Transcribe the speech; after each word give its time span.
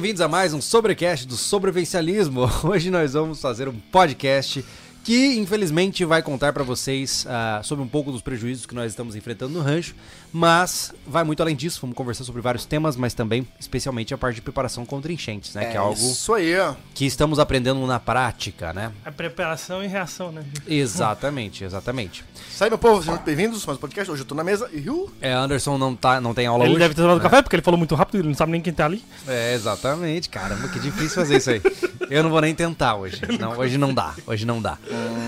bem-vindos 0.00 0.22
a 0.22 0.28
mais 0.28 0.54
um 0.54 0.62
Sobrecast 0.62 1.26
do 1.26 1.36
Sobrevivencialismo. 1.36 2.48
Hoje 2.64 2.90
nós 2.90 3.12
vamos 3.12 3.38
fazer 3.38 3.68
um 3.68 3.74
podcast 3.92 4.64
que 5.10 5.36
infelizmente 5.40 6.04
vai 6.04 6.22
contar 6.22 6.52
para 6.52 6.62
vocês 6.62 7.26
uh, 7.26 7.64
sobre 7.64 7.82
um 7.82 7.88
pouco 7.88 8.12
dos 8.12 8.22
prejuízos 8.22 8.64
que 8.64 8.76
nós 8.76 8.92
estamos 8.92 9.16
enfrentando 9.16 9.52
no 9.52 9.60
rancho, 9.60 9.92
mas 10.32 10.94
vai 11.04 11.24
muito 11.24 11.42
além 11.42 11.56
disso. 11.56 11.80
Vamos 11.80 11.96
conversar 11.96 12.22
sobre 12.22 12.40
vários 12.40 12.64
temas, 12.64 12.94
mas 12.94 13.12
também, 13.12 13.44
especialmente, 13.58 14.14
a 14.14 14.18
parte 14.18 14.36
de 14.36 14.42
preparação 14.42 14.86
contra 14.86 15.12
enchentes, 15.12 15.52
né? 15.52 15.64
É 15.64 15.70
que 15.72 15.76
é 15.76 15.80
algo 15.80 15.94
isso 15.94 16.32
aí, 16.32 16.54
que 16.94 17.04
estamos 17.06 17.40
aprendendo 17.40 17.84
na 17.88 17.98
prática, 17.98 18.72
né? 18.72 18.92
A 19.04 19.10
preparação 19.10 19.82
e 19.82 19.88
reação, 19.88 20.30
né? 20.30 20.44
Exatamente, 20.64 21.64
exatamente. 21.64 22.24
Aí, 22.60 22.68
meu 22.68 22.78
povo, 22.78 23.00
sejam 23.00 23.14
muito 23.14 23.24
bem-vindos 23.24 23.66
mais 23.66 23.78
um 23.78 23.80
podcast. 23.80 24.12
Hoje 24.12 24.22
eu 24.22 24.26
tô 24.26 24.36
na 24.36 24.44
mesa 24.44 24.70
e 24.72 24.88
uh, 24.88 25.10
É, 25.20 25.32
Anderson 25.32 25.76
não, 25.76 25.96
tá, 25.96 26.20
não 26.20 26.32
tem 26.32 26.46
aula 26.46 26.64
Ele 26.64 26.74
hoje. 26.74 26.82
deve 26.82 26.94
ter 26.94 27.02
tomado 27.02 27.16
né? 27.16 27.22
café 27.22 27.42
porque 27.42 27.56
ele 27.56 27.62
falou 27.62 27.78
muito 27.78 27.96
rápido, 27.96 28.18
ele 28.18 28.28
não 28.28 28.34
sabe 28.34 28.52
nem 28.52 28.60
quem 28.60 28.72
tá 28.72 28.84
ali. 28.84 29.02
É, 29.26 29.54
exatamente. 29.54 30.28
Caramba, 30.28 30.68
que 30.68 30.78
difícil 30.78 31.16
fazer 31.16 31.38
isso 31.38 31.50
aí. 31.50 31.62
Eu 32.10 32.22
não 32.22 32.30
vou 32.30 32.40
nem 32.40 32.54
tentar 32.54 32.96
hoje. 32.96 33.20
Não, 33.40 33.56
hoje 33.56 33.78
não 33.78 33.94
dá. 33.94 34.14
Hoje 34.26 34.44
não 34.44 34.60
dá. 34.60 34.76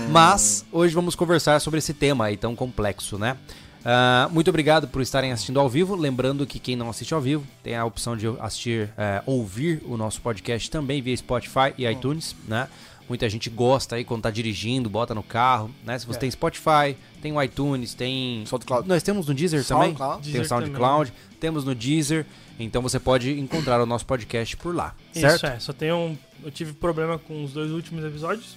Mas 0.09 0.65
hoje 0.71 0.93
vamos 0.93 1.15
conversar 1.15 1.59
sobre 1.59 1.79
esse 1.79 1.93
tema 1.93 2.25
aí 2.25 2.37
tão 2.37 2.55
complexo, 2.55 3.17
né? 3.17 3.37
Ah, 3.85 4.29
muito 4.31 4.49
obrigado 4.49 4.87
por 4.87 5.01
estarem 5.01 5.31
assistindo 5.31 5.59
ao 5.59 5.67
vivo. 5.67 5.95
Lembrando 5.95 6.45
que 6.45 6.59
quem 6.59 6.75
não 6.75 6.89
assiste 6.89 7.13
ao 7.13 7.19
vivo 7.19 7.45
tem 7.61 7.75
a 7.75 7.83
opção 7.83 8.15
de 8.15 8.27
assistir, 8.39 8.89
eh, 8.97 9.21
ouvir 9.25 9.81
o 9.85 9.97
nosso 9.97 10.21
podcast 10.21 10.69
também 10.71 11.01
via 11.01 11.15
Spotify 11.17 11.73
e 11.77 11.85
iTunes, 11.85 12.35
né? 12.47 12.69
Muita 13.09 13.29
gente 13.29 13.49
gosta 13.49 13.97
aí 13.97 14.05
quando 14.05 14.21
tá 14.21 14.31
dirigindo, 14.31 14.89
bota 14.89 15.13
no 15.13 15.21
carro, 15.21 15.69
né? 15.83 15.99
Se 15.99 16.05
você 16.05 16.17
tem 16.17 16.31
Spotify, 16.31 16.95
tem 17.21 17.33
o 17.33 17.41
iTunes, 17.41 17.93
tem. 17.93 18.45
SoundCloud. 18.45 18.87
Nós 18.87 19.03
temos 19.03 19.27
no 19.27 19.33
Deezer 19.33 19.65
também. 19.65 19.89
SoundCloud. 19.89 20.23
Tem 20.23 20.31
o 20.31 20.33
Deezer 20.33 20.47
SoundCloud, 20.47 21.13
temos 21.39 21.65
no 21.65 21.75
Deezer. 21.75 22.25
Então 22.57 22.81
você 22.81 22.99
pode 22.99 23.37
encontrar 23.37 23.81
o 23.81 23.85
nosso 23.85 24.05
podcast 24.05 24.55
por 24.55 24.73
lá, 24.73 24.95
certo? 25.11 25.35
Isso 25.35 25.45
é, 25.45 25.59
só 25.59 25.73
tem 25.73 25.91
um. 25.91 26.17
Eu 26.41 26.51
tive 26.51 26.71
problema 26.71 27.17
com 27.19 27.43
os 27.43 27.51
dois 27.51 27.71
últimos 27.71 28.05
episódios. 28.05 28.55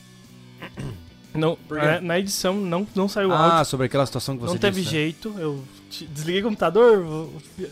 Não, 1.37 1.57
quê? 1.57 1.75
é, 1.79 2.01
na 2.01 2.19
edição 2.19 2.55
não, 2.55 2.87
não 2.95 3.09
saiu 3.09 3.33
Ah, 3.33 3.55
áudio. 3.59 3.65
sobre 3.67 3.87
aquela 3.87 4.07
situação 4.07 4.37
que 4.37 4.43
você 4.43 4.53
Não 4.55 4.59
teve 4.61 4.81
disse, 4.81 4.95
né? 4.95 5.01
jeito. 5.01 5.35
Eu 5.39 5.63
desliguei 6.11 6.41
o 6.41 6.45
computador, 6.45 7.29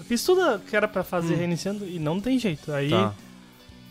fiz 0.06 0.22
tudo 0.24 0.58
que 0.60 0.74
era 0.76 0.86
pra 0.88 1.02
fazer 1.04 1.34
Hum. 1.34 1.38
reiniciando 1.38 1.86
e 1.86 1.98
não 1.98 2.20
tem 2.20 2.38
jeito. 2.38 2.72
Aí 2.72 2.90
Tá. 2.90 3.12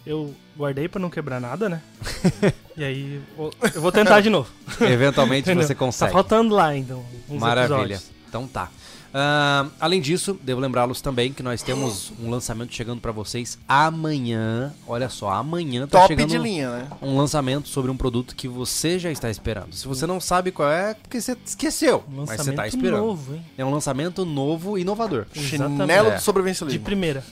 eu 0.06 0.34
guardei 0.58 0.88
pra 0.88 1.00
não 1.00 1.10
quebrar 1.10 1.40
nada, 1.40 1.68
né? 1.70 1.82
e 2.78 2.84
aí 2.84 3.22
eu- 3.38 3.52
vou 3.82 3.92
tentar 3.92 4.22
de 4.22 4.30
novo. 4.30 4.50
Eventualmente 4.82 5.52
você 5.54 5.74
Tá 5.74 5.80
consegue. 5.80 6.12
faltando 6.14 6.54
lá 6.56 6.68
ainda 6.68 6.96
uns 7.30 7.40
Maravilha. 7.40 7.76
episódios. 7.76 8.12
Então 8.30 8.48
tá. 8.48 8.70
Ah, 9.14 9.68
além 9.80 10.02
disso, 10.02 10.38
devo 10.42 10.60
lembrá-los 10.60 11.00
também 11.02 11.32
que 11.32 11.44
nós 11.44 11.62
temos 11.62 12.12
um 12.20 12.30
lançamento 12.30 12.74
chegando 12.74 13.00
pra 13.00 13.12
vocês 13.12 13.58
amanhã. 13.68 14.74
Olha 14.88 15.08
só, 15.10 15.30
amanhã 15.30 15.86
tá 15.88 16.00
top 16.00 16.08
chegando 16.14 16.30
de 16.30 16.38
linha, 16.38 16.70
né? 16.72 16.88
um 17.02 17.18
lançamento 17.18 17.68
sobre 17.68 17.92
um 17.92 17.98
produto 17.98 18.36
que 18.36 18.48
você 18.48 18.98
já 18.98 19.12
está 19.12 19.30
esperando. 19.30 19.74
Se 19.74 19.88
você 19.88 20.08
não 20.08 20.20
sabe 20.20 20.52
qual 20.52 20.70
é, 20.70 20.92
é 20.92 20.94
porque 20.96 21.22
você 21.22 21.38
esqueceu, 21.46 22.04
Um 22.08 22.22
mas 22.22 22.30
lançamento 22.30 22.46
você 22.46 22.54
tá 22.54 22.68
esperando. 22.68 23.02
novo, 23.06 23.36
hein? 23.36 23.46
É 23.58 23.64
um 23.64 23.72
lançamento 23.72 24.26
novo 24.26 24.78
e 24.78 24.82
inovador. 24.82 25.26
Exatamente. 25.36 25.82
Chinelo 25.82 26.10
É. 26.10 26.18
do 26.66 26.72
De 26.72 26.80
primeira. 26.80 27.24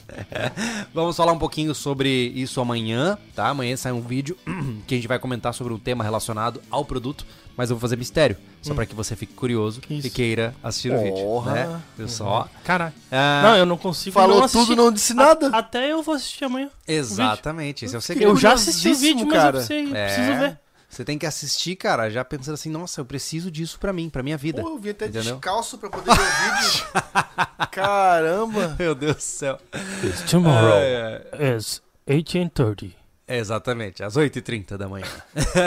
Vamos 0.94 1.16
falar 1.16 1.32
um 1.32 1.38
pouquinho 1.38 1.74
sobre 1.74 2.08
isso 2.34 2.60
amanhã, 2.60 3.18
tá? 3.34 3.48
Amanhã 3.48 3.76
sai 3.76 3.92
um 3.92 4.00
vídeo 4.00 4.36
que 4.86 4.94
a 4.94 4.96
gente 4.98 5.08
vai 5.08 5.18
comentar 5.18 5.52
sobre 5.52 5.72
um 5.72 5.78
tema 5.78 6.04
relacionado 6.04 6.60
ao 6.70 6.84
produto, 6.84 7.26
mas 7.56 7.70
eu 7.70 7.76
vou 7.76 7.80
fazer 7.80 7.96
mistério, 7.96 8.36
só 8.62 8.74
pra 8.74 8.86
que 8.86 8.94
você 8.94 9.14
fique 9.16 9.34
curioso 9.34 9.80
Isso. 9.90 10.06
e 10.06 10.10
queira 10.10 10.54
assistir 10.62 10.92
o 10.92 10.98
vídeo, 10.98 11.22
Porra. 11.24 11.52
né? 11.52 11.80
Viu 11.98 12.08
só? 12.08 12.48
Caralho. 12.64 12.92
Ah, 13.10 13.40
Não, 13.44 13.56
eu 13.56 13.66
não 13.66 13.76
consigo 13.76 14.14
Falou 14.14 14.40
não 14.40 14.48
tudo, 14.48 14.74
não 14.76 14.90
disse 14.92 15.14
nada. 15.14 15.48
A- 15.52 15.58
até 15.58 15.92
eu 15.92 16.02
vou 16.02 16.14
assistir 16.14 16.44
amanhã. 16.44 16.70
Exatamente, 16.88 17.84
esse 17.84 17.94
é 17.94 17.98
o 17.98 18.00
segredo. 18.02 18.30
Eu 18.30 18.36
já 18.36 18.52
assisti 18.54 18.88
o 18.90 18.94
vídeo, 18.96 19.26
mas 19.26 19.34
cara. 19.36 19.58
eu, 19.58 19.64
preciso, 19.66 19.90
eu 19.90 19.96
É. 19.96 20.06
preciso 20.06 20.38
ver. 20.38 20.58
Você 20.88 21.04
tem 21.06 21.16
que 21.18 21.24
assistir, 21.24 21.74
cara, 21.76 22.10
já 22.10 22.22
pensando 22.22 22.52
assim, 22.52 22.68
nossa, 22.70 23.00
eu 23.00 23.04
preciso 23.06 23.50
disso 23.50 23.78
pra 23.80 23.94
mim, 23.94 24.10
pra 24.10 24.22
minha 24.22 24.36
vida. 24.36 24.60
Pô, 24.60 24.68
eu 24.70 24.78
vim 24.78 24.90
até 24.90 25.06
Entendeu? 25.06 25.36
descalço 25.36 25.78
pra 25.78 25.88
poder 25.88 26.14
ver 26.14 26.20
o 26.20 26.60
vídeo. 26.60 26.84
Caramba. 27.72 28.76
Meu 28.78 28.94
Deus 28.94 29.16
do 29.16 29.20
céu. 29.22 29.58
Tomorrow 30.30 30.74
É, 30.74 31.22
é. 31.32 31.56
is 31.56 31.80
1830. 32.06 32.94
É, 33.32 33.38
Exatamente, 33.38 34.02
às 34.02 34.14
8h30 34.14 34.76
da 34.76 34.88
manhã. 34.88 35.06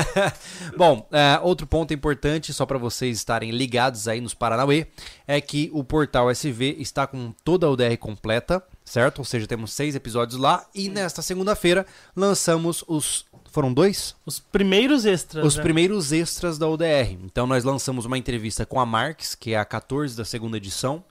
Bom, 0.77 1.07
é, 1.11 1.39
outro 1.41 1.65
ponto 1.65 1.93
importante, 1.93 2.53
só 2.53 2.65
para 2.65 2.77
vocês 2.77 3.17
estarem 3.17 3.51
ligados 3.51 4.07
aí 4.07 4.21
nos 4.21 4.33
Paranauê, 4.33 4.87
é 5.27 5.41
que 5.41 5.69
o 5.73 5.83
portal 5.83 6.29
SV 6.29 6.77
está 6.79 7.07
com 7.07 7.33
toda 7.43 7.65
a 7.67 7.69
UDR 7.69 7.97
completa, 7.97 8.63
certo? 8.83 9.19
Ou 9.19 9.25
seja, 9.25 9.47
temos 9.47 9.73
seis 9.73 9.95
episódios 9.95 10.39
lá 10.39 10.65
e 10.75 10.89
nesta 10.89 11.21
segunda-feira 11.21 11.85
lançamos 12.15 12.83
os. 12.87 13.25
Foram 13.51 13.73
dois? 13.73 14.15
Os 14.25 14.39
primeiros 14.39 15.05
extras, 15.05 15.45
Os 15.45 15.55
né? 15.55 15.63
primeiros 15.63 16.11
extras 16.11 16.57
da 16.57 16.67
UDR. 16.67 17.17
Então 17.23 17.47
nós 17.47 17.63
lançamos 17.63 18.05
uma 18.05 18.17
entrevista 18.17 18.65
com 18.65 18.79
a 18.79 18.85
Marx, 18.85 19.33
que 19.33 19.53
é 19.53 19.57
a 19.57 19.63
14 19.65 20.15
da 20.15 20.25
segunda 20.25 20.57
edição, 20.57 21.03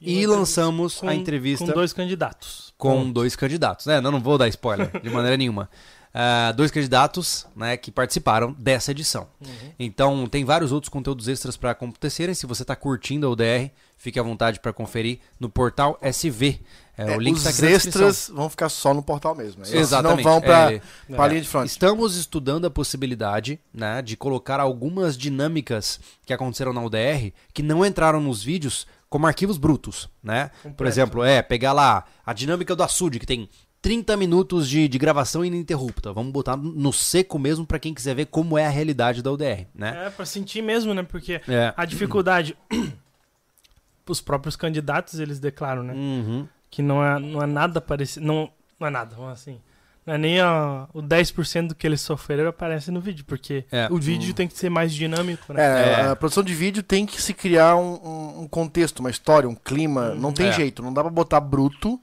E 0.00 0.20
e, 0.20 0.26
lançamos 0.26 1.00
com, 1.00 1.08
a 1.08 1.14
entrevista 1.14 1.64
com 1.64 1.72
dois 1.72 1.94
candidatos. 1.94 2.74
com 2.76 3.10
dois 3.10 3.34
candidatos. 3.34 3.86
né? 3.86 3.98
não, 4.00 4.10
não 4.12 4.20
vou 4.20 4.36
dar 4.36 4.46
spoiler 4.48 4.90
de 5.02 5.08
maneira 5.08 5.38
nenhuma. 5.38 5.70
Ah, 6.18 6.50
dois 6.52 6.70
candidatos 6.70 7.46
né, 7.54 7.76
que 7.76 7.90
participaram 7.90 8.54
dessa 8.58 8.90
edição. 8.90 9.28
Então, 9.78 10.26
tem 10.26 10.46
vários 10.46 10.72
outros 10.72 10.88
conteúdos 10.88 11.28
extras 11.28 11.58
para 11.58 11.72
acontecerem. 11.72 12.34
Se 12.34 12.46
você 12.46 12.62
está 12.62 12.74
curtindo 12.74 13.26
a 13.26 13.30
UDR, 13.30 13.70
fique 13.98 14.18
à 14.18 14.22
vontade 14.22 14.58
para 14.58 14.72
conferir 14.72 15.18
no 15.38 15.50
portal 15.50 15.98
SV. 16.00 16.58
É, 16.96 17.12
É, 17.12 17.16
o 17.18 17.20
link 17.20 17.36
os 17.36 17.42
tá 17.44 17.50
aqui 17.50 17.66
extras 17.66 18.30
vão 18.34 18.48
ficar 18.48 18.70
só 18.70 18.94
no 18.94 19.02
portal 19.02 19.34
mesmo. 19.34 19.62
Esses 19.62 19.74
Exatamente. 19.74 20.24
Não 20.24 20.32
vão 20.32 20.40
pra, 20.40 20.72
É, 20.72 20.80
pra 21.06 21.26
é. 21.26 21.28
linha 21.28 21.42
de 21.42 21.48
front. 21.48 21.66
Estamos 21.66 22.16
estudando 22.16 22.64
a 22.66 22.70
possibilidade 22.70 23.60
né, 23.74 24.00
de 24.00 24.16
colocar 24.16 24.58
algumas 24.58 25.18
dinâmicas 25.18 26.00
que 26.24 26.32
aconteceram 26.32 26.72
na 26.72 26.82
UDR 26.82 27.30
que 27.52 27.62
não 27.62 27.84
entraram 27.84 28.22
nos 28.22 28.42
vídeos 28.42 28.86
como 29.10 29.26
arquivos 29.26 29.58
brutos, 29.58 30.08
né? 30.22 30.50
Por 30.62 30.70
Completo. 30.70 30.92
exemplo, 30.92 31.22
é 31.24 31.42
pegar 31.42 31.72
lá 31.74 32.04
a 32.24 32.32
dinâmica 32.32 32.74
do 32.74 32.82
açude, 32.82 33.20
que 33.20 33.26
tem 33.26 33.48
30 33.82 34.16
minutos 34.16 34.68
de, 34.68 34.88
de 34.88 34.98
gravação 34.98 35.44
ininterrupta. 35.44 36.12
Vamos 36.12 36.32
botar 36.32 36.56
no 36.56 36.92
seco 36.92 37.38
mesmo 37.38 37.64
para 37.66 37.78
quem 37.78 37.94
quiser 37.94 38.14
ver 38.16 38.26
como 38.26 38.58
é 38.58 38.66
a 38.66 38.70
realidade 38.70 39.22
da 39.22 39.30
UDR, 39.30 39.66
né? 39.74 40.06
É, 40.06 40.10
pra 40.10 40.26
sentir 40.26 40.62
mesmo, 40.62 40.92
né? 40.94 41.02
Porque 41.02 41.40
É. 41.48 41.72
a 41.76 41.84
dificuldade... 41.84 42.56
Os 44.08 44.20
próprios 44.20 44.54
candidatos, 44.54 45.18
eles 45.18 45.40
declaram, 45.40 45.82
né? 45.82 45.92
Uhum. 45.92 46.46
Que 46.70 46.80
não 46.80 47.04
é, 47.04 47.18
não 47.18 47.42
é 47.42 47.46
nada 47.46 47.80
parecido... 47.80 48.24
Não, 48.24 48.48
não 48.78 48.86
é 48.86 48.90
nada, 48.90 49.16
vamos 49.16 49.32
assim... 49.32 49.60
Não 50.06 50.14
é 50.14 50.18
nem 50.18 50.38
a, 50.40 50.86
o 50.94 51.02
10% 51.02 51.66
do 51.66 51.74
que 51.74 51.84
eles 51.84 52.00
sofreram 52.00 52.48
aparece 52.48 52.92
no 52.92 53.00
vídeo, 53.00 53.24
porque 53.26 53.64
É. 53.72 53.88
o 53.90 53.96
vídeo 53.96 54.32
tem 54.32 54.46
que 54.46 54.56
ser 54.56 54.70
mais 54.70 54.94
dinâmico, 54.94 55.52
né? 55.52 55.60
É, 55.60 55.90
É. 56.02 56.06
a 56.10 56.14
produção 56.14 56.44
de 56.44 56.54
vídeo 56.54 56.80
tem 56.84 57.04
que 57.04 57.20
se 57.20 57.34
criar 57.34 57.74
um, 57.74 58.42
um- 58.42 58.46
contexto, 58.48 59.00
uma 59.00 59.10
história, 59.10 59.48
um 59.48 59.56
clima. 59.56 60.14
Não 60.14 60.32
tem 60.32 60.46
É. 60.46 60.52
jeito, 60.52 60.80
não 60.80 60.94
dá 60.94 61.02
pra 61.02 61.10
botar 61.10 61.40
bruto. 61.40 62.00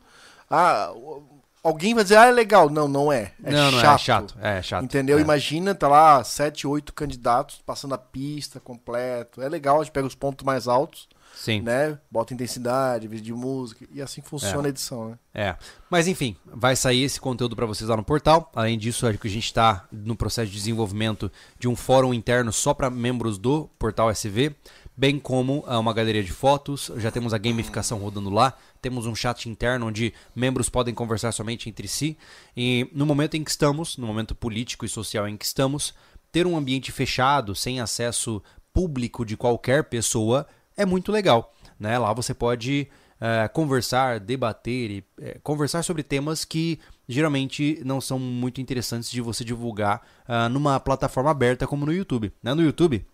Ah, 0.49 0.91
o- 0.93 1.32
alguém 1.63 1.93
vai 1.95 2.03
dizer, 2.03 2.17
ah, 2.17 2.25
é 2.25 2.31
legal. 2.31 2.69
Não, 2.69 2.87
não 2.87 3.11
é. 3.11 3.31
É 3.43 3.51
não, 3.51 3.71
não 3.71 3.79
chato. 3.79 3.95
é 3.95 3.97
chato. 3.97 4.37
É 4.41 4.61
chato. 4.61 4.83
Entendeu? 4.83 5.17
É. 5.17 5.21
Imagina, 5.21 5.73
tá 5.73 5.87
lá 5.87 6.23
sete, 6.23 6.67
oito 6.67 6.93
candidatos 6.93 7.61
passando 7.65 7.95
a 7.95 7.97
pista 7.97 8.59
completo. 8.59 9.41
É 9.41 9.47
legal, 9.49 9.79
a 9.79 9.83
gente 9.83 9.93
pega 9.93 10.05
os 10.05 10.15
pontos 10.15 10.45
mais 10.45 10.67
altos, 10.67 11.07
Sim. 11.33 11.61
né? 11.61 11.97
Bota 12.11 12.33
intensidade, 12.33 13.07
vídeo 13.07 13.23
de 13.25 13.33
música. 13.33 13.85
E 13.91 14.01
assim 14.01 14.21
funciona 14.21 14.63
É. 14.63 14.65
a 14.67 14.69
edição, 14.69 15.09
né? 15.09 15.17
É, 15.33 15.55
mas 15.89 16.07
enfim, 16.07 16.35
vai 16.45 16.75
sair 16.75 17.03
esse 17.03 17.19
conteúdo 17.19 17.55
para 17.55 17.65
vocês 17.65 17.89
lá 17.89 17.97
no 17.97 18.03
portal. 18.03 18.51
Além 18.55 18.77
disso, 18.77 19.07
acho 19.07 19.17
que 19.17 19.27
a 19.27 19.31
gente 19.31 19.45
está 19.45 19.85
no 19.91 20.15
processo 20.15 20.51
de 20.51 20.57
desenvolvimento 20.57 21.31
de 21.57 21.67
um 21.67 21.75
fórum 21.75 22.13
interno 22.13 22.51
só 22.53 22.73
para 22.73 22.89
membros 22.89 23.37
do 23.37 23.69
portal 23.79 24.11
SV, 24.11 24.55
bem 24.95 25.19
como 25.19 25.63
ah, 25.67 25.79
uma 25.79 25.93
galeria 25.93 26.23
de 26.23 26.31
fotos. 26.31 26.91
Já 26.97 27.11
temos 27.11 27.33
a 27.33 27.37
gamificação 27.37 27.97
rodando 27.97 28.29
lá. 28.29 28.53
Temos 28.81 29.05
um 29.05 29.15
chat 29.15 29.49
interno 29.49 29.87
onde 29.87 30.13
membros 30.35 30.69
podem 30.69 30.93
conversar 30.93 31.31
somente 31.31 31.69
entre 31.69 31.87
si. 31.87 32.17
E 32.55 32.89
no 32.93 33.05
momento 33.05 33.35
em 33.35 33.43
que 33.43 33.51
estamos, 33.51 33.97
no 33.97 34.07
momento 34.07 34.35
político 34.35 34.85
e 34.85 34.89
social 34.89 35.27
em 35.27 35.37
que 35.37 35.45
estamos, 35.45 35.93
ter 36.31 36.47
um 36.47 36.57
ambiente 36.57 36.91
fechado, 36.91 37.55
sem 37.55 37.79
acesso 37.79 38.41
público 38.73 39.25
de 39.25 39.37
qualquer 39.37 39.83
pessoa, 39.85 40.47
é 40.75 40.85
muito 40.85 41.11
legal. 41.11 41.53
Né? 41.79 41.97
Lá 41.97 42.11
você 42.13 42.33
pode 42.33 42.87
eh, 43.21 43.47
conversar, 43.49 44.19
debater 44.19 44.91
e 44.91 45.03
eh, 45.21 45.39
conversar 45.43 45.83
sobre 45.83 46.03
temas 46.03 46.43
que 46.43 46.79
geralmente 47.07 47.79
não 47.85 48.01
são 48.01 48.17
muito 48.17 48.59
interessantes 48.59 49.11
de 49.11 49.21
você 49.21 49.43
divulgar 49.43 50.01
ah, 50.27 50.49
numa 50.49 50.79
plataforma 50.79 51.31
aberta 51.31 51.67
como 51.67 51.85
no 51.85 51.93
YouTube. 51.93 52.33
Né? 52.41 52.53
No 52.53 52.61
YouTube, 52.61 53.05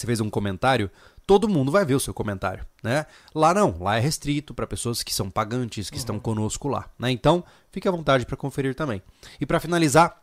você 0.00 0.06
fez 0.06 0.20
um 0.20 0.30
comentário, 0.30 0.90
todo 1.26 1.48
mundo 1.48 1.72
vai 1.72 1.84
ver 1.84 1.94
o 1.94 2.00
seu 2.00 2.14
comentário, 2.14 2.64
né? 2.82 3.06
Lá 3.34 3.52
não, 3.52 3.76
lá 3.80 3.96
é 3.96 4.00
restrito 4.00 4.54
para 4.54 4.66
pessoas 4.66 5.02
que 5.02 5.12
são 5.12 5.30
pagantes, 5.30 5.90
que 5.90 5.96
estão 5.96 6.18
conosco 6.18 6.68
lá, 6.68 6.88
né? 6.98 7.10
Então, 7.10 7.44
fique 7.70 7.88
à 7.88 7.90
vontade 7.90 8.24
para 8.24 8.36
conferir 8.36 8.74
também. 8.74 9.02
E 9.40 9.46
para 9.46 9.60
finalizar 9.60 10.22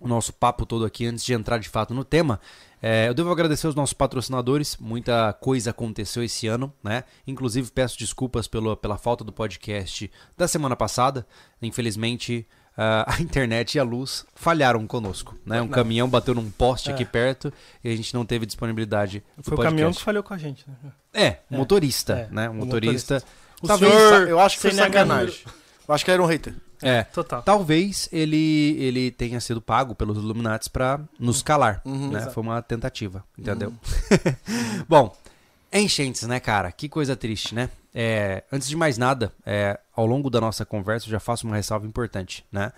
o 0.00 0.06
nosso 0.06 0.32
papo 0.32 0.64
todo 0.64 0.84
aqui, 0.84 1.06
antes 1.06 1.24
de 1.24 1.32
entrar 1.32 1.58
de 1.58 1.68
fato 1.68 1.92
no 1.92 2.04
tema, 2.04 2.40
é, 2.80 3.08
eu 3.08 3.14
devo 3.14 3.30
agradecer 3.30 3.66
aos 3.66 3.74
nossos 3.74 3.92
patrocinadores, 3.92 4.76
muita 4.76 5.32
coisa 5.32 5.70
aconteceu 5.70 6.22
esse 6.22 6.46
ano, 6.46 6.72
né? 6.82 7.04
Inclusive 7.26 7.70
peço 7.70 7.98
desculpas 7.98 8.46
pelo, 8.46 8.76
pela 8.76 8.96
falta 8.96 9.24
do 9.24 9.32
podcast 9.32 10.10
da 10.36 10.46
semana 10.46 10.76
passada, 10.76 11.26
infelizmente 11.60 12.46
a 13.06 13.20
internet 13.20 13.74
e 13.74 13.78
a 13.80 13.82
luz 13.82 14.24
falharam 14.34 14.86
conosco. 14.86 15.34
Né? 15.44 15.60
Um 15.60 15.68
caminhão 15.68 16.08
bateu 16.08 16.34
num 16.34 16.48
poste 16.50 16.90
É. 16.90 16.94
aqui 16.94 17.04
perto 17.04 17.52
e 17.82 17.90
a 17.90 17.96
gente 17.96 18.14
não 18.14 18.24
teve 18.24 18.46
disponibilidade. 18.46 19.22
do 19.36 19.42
Foi 19.42 19.52
o 19.54 19.56
podcast. 19.56 19.64
caminhão 19.74 19.92
que 19.92 20.00
falhou 20.02 20.22
com 20.22 20.32
a 20.34 20.38
gente, 20.38 20.64
né? 20.68 20.74
É, 21.12 21.38
o 21.50 21.56
motorista, 21.56 22.12
É, 22.12 22.28
né? 22.34 22.48
O 22.48 22.52
o 22.52 22.54
motorista. 22.54 23.22
O 23.60 23.66
Talvez, 23.66 23.92
senhor 23.92 24.28
eu 24.28 24.38
acho 24.38 24.56
que 24.56 24.62
foi 24.62 24.70
sacanagem. 24.72 25.40
Eu 25.88 25.94
acho 25.94 26.04
que 26.04 26.10
era 26.10 26.22
um 26.22 26.26
hater. 26.26 26.54
É. 26.80 27.02
Total. 27.02 27.42
Talvez 27.42 28.08
ele, 28.12 28.76
ele 28.78 29.10
tenha 29.10 29.40
sido 29.40 29.60
pago 29.60 29.96
pelos 29.96 30.16
Illuminati 30.16 30.70
pra 30.70 31.00
nos 31.18 31.42
calar. 31.42 31.82
Uhum. 31.84 32.12
né? 32.12 32.30
Foi 32.30 32.40
uma 32.40 32.62
tentativa, 32.62 33.24
entendeu? 33.36 33.72
Bom, 34.88 35.16
enchentes, 35.72 36.22
né, 36.22 36.40
cara? 36.40 36.70
Que 36.72 36.88
coisa 36.88 37.16
triste, 37.16 37.54
né? 37.54 37.70
É, 37.94 38.44
antes 38.52 38.68
de 38.68 38.76
mais 38.76 38.96
nada, 38.98 39.32
é, 39.44 39.78
ao 39.94 40.06
longo 40.06 40.30
da 40.30 40.40
nossa 40.40 40.64
conversa, 40.64 41.06
eu 41.06 41.10
já 41.10 41.20
faço 41.20 41.46
uma 41.46 41.56
ressalva 41.56 41.86
importante, 41.86 42.44
né? 42.50 42.72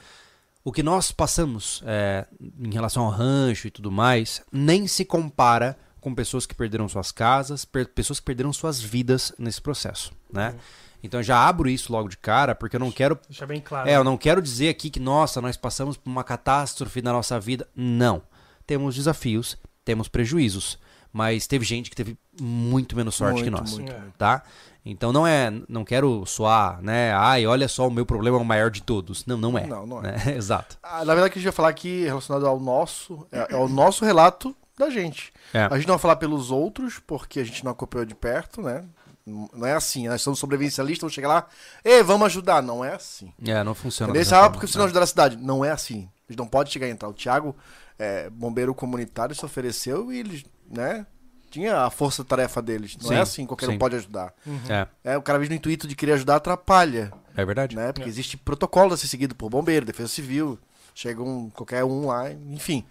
O 0.65 0.73
que 0.73 0.83
nós 0.83 1.11
passamos 1.11 1.83
é, 1.87 2.27
em 2.59 2.73
relação 2.73 3.05
ao 3.05 3.11
rancho 3.11 3.67
e 3.67 3.71
tudo 3.71 3.91
mais, 3.91 4.43
nem 4.53 4.87
se 4.87 5.05
compara 5.05 5.77
com 6.01 6.15
pessoas 6.15 6.47
que 6.47 6.55
perderam 6.55 6.89
suas 6.89 7.13
casas, 7.13 7.65
pessoas 7.95 8.21
que 8.21 8.27
perderam 8.27 8.53
suas 8.53 8.81
vidas 8.81 9.33
nesse 9.39 9.61
processo, 9.61 10.13
né? 10.33 10.55
Então 11.03 11.21
eu 11.21 11.25
já 11.25 11.47
abro 11.47 11.69
isso 11.69 11.93
logo 11.93 12.09
de 12.09 12.17
cara, 12.19 12.55
porque 12.55 12.77
eu 12.77 12.81
não 12.81 12.91
quero 12.91 13.19
Deixa 13.29 13.47
bem 13.47 13.61
claro. 13.61 13.89
é, 13.89 13.97
eu 13.97 14.05
não 14.05 14.19
quero 14.19 14.43
dizer 14.43 14.69
aqui 14.69 14.91
que, 14.91 15.01
nossa, 15.01 15.41
nós 15.41 15.57
passamos 15.57 15.97
por 15.97 16.11
uma 16.11 16.23
catástrofe 16.23 17.01
na 17.01 17.13
nossa 17.13 17.41
vida. 17.41 17.67
Não. 17.75 18.23
Temos 18.67 18.95
desafios, 18.95 19.57
temos 19.85 20.09
prejuízos. 20.09 20.79
Mas 21.13 21.47
teve 21.47 21.65
gente 21.65 21.91
que 21.91 21.97
teve 21.97 22.17
muito 22.41 22.97
menos 22.97 23.15
sorte 23.15 23.43
que 23.43 23.51
Muito, 23.51 23.61
nós. 23.61 23.73
muito, 23.75 23.93
É. 23.93 23.99
muito. 23.99 24.15
Tá? 24.17 24.43
Então 24.85 25.13
não 25.13 25.27
é. 25.27 25.53
Não 25.69 25.85
quero 25.85 26.25
soar, 26.25 26.81
né? 26.83 27.13
Ai, 27.15 27.47
olha 27.47 27.69
só, 27.69 27.87
o 27.87 27.91
meu 27.91 28.07
problema 28.07 28.39
é 28.39 28.41
o 28.41 28.45
maior 28.45 28.71
de 28.71 28.83
todos. 28.83 29.27
Não, 29.27 29.37
não 29.37 29.59
é. 29.59 29.67
Não, 29.67 29.87
não 29.87 30.01
né? 30.01 30.17
Exato. 30.35 30.79
Ah, 30.83 31.05
Na 31.05 31.15
verdade, 31.15 31.29
o 31.29 31.33
que 31.33 31.39
a 31.39 31.43
gente 31.43 31.51
vai 31.51 31.53
falar 31.53 31.69
aqui 31.69 32.05
relacionado 32.05 32.47
ao 32.47 32.59
nosso, 32.59 33.27
é, 33.31 33.49
é 33.51 33.57
o 33.57 33.69
nosso 33.69 34.05
relato 34.05 34.57
da 34.79 34.89
gente. 34.89 35.33
É. 35.53 35.65
A 35.65 35.77
gente 35.77 35.87
não 35.87 35.95
vai 35.97 36.01
falar 36.03 36.17
pelos 36.17 36.51
outros, 36.51 36.99
porque 36.99 37.41
a 37.41 37.45
gente 37.45 37.63
não 37.63 37.73
acompanhou 37.73 38.07
de 38.07 38.15
perto, 38.15 38.63
né? 38.63 38.85
Não 39.27 39.67
é 39.67 39.75
assim, 39.75 40.09
nós 40.09 40.23
somos 40.23 40.39
sobrevivencialistas, 40.41 41.03
vamos 41.03 41.15
chegar 41.15 41.29
lá, 41.29 41.47
ei, 41.85 42.03
vamos 42.03 42.27
ajudar. 42.27 42.63
Não 42.63 42.83
é 42.85 42.95
assim. 42.95 43.33
É, 43.45 43.63
não 43.63 43.75
funciona. 43.75 44.17
Entendeu? 44.17 44.39
Ah, 44.39 44.49
porque 44.51 44.67
você 44.67 44.73
né? 44.73 44.79
não 44.79 44.85
ajudar 44.87 45.03
a 45.03 45.07
cidade. 45.07 45.37
Não 45.37 45.65
é 45.65 45.71
assim. 45.71 46.09
A 46.29 46.33
gente 46.33 46.39
não 46.39 46.49
pode 46.49 46.73
chegar 46.73 46.89
e 46.89 46.91
entrar. 46.91 47.09
O 47.09 47.13
Thiago, 47.13 47.55
é, 47.99 48.31
bombeiro 48.31 48.75
comunitário, 48.75 49.35
se 49.35 49.45
ofereceu 49.45 50.11
e 50.11 50.19
ele, 50.19 50.47
né? 50.69 51.07
Tinha 51.51 51.83
a 51.85 51.91
força-tarefa 51.91 52.63
deles. 52.63 52.97
Não 53.01 53.09
Sim, 53.09 53.15
é 53.15 53.21
assim, 53.21 53.47
qualquer 53.47 53.67
sim. 53.67 53.73
um 53.73 53.79
pode 53.79 53.97
ajudar. 53.97 54.33
É, 54.69 55.13
É, 55.13 55.17
o 55.19 55.23
cara 55.23 55.39
vem 55.39 55.49
no 55.49 55.55
intuito 55.55 55.87
de 55.89 55.97
querer 55.97 56.13
ajudar, 56.13 56.37
atrapalha, 56.37 57.13
é 57.37 57.45
verdade. 57.45 57.75
né? 57.77 57.93
Porque 57.93 58.09
existe 58.09 58.37
protocolo 58.37 58.95
a 58.95 58.97
ser 58.97 59.07
seguido 59.09 59.35
por 59.35 59.51
bombeiro, 59.51 59.85
defesa 59.85 60.09
civil, 60.09 60.59
chega 60.95 61.23
um, 61.23 61.51
qualquer 61.51 61.85
um 61.85 62.07
lá, 62.07 62.31
enfim. 62.33 62.85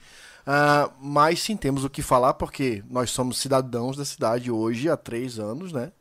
Ah, 0.45 0.89
mas 0.99 1.41
sim, 1.41 1.55
temos 1.55 1.83
o 1.83 1.89
que 1.89 2.01
falar, 2.01 2.33
porque 2.33 2.83
nós 2.89 3.11
somos 3.11 3.37
cidadãos 3.37 3.95
da 3.95 4.03
cidade 4.05 4.49
hoje 4.51 4.89
há 4.89 4.97
três 4.97 5.37
anos, 5.39 5.71
né? 5.71 5.91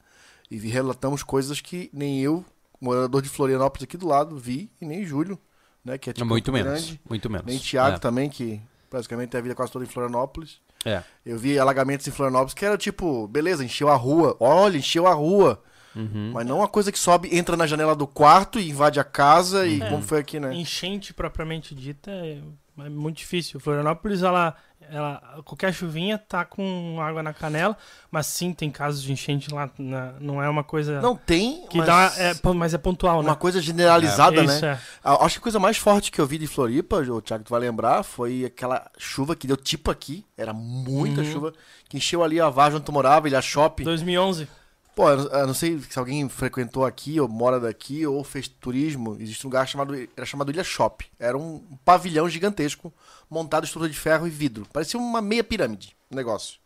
E 0.50 0.56
relatamos 0.58 1.22
coisas 1.22 1.60
que 1.60 1.90
nem 1.92 2.20
eu, 2.20 2.44
morador 2.80 3.20
de 3.20 3.28
Florianópolis 3.28 3.84
aqui 3.84 3.96
do 3.98 4.06
lado, 4.08 4.36
vi, 4.38 4.70
e 4.80 4.86
nem 4.86 5.04
Júlio, 5.04 5.38
né? 5.84 5.98
Que 5.98 6.10
é 6.10 6.12
tipo 6.14 6.26
muito 6.26 6.46
Campo 6.50 6.64
menos. 6.64 6.72
Grande, 6.82 7.00
Muito 7.08 7.28
menos. 7.30 7.46
nem 7.46 7.58
Thiago 7.58 7.96
É. 7.96 7.98
também, 7.98 8.30
que 8.30 8.58
praticamente 8.88 9.30
tem 9.30 9.38
a 9.38 9.42
vida 9.42 9.54
quase 9.54 9.70
toda 9.70 9.84
em 9.84 9.88
Florianópolis. 9.88 10.60
É. 10.84 11.02
Eu 11.24 11.38
vi 11.38 11.58
alagamentos 11.58 12.06
em 12.06 12.10
Florianópolis 12.10 12.54
que 12.54 12.64
era 12.64 12.78
tipo, 12.78 13.26
beleza, 13.28 13.64
encheu 13.64 13.88
a 13.88 13.96
rua. 13.96 14.36
Olha, 14.40 14.78
encheu 14.78 15.06
a 15.06 15.12
rua. 15.14 15.62
Uhum. 15.96 16.30
Mas 16.32 16.46
não 16.46 16.58
uma 16.58 16.68
coisa 16.68 16.92
que 16.92 16.98
sobe, 16.98 17.28
entra 17.36 17.56
na 17.56 17.66
janela 17.66 17.96
do 17.96 18.06
quarto 18.06 18.60
e 18.60 18.70
invade 18.70 19.00
a 19.00 19.04
casa 19.04 19.66
e 19.66 19.82
É. 19.82 19.88
como 19.88 20.02
foi 20.02 20.20
aqui, 20.20 20.38
né? 20.38 20.54
Enchente 20.54 21.12
propriamente 21.12 21.74
dita 21.74 22.10
é, 22.10 22.40
é 22.78 22.88
muito 22.88 23.16
difícil. 23.18 23.58
Florianópolis, 23.58 24.22
ela, 24.22 24.54
ela. 24.90 25.42
Qualquer 25.44 25.72
chuvinha 25.72 26.18
tá 26.18 26.44
com 26.44 26.98
água 27.00 27.22
na 27.22 27.32
canela, 27.32 27.76
mas 28.10 28.26
sim, 28.26 28.52
tem 28.52 28.70
casos 28.70 29.02
de 29.02 29.12
enchente 29.12 29.52
lá. 29.52 29.68
na- 29.78 30.12
não 30.20 30.42
é 30.42 30.48
uma 30.48 30.64
coisa. 30.64 31.00
Não 31.00 31.14
tem, 31.16 31.66
que 31.68 31.78
mas 31.78 31.86
dá. 31.86 32.12
É, 32.16 32.32
mas 32.54 32.74
é 32.74 32.78
pontual, 32.78 33.20
uma 33.20 33.30
né? 33.30 33.36
coisa 33.36 33.60
generalizada, 33.60 34.42
Isso, 34.44 34.60
né? 34.64 34.78
é. 35.04 35.08
Acho 35.24 35.34
que 35.36 35.38
a 35.40 35.42
coisa 35.42 35.58
mais 35.58 35.76
forte 35.76 36.10
que 36.10 36.20
eu 36.20 36.26
vi 36.26 36.38
de 36.38 36.46
Floripa, 36.46 36.96
o 36.96 37.20
Thiago, 37.22 37.44
tu 37.44 37.50
vai 37.50 37.60
lembrar, 37.60 38.02
foi 38.02 38.44
aquela 38.44 38.90
chuva 38.98 39.34
que 39.36 39.46
deu 39.46 39.56
tipo 39.56 39.90
aqui. 39.90 40.24
Era 40.36 40.52
muita 40.52 41.20
Uhum. 41.20 41.32
chuva. 41.32 41.52
Que 41.88 41.96
encheu 41.96 42.22
ali 42.22 42.40
a 42.40 42.48
vargem 42.48 42.76
onde 42.76 42.86
tu 42.86 42.92
morava, 42.92 43.28
Ilha 43.28 43.40
Shopping. 43.40 43.84
2011. 43.84 44.48
Pô, 44.98 45.08
eu 45.08 45.46
não 45.46 45.54
sei 45.54 45.78
se 45.78 45.96
alguém 45.96 46.28
frequentou 46.28 46.84
aqui, 46.84 47.20
ou 47.20 47.28
mora 47.28 47.60
daqui, 47.60 48.04
ou 48.04 48.24
fez 48.24 48.48
turismo. 48.48 49.16
Existe 49.20 49.46
um 49.46 49.48
lugar 49.48 49.64
chamado, 49.64 49.94
era 49.94 50.26
chamado 50.26 50.50
Ilha 50.50 50.64
Shop. 50.64 51.06
Era 51.20 51.38
um 51.38 51.60
pavilhão 51.84 52.28
gigantesco, 52.28 52.92
montado 53.30 53.62
em 53.62 53.66
estrutura 53.66 53.88
de 53.88 53.96
ferro 53.96 54.26
e 54.26 54.30
vidro. 54.30 54.66
Parecia 54.72 54.98
uma 54.98 55.22
meia 55.22 55.44
pirâmide, 55.44 55.96
o 56.10 56.16
negócio. 56.16 56.58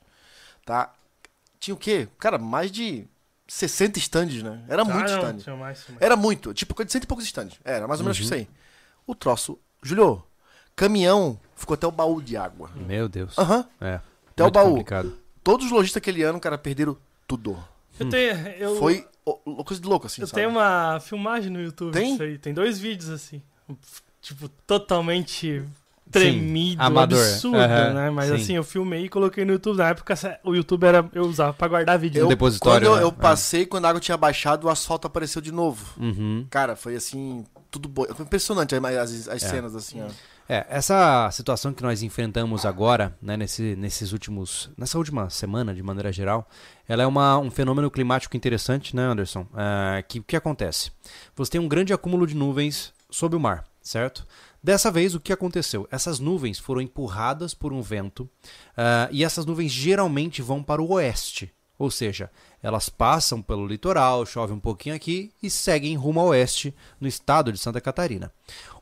Tá? 0.64 0.94
Tinha 1.60 1.74
o 1.74 1.76
quê? 1.76 2.08
Cara, 2.18 2.38
mais 2.38 2.72
de 2.72 3.04
60 3.46 3.98
stands, 3.98 4.42
né? 4.42 4.64
Era 4.66 4.82
muito 4.82 5.12
ah, 5.12 5.16
não, 5.16 5.18
stand. 5.18 5.36
tinha 5.36 5.56
mais, 5.56 5.84
tinha 5.84 5.92
mais. 5.92 6.02
Era 6.02 6.16
muito, 6.16 6.54
tipo, 6.54 6.74
coisa 6.74 6.86
de 6.86 6.92
cento 6.92 7.04
e 7.04 7.06
poucos 7.06 7.26
stands. 7.26 7.58
Era 7.62 7.86
mais 7.86 8.00
ou 8.00 8.04
menos 8.04 8.18
isso 8.18 8.32
aí. 8.32 8.48
O 9.06 9.14
troço. 9.14 9.58
Julio, 9.82 10.24
caminhão 10.74 11.38
ficou 11.54 11.74
até 11.74 11.86
o 11.86 11.92
baú 11.92 12.22
de 12.22 12.34
água. 12.38 12.70
Meu 12.74 13.10
Deus. 13.10 13.36
Aham. 13.36 13.68
É. 13.78 14.00
Até 14.30 14.42
o 14.42 14.46
muito 14.46 14.54
baú. 14.54 14.68
complicado. 14.70 15.18
Todos 15.44 15.66
os 15.66 15.72
lojistas 15.72 16.00
aquele 16.00 16.22
ano, 16.22 16.40
cara, 16.40 16.56
perderam 16.56 16.96
tudo. 17.28 17.62
Eu 18.04 18.10
tenho. 18.10 18.48
Eu, 18.58 18.76
Foi 18.76 19.06
coisa 19.64 19.80
de 19.80 19.88
louco, 19.88 20.06
assim, 20.06 20.20
eu 20.22 20.26
sabe? 20.26 20.40
tenho 20.42 20.50
uma 20.50 20.98
filmagem 21.00 21.50
no 21.50 21.60
YouTube 21.60 21.92
Tem? 21.92 22.10
disso 22.12 22.22
aí. 22.22 22.38
Tem 22.38 22.52
dois 22.52 22.78
vídeos 22.78 23.08
assim. 23.10 23.40
Tipo, 24.20 24.48
totalmente 24.66 25.62
tremido, 26.10 26.82
amador. 26.82 27.18
absurdo, 27.18 27.56
Aham, 27.56 27.94
né? 27.94 28.10
Mas 28.10 28.26
sim. 28.28 28.34
assim, 28.34 28.52
eu 28.56 28.64
filmei 28.64 29.04
e 29.06 29.08
coloquei 29.08 29.44
no 29.44 29.52
YouTube. 29.52 29.78
Na 29.78 29.88
época, 29.88 30.14
o 30.44 30.54
YouTube 30.54 30.84
era. 30.84 31.08
Eu 31.14 31.22
usava 31.24 31.52
pra 31.52 31.68
guardar 31.68 31.98
vídeo. 31.98 32.20
Eu, 32.20 32.26
Um 32.26 32.28
depositório, 32.28 32.86
quando 32.88 32.92
eu, 32.92 32.96
né? 32.98 33.02
eu 33.04 33.08
É. 33.08 33.12
passei, 33.12 33.64
quando 33.66 33.86
a 33.86 33.88
água 33.88 34.00
tinha 34.00 34.16
baixado, 34.16 34.66
o 34.66 34.70
asfalto 34.70 35.06
apareceu 35.06 35.40
de 35.40 35.50
novo. 35.52 35.94
Uhum. 35.98 36.46
Cara, 36.50 36.76
foi 36.76 36.94
assim, 36.96 37.44
tudo 37.70 37.88
bom. 37.88 38.04
Foi 38.14 38.24
impressionante 38.26 38.74
as, 38.74 38.84
as, 38.84 39.28
as 39.28 39.42
É. 39.42 39.48
cenas, 39.48 39.74
assim, 39.74 40.02
ó. 40.02 40.06
É, 40.48 40.66
essa 40.68 41.30
situação 41.30 41.72
que 41.72 41.82
nós 41.82 42.02
enfrentamos 42.02 42.66
agora, 42.66 43.16
né, 43.22 43.36
nesse, 43.36 43.76
nesses 43.76 44.12
últimos, 44.12 44.70
nessa 44.76 44.98
última 44.98 45.30
semana, 45.30 45.74
de 45.74 45.82
maneira 45.82 46.12
geral, 46.12 46.48
ela 46.88 47.02
é 47.02 47.06
uma, 47.06 47.38
um 47.38 47.50
fenômeno 47.50 47.90
climático 47.90 48.36
interessante, 48.36 48.94
né, 48.94 49.02
Anderson? 49.02 49.46
É, 49.56 50.02
que 50.02 50.20
que 50.20 50.36
acontece? 50.36 50.90
Você 51.36 51.52
tem 51.52 51.60
um 51.60 51.68
grande 51.68 51.92
acúmulo 51.92 52.26
de 52.26 52.34
nuvens 52.34 52.92
sob 53.10 53.36
o 53.36 53.40
mar, 53.40 53.64
certo? 53.80 54.26
Dessa 54.62 54.90
vez, 54.92 55.14
o 55.14 55.20
que 55.20 55.32
aconteceu? 55.32 55.88
Essas 55.90 56.20
nuvens 56.20 56.58
foram 56.58 56.80
empurradas 56.80 57.52
por 57.52 57.72
um 57.72 57.82
vento 57.82 58.30
ah, 58.76 59.08
e 59.10 59.24
essas 59.24 59.44
nuvens 59.44 59.72
geralmente 59.72 60.40
vão 60.40 60.62
para 60.62 60.80
o 60.80 60.92
oeste, 60.92 61.52
ou 61.82 61.90
seja, 61.90 62.30
elas 62.62 62.88
passam 62.88 63.42
pelo 63.42 63.66
litoral, 63.66 64.24
chove 64.24 64.52
um 64.52 64.60
pouquinho 64.60 64.94
aqui 64.94 65.32
e 65.42 65.50
seguem 65.50 65.96
rumo 65.96 66.20
ao 66.20 66.28
oeste 66.28 66.72
no 67.00 67.08
estado 67.08 67.52
de 67.52 67.58
Santa 67.58 67.80
Catarina. 67.80 68.32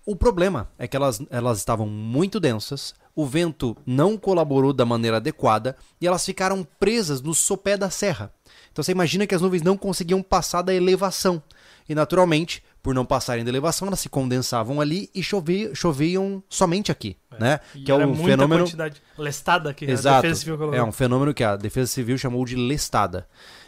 O 0.04 0.14
problema 0.14 0.68
é 0.78 0.86
que 0.86 0.94
elas, 0.94 1.22
elas 1.30 1.56
estavam 1.56 1.86
muito 1.86 2.38
densas, 2.38 2.94
o 3.16 3.24
vento 3.24 3.74
não 3.86 4.18
colaborou 4.18 4.74
da 4.74 4.84
maneira 4.84 5.16
adequada 5.16 5.78
e 5.98 6.06
elas 6.06 6.26
ficaram 6.26 6.62
presas 6.78 7.22
no 7.22 7.34
sopé 7.34 7.74
da 7.74 7.88
serra. 7.88 8.30
Então 8.70 8.82
você 8.82 8.92
imagina 8.92 9.26
que 9.26 9.34
as 9.34 9.40
nuvens 9.40 9.62
não 9.62 9.78
conseguiam 9.78 10.22
passar 10.22 10.60
da 10.60 10.74
elevação. 10.74 11.42
E 11.88 11.94
naturalmente, 11.94 12.62
por 12.82 12.94
não 12.94 13.04
passarem 13.04 13.44
da 13.44 13.50
elevação, 13.50 13.88
elas 13.88 14.00
se 14.00 14.08
condensavam 14.08 14.80
ali 14.80 15.10
e 15.14 15.22
choviam, 15.22 15.74
choviam 15.74 16.42
somente 16.48 16.90
aqui. 16.90 17.16
Né? 17.38 17.60
E 17.74 17.82
Que 17.84 17.92
é 17.92 17.94
um 17.94 18.14
fenômeno. 18.14 18.64
quantidade 18.64 19.00
lestada 19.16 19.72
que 19.72 19.84
a 19.84 19.90
Exato. 19.90 20.22
Defesa 20.22 20.40
Civil 20.40 20.58
colocou. 20.58 20.78
É 20.78 20.82
um 20.82 20.92
fenômeno 20.92 21.32
que 21.34 21.44
a 21.44 21.56
Defesa 21.56 21.90
Civil 21.90 22.18
chamou 22.18 22.44
de 22.44 22.56
lestada. 22.56 23.26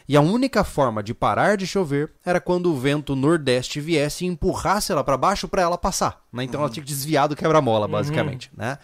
E 0.08 0.16
a 0.16 0.20
única 0.20 0.64
forma 0.64 1.02
de 1.02 1.14
parar 1.14 1.56
de 1.56 1.66
chover 1.66 2.10
era 2.24 2.40
quando 2.40 2.72
o 2.72 2.76
vento 2.76 3.14
nordeste 3.14 3.80
viesse 3.80 4.24
e 4.24 4.28
empurrasse 4.28 4.90
ela 4.92 5.04
para 5.04 5.16
baixo 5.16 5.46
para 5.46 5.62
ela 5.62 5.78
passar. 5.78 6.20
Né? 6.32 6.44
Então 6.44 6.60
ela 6.60 6.68
tinha 6.68 6.82
que 6.84 6.88
desviar 6.90 7.28
do 7.28 7.36
quebra-mola, 7.36 7.86
basicamente. 7.86 8.50
Né? 8.56 8.76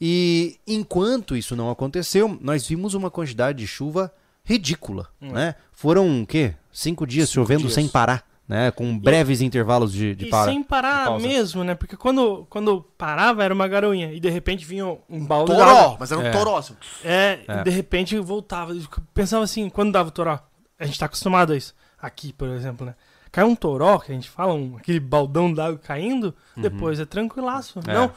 E 0.00 0.58
enquanto 0.66 1.36
isso 1.36 1.54
não 1.56 1.70
aconteceu, 1.70 2.38
nós 2.40 2.66
vimos 2.66 2.94
uma 2.94 3.10
quantidade 3.10 3.58
de 3.58 3.66
chuva 3.66 4.12
ridícula. 4.44 5.08
Né? 5.20 5.54
Foram 5.72 6.22
o 6.22 6.26
quê? 6.26 6.54
Cinco 6.72 7.06
dias 7.06 7.28
Cinco 7.28 7.42
chovendo 7.42 7.62
dias. 7.62 7.74
sem 7.74 7.88
parar. 7.88 8.24
Né? 8.52 8.70
Com 8.70 8.98
breves 8.98 9.40
intervalos 9.40 9.92
de, 9.92 10.14
de 10.14 10.26
E 10.26 10.28
para. 10.28 10.50
sem 10.52 10.62
parar 10.62 11.06
pausa. 11.06 11.26
mesmo, 11.26 11.64
né? 11.64 11.74
Porque 11.74 11.96
quando, 11.96 12.46
quando 12.50 12.82
parava 12.98 13.42
era 13.42 13.54
uma 13.54 13.66
garoinha. 13.66 14.12
E 14.12 14.20
de 14.20 14.28
repente 14.28 14.66
vinha 14.66 14.86
um 15.08 15.24
balde. 15.24 15.52
Toró, 15.52 15.96
mas 15.98 16.12
era 16.12 16.20
um 16.20 16.24
É. 16.24 16.30
toró, 16.30 16.58
assim. 16.58 16.74
É, 17.02 17.40
É. 17.48 17.60
e 17.60 17.64
de 17.64 17.70
repente 17.70 18.18
voltava. 18.18 18.74
Pensava 19.14 19.42
assim, 19.44 19.70
quando 19.70 19.92
dava 19.92 20.10
o 20.10 20.12
toró, 20.12 20.38
a 20.78 20.84
gente 20.84 20.98
tá 20.98 21.06
acostumado 21.06 21.54
a 21.54 21.56
isso. 21.56 21.74
Aqui, 22.00 22.32
por 22.32 22.48
exemplo, 22.48 22.84
né? 22.84 22.94
Cai 23.30 23.44
um 23.44 23.54
toró, 23.54 23.98
que 23.98 24.12
a 24.12 24.14
gente 24.14 24.28
fala, 24.28 24.52
um, 24.52 24.76
aquele 24.76 25.00
baldão 25.00 25.50
d'água 25.50 25.78
caindo, 25.78 26.34
depois 26.54 27.00
é 27.00 27.06
tranquilaço. 27.06 27.78
Uhum. 27.78 27.90
É. 27.90 27.94
Não, 27.94 28.10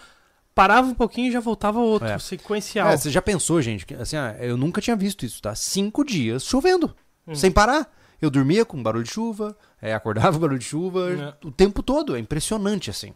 parava 0.54 0.88
um 0.90 0.94
pouquinho 0.94 1.30
e 1.30 1.32
já 1.32 1.40
voltava 1.40 1.80
outro, 1.80 2.08
É. 2.10 2.20
sequencial. 2.20 2.90
É, 2.90 2.98
você 2.98 3.10
já 3.10 3.22
pensou, 3.22 3.62
gente? 3.62 3.86
que, 3.86 3.94
Assim, 3.94 4.18
ah, 4.18 4.36
eu 4.40 4.58
nunca 4.58 4.82
tinha 4.82 4.96
visto 4.98 5.26
isso, 5.26 5.42
tá? 5.42 5.56
Cinco 5.56 6.04
dias 6.04 6.44
chovendo, 6.44 6.94
Hum. 7.26 7.34
sem 7.36 7.50
parar. 7.50 7.88
Eu 8.22 8.30
dormia 8.30 8.66
com 8.66 8.82
barulho 8.82 9.04
de 9.04 9.12
chuva, 9.12 9.58
é, 9.82 9.94
acordava 9.94 10.34
com 10.34 10.40
barulho 10.42 10.60
de 10.60 10.66
chuva 10.66 11.12
É. 11.12 11.48
o 11.48 11.52
tempo 11.52 11.82
todo. 11.84 12.16
É 12.16 12.20
impressionante, 12.20 12.90
assim. 12.90 13.14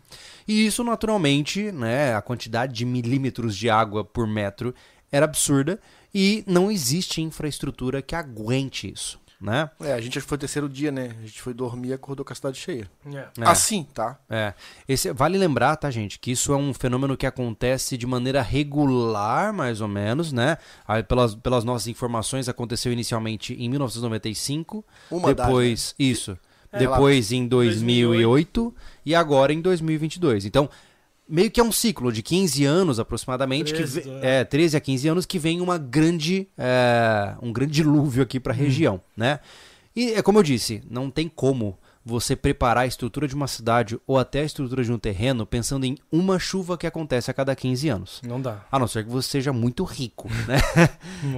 E 0.48 0.66
isso, 0.66 0.84
naturalmente, 0.84 1.72
né, 1.72 2.16
a 2.16 2.22
quantidade 2.22 2.74
de 2.74 2.86
milímetros 2.86 3.56
de 3.56 3.70
água 3.70 4.04
por 4.04 4.28
metro 4.28 4.74
era 5.12 5.26
absurda 5.26 5.80
e 6.14 6.44
não 6.48 6.72
existe 6.72 7.22
infraestrutura 7.22 8.02
que 8.02 8.16
aguente 8.16 8.92
isso, 8.92 9.19
né? 9.40 9.70
É, 9.80 9.94
a 9.94 10.02
gente 10.02 10.18
acho 10.18 10.26
que 10.26 10.30
foi 10.30 10.36
o 10.36 10.40
terceiro 10.40 10.68
dia, 10.68 10.92
né? 10.92 11.16
A 11.18 11.26
gente 11.26 11.42
foi 11.42 11.54
dormir 11.54 11.90
e 11.90 11.94
acordou 11.94 12.26
com 12.26 12.34
a 12.34 12.36
cidade 12.36 12.58
cheia. 12.58 12.90
É. 13.06 13.18
É. 13.18 13.46
Assim, 13.46 13.88
tá? 13.94 14.20
É. 14.30 14.54
Esse, 14.88 15.14
vale 15.14 15.38
lembrar, 15.38 15.78
tá, 15.78 15.90
gente, 15.90 16.20
que 16.20 16.32
isso 16.32 16.52
é 16.52 16.58
um 16.58 16.74
fenômeno 16.74 17.16
que 17.16 17.26
acontece 17.26 17.98
de 17.98 18.06
maneira 18.06 18.42
regular, 18.42 19.54
mais 19.54 19.80
ou 19.80 19.88
menos, 19.88 20.34
né? 20.34 20.58
Aí, 20.86 21.02
pelas, 21.04 21.36
pelas 21.36 21.64
nossas 21.64 21.88
informações, 21.88 22.50
aconteceu 22.50 22.92
inicialmente 22.92 23.54
em 23.54 23.70
1995. 23.70 24.84
Uma 25.10 25.34
das, 25.34 25.48
depois, 25.48 25.96
isso. 25.98 26.38
É, 26.72 26.80
depois 26.80 27.32
em 27.32 27.48
2008 27.48 28.76
e 29.06 29.16
agora 29.16 29.54
em 29.54 29.62
2022. 29.62 30.46
Então, 30.46 30.70
meio 31.30 31.52
que 31.52 31.60
é 31.60 31.64
um 31.64 31.72
ciclo 31.72 32.12
de 32.12 32.24
15 32.24 32.66
anos 32.66 33.00
aproximadamente, 33.00 33.74
13, 33.74 34.02
que 34.02 34.10
é. 34.10 34.40
é, 34.40 34.44
13 34.44 34.78
a 34.78 34.80
15 34.80 35.08
anos 35.08 35.26
que 35.26 35.38
vem 35.38 35.62
uma 35.62 35.78
grande, 35.78 36.48
é, 36.58 37.36
um 37.42 37.54
grande 37.54 37.74
dilúvio 37.74 38.24
aqui 38.24 38.40
para 38.40 38.52
a 38.52 38.56
região, 38.56 39.00
né? 39.16 39.40
E 39.96 40.14
é 40.14 40.22
como 40.22 40.40
eu 40.40 40.44
disse, 40.44 40.82
não 40.90 41.10
tem 41.10 41.28
como 41.28 41.78
você 42.06 42.36
preparar 42.36 42.84
a 42.84 42.88
estrutura 42.88 43.28
de 43.28 43.36
uma 43.36 43.48
cidade 43.48 44.00
ou 44.08 44.18
até 44.18 44.42
a 44.42 44.46
estrutura 44.46 44.84
de 44.84 44.92
um 44.92 44.98
terreno 44.98 45.46
pensando 45.46 45.86
em 45.86 45.98
uma 46.12 46.40
chuva 46.40 46.78
que 46.78 46.88
acontece 46.88 47.30
a 47.30 47.34
cada 47.34 47.56
15 47.56 47.90
anos. 47.90 48.22
Não 48.26 48.42
dá. 48.42 48.66
A 48.72 48.80
não 48.80 48.88
ser 48.88 49.04
que 49.04 49.12
você 49.12 49.30
seja 49.30 49.54
muito 49.54 49.84
rico, 49.84 50.30
né? 50.48 50.60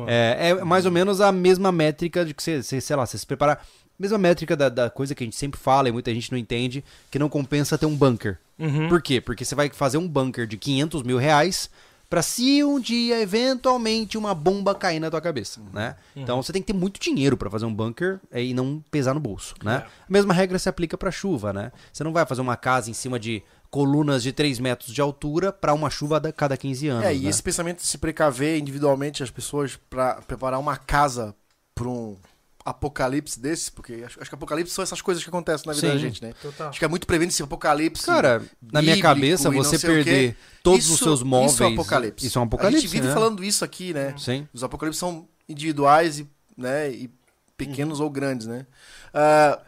É, 0.07 0.50
é 0.50 0.63
mais 0.63 0.86
ou 0.86 0.91
menos 0.91 1.19
a 1.19 1.31
mesma 1.31 1.71
métrica 1.71 2.24
de 2.24 2.33
que 2.33 2.41
você, 2.41 2.62
você 2.62 2.79
sei 2.79 2.95
lá, 2.95 3.05
você 3.05 3.17
se 3.17 3.25
preparar. 3.25 3.65
Mesma 4.00 4.17
métrica 4.17 4.55
da, 4.55 4.67
da 4.67 4.89
coisa 4.89 5.13
que 5.13 5.24
a 5.24 5.25
gente 5.25 5.36
sempre 5.36 5.60
fala 5.60 5.88
e 5.88 5.91
muita 5.91 6.12
gente 6.12 6.31
não 6.31 6.38
entende, 6.38 6.83
que 7.12 7.19
não 7.19 7.29
compensa 7.29 7.77
ter 7.77 7.86
um 7.86 7.95
bunker. 7.95 8.39
Uhum. 8.61 8.87
Por 8.87 9.01
quê? 9.01 9.19
Porque 9.19 9.43
você 9.43 9.55
vai 9.55 9.69
fazer 9.69 9.97
um 9.97 10.07
bunker 10.07 10.45
de 10.47 10.55
500 10.57 11.03
mil 11.03 11.17
reais 11.17 11.69
pra 12.09 12.21
se 12.21 12.61
um 12.63 12.77
dia, 12.79 13.21
eventualmente, 13.21 14.17
uma 14.17 14.35
bomba 14.35 14.75
cair 14.75 14.99
na 14.99 15.09
tua 15.09 15.21
cabeça, 15.21 15.61
né? 15.73 15.95
Então 16.15 16.43
você 16.43 16.51
tem 16.51 16.61
que 16.61 16.71
ter 16.71 16.77
muito 16.77 16.99
dinheiro 16.99 17.37
pra 17.37 17.49
fazer 17.49 17.65
um 17.65 17.73
bunker 17.73 18.19
é, 18.29 18.43
e 18.43 18.53
não 18.53 18.83
pesar 18.91 19.13
no 19.13 19.19
bolso, 19.19 19.55
né? 19.63 19.75
É. 19.75 19.77
A 19.77 19.89
mesma 20.09 20.33
regra 20.33 20.59
se 20.59 20.67
aplica 20.67 20.97
pra 20.97 21.09
chuva, 21.09 21.53
né? 21.53 21.71
Você 21.91 22.03
não 22.03 22.11
vai 22.11 22.25
fazer 22.25 22.41
uma 22.41 22.57
casa 22.57 22.89
em 22.89 22.93
cima 22.93 23.17
de 23.17 23.41
colunas 23.69 24.21
de 24.21 24.33
3 24.33 24.59
metros 24.59 24.93
de 24.93 24.99
altura 24.99 25.53
pra 25.53 25.73
uma 25.73 25.89
chuva 25.89 26.17
a 26.17 26.31
cada 26.33 26.57
15 26.57 26.89
anos, 26.89 27.05
É, 27.05 27.15
e 27.15 27.19
né? 27.21 27.29
esse 27.29 27.41
pensamento 27.41 27.77
de 27.77 27.87
se 27.87 27.97
precaver 27.97 28.59
individualmente 28.59 29.23
as 29.23 29.31
pessoas 29.31 29.79
pra 29.89 30.15
preparar 30.15 30.59
uma 30.59 30.75
casa 30.75 31.33
pra 31.73 31.87
um 31.87 32.17
apocalipse 32.63 33.39
desse, 33.39 33.71
porque 33.71 34.03
acho, 34.05 34.19
acho 34.21 34.29
que 34.29 34.35
apocalipse 34.35 34.73
são 34.73 34.83
essas 34.83 35.01
coisas 35.01 35.23
que 35.23 35.29
acontecem 35.29 35.65
na 35.67 35.73
vida 35.73 35.87
Sim. 35.87 35.93
da 35.93 35.99
gente, 35.99 36.21
né? 36.23 36.33
Total. 36.41 36.69
Acho 36.69 36.79
que 36.79 36.85
é 36.85 36.87
muito 36.87 37.07
prevendo 37.07 37.29
esse 37.29 37.41
apocalipse. 37.41 38.05
Cara, 38.05 38.43
na 38.71 38.81
minha 38.81 38.99
cabeça, 39.01 39.49
você 39.49 39.79
perder 39.79 40.37
todos 40.63 40.85
os 40.85 40.95
Isso- 40.95 41.03
seus 41.03 41.23
móveis. 41.23 41.53
Isso 41.53 41.63
é 41.63 41.67
um 41.67 41.73
apocalipse. 41.73 42.27
Isso 42.27 42.37
é 42.37 42.41
um 42.41 42.45
apocalipse. 42.45 42.77
A 42.77 42.81
gente 42.81 42.91
vive 42.91 43.07
né? 43.07 43.13
falando 43.13 43.43
isso 43.43 43.65
aqui, 43.65 43.93
né? 43.93 44.13
Sim. 44.17 44.47
Os 44.53 44.63
apocalipses 44.63 44.99
são 44.99 45.27
individuais 45.49 46.19
e, 46.19 46.29
né, 46.57 46.89
e 46.91 47.09
pequenos 47.57 47.99
ou 47.99 48.09
grandes, 48.09 48.47
né? 48.47 48.65
Ah, 49.13 49.59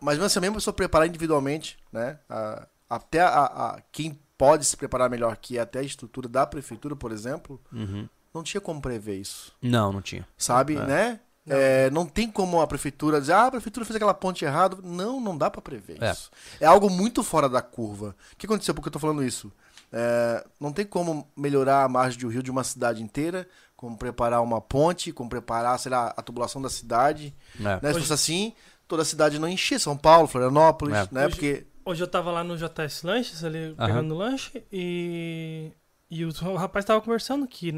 mas 0.00 0.14
mesmo 0.16 0.26
assim, 0.26 0.40
mesmo 0.40 0.54
a 0.56 0.58
pessoa 0.58 0.74
preparar 0.74 1.06
individualmente, 1.08 1.78
né? 1.92 2.18
Ah, 2.28 2.66
até 2.88 3.20
a, 3.20 3.28
a- 3.44 3.82
quem 3.90 4.18
pode 4.36 4.64
se 4.64 4.76
preparar 4.76 5.08
melhor 5.08 5.36
que 5.36 5.58
até 5.58 5.78
a 5.78 5.82
estrutura 5.82 6.28
da 6.28 6.46
prefeitura, 6.46 6.94
por 6.96 7.12
exemplo, 7.12 7.60
Uhum. 7.72 8.08
não 8.34 8.42
tinha 8.42 8.60
como 8.60 8.80
prever 8.82 9.16
isso, 9.16 9.52
Não, 9.62 9.92
não 9.92 10.02
tinha. 10.02 10.26
sabe, 10.36 10.74
né? 10.76 11.20
É, 11.48 11.90
não 11.90 12.06
tem 12.06 12.30
como 12.30 12.60
a 12.60 12.66
prefeitura 12.66 13.20
dizer, 13.20 13.32
ah, 13.32 13.46
a 13.46 13.50
prefeitura 13.50 13.84
fez 13.84 13.96
aquela 13.96 14.14
ponte 14.14 14.44
errada. 14.44 14.76
Não, 14.82 15.20
não 15.20 15.36
dá 15.36 15.50
pra 15.50 15.60
prever 15.60 15.98
É. 16.00 16.12
isso. 16.12 16.30
É 16.60 16.66
algo 16.66 16.88
muito 16.88 17.22
fora 17.24 17.48
da 17.48 17.60
curva. 17.60 18.14
O 18.32 18.36
que 18.36 18.46
aconteceu? 18.46 18.74
Por 18.74 18.80
que 18.82 18.88
eu 18.88 18.92
tô 18.92 18.98
falando 18.98 19.24
isso? 19.24 19.50
É, 19.92 20.44
não 20.60 20.72
tem 20.72 20.86
como 20.86 21.26
melhorar 21.36 21.84
a 21.84 21.88
margem 21.88 22.18
de 22.18 22.26
um 22.26 22.30
rio 22.30 22.42
de 22.42 22.50
uma 22.50 22.62
cidade 22.64 23.02
inteira, 23.02 23.46
como 23.76 23.96
preparar 23.98 24.40
uma 24.42 24.60
ponte, 24.60 25.12
como 25.12 25.28
preparar, 25.28 25.78
sei 25.78 25.90
lá, 25.90 26.14
a 26.16 26.22
tubulação 26.22 26.62
da 26.62 26.70
cidade. 26.70 27.34
É. 27.58 27.62
Né? 27.62 27.78
Se 27.80 27.86
Hoje- 27.88 27.98
fosse 28.00 28.12
assim, 28.12 28.52
toda 28.86 29.02
a 29.02 29.04
cidade 29.04 29.38
não 29.38 29.48
enchia. 29.48 29.78
São 29.78 29.96
Paulo, 29.96 30.28
Florianópolis, 30.28 30.94
É. 30.96 31.08
né? 31.10 31.26
Hoje- 31.26 31.34
Porque 31.34 31.66
Hoje 31.84 32.00
eu 32.00 32.06
tava 32.06 32.30
lá 32.30 32.44
no 32.44 32.56
JS 32.56 33.02
Lanches, 33.04 33.42
ali 33.42 33.74
Aham. 33.76 33.86
pegando 33.88 34.14
lanche, 34.14 34.64
e, 34.72 35.72
e 36.14 36.26
o, 36.26 36.30
rapaz 36.56 36.84
tava 36.84 37.00
conversando 37.00 37.46
que 37.46 37.72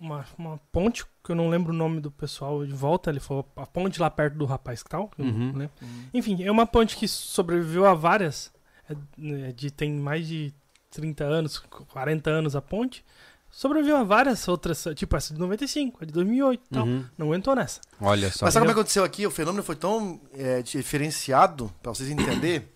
uma, 0.00 0.26
uma 0.36 0.58
ponte, 0.72 1.04
que 1.22 1.30
eu 1.30 1.36
não 1.36 1.48
lembro 1.48 1.72
o 1.72 1.76
nome 1.76 2.00
do 2.00 2.10
pessoal 2.10 2.66
de 2.66 2.72
volta, 2.72 3.08
ele 3.08 3.20
falou 3.20 3.48
a 3.54 3.64
ponte 3.64 4.00
lá 4.00 4.10
perto 4.10 4.36
do 4.36 4.44
rapaz 4.44 4.82
que 4.82 4.90
tal. 4.90 5.06
que 5.06 5.22
Uhum. 5.22 5.52
lembro. 5.54 5.70
Enfim, 6.12 6.42
é 6.42 6.50
uma 6.50 6.66
ponte 6.66 6.96
que 6.96 7.06
sobreviveu 7.06 7.86
a 7.86 7.94
várias, 7.94 8.52
é, 8.90 8.96
né, 9.16 9.52
de, 9.52 9.70
tem 9.70 9.92
mais 9.92 10.26
de 10.26 10.52
30 10.90 11.22
anos, 11.22 11.58
40 11.92 12.28
anos 12.30 12.56
a 12.56 12.60
ponte. 12.60 13.04
Sobreviveu 13.48 13.96
a 13.96 14.02
várias 14.02 14.48
outras, 14.48 14.84
tipo 14.96 15.14
essa 15.14 15.32
de 15.32 15.38
95, 15.38 16.02
a 16.02 16.04
de 16.04 16.12
2008 16.12 16.64
e 16.64 16.74
tal. 16.74 16.84
Uhum. 16.84 17.04
Não 17.16 17.28
aguentou 17.28 17.54
nessa. 17.54 17.80
Olha 18.00 18.28
só. 18.32 18.44
Mas 18.44 18.54
sabe 18.54 18.64
como 18.64 18.74
que 18.74 18.80
aconteceu 18.80 19.04
aqui? 19.04 19.24
O 19.24 19.30
fenômeno 19.30 19.62
foi 19.62 19.76
tão 19.76 20.20
é, 20.34 20.62
diferenciado, 20.62 21.72
pra 21.80 21.94
vocês 21.94 22.10
entenderem. 22.10 22.71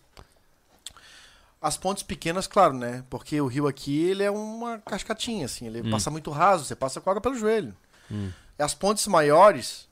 As 1.61 1.77
pontes 1.77 2.03
pequenas, 2.03 2.47
claro, 2.47 2.75
né? 2.75 3.03
Porque 3.09 3.41
o 3.41 3.47
rio 3.47 3.67
aqui, 3.67 3.99
ele 4.05 4.23
é 4.23 4.31
uma 4.31 4.79
cascatinha, 4.79 5.47
assim. 5.47 5.67
Ele 5.67 5.83
Hum. 5.83 5.91
passa 5.91 6.11
muito 6.11 6.31
raso, 6.31 6.65
você 6.65 6.77
passa 6.77 7.01
com 7.01 7.11
água 7.11 7.21
pelo 7.23 7.35
joelho. 7.35 7.75
Hum. 8.11 8.31
E 8.59 8.63
as 8.63 8.75
pontes 8.75 9.07
maiores, 9.07 9.89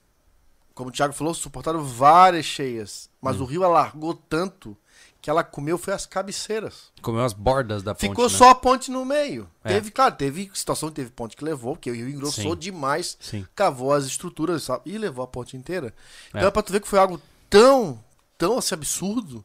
como 0.74 0.90
o 0.90 0.92
Thiago 0.92 1.14
falou, 1.14 1.32
suportaram 1.34 1.82
várias 1.82 2.44
cheias. 2.44 3.08
Hum. 3.12 3.16
Mas 3.22 3.40
o 3.40 3.44
rio 3.44 3.64
alargou 3.64 4.14
tanto 4.14 4.76
que 5.22 5.30
ela 5.30 5.42
comeu 5.42 5.78
foi 5.78 5.94
as 5.94 6.04
cabeceiras. 6.04 6.92
Comeu 7.00 7.24
as 7.24 7.32
bordas 7.32 7.82
da 7.82 7.94
ponte. 7.94 8.08
Ficou 8.08 8.24
né? 8.28 8.36
só 8.36 8.50
a 8.50 8.54
ponte 8.54 8.90
no 8.90 9.06
meio. 9.06 9.48
É. 9.64 9.70
Teve, 9.70 9.90
claro, 9.90 10.14
teve 10.14 10.50
situação 10.52 10.90
que 10.90 10.96
teve 10.96 11.10
ponte 11.10 11.34
que 11.34 11.42
levou, 11.42 11.74
porque 11.76 11.90
o 11.90 11.94
rio 11.94 12.10
engrossou 12.10 12.52
Sim. 12.52 12.58
demais 12.58 13.16
Sim. 13.18 13.46
cavou 13.54 13.90
as 13.94 14.04
estruturas 14.04 14.64
sabe? 14.64 14.82
e 14.84 14.98
levou 14.98 15.24
a 15.24 15.26
ponte 15.26 15.56
inteira. 15.56 15.94
Então 16.28 16.42
É. 16.42 16.44
é 16.44 16.50
pra 16.50 16.62
tu 16.62 16.70
ver 16.72 16.80
que 16.82 16.86
foi 16.88 16.98
algo 16.98 17.18
tão, 17.48 17.98
tão 18.36 18.58
assim, 18.58 18.74
absurdo 18.74 19.42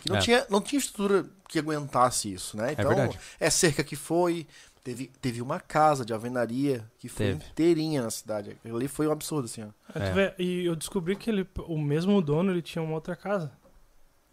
que 0.00 0.08
não, 0.08 0.16
É. 0.16 0.20
tinha, 0.20 0.46
não 0.50 0.60
tinha 0.60 0.78
estrutura 0.78 1.26
que 1.48 1.58
aguentasse 1.58 2.32
isso, 2.32 2.56
né? 2.56 2.72
Então 2.72 2.88
verdade. 2.88 3.18
é 3.40 3.50
cerca 3.50 3.82
que 3.84 3.96
foi. 3.96 4.46
Teve, 4.84 5.10
teve 5.20 5.42
uma 5.42 5.60
casa 5.60 6.02
de 6.04 6.12
alvenaria 6.14 6.82
que 6.98 7.08
foi 7.08 7.26
Teve. 7.26 7.44
inteirinha 7.50 8.02
na 8.02 8.10
cidade. 8.10 8.56
Ali 8.64 8.88
foi 8.88 9.06
um 9.06 9.12
absurdo, 9.12 9.44
assim, 9.44 9.62
ó. 9.62 9.68
É, 9.98 10.08
É. 10.08 10.12
vê, 10.12 10.34
e 10.38 10.64
eu 10.64 10.74
descobri 10.74 11.14
que 11.16 11.28
ele, 11.28 11.46
o 11.66 11.76
mesmo 11.78 12.22
dono 12.22 12.50
ele 12.52 12.62
tinha 12.62 12.82
uma 12.82 12.94
outra 12.94 13.14
casa. 13.14 13.52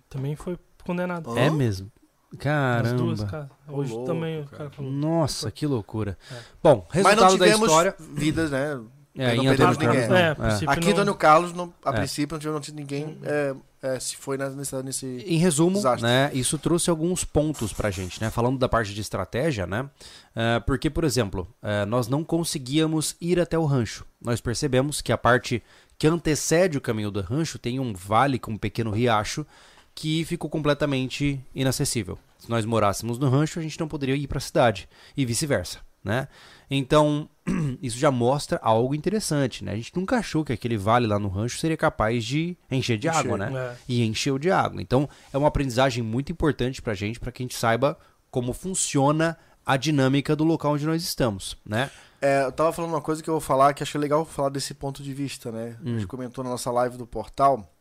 Também 0.10 0.36
foi 0.36 0.58
condenado. 0.84 1.38
É 1.38 1.48
Hã? 1.48 1.52
mesmo. 1.52 1.92
As 2.32 2.94
duas 2.94 3.20
Caramba. 3.24 3.32
casas. 3.32 3.50
Hoje 3.68 3.92
louco, 3.92 4.06
também 4.08 4.42
o 4.42 4.46
cara. 4.46 4.70
falou. 4.70 4.92
Nossa, 4.92 5.50
que 5.52 5.66
loucura. 5.66 6.18
É. 6.32 6.40
Bom, 6.62 6.86
Mas 6.94 7.04
não 7.04 7.10
resultado 7.12 7.38
da 7.38 7.46
tivemos 7.46 7.68
história. 7.70 7.96
vidas, 8.00 8.52
né? 8.52 8.82
É, 9.18 9.36
não 9.36 9.44
em 9.44 9.48
perdemos 9.48 9.76
Antônio 9.78 9.94
ninguém. 9.94 10.08
Carlos, 10.10 10.38
não. 10.40 10.46
É, 10.46 10.50
É. 10.52 10.72
Aqui, 10.72 10.86
não- 10.86 10.92
Antônio 10.94 11.16
Carlos, 11.16 11.54
não, 11.54 11.74
a 11.84 11.90
É. 11.90 11.94
princípio, 11.94 12.36
não 12.36 12.40
tivemos 12.40 12.70
ninguém 12.70 13.18
é, 13.24 13.56
é, 13.82 14.00
se 14.00 14.16
foi 14.18 14.38
nessa, 14.38 14.84
nesse. 14.84 15.06
Em 15.26 15.38
resumo, 15.38 15.76
Desastre. 15.78 16.04
né, 16.06 16.30
isso 16.34 16.58
trouxe 16.58 16.90
alguns 16.90 17.24
pontos 17.24 17.72
pra 17.72 17.90
gente, 17.92 18.20
né? 18.22 18.30
Falando 18.30 18.58
da 18.58 18.68
parte 18.68 18.94
de 18.94 19.00
estratégia, 19.02 19.66
né? 19.66 19.90
eh, 20.36 20.60
porque, 20.66 20.90
por 20.90 21.04
exemplo, 21.06 21.48
eh, 21.64 21.86
nós 21.86 22.08
não 22.10 22.24
conseguíamos 22.24 23.16
ir 23.22 23.40
até 23.40 23.58
o 23.58 23.64
rancho. 23.66 24.06
Nós 24.22 24.42
percebemos 24.42 25.02
que 25.02 25.12
a 25.14 25.18
parte 25.18 25.64
que 25.98 26.08
antecede 26.08 26.78
o 26.78 26.82
caminho 26.82 27.10
do 27.10 27.22
rancho 27.22 27.58
tem 27.58 27.80
um 27.80 27.94
vale 27.94 28.38
com 28.38 28.52
um 28.52 28.58
pequeno 28.58 28.92
riacho 28.92 29.46
que 29.94 30.26
ficou 30.26 30.50
completamente 30.50 31.40
inacessível. 31.56 32.20
Se 32.38 32.50
nós 32.50 32.66
morássemos 32.66 33.18
no 33.18 33.30
rancho, 33.30 33.60
a 33.60 33.62
gente 33.62 33.80
não 33.80 33.88
poderia 33.88 34.14
ir 34.16 34.28
para 34.28 34.40
a 34.40 34.42
cidade 34.42 34.90
e 35.16 35.26
vice-versa, 35.26 35.80
né? 36.04 36.28
Então, 36.70 37.30
isso 37.82 37.98
já 37.98 38.10
mostra 38.12 38.60
algo 38.62 38.96
interessante, 38.96 39.64
né? 39.64 39.74
A 39.74 39.76
gente 39.76 39.96
nunca 39.96 40.18
achou 40.18 40.44
que 40.44 40.52
aquele 40.54 40.78
vale 40.78 41.06
lá 41.08 41.20
no 41.20 41.28
rancho 41.28 41.58
seria 41.60 41.78
capaz 41.78 42.24
de 42.26 42.58
encher 42.72 42.98
de 42.98 43.08
Encher, 43.08 43.20
água, 43.20 43.38
né? 43.38 43.52
É. 43.56 43.76
e 43.88 44.04
encheu 44.06 44.40
de 44.40 44.50
água. 44.52 44.82
Então, 44.82 45.08
é 45.32 45.38
uma 45.38 45.48
aprendizagem 45.48 46.04
muito 46.04 46.32
importante 46.32 46.82
pra 46.82 46.94
gente, 46.94 47.20
pra 47.20 47.32
que 47.32 47.44
a 47.44 47.46
gente 47.46 47.56
saiba 47.56 47.98
como 48.32 48.52
funciona 48.54 49.38
a 49.66 49.78
dinâmica 49.78 50.36
do 50.36 50.44
local 50.44 50.74
onde 50.74 50.86
nós 50.86 51.04
estamos, 51.04 51.58
né? 51.66 51.90
É, 52.22 52.44
eu 52.46 52.52
tava 52.52 52.72
falando 52.74 52.92
uma 52.92 53.02
coisa 53.02 53.22
que 53.22 53.30
eu 53.30 53.34
vou 53.36 53.42
falar 53.42 53.74
que 53.74 53.84
achei 53.84 54.00
legal 54.02 54.26
falar 54.26 54.50
desse 54.50 54.74
ponto 54.74 55.04
de 55.04 55.14
vista, 55.14 55.52
né? 55.52 55.78
A 55.80 55.84
Hum. 55.90 55.94
gente 56.00 56.08
comentou 56.08 56.44
na 56.44 56.50
nossa 56.50 56.72
live 56.72 56.98
do 56.98 57.06
portal. 57.06 57.72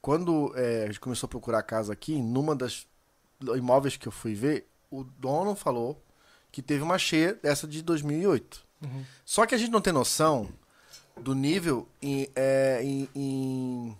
Quando 0.00 0.52
é, 0.56 0.84
a 0.84 0.86
gente 0.86 1.00
começou 1.00 1.26
a 1.26 1.30
procurar 1.30 1.62
casa 1.62 1.92
aqui, 1.92 2.20
numa 2.20 2.54
das 2.54 2.86
imóveis 3.56 3.96
que 3.96 4.06
eu 4.08 4.12
fui 4.12 4.34
ver, 4.34 4.66
o 4.90 5.02
dono 5.04 5.54
falou 5.54 6.02
que 6.52 6.62
teve 6.62 6.82
uma 6.82 6.98
cheia 6.98 7.34
dessa 7.34 7.66
de 7.66 7.82
2008. 7.82 8.63
Uhum. 8.84 9.04
Só 9.24 9.46
que 9.46 9.54
a 9.54 9.58
gente 9.58 9.70
não 9.70 9.80
tem 9.80 9.92
noção 9.92 10.48
do 11.20 11.34
nível 11.34 11.88
em, 12.02 12.28
é, 12.34 12.80
em- 12.82 13.08
em- 13.14 13.98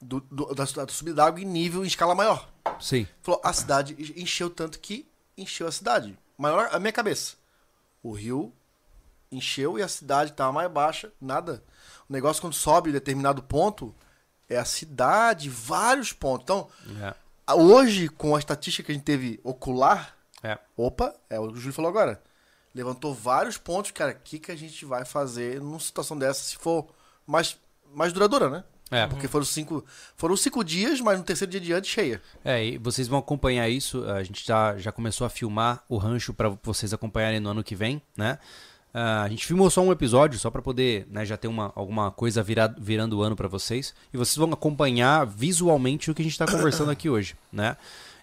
do, 0.00 0.20
do- 0.20 0.54
da, 0.54 0.64
da 0.64 0.88
subida 0.88 1.16
d'água 1.16 1.40
em 1.40 1.44
nível 1.44 1.84
em 1.84 1.88
escala 1.88 2.14
maior. 2.14 2.48
Sim. 2.80 3.06
Falou, 3.22 3.40
a 3.44 3.52
cidade 3.52 3.96
encheu 4.16 4.48
tanto 4.50 4.78
que 4.78 5.06
encheu 5.36 5.66
a 5.66 5.72
cidade. 5.72 6.16
Maior 6.36 6.68
a 6.72 6.78
minha 6.78 6.92
cabeça. 6.92 7.34
O 8.02 8.12
rio 8.12 8.52
encheu 9.30 9.78
e 9.78 9.82
a 9.82 9.88
cidade 9.88 10.30
estava 10.30 10.52
mais 10.52 10.70
baixa, 10.70 11.12
nada. 11.20 11.62
O 12.08 12.12
negócio 12.12 12.40
quando 12.40 12.54
sobe 12.54 12.90
em 12.90 12.92
determinado 12.92 13.42
ponto, 13.42 13.94
é 14.48 14.56
a 14.56 14.64
cidade, 14.64 15.50
vários 15.50 16.12
pontos. 16.12 16.44
Então, 16.44 16.68
É. 17.02 17.52
hoje, 17.54 18.08
com 18.08 18.34
a 18.34 18.38
estatística 18.38 18.86
que 18.86 18.92
a 18.92 18.94
gente 18.94 19.04
teve 19.04 19.38
ocular, 19.44 20.16
É. 20.42 20.58
opa, 20.76 21.14
é 21.28 21.38
o 21.38 21.48
que 21.48 21.54
o 21.54 21.56
Júlio 21.56 21.74
falou 21.74 21.88
agora. 21.90 22.22
Levantou 22.74 23.14
vários 23.14 23.56
pontos, 23.56 23.90
cara. 23.90 24.12
O 24.12 24.22
que, 24.22 24.38
que 24.38 24.52
a 24.52 24.56
gente 24.56 24.84
vai 24.84 25.04
fazer 25.04 25.60
numa 25.60 25.80
situação 25.80 26.18
dessa, 26.18 26.42
se 26.42 26.56
for 26.56 26.86
mais, 27.26 27.56
mais 27.94 28.12
duradoura, 28.12 28.48
né? 28.48 28.64
É. 28.90 29.06
Porque 29.06 29.28
foram 29.28 29.44
cinco, 29.44 29.84
foram 30.16 30.36
cinco 30.36 30.64
dias, 30.64 31.00
mas 31.00 31.18
no 31.18 31.24
terceiro 31.24 31.50
dia 31.50 31.60
diante 31.60 31.88
cheia. 31.88 32.22
É, 32.44 32.64
e 32.64 32.78
vocês 32.78 33.06
vão 33.06 33.18
acompanhar 33.18 33.68
isso. 33.68 34.04
A 34.04 34.22
gente 34.22 34.46
já, 34.46 34.76
já 34.78 34.90
começou 34.90 35.26
a 35.26 35.30
filmar 35.30 35.84
o 35.88 35.96
rancho 35.96 36.32
para 36.32 36.48
vocês 36.62 36.92
acompanharem 36.94 37.40
no 37.40 37.50
ano 37.50 37.64
que 37.64 37.74
vem, 37.74 38.00
né? 38.16 38.38
Ah, 38.92 39.22
a 39.22 39.28
gente 39.28 39.46
filmou 39.46 39.68
só 39.70 39.82
um 39.82 39.92
episódio, 39.92 40.38
só 40.38 40.50
para 40.50 40.62
poder 40.62 41.06
né, 41.10 41.24
já 41.24 41.36
ter 41.36 41.48
uma, 41.48 41.72
alguma 41.74 42.10
coisa 42.10 42.42
vira, 42.42 42.74
virando 42.78 43.18
o 43.18 43.22
ano 43.22 43.36
para 43.36 43.48
vocês. 43.48 43.94
E 44.12 44.16
vocês 44.16 44.36
vão 44.36 44.52
acompanhar 44.52 45.26
visualmente 45.26 46.10
o 46.10 46.14
que 46.14 46.22
a 46.22 46.24
gente 46.24 46.32
está 46.32 46.46
conversando 46.46 46.90
aqui 46.90 47.10
hoje, 47.10 47.36
né? 47.52 47.76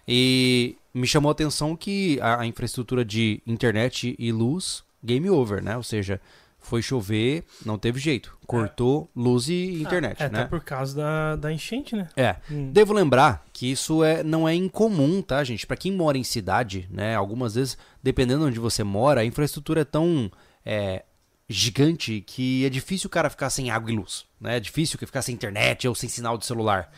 E 0.08 0.76
me 0.96 1.06
chamou 1.06 1.28
a 1.28 1.32
atenção 1.32 1.76
que 1.76 2.18
a, 2.22 2.40
a 2.40 2.46
infraestrutura 2.46 3.04
de 3.04 3.42
internet 3.46 4.16
e 4.18 4.32
luz, 4.32 4.82
game 5.04 5.28
over, 5.28 5.62
né? 5.62 5.76
Ou 5.76 5.82
seja, 5.82 6.20
foi 6.58 6.80
chover, 6.80 7.44
não 7.64 7.76
teve 7.76 8.00
jeito. 8.00 8.36
Cortou 8.46 9.10
luz 9.14 9.48
e 9.48 9.82
internet, 9.82 10.22
é, 10.22 10.28
né? 10.30 10.40
até 10.40 10.48
por 10.48 10.60
causa 10.64 10.96
da, 10.96 11.36
da 11.36 11.52
enchente, 11.52 11.94
né? 11.94 12.08
É. 12.16 12.36
Hum. 12.50 12.72
Devo 12.72 12.94
lembrar 12.94 13.44
que 13.52 13.70
isso 13.70 14.02
é, 14.02 14.22
não 14.22 14.48
é 14.48 14.54
incomum, 14.54 15.20
tá, 15.20 15.44
gente? 15.44 15.66
Pra 15.66 15.76
quem 15.76 15.92
mora 15.92 16.16
em 16.16 16.24
cidade, 16.24 16.88
né? 16.90 17.14
Algumas 17.14 17.54
vezes, 17.54 17.76
dependendo 18.02 18.40
de 18.40 18.46
onde 18.46 18.58
você 18.58 18.82
mora, 18.82 19.20
a 19.20 19.24
infraestrutura 19.24 19.82
é 19.82 19.84
tão 19.84 20.30
é, 20.64 21.04
gigante 21.48 22.22
que 22.26 22.64
é 22.64 22.70
difícil 22.70 23.08
o 23.08 23.10
cara 23.10 23.28
ficar 23.28 23.50
sem 23.50 23.70
água 23.70 23.90
e 23.92 23.96
luz, 23.96 24.24
né? 24.40 24.56
É 24.56 24.60
difícil 24.60 24.98
que 24.98 25.04
ficar 25.04 25.20
sem 25.20 25.34
internet 25.34 25.86
ou 25.86 25.94
sem 25.94 26.08
sinal 26.08 26.38
de 26.38 26.46
celular. 26.46 26.90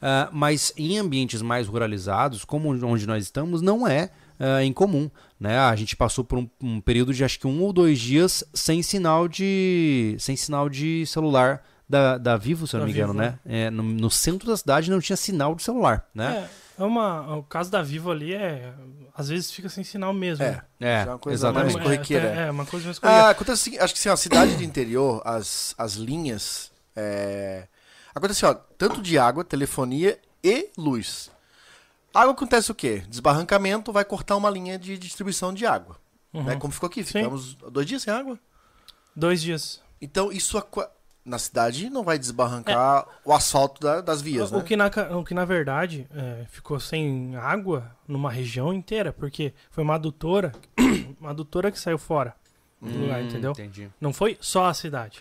Ah, 0.00 0.28
mas 0.32 0.72
em 0.76 0.98
ambientes 0.98 1.42
mais 1.42 1.66
ruralizados, 1.66 2.44
como 2.44 2.70
onde 2.70 3.06
nós 3.06 3.22
estamos, 3.22 3.60
não 3.60 3.86
é 3.86 4.10
ah, 4.38 4.64
incomum, 4.64 5.10
né? 5.38 5.58
A 5.58 5.76
gente 5.76 5.94
passou 5.94 6.24
por 6.24 6.38
um, 6.38 6.48
um 6.62 6.80
período 6.80 7.12
de 7.12 7.22
acho 7.24 7.38
que 7.38 7.46
um 7.46 7.60
ou 7.62 7.72
dois 7.72 7.98
dias 7.98 8.42
sem 8.54 8.82
sinal 8.82 9.28
de 9.28 10.16
sem 10.18 10.34
sinal 10.36 10.68
de 10.68 11.04
celular 11.06 11.62
da, 11.88 12.16
da 12.16 12.36
Vivo, 12.36 12.66
se 12.66 12.76
eu 12.76 12.78
não 12.78 12.86
me 12.86 12.92
engano, 12.92 13.12
Vivo, 13.12 13.24
né? 13.24 13.38
É, 13.44 13.68
no, 13.68 13.82
no 13.82 14.10
centro 14.10 14.48
da 14.48 14.56
cidade 14.56 14.90
não 14.90 15.00
tinha 15.00 15.16
sinal 15.16 15.54
de 15.54 15.62
celular, 15.62 16.08
né? 16.14 16.48
É, 16.78 16.82
é 16.82 16.86
uma, 16.86 17.36
o 17.36 17.42
caso 17.42 17.70
da 17.70 17.82
Vivo 17.82 18.10
ali 18.10 18.32
é. 18.32 18.72
Às 19.14 19.28
vezes 19.28 19.50
fica 19.50 19.68
sem 19.68 19.84
sinal 19.84 20.14
mesmo. 20.14 20.44
É. 20.44 20.52
né? 20.52 20.62
É, 20.80 21.02
é 21.02 21.04
uma 21.04 21.18
coisa 21.18 21.36
exatamente. 21.36 21.74
mais 21.74 21.84
corriqueira. 21.84 22.28
É, 22.28 22.46
é, 22.46 22.50
uma 22.50 22.64
coisa 22.64 22.86
mais 22.86 22.98
corriqueira. 22.98 23.26
Ah, 23.26 23.30
acontece 23.30 23.62
seguinte, 23.64 23.82
acho 23.82 23.92
que 23.92 24.00
assim, 24.00 24.08
a 24.08 24.16
cidade 24.16 24.56
de 24.56 24.64
interior, 24.64 25.20
as, 25.24 25.74
as 25.76 25.94
linhas. 25.94 26.70
É... 26.96 27.66
Acontece, 28.14 28.44
ó, 28.44 28.54
tanto 28.54 29.00
de 29.02 29.18
água, 29.18 29.44
telefonia 29.44 30.18
e 30.42 30.70
luz. 30.76 31.30
Água 32.12 32.32
acontece 32.32 32.70
o 32.70 32.74
quê? 32.74 33.04
Desbarrancamento 33.08 33.92
vai 33.92 34.04
cortar 34.04 34.36
uma 34.36 34.50
linha 34.50 34.78
de 34.78 34.98
distribuição 34.98 35.54
de 35.54 35.64
água. 35.64 35.96
Uhum. 36.32 36.42
Né? 36.44 36.56
Como 36.56 36.72
ficou 36.72 36.88
aqui? 36.88 37.04
Sim. 37.04 37.18
Ficamos 37.20 37.54
dois 37.54 37.86
dias 37.86 38.02
sem 38.02 38.12
água. 38.12 38.38
Dois 39.14 39.40
dias. 39.42 39.80
Então, 40.00 40.32
isso 40.32 40.60
na 41.24 41.38
cidade 41.38 41.90
não 41.90 42.02
vai 42.02 42.18
desbarrancar 42.18 43.06
o 43.24 43.32
asfalto 43.32 43.80
da- 43.80 44.00
das 44.00 44.22
vias, 44.22 44.50
o, 44.50 44.56
né? 44.58 44.62
que 44.64 44.74
na, 44.76 44.90
o 45.18 45.24
que 45.24 45.34
na 45.34 45.44
verdade 45.44 46.08
é, 46.14 46.46
ficou 46.50 46.80
sem 46.80 47.36
água 47.36 47.94
numa 48.08 48.30
região 48.30 48.72
inteira, 48.72 49.12
porque 49.12 49.52
foi 49.70 49.84
uma 49.84 49.94
adutora, 49.96 50.52
uma 51.20 51.30
adutora 51.30 51.70
que 51.70 51.78
saiu 51.78 51.98
fora 51.98 52.34
do 52.80 52.98
lugar, 52.98 53.20
Hum, 53.20 53.26
entendeu? 53.26 53.50
Entendi. 53.52 53.90
Não 54.00 54.12
foi 54.12 54.38
só 54.40 54.64
a 54.66 54.74
cidade. 54.74 55.20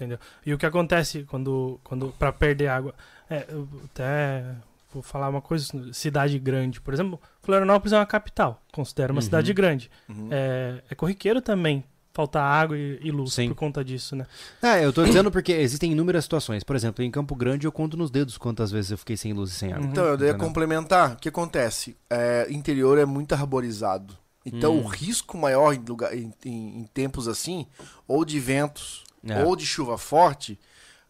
Entendeu? 0.00 0.18
E 0.46 0.54
o 0.54 0.58
que 0.58 0.64
acontece 0.64 1.24
quando, 1.24 1.78
quando 1.84 2.08
para 2.18 2.32
perder 2.32 2.68
água, 2.68 2.94
é, 3.28 3.44
eu 3.50 3.68
até 3.84 4.44
vou 4.92 5.02
falar 5.02 5.28
uma 5.28 5.40
coisa, 5.42 5.92
cidade 5.92 6.38
grande, 6.38 6.80
por 6.80 6.94
exemplo, 6.94 7.20
Florianópolis 7.42 7.92
é 7.92 7.98
uma 7.98 8.06
capital, 8.06 8.60
considero 8.72 9.12
uma 9.12 9.18
Uhum. 9.18 9.22
cidade 9.24 9.52
grande. 9.52 9.90
Uhum. 10.08 10.28
É, 10.30 10.82
é 10.90 10.94
corriqueiro 10.94 11.40
também 11.42 11.84
faltar 12.12 12.42
água 12.42 12.76
e, 12.76 12.98
e 13.02 13.10
luz 13.12 13.34
Sim. 13.34 13.48
por 13.48 13.54
conta 13.54 13.84
disso, 13.84 14.16
né? 14.16 14.26
É, 14.60 14.84
eu 14.84 14.92
tô 14.92 15.04
dizendo 15.04 15.30
porque 15.30 15.52
existem 15.52 15.92
inúmeras 15.92 16.24
situações. 16.24 16.64
Por 16.64 16.74
exemplo, 16.74 17.04
em 17.04 17.10
Campo 17.10 17.36
Grande 17.36 17.66
eu 17.66 17.72
conto 17.72 17.96
nos 17.96 18.10
dedos 18.10 18.36
quantas 18.36 18.70
vezes 18.72 18.90
eu 18.90 18.98
fiquei 18.98 19.16
sem 19.16 19.32
luz 19.32 19.50
e 19.52 19.54
sem 19.54 19.72
água. 19.72 19.84
Uhum. 19.84 19.90
Então, 19.92 20.04
eu 20.06 20.18
ia 20.26 20.34
complementar. 20.34 21.12
O 21.12 21.16
que 21.16 21.28
acontece? 21.28 21.96
É, 22.10 22.46
interior 22.50 22.98
é 22.98 23.04
muito 23.04 23.32
arborizado. 23.32 24.18
Então, 24.44 24.74
Hum. 24.78 24.84
o 24.84 24.88
risco 24.88 25.36
maior 25.38 25.72
em, 25.74 25.78
lugar, 25.86 26.12
em, 26.16 26.32
em- 26.44 26.78
em 26.80 26.84
tempos 26.92 27.28
assim, 27.28 27.66
ou 28.08 28.24
de 28.24 28.40
ventos, 28.40 29.04
É. 29.26 29.42
ou 29.44 29.54
de 29.56 29.66
chuva 29.66 29.98
forte, 29.98 30.58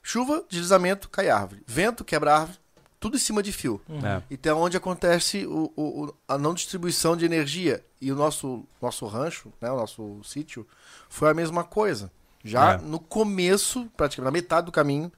chuva, 0.03 0.44
deslizamento, 0.49 1.09
cai 1.09 1.29
árvore. 1.31 1.62
Vento, 1.66 2.05
quebra 2.05 2.35
árvore, 2.38 2.59
tudo 2.99 3.16
em 3.16 3.20
cima 3.20 3.42
de 3.42 3.53
fio. 3.53 3.81
Uhum. 3.88 4.05
É. 4.05 4.23
Então, 4.31 4.59
onde 4.61 4.77
acontece 4.77 5.46
o, 5.46 5.73
o- 5.77 6.14
a 6.29 6.37
não 6.37 6.53
distribuição 6.55 7.16
de 7.16 7.25
energia. 7.25 7.85
E 8.01 8.11
o 8.11 8.16
nosso, 8.16 8.64
nosso 8.81 9.07
rancho, 9.07 9.53
né, 9.61 9.70
o 9.70 9.77
nosso 9.77 10.20
sítio, 10.25 10.66
foi 11.09 11.31
a 11.31 11.35
mesma 11.35 11.62
coisa. 11.64 12.11
Já 12.42 12.73
É. 12.75 12.79
no 12.79 12.99
começo, 12.99 13.87
praticamente 13.96 14.25
na 14.25 14.31
metade 14.40 14.66
do 14.66 14.73
caminho, 14.73 15.12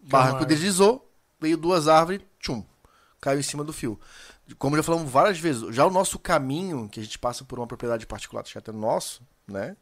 barranco 0.00 0.36
árvore. 0.38 0.54
deslizou, 0.54 1.06
veio 1.40 1.56
duas 1.56 1.86
árvores, 1.88 2.20
tchum, 2.40 2.64
caiu 3.20 3.38
em 3.38 3.42
cima 3.42 3.62
do 3.62 3.72
fio. 3.72 3.98
Como 4.58 4.74
já 4.76 4.82
falamos 4.82 5.10
várias 5.10 5.38
vezes, 5.38 5.74
já 5.74 5.84
o 5.84 5.90
nosso 5.90 6.18
caminho, 6.18 6.88
que 6.88 6.98
a 7.00 7.02
gente 7.02 7.18
passa 7.18 7.44
por 7.44 7.58
uma 7.58 7.66
propriedade 7.66 8.06
particular, 8.06 8.42
que 8.42 8.56
é 8.56 8.58
até 8.60 8.72
nosso, 8.72 9.20
né? 9.46 9.76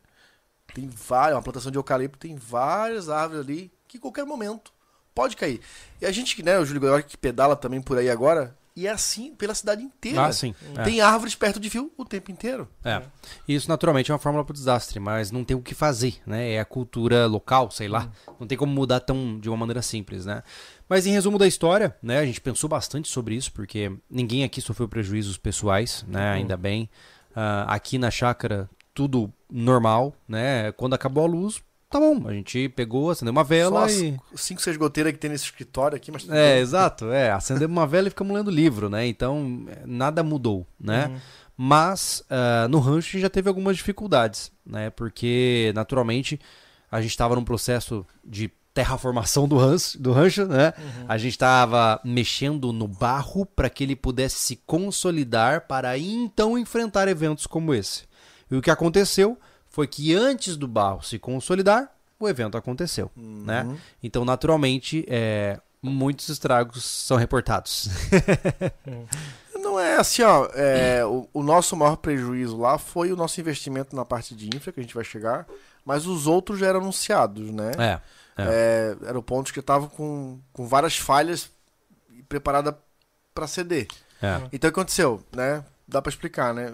Tem 0.74 0.88
várias, 0.88 1.37
uma 1.37 1.42
plantação 1.42 1.70
de 1.70 1.79
eucalipto, 1.79 2.18
tem 2.18 2.37
várias 2.37 3.09
árvores 3.09 3.44
ali 3.44 3.72
que 3.88 3.98
em 3.98 4.00
qualquer 4.00 4.24
momento 4.24 4.72
pode 5.14 5.37
cair. 5.37 5.61
E 6.00 6.07
a 6.07 6.12
gente, 6.12 6.42
né, 6.42 6.59
o 6.59 6.64
Júlio 6.64 6.81
Godoy 6.81 7.02
que 7.02 7.16
pedala 7.16 7.57
também 7.57 7.81
por 7.81 7.96
aí 7.96 8.11
agora, 8.11 8.55
e 8.76 8.87
é 8.87 8.90
assim 8.90 9.35
pela 9.35 9.55
cidade 9.55 9.83
inteira. 9.83 10.26
Ah, 10.26 10.31
sim. 10.31 10.55
É. 10.76 10.83
Tem 10.83 11.00
árvores 11.00 11.35
perto 11.35 11.59
de 11.59 11.70
fio 11.70 11.90
o 11.96 12.05
tempo 12.05 12.31
inteiro. 12.31 12.68
É. 12.85 13.02
Isso 13.48 13.70
naturalmente 13.70 14.11
é 14.11 14.14
uma 14.14 14.18
fórmula 14.18 14.44
para 14.44 14.52
o 14.52 14.55
desastre, 14.55 15.00
mas 15.00 15.31
não 15.31 15.42
tem 15.42 15.57
o 15.57 15.62
que 15.62 15.74
fazer, 15.74 16.20
né? 16.26 16.52
É 16.52 16.61
a 16.61 16.64
cultura 16.66 17.26
local, 17.26 17.70
sei 17.70 17.88
lá. 17.88 18.12
Não 18.38 18.46
tem 18.46 18.59
como 18.59 18.70
mudar 18.70 19.00
tão 19.00 19.40
de 19.40 19.48
uma 19.48 19.57
maneira 19.57 19.81
simples, 19.81 20.26
né? 20.26 20.42
Mas 20.87 21.07
em 21.07 21.11
resumo 21.11 21.38
da 21.38 21.46
história, 21.46 21.96
né? 22.02 22.18
A 22.18 22.26
gente 22.26 22.38
pensou 22.38 22.68
bastante 22.68 23.09
sobre 23.09 23.35
isso, 23.35 23.50
porque 23.50 23.90
ninguém 24.11 24.44
aqui 24.44 24.61
sofreu 24.61 24.87
prejuízos 24.87 25.38
pessoais, 25.38 26.05
né? 26.07 26.33
Ainda 26.33 26.59
bem. 26.59 26.90
Ah, 27.35 27.64
aqui 27.68 27.96
na 27.96 28.11
chácara, 28.11 28.68
tudo 28.96 29.30
normal, 29.52 30.16
né? 30.26 30.72
Quando 30.72 30.94
acabou 30.94 31.22
a 31.22 31.28
luz, 31.28 31.62
tá 31.90 32.00
bom. 32.00 32.26
A 32.26 32.32
gente 32.32 32.70
pegou, 32.70 33.11
acendeu 33.11 33.30
uma 33.30 33.44
Só 33.44 33.48
vela 33.48 33.85
as 33.85 33.92
e. 33.92 34.18
cinco, 34.35 34.62
seis 34.62 34.78
goteiras 34.78 35.12
que 35.12 35.18
tem 35.18 35.30
nesse 35.30 35.44
escritório 35.44 35.94
aqui, 35.94 36.11
mas 36.11 36.26
É, 36.30 36.59
exato. 36.59 37.12
É, 37.12 37.30
acendemos 37.30 37.76
uma 37.76 37.87
vela 37.87 38.09
e 38.09 38.11
ficamos 38.11 38.35
lendo 38.35 38.50
livro, 38.50 38.88
né? 38.88 39.06
Então, 39.06 39.66
nada 39.85 40.22
mudou, 40.22 40.66
né? 40.80 41.09
Uhum. 41.09 41.16
Mas 41.59 42.24
ah, 42.30 42.66
no 42.68 42.78
rancho 42.78 43.09
a 43.09 43.12
gente 43.12 43.20
já 43.20 43.30
teve 43.30 43.48
algumas 43.50 43.76
dificuldades, 43.76 44.50
né? 44.64 44.88
Porque, 44.88 45.72
naturalmente, 45.74 46.40
a 46.90 47.02
gente 47.02 47.11
estava 47.11 47.35
num 47.35 47.44
processo 47.44 48.06
de 48.24 48.50
terraformação 48.72 49.48
do 49.48 49.56
rancho, 49.56 49.98
do 49.98 50.12
rancho 50.12 50.46
né? 50.46 50.72
A 51.06 51.18
gente 51.18 51.32
estava 51.32 52.00
mexendo 52.02 52.72
no 52.72 52.88
barro 52.88 53.44
para 53.44 53.70
que 53.70 53.85
ele 53.85 53.96
pudesse 53.96 54.38
se 54.38 54.56
consolidar 54.66 55.66
para 55.66 55.98
então 55.98 56.59
enfrentar 56.59 57.09
eventos 57.09 57.46
como 57.46 57.74
esse. 57.74 58.04
E 58.50 58.56
o 58.56 58.62
que 58.62 58.70
aconteceu 58.70 59.38
foi 59.68 59.87
que 59.87 60.14
antes 60.14 60.56
do 60.56 60.66
barro 60.66 61.02
se 61.02 61.18
consolidar, 61.18 61.92
o 62.18 62.28
evento 62.28 62.56
aconteceu, 62.56 63.11
né? 63.14 63.78
Então, 64.02 64.24
naturalmente, 64.24 65.04
é, 65.09 65.61
muitos 65.82 66.28
estragos 66.28 66.85
são 66.85 67.16
reportados. 67.16 67.88
Não 69.54 69.78
é 69.80 69.96
assim, 69.96 70.22
ó. 70.22 70.48
é, 70.54 71.04
o, 71.04 71.28
o 71.35 71.42
nosso 71.42 71.76
maior 71.76 71.96
prejuízo 71.96 72.56
lá 72.56 72.78
foi 72.78 73.12
o 73.12 73.16
nosso 73.16 73.40
investimento 73.40 73.94
na 73.94 74.04
parte 74.04 74.35
de 74.35 74.48
infra, 74.54 74.72
que 74.72 74.80
a 74.80 74.82
gente 74.82 74.94
vai 74.94 75.04
chegar, 75.04 75.46
mas 75.85 76.06
os 76.06 76.26
outros 76.26 76.59
já 76.59 76.68
eram 76.68 76.80
anunciados, 76.80 77.50
né? 77.50 77.72
é. 77.78 78.00
É, 78.38 78.96
eram 79.06 79.22
pontos 79.22 79.50
que 79.50 79.61
estavam 79.61 79.88
com, 79.88 80.38
com 80.52 80.66
várias 80.66 80.96
falhas 80.96 81.50
preparada 82.28 82.78
para 83.35 83.46
ceder. 83.46 83.88
É. 84.22 84.37
Então 84.52 84.68
o 84.68 84.72
que 84.72 84.80
aconteceu, 84.80 85.22
né? 85.35 85.64
Dá 85.88 86.03
para 86.03 86.11
explicar, 86.11 86.53
né? 86.53 86.66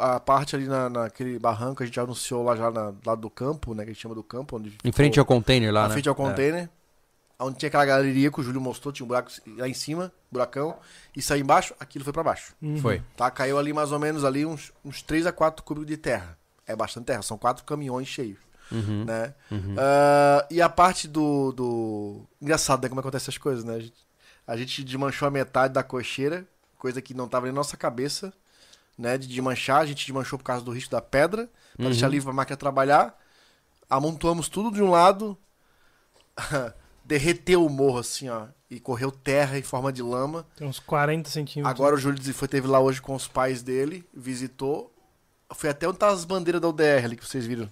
A, 0.00 0.16
a 0.16 0.20
parte 0.20 0.56
ali 0.56 0.66
na, 0.66 0.88
naquele 0.90 1.38
barranco, 1.38 1.82
a 1.82 1.86
gente 1.86 1.98
anunciou 2.00 2.42
lá 2.42 2.56
já 2.56 2.70
na, 2.70 2.92
lá 3.06 3.14
do 3.14 3.30
campo, 3.30 3.72
né? 3.74 3.84
Que 3.84 3.90
a 3.90 3.92
gente 3.92 4.02
chama 4.02 4.14
do 4.16 4.22
campo, 4.22 4.56
onde 4.56 4.76
Em 4.84 4.90
frente 4.92 5.18
ao 5.20 5.24
container 5.24 5.72
lá, 5.72 5.86
né? 5.86 5.92
frente 5.92 6.08
ao 6.08 6.14
container, 6.14 6.68
onde 7.38 7.56
tinha 7.56 7.68
aquela 7.68 7.84
galeria 7.86 8.32
que 8.32 8.40
o 8.40 8.42
Júlio 8.42 8.60
mostrou, 8.60 8.92
tinha 8.92 9.04
um 9.04 9.08
buraco 9.08 9.30
lá 9.56 9.68
em 9.68 9.74
cima, 9.74 10.12
buracão, 10.30 10.76
e 11.14 11.22
saiu 11.22 11.42
embaixo, 11.42 11.72
aquilo 11.78 12.02
foi 12.04 12.12
para 12.12 12.24
baixo. 12.24 12.52
É, 12.60 12.66
Uhum. 12.66 12.78
Foi. 12.78 13.00
Tá? 13.16 13.30
Caiu 13.30 13.58
ali 13.58 13.72
mais 13.72 13.92
ou 13.92 13.98
menos 14.00 14.24
ali 14.24 14.44
uns, 14.44 14.72
uns 14.84 15.02
3 15.02 15.26
a 15.26 15.32
4 15.32 15.62
cúbicos 15.64 15.86
de 15.88 15.96
terra. 15.96 16.36
É 16.66 16.74
bastante 16.74 17.04
terra, 17.06 17.22
são 17.22 17.38
quatro 17.38 17.64
caminhões 17.64 18.08
cheios, 18.08 18.38
Uhum. 18.72 19.04
né? 19.04 19.34
Uhum. 19.52 19.76
Ah, 19.78 20.44
e 20.50 20.60
a 20.60 20.68
parte 20.68 21.06
do, 21.06 21.52
do... 21.52 22.22
Engraçado, 22.42 22.82
né? 22.82 22.88
Como 22.88 23.00
acontece 23.00 23.24
essas 23.26 23.38
coisas, 23.38 23.62
né? 23.64 23.74
A 23.76 23.78
gente, 23.80 23.94
a 24.48 24.56
gente 24.56 24.82
desmanchou 24.84 25.28
a 25.28 25.30
metade 25.30 25.72
da 25.74 25.82
cocheira, 25.84 26.44
coisa 26.76 27.00
que 27.00 27.14
não 27.14 27.28
tava 27.28 27.46
nem 27.46 27.52
na 27.52 27.58
nossa 27.60 27.76
cabeça, 27.76 28.32
né? 28.98 29.16
De 29.16 29.26
desmanchar, 29.28 29.78
a 29.82 29.86
gente 29.86 30.04
desmanchou 30.04 30.38
por 30.38 30.44
causa 30.44 30.64
do 30.64 30.72
risco 30.72 30.90
da 30.90 31.00
pedra, 31.00 31.48
pra 31.76 31.84
Uhum. 31.86 31.90
deixar 31.90 32.08
livre 32.08 32.24
pra 32.24 32.32
máquina 32.34 32.56
trabalhar. 32.56 33.16
Amontoamos 33.88 34.48
tudo 34.48 34.70
de 34.74 34.82
um 34.82 34.90
lado, 34.90 35.38
derreteu 37.04 37.64
o 37.64 37.70
morro 37.70 37.98
assim, 37.98 38.28
ó. 38.28 38.46
e 38.70 38.78
correu 38.78 39.10
terra 39.10 39.58
em 39.58 39.62
forma 39.62 39.90
de 39.92 40.02
lama. 40.02 40.46
Tem 40.56 40.66
uns 40.68 40.78
40 40.78 41.30
centímetros. 41.30 41.70
Agora 41.74 41.94
o 41.94 41.98
Júlio 41.98 42.22
foi, 42.34 42.46
teve 42.48 42.66
lá 42.66 42.78
hoje 42.80 43.00
com 43.00 43.14
os 43.14 43.26
pais 43.26 43.62
dele, 43.62 44.06
visitou. 44.12 44.92
Foi 45.54 45.70
até 45.70 45.88
onde 45.88 45.96
tá 45.98 46.08
as 46.08 46.26
bandeiras 46.26 46.60
da 46.60 46.68
UDR 46.68 47.04
ali 47.04 47.16
que 47.16 47.26
vocês 47.26 47.46
viram. 47.46 47.70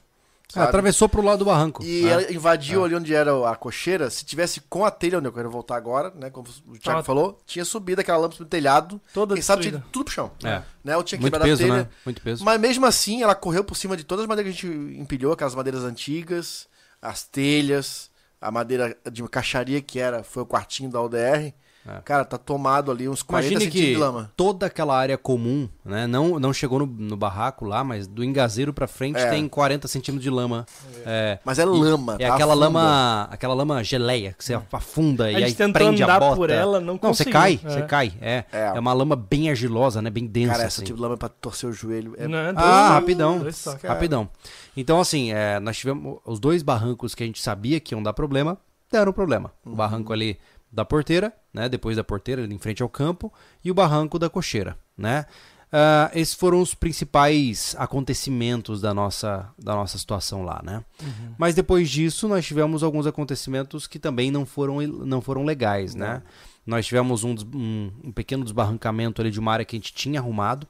Sabe? 0.48 0.68
atravessou 0.68 1.09
pro 1.09 1.22
lado 1.22 1.40
do 1.40 1.44
barranco. 1.46 1.82
E 1.85 2.02
né? 2.02 2.11
ela 2.11 2.32
invadiu 2.32 2.85
ali 2.85 2.94
onde 2.94 3.12
era 3.12 3.50
a 3.50 3.56
cocheira. 3.56 4.09
Se 4.09 4.24
tivesse 4.24 4.61
com 4.61 4.85
a 4.85 4.90
telha 4.90 5.18
onde 5.18 5.26
eu 5.26 5.32
quero 5.32 5.50
voltar 5.50 5.76
agora, 5.76 6.12
né? 6.14 6.30
Como 6.30 6.46
o 6.48 6.72
Thiago 6.78 6.80
Tava- 6.82 7.02
falou, 7.02 7.38
tinha 7.44 7.64
subido 7.64 8.00
aquela 8.00 8.18
lâmpada 8.18 8.44
no 8.44 8.48
telhado. 8.48 9.00
Toda 9.12 9.35
Quem 9.35 9.42
sabe 9.42 9.62
tinha 9.62 9.72
destruída. 9.72 9.88
ido 9.88 9.92
tudo 9.92 10.04
pro 10.04 10.14
chão. 10.14 10.30
É. 10.44 10.62
Né? 10.85 10.94
Eu 10.94 11.02
tinha 11.02 11.20
Muito 11.20 11.32
quebrado 11.32 11.50
peso, 11.50 11.62
a 11.64 11.66
telha. 11.66 11.78
né? 11.82 11.88
Muito 12.04 12.22
peso. 12.22 12.44
Mas 12.44 12.61
mesmo 12.61 12.87
assim, 12.87 13.22
ela 13.22 13.35
correu 13.35 13.64
por 13.64 13.76
cima 13.76 13.96
de 13.96 14.04
todas 14.04 14.22
as 14.22 14.28
madeiras 14.28 14.54
que 14.59 14.66
a 14.66 14.70
gente 14.70 14.98
empilhou, 15.00 15.32
aquelas 15.32 15.54
madeiras 15.54 15.82
antigas, 15.82 16.68
as 17.02 17.24
telhas, 17.24 18.09
a 18.40 18.50
madeira 18.50 18.96
de 19.11 19.22
caixaria 19.28 19.82
que 19.82 19.98
era, 19.98 20.22
foi 20.22 20.42
o 20.44 20.46
quartinho 20.46 20.88
da 20.90 21.02
UDR. 21.02 21.52
É. 21.88 22.01
Cara, 22.05 22.25
tá 22.25 22.37
tomado 22.37 22.90
ali 22.90 23.09
uns 23.09 23.22
40 23.22 23.46
Imagine 23.53 23.64
centímetros 23.70 23.88
que 23.90 23.94
de 23.94 24.01
lama. 24.01 24.33
toda 24.37 24.66
aquela 24.66 24.96
área 24.99 25.16
comum, 25.16 25.68
né? 25.85 26.07
Não, 26.07 26.38
não 26.40 26.53
chegou 26.53 26.81
no, 26.81 26.87
no 26.87 27.16
barraco 27.16 27.64
lá, 27.64 27.85
mas 27.85 28.07
do 28.07 28.25
engazeiro 28.25 28.72
pra 28.72 28.87
frente 28.88 29.18
É. 29.18 29.31
tem 29.31 29.49
40 29.49 29.87
centímetros 29.87 30.22
de 30.25 30.31
lama. 30.31 30.66
É, 31.05 31.38
Mas 31.44 31.59
é 31.61 31.64
lama, 31.64 32.16
é 32.18 32.27
tá? 32.27 32.35
aquela 32.35 32.53
Afunda. 32.55 32.66
lama, 32.66 33.29
aquela 33.31 33.55
lama 33.55 33.85
geleia 33.85 34.35
que 34.37 34.44
você 34.44 34.55
afunda 34.72 35.31
e 35.31 35.35
A 35.35 35.38
aí 35.38 35.44
gente 35.46 35.57
tentou 35.57 35.72
prende 35.75 36.03
a 36.03 36.07
andar 36.07 36.18
bota. 36.20 36.37
por 36.37 36.51
ela, 36.51 36.81
não 36.81 36.99
Não, 37.01 37.14
você 37.14 37.25
cai, 37.25 37.61
É. 37.62 37.68
você 37.70 37.83
cai. 37.83 38.12
É, 38.20 38.44
É. 38.53 38.72
é. 38.75 38.81
uma 38.81 38.92
lama 38.92 39.14
bem 39.14 39.49
argilosa, 39.49 40.03
né? 40.03 40.11
Bem 40.11 40.27
densa 40.27 40.53
Cara, 40.53 40.64
essa 40.64 40.81
assim. 40.81 40.87
tipo 40.87 40.96
de 40.96 41.03
lama 41.03 41.14
é 41.14 41.18
pra 41.18 41.29
torcer 41.29 41.70
o 41.70 41.72
joelho. 41.72 42.14
É... 42.18 42.27
Não, 42.27 42.53
dois- 42.53 42.57
Ah, 42.57 42.88
rapidão. 42.94 43.38
dois. 43.38 43.64
Rapidão. 43.85 44.29
Então, 44.77 45.01
assim, 45.01 45.33
é, 45.33 45.61
nós 45.61 45.77
tivemos 45.77 46.18
os 46.25 46.40
dois 46.40 46.62
barrancos 46.62 47.14
que 47.14 47.22
a 47.22 47.27
gente 47.27 47.40
sabia 47.40 47.79
que 47.79 47.94
iam 47.94 48.03
dar 48.03 48.12
problema, 48.12 48.59
deram 48.90 49.12
problema. 49.12 49.53
O 49.64 49.70
Uhum. 49.70 49.75
barranco 49.77 50.12
ali 50.12 50.37
da 50.70 50.85
porteira, 50.85 51.33
né? 51.57 51.69
Depois 51.69 51.97
da 51.97 52.05
porteira, 52.05 52.45
em 52.45 52.59
frente 52.59 52.83
ao 52.83 52.88
campo, 52.88 53.33
e 53.64 53.71
o 53.71 53.75
barranco 53.75 54.19
da 54.19 54.29
cocheira, 54.29 54.77
né? 54.97 55.25
Ah, 55.73 56.11
esses 56.14 56.35
foram 56.35 56.61
os 56.61 56.75
principais 56.75 57.75
acontecimentos 57.79 58.81
da 58.81 58.95
nossa, 58.95 59.49
da 59.59 59.75
nossa 59.75 59.99
situação 59.99 60.45
lá, 60.45 60.61
né? 60.62 60.85
Uhum. 61.03 61.35
Mas 61.37 61.55
depois 61.55 61.90
disso, 61.90 62.29
nós 62.29 62.47
tivemos 62.47 62.83
alguns 62.83 63.07
acontecimentos 63.07 63.87
que 63.87 63.99
também 63.99 64.31
não 64.31 64.47
foram, 64.47 64.81
não 64.81 65.21
foram 65.21 65.45
legais, 65.45 65.95
né? 65.95 66.23
Nós 66.66 66.85
tivemos 66.85 67.22
um, 67.22 67.35
um- 67.55 67.92
um 68.05 68.12
pequeno 68.12 68.42
desbarrancamento 68.42 69.22
ali 69.22 69.31
de 69.31 69.38
uma 69.38 69.52
área 69.52 69.64
que 69.64 69.76
a 69.76 69.79
gente 69.79 69.92
tinha 69.94 70.18
arrumado. 70.18 70.66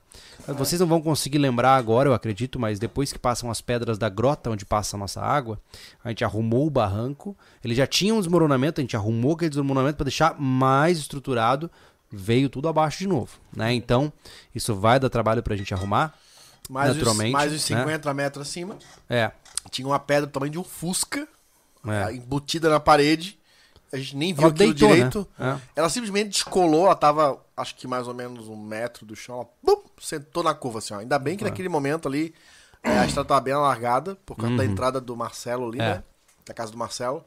Vocês 0.46 0.78
não 0.80 0.86
vão 0.86 1.00
conseguir 1.00 1.38
lembrar 1.38 1.74
agora, 1.76 2.08
eu 2.10 2.14
acredito, 2.14 2.58
mas 2.60 2.78
depois 2.78 3.12
que 3.12 3.18
passam 3.18 3.50
as 3.50 3.62
pedras 3.62 3.96
da 3.96 4.08
grota 4.10 4.50
onde 4.50 4.66
passa 4.66 4.96
a 4.96 4.98
nossa 5.00 5.22
água, 5.22 5.58
a 6.04 6.10
gente 6.10 6.22
arrumou 6.22 6.66
o 6.66 6.70
barranco. 6.70 7.34
Ele 7.64 7.74
já 7.74 7.86
tinha 7.86 8.14
um 8.14 8.18
desmoronamento, 8.18 8.80
a 8.80 8.82
gente 8.82 8.94
arrumou 8.94 9.32
aquele 9.32 9.48
desmoronamento 9.48 9.96
para 9.96 10.04
deixar 10.04 10.38
mais 10.38 10.98
estruturado. 10.98 11.70
Veio 12.12 12.48
tudo 12.48 12.68
abaixo 12.68 12.98
de 12.98 13.06
novo, 13.08 13.38
né? 13.56 13.72
Então, 13.72 14.12
isso 14.54 14.74
vai 14.74 15.00
dar 15.00 15.08
trabalho 15.08 15.42
pra 15.42 15.56
gente 15.56 15.72
arrumar. 15.74 16.14
Mais, 16.68 16.94
Naturalmente, 16.94 17.28
os, 17.28 17.32
mais 17.32 17.52
os 17.52 17.70
né? 17.70 17.78
50 17.80 18.14
metros 18.14 18.46
acima. 18.48 18.76
É, 19.08 19.30
Tinha 19.70 19.88
uma 19.88 19.98
pedra 19.98 20.26
do 20.26 20.32
tamanho 20.32 20.52
de 20.52 20.58
um 20.58 20.64
Fusca, 20.64 21.26
é. 21.86 22.12
embutida 22.14 22.68
na 22.68 22.78
parede. 22.78 23.38
A 23.92 23.96
gente 23.96 24.16
nem 24.16 24.34
viu 24.34 24.42
Ela 24.44 24.52
aquilo 24.52 24.74
deitou, 24.74 24.88
direito. 24.94 25.28
né? 25.38 25.60
Ela 25.76 25.88
simplesmente 25.88 26.30
descolou, 26.30 26.86
ela 26.86 26.94
tava, 26.96 27.40
acho 27.56 27.74
que 27.76 27.86
mais 27.86 28.08
ou 28.08 28.14
menos 28.14 28.48
um 28.48 28.56
metro 28.56 29.06
do 29.06 29.14
chão. 29.14 29.36
Ela 29.36 29.48
bum, 29.62 29.82
sentou 30.00 30.42
na 30.42 30.52
curva, 30.54 30.78
assim, 30.78 30.92
ó. 30.94 30.98
Ainda 30.98 31.18
bem 31.18 31.36
que 31.36 31.44
É. 31.44 31.48
naquele 31.48 31.68
momento 31.68 32.08
ali 32.08 32.34
é, 32.82 32.98
a 32.98 33.06
estrada 33.06 33.28
tava 33.28 33.40
bem 33.40 33.52
alargada, 33.54 34.16
por 34.26 34.36
causa 34.36 34.56
da 34.56 34.62
Uhum. 34.62 34.70
entrada 34.70 35.00
do 35.00 35.16
Marcelo 35.16 35.68
ali, 35.68 35.78
É. 35.80 35.94
né? 35.94 36.04
Da 36.44 36.52
casa 36.54 36.70
do 36.72 36.78
Marcelo. 36.78 37.24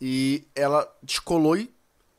E 0.00 0.44
ela 0.54 0.88
descolou 1.02 1.56
e 1.56 1.72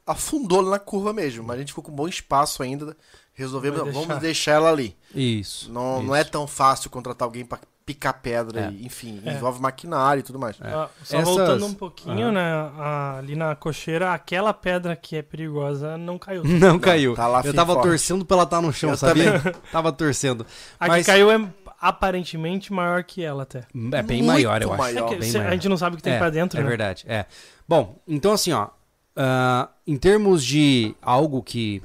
afundou 0.06 0.62
na 0.62 0.80
curva 0.80 1.14
mesmo. 1.14 1.44
Mas 1.44 1.56
a 1.58 1.60
gente 1.60 1.70
ficou 1.70 1.84
com 1.84 1.92
um 1.92 1.96
bom 1.96 2.08
espaço 2.08 2.64
ainda. 2.64 2.96
Resolvemos, 3.34 3.80
Vai 3.82 3.92
vamos 3.92 4.08
deixar. 4.08 4.20
deixar 4.22 4.52
ela 4.54 4.70
ali. 4.70 4.96
Isso. 5.14 5.72
Não, 5.72 5.98
isso. 6.00 6.08
não 6.08 6.16
é 6.16 6.24
tão 6.24 6.48
fácil 6.48 6.90
contratar 6.90 7.26
alguém 7.26 7.46
pra 7.46 7.60
picar 7.86 8.19
pedra, 8.21 8.62
É. 8.62 8.71
e, 8.71 8.86
enfim, 8.86 9.21
É. 9.24 9.34
envolve 9.34 9.62
maquinário 9.62 10.19
e 10.21 10.24
tudo 10.24 10.39
mais. 10.39 10.58
Ah, 10.60 10.89
só 11.04 11.17
Essas- 11.19 11.28
voltando 11.36 11.65
um 11.67 11.74
pouquinho, 11.74 12.26
Aham. 12.28 12.32
né? 12.32 12.52
a- 12.80 13.17
ali 13.19 13.36
na 13.36 13.56
cocheira, 13.56 14.12
aquela 14.12 14.54
pedra 14.54 14.95
que 14.95 15.15
é 15.17 15.21
perigosa 15.21 15.95
não 15.98 16.17
caiu. 16.17 16.41
Não 16.74 16.80
caiu. 16.80 17.13
tá 17.13 17.28
lá 17.28 17.41
eu 17.45 17.54
tava 17.54 17.74
forte. 17.76 17.88
torcendo 17.89 18.26
pra 18.26 18.38
ela 18.38 18.43
estar 18.43 18.62
no 18.62 18.74
chão, 18.74 18.89
Eu 18.89 18.98
sabia? 18.98 19.39
tava 19.71 19.91
torcendo. 19.91 20.45
A 20.80 20.88
Mas- 20.88 21.06
que 21.06 21.12
caiu 21.12 21.30
é 21.32 21.48
aparentemente 21.80 22.74
maior 22.74 23.04
que 23.04 23.21
ela 23.24 23.43
até. 23.43 23.60
É 23.91 24.02
bem 24.02 24.17
Muito 24.24 24.26
maior, 24.34 24.62
eu 24.62 24.69
acho. 24.74 24.82
maior. 24.82 25.06
É 25.06 25.10
que 25.13 25.15
Bem 25.19 25.30
cê- 25.32 25.38
maior. 25.38 25.50
a 25.50 25.54
gente 25.54 25.69
não 25.69 25.78
sabe 25.78 25.93
o 25.93 25.98
que 25.98 26.04
tem 26.04 26.13
é, 26.13 26.17
pra 26.17 26.30
dentro, 26.32 26.60
É 26.60 26.63
né? 26.63 26.67
verdade, 26.69 27.06
é. 27.08 27.26
Bom, 27.67 28.00
então 28.08 28.32
assim, 28.34 28.52
ó. 28.52 28.67
ah, 29.15 29.69
em 29.86 29.95
termos 29.98 30.43
de 30.43 30.95
algo 31.02 31.41
que. 31.43 31.82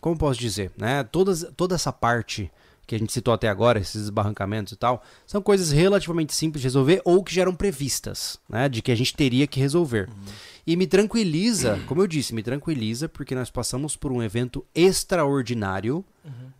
Como 0.00 0.16
posso 0.18 0.38
dizer, 0.40 0.70
né? 0.76 1.02
Todas, 1.04 1.46
toda 1.56 1.74
essa 1.74 1.92
parte 1.92 2.50
que 2.86 2.94
a 2.94 2.98
gente 2.98 3.12
citou 3.12 3.32
até 3.32 3.48
agora, 3.48 3.78
esses 3.78 4.10
barrancamentos 4.10 4.72
e 4.72 4.76
tal, 4.76 5.02
são 5.26 5.40
coisas 5.40 5.70
relativamente 5.70 6.34
simples 6.34 6.60
de 6.60 6.66
resolver 6.66 7.00
ou 7.04 7.22
que 7.22 7.34
já 7.34 7.42
eram 7.42 7.54
previstas, 7.54 8.38
né? 8.48 8.68
De 8.68 8.82
que 8.82 8.92
a 8.92 8.94
gente 8.94 9.14
teria 9.14 9.46
que 9.46 9.60
resolver. 9.60 10.08
E 10.66 10.76
me 10.76 10.86
tranquiliza, 10.86 11.78
como 11.86 12.00
eu 12.00 12.06
disse, 12.06 12.34
me 12.34 12.42
tranquiliza, 12.42 13.08
porque 13.08 13.34
nós 13.34 13.50
passamos 13.50 13.96
por 13.96 14.10
um 14.10 14.22
evento 14.22 14.64
extraordinário 14.74 16.04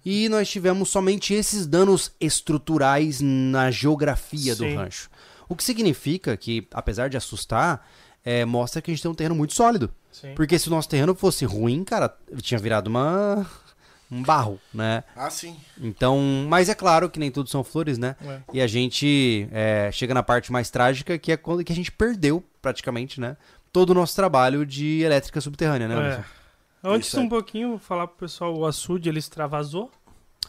e 0.04 0.28
nós 0.28 0.48
tivemos 0.48 0.90
somente 0.90 1.32
esses 1.32 1.66
danos 1.66 2.12
estruturais 2.20 3.20
na 3.20 3.70
geografia 3.70 4.54
do 4.54 4.64
Sim. 4.64 4.74
rancho. 4.76 5.08
O 5.48 5.56
que 5.56 5.64
significa 5.64 6.36
que, 6.36 6.66
apesar 6.70 7.08
de 7.08 7.16
assustar, 7.16 7.86
é, 8.22 8.44
mostra 8.44 8.82
que 8.82 8.90
a 8.90 8.94
gente 8.94 9.02
tem 9.02 9.10
um 9.10 9.14
terreno 9.14 9.34
muito 9.34 9.54
sólido. 9.54 9.90
Sim. 10.12 10.32
Porque 10.34 10.58
se 10.58 10.68
o 10.68 10.70
nosso 10.70 10.88
terreno 10.88 11.14
fosse 11.14 11.44
ruim, 11.44 11.82
cara, 11.84 12.14
tinha 12.40 12.58
virado 12.58 12.88
uma 12.88 13.46
um 14.10 14.22
barro, 14.22 14.60
né? 14.72 15.02
Ah, 15.16 15.30
sim. 15.30 15.56
Então, 15.80 16.18
mas 16.48 16.68
é 16.68 16.74
claro 16.74 17.10
que 17.10 17.18
nem 17.18 17.30
tudo 17.30 17.48
são 17.48 17.64
flores, 17.64 17.98
né? 17.98 18.16
É. 18.24 18.40
E 18.52 18.60
a 18.60 18.66
gente 18.66 19.48
é, 19.50 19.90
chega 19.92 20.14
na 20.14 20.22
parte 20.22 20.52
mais 20.52 20.70
trágica, 20.70 21.18
que 21.18 21.32
é 21.32 21.36
quando 21.36 21.64
que 21.64 21.72
a 21.72 21.76
gente 21.76 21.90
perdeu, 21.90 22.42
praticamente, 22.62 23.20
né? 23.20 23.36
Todo 23.72 23.90
o 23.90 23.94
nosso 23.94 24.14
trabalho 24.14 24.64
de 24.64 25.00
elétrica 25.00 25.40
subterrânea, 25.40 25.88
né? 25.88 26.08
É. 26.20 26.24
Antes 26.86 27.08
Isso 27.08 27.20
um 27.20 27.28
pouquinho, 27.28 27.70
vou 27.70 27.78
falar 27.78 28.06
pro 28.06 28.18
pessoal, 28.18 28.54
o 28.54 28.66
açude 28.66 29.08
ele 29.08 29.18
extravasou. 29.18 29.90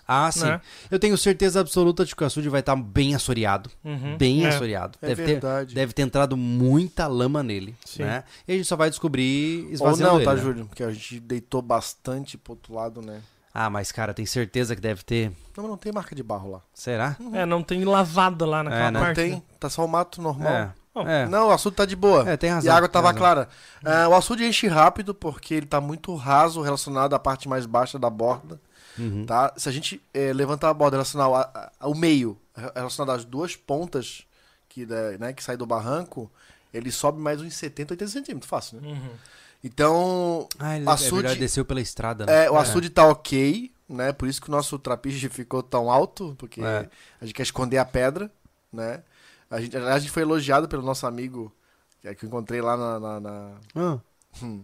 Ah, 0.07 0.31
sim. 0.31 0.45
Né? 0.45 0.61
Eu 0.91 0.99
tenho 0.99 1.17
certeza 1.17 1.59
absoluta 1.59 2.05
de 2.05 2.15
que 2.15 2.23
o 2.23 2.27
açude 2.27 2.49
vai 2.49 2.59
estar 2.59 2.75
bem 2.75 3.15
assoreado. 3.15 3.71
Uhum. 3.83 4.17
Bem 4.17 4.45
É. 4.45 4.49
assoreado. 4.49 4.97
É 5.01 5.07
deve, 5.07 5.25
verdade. 5.25 5.69
Ter, 5.69 5.75
deve 5.75 5.93
ter 5.93 6.01
entrado 6.03 6.37
muita 6.37 7.07
lama 7.07 7.41
nele, 7.41 7.73
Sim. 7.83 8.03
né? 8.03 8.23
E 8.47 8.53
a 8.53 8.55
gente 8.55 8.67
só 8.67 8.75
vai 8.75 8.89
descobrir 8.89 9.63
Ou 9.65 9.71
esvaziando 9.71 10.11
não, 10.11 10.17
ele, 10.17 10.25
tá, 10.25 10.35
né? 10.35 10.41
Júlio? 10.41 10.65
Porque 10.65 10.83
a 10.83 10.91
gente 10.91 11.19
deitou 11.19 11.61
bastante 11.61 12.37
pro 12.37 12.53
outro 12.53 12.73
lado, 12.75 13.01
né? 13.01 13.21
Ah, 13.57 13.69
mas 13.69 13.89
cara, 13.89 14.13
tem 14.13 14.25
certeza 14.25 14.75
que 14.75 14.81
deve 14.81 15.01
ter. 15.03 15.29
Não, 15.55 15.63
mas 15.63 15.67
não 15.69 15.77
tem 15.77 15.91
marca 15.93 16.13
de 16.13 16.21
barro 16.21 16.51
lá. 16.51 16.61
Será? 16.73 17.15
É, 17.33 17.45
não 17.45 17.63
tem 17.63 17.85
lavada 17.85 18.45
lá 18.45 18.61
naquela 18.61 18.81
É, 18.81 18.91
né? 18.91 18.91
Não 18.91 18.99
parte. 18.99 19.15
tem, 19.15 19.31
né? 19.35 19.41
tá 19.57 19.69
só 19.69 19.85
o 19.85 19.87
mato 19.87 20.21
normal. 20.21 20.51
É. 20.53 20.73
Bom, 20.93 21.07
é. 21.07 21.25
Não, 21.27 21.47
o 21.47 21.51
açude 21.51 21.75
tá 21.77 21.85
de 21.85 21.95
boa. 21.95 22.29
É, 22.29 22.35
tem 22.37 22.49
razão. 22.49 22.69
e 22.69 22.69
a 22.69 22.75
água 22.77 22.89
tava 22.89 23.07
razão. 23.07 23.19
clara. 23.19 23.49
Ah, 23.83 24.07
o 24.09 24.13
açude 24.13 24.43
enche 24.45 24.67
rápido 24.67 25.13
porque 25.15 25.53
ele 25.53 25.65
tá 25.65 25.79
muito 25.79 26.13
raso 26.15 26.61
relacionado 26.61 27.13
à 27.13 27.19
parte 27.19 27.47
mais 27.47 27.65
baixa 27.65 27.97
da 27.97 28.09
borda. 28.09 28.59
Uhum. 28.97 29.25
Tá? 29.25 29.53
Se 29.57 29.67
a 29.67 29.71
gente 29.71 30.01
eh, 30.13 30.31
levantar 30.33 30.69
a 30.69 30.73
borda 30.73 30.95
relacional 30.97 31.35
a- 31.35 31.49
a- 31.53 31.71
ao 31.79 31.93
meio, 31.95 32.37
re- 32.55 32.71
relacionado 32.75 33.15
às 33.15 33.25
duas 33.25 33.55
pontas 33.55 34.23
que, 34.69 34.85
né, 35.19 35.33
que 35.33 35.43
sai 35.43 35.57
do 35.57 35.65
barranco, 35.65 36.31
ele 36.73 36.91
sobe 36.91 37.19
mais 37.21 37.41
uns 37.41 37.53
70, 37.55 37.93
80 37.93 38.11
centímetros, 38.11 38.49
fácil, 38.49 38.79
né? 38.81 38.87
Uhum. 38.87 39.09
Então, 39.65 40.47
Ah, 40.59 40.75
ele 40.77 40.85
O 40.85 40.89
é 40.89 40.93
açude- 40.93 41.15
verdade, 41.23 41.39
desceu 41.39 41.65
pela 41.65 41.81
estrada, 41.81 42.23
né? 42.27 42.45
é, 42.45 42.51
o 42.51 42.55
açude 42.55 42.87
tá 42.87 43.03
ok, 43.07 43.71
né? 43.89 44.13
Por 44.13 44.27
isso 44.27 44.39
que 44.39 44.47
o 44.47 44.51
nosso 44.51 44.77
trapiche 44.77 45.27
ficou 45.27 45.63
tão 45.63 45.89
alto, 45.89 46.35
porque 46.37 46.61
É. 46.61 46.87
a 47.19 47.25
gente 47.25 47.33
quer 47.33 47.41
esconder 47.41 47.79
a 47.79 47.85
pedra, 47.85 48.31
né? 48.71 49.01
A 49.49 49.59
gente, 49.59 49.75
a 49.75 49.97
gente 49.97 50.11
foi 50.11 50.21
elogiado 50.21 50.67
pelo 50.67 50.83
nosso 50.83 51.07
amigo 51.07 51.51
que 51.99 52.07
é 52.07 52.13
que 52.13 52.23
eu 52.25 52.27
encontrei 52.27 52.61
lá 52.61 52.77
na, 52.77 52.99
na- 52.99 53.19
na- 53.19 53.51
Ah, 53.75 53.99
hum, 54.43 54.63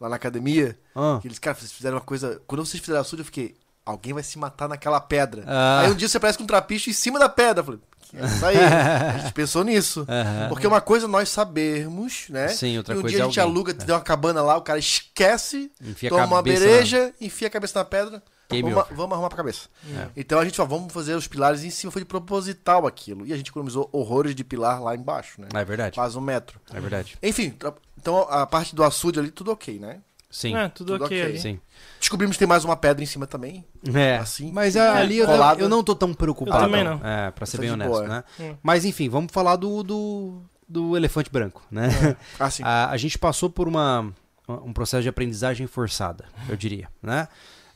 lá 0.00 0.08
na 0.08 0.16
academia. 0.16 0.76
ah. 0.94 1.18
Que 1.22 1.28
eles, 1.28 1.38
cara, 1.38 1.56
vocês 1.56 1.70
fizeram 1.70 1.96
uma 1.96 2.02
coisa. 2.04 2.42
Quando 2.48 2.66
vocês 2.66 2.80
fizeram 2.80 3.00
açude, 3.02 3.22
eu 3.22 3.26
fiquei. 3.26 3.56
Alguém 3.86 4.12
vai 4.12 4.22
se 4.24 4.36
matar 4.36 4.68
naquela 4.68 5.00
pedra. 5.00 5.44
Ah. 5.46 5.82
Aí 5.82 5.90
um 5.92 5.94
dia 5.94 6.08
você 6.08 6.18
parece 6.18 6.36
com 6.36 6.44
um 6.44 6.46
trapiche 6.46 6.90
em 6.90 6.92
cima 6.92 7.20
da 7.20 7.28
pedra. 7.28 7.60
Eu 7.60 7.64
falei, 7.64 7.80
que 8.00 8.16
é 8.16 8.24
isso 8.24 8.44
aí? 8.44 8.56
a 9.14 9.18
gente 9.18 9.32
pensou 9.32 9.62
nisso. 9.62 10.06
Porque 10.48 10.66
uma 10.66 10.80
coisa 10.80 11.06
é 11.06 11.08
nós 11.08 11.28
sabermos, 11.28 12.26
né? 12.28 12.48
Sim, 12.48 12.78
outra 12.78 12.94
e 12.94 12.98
um 12.98 13.00
coisa 13.00 13.16
dia 13.16 13.22
é 13.22 13.24
a 13.24 13.26
gente 13.28 13.40
alguém. 13.40 13.54
aluga, 13.54 13.74
tem 13.74 13.94
uma 13.94 14.00
cabana 14.00 14.42
lá, 14.42 14.56
o 14.56 14.62
cara 14.62 14.78
esquece, 14.78 15.70
Enfia 15.80 16.10
toma 16.10 16.26
uma 16.26 16.42
bereja, 16.42 17.14
enfia 17.20 17.46
a 17.46 17.50
cabeça 17.50 17.78
na 17.78 17.84
pedra. 17.84 18.22
Game 18.48 18.70
Vamos, 18.70 18.88
vamos 18.90 19.12
arrumar 19.12 19.28
pra 19.28 19.38
cabeça. 19.38 19.68
É. 19.92 20.08
Então 20.16 20.38
a 20.38 20.44
gente 20.44 20.56
falou, 20.56 20.78
vamos 20.78 20.92
fazer 20.92 21.14
os 21.14 21.26
pilares 21.26 21.64
em 21.64 21.70
cima, 21.70 21.90
foi 21.90 22.02
de 22.02 22.06
proposital 22.06 22.86
aquilo. 22.86 23.26
E 23.26 23.32
a 23.32 23.36
gente 23.36 23.50
economizou 23.50 23.88
horrores 23.92 24.34
de 24.34 24.44
pilar 24.44 24.80
lá 24.80 24.94
embaixo, 24.94 25.40
né? 25.40 25.48
É 25.52 25.64
verdade. 25.64 25.96
Quase 25.96 26.16
um 26.16 26.20
metro. 26.20 26.60
É 26.72 26.80
verdade. 26.80 27.18
Enfim, 27.22 27.56
então 27.98 28.18
a 28.30 28.46
parte 28.46 28.74
do 28.74 28.84
açude 28.84 29.18
ali, 29.18 29.30
tudo 29.30 29.50
ok, 29.50 29.78
né? 29.80 30.00
Sim. 30.30 30.56
É, 30.56 30.68
tudo, 30.68 30.92
Tudo 30.94 31.04
ok, 31.04 31.20
ok. 31.20 31.30
ali. 31.30 31.40
Sim. 31.40 31.60
Descobrimos 31.98 32.36
que 32.36 32.40
tem 32.40 32.48
mais 32.48 32.64
uma 32.64 32.76
pedra 32.76 33.02
em 33.02 33.06
cima 33.06 33.26
também. 33.26 33.64
É. 33.94 34.16
Assim. 34.16 34.50
Mas 34.52 34.76
ah, 34.76 34.98
É, 34.98 35.02
ali 35.02 35.18
eu, 35.18 35.26
colado. 35.26 35.60
eu 35.60 35.68
não 35.68 35.82
tô 35.82 35.94
tão 35.94 36.12
preocupado. 36.12 36.58
Eu 36.58 36.66
também 36.66 36.84
não. 36.84 37.00
É, 37.04 37.30
pra 37.30 37.46
ser 37.46 37.56
Tá 37.56 37.62
bem 37.62 37.70
honesto, 37.70 37.90
boa, 37.90 38.06
né? 38.08 38.24
Hum. 38.40 38.56
Mas 38.62 38.84
enfim, 38.84 39.08
vamos 39.08 39.32
falar 39.32 39.56
do, 39.56 39.82
do, 39.82 40.42
do 40.68 40.96
elefante 40.96 41.30
branco, 41.30 41.62
né? 41.70 42.16
Ah, 42.38 42.50
sim. 42.50 42.62
A, 42.66 42.90
a 42.90 42.96
gente 42.96 43.18
passou 43.18 43.48
por 43.48 43.66
uma 43.68 44.12
um 44.48 44.72
processo 44.72 45.02
de 45.02 45.08
aprendizagem 45.08 45.66
forçada, 45.66 46.24
eu 46.48 46.56
diria, 46.56 46.88
né? 47.02 47.26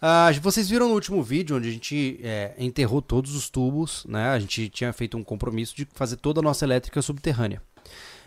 Ah, 0.00 0.30
vocês 0.40 0.68
viram 0.70 0.88
no 0.88 0.94
último 0.94 1.22
vídeo 1.22 1.56
onde 1.56 1.68
a 1.68 1.72
gente 1.72 2.18
é, 2.22 2.54
enterrou 2.58 3.02
todos 3.02 3.34
os 3.34 3.50
tubos, 3.50 4.06
né? 4.08 4.30
A 4.30 4.38
gente 4.38 4.68
tinha 4.70 4.92
feito 4.92 5.16
um 5.18 5.22
compromisso 5.22 5.76
de 5.76 5.86
fazer 5.94 6.16
toda 6.16 6.40
a 6.40 6.42
nossa 6.42 6.64
elétrica 6.64 7.02
subterrânea. 7.02 7.60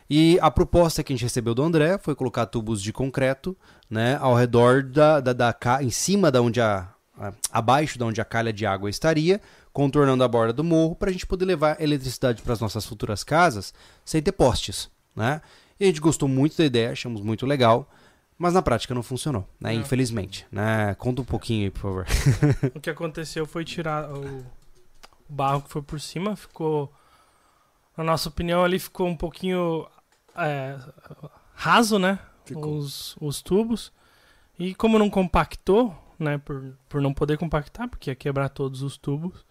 E 0.09 0.37
a 0.41 0.51
proposta 0.51 1.03
que 1.03 1.11
a 1.11 1.15
gente 1.15 1.23
recebeu 1.23 1.53
do 1.55 1.63
André 1.63 1.97
foi 1.97 2.13
colocar 2.15 2.45
tubos 2.45 2.81
de 2.81 2.91
concreto, 2.93 3.55
né, 3.89 4.17
ao 4.19 4.35
redor 4.35 4.83
da, 4.83 5.19
da, 5.19 5.33
da 5.33 5.53
ca- 5.53 5.81
em 5.83 5.89
cima 5.89 6.29
da 6.31 6.41
onde 6.41 6.59
a, 6.61 6.89
a- 7.17 7.33
abaixo 7.51 7.97
da 7.97 8.05
onde 8.05 8.19
a 8.19 8.25
calha 8.25 8.51
de 8.53 8.65
água 8.65 8.89
estaria, 8.89 9.39
contornando 9.71 10.23
a 10.23 10.27
borda 10.27 10.53
do 10.53 10.63
morro, 10.63 10.95
para 10.95 11.09
a 11.09 11.13
gente 11.13 11.25
poder 11.25 11.45
levar 11.45 11.81
eletricidade 11.81 12.41
para 12.41 12.53
as 12.53 12.59
nossas 12.59 12.85
futuras 12.85 13.23
casas 13.23 13.73
sem 14.05 14.21
ter 14.21 14.31
postes, 14.33 14.89
né? 15.15 15.41
E 15.79 15.85
a 15.85 15.87
gente 15.87 15.99
gostou 16.01 16.29
muito 16.29 16.57
da 16.57 16.65
ideia, 16.65 16.91
achamos 16.91 17.21
muito 17.21 17.45
legal, 17.45 17.89
mas 18.37 18.53
na 18.53 18.61
prática 18.61 18.93
não 18.93 19.01
funcionou, 19.03 19.47
né? 19.59 19.73
Não. 19.73 19.81
Infelizmente, 19.81 20.45
né? 20.51 20.95
Conta 20.99 21.21
um 21.21 21.25
pouquinho 21.25 21.63
aí, 21.65 21.69
por 21.71 21.81
favor. 21.81 22.05
O 22.75 22.79
que 22.79 22.89
aconteceu 22.89 23.45
foi 23.45 23.63
tirar 23.65 24.09
o, 24.11 24.23
o 25.29 25.33
barro 25.33 25.61
que 25.61 25.69
foi 25.69 25.81
por 25.81 25.99
cima, 25.99 26.35
ficou. 26.35 26.91
Na 27.95 28.03
nossa 28.03 28.29
opinião, 28.29 28.63
ali 28.63 28.79
ficou 28.79 29.07
um 29.07 29.15
pouquinho 29.15 29.87
é, 30.35 30.77
raso, 31.53 31.99
né? 31.99 32.19
Ficou. 32.45 32.77
Os, 32.77 33.15
os 33.21 33.41
tubos. 33.41 33.91
E 34.57 34.73
como 34.75 34.99
não 34.99 35.09
compactou, 35.09 35.95
né? 36.17 36.37
Por, 36.37 36.73
por 36.89 37.01
não 37.01 37.13
poder 37.13 37.37
compactar, 37.37 37.87
porque 37.87 38.09
ia 38.09 38.15
quebrar 38.15 38.49
todos 38.49 38.81
os 38.81 38.97
tubos, 38.97 39.45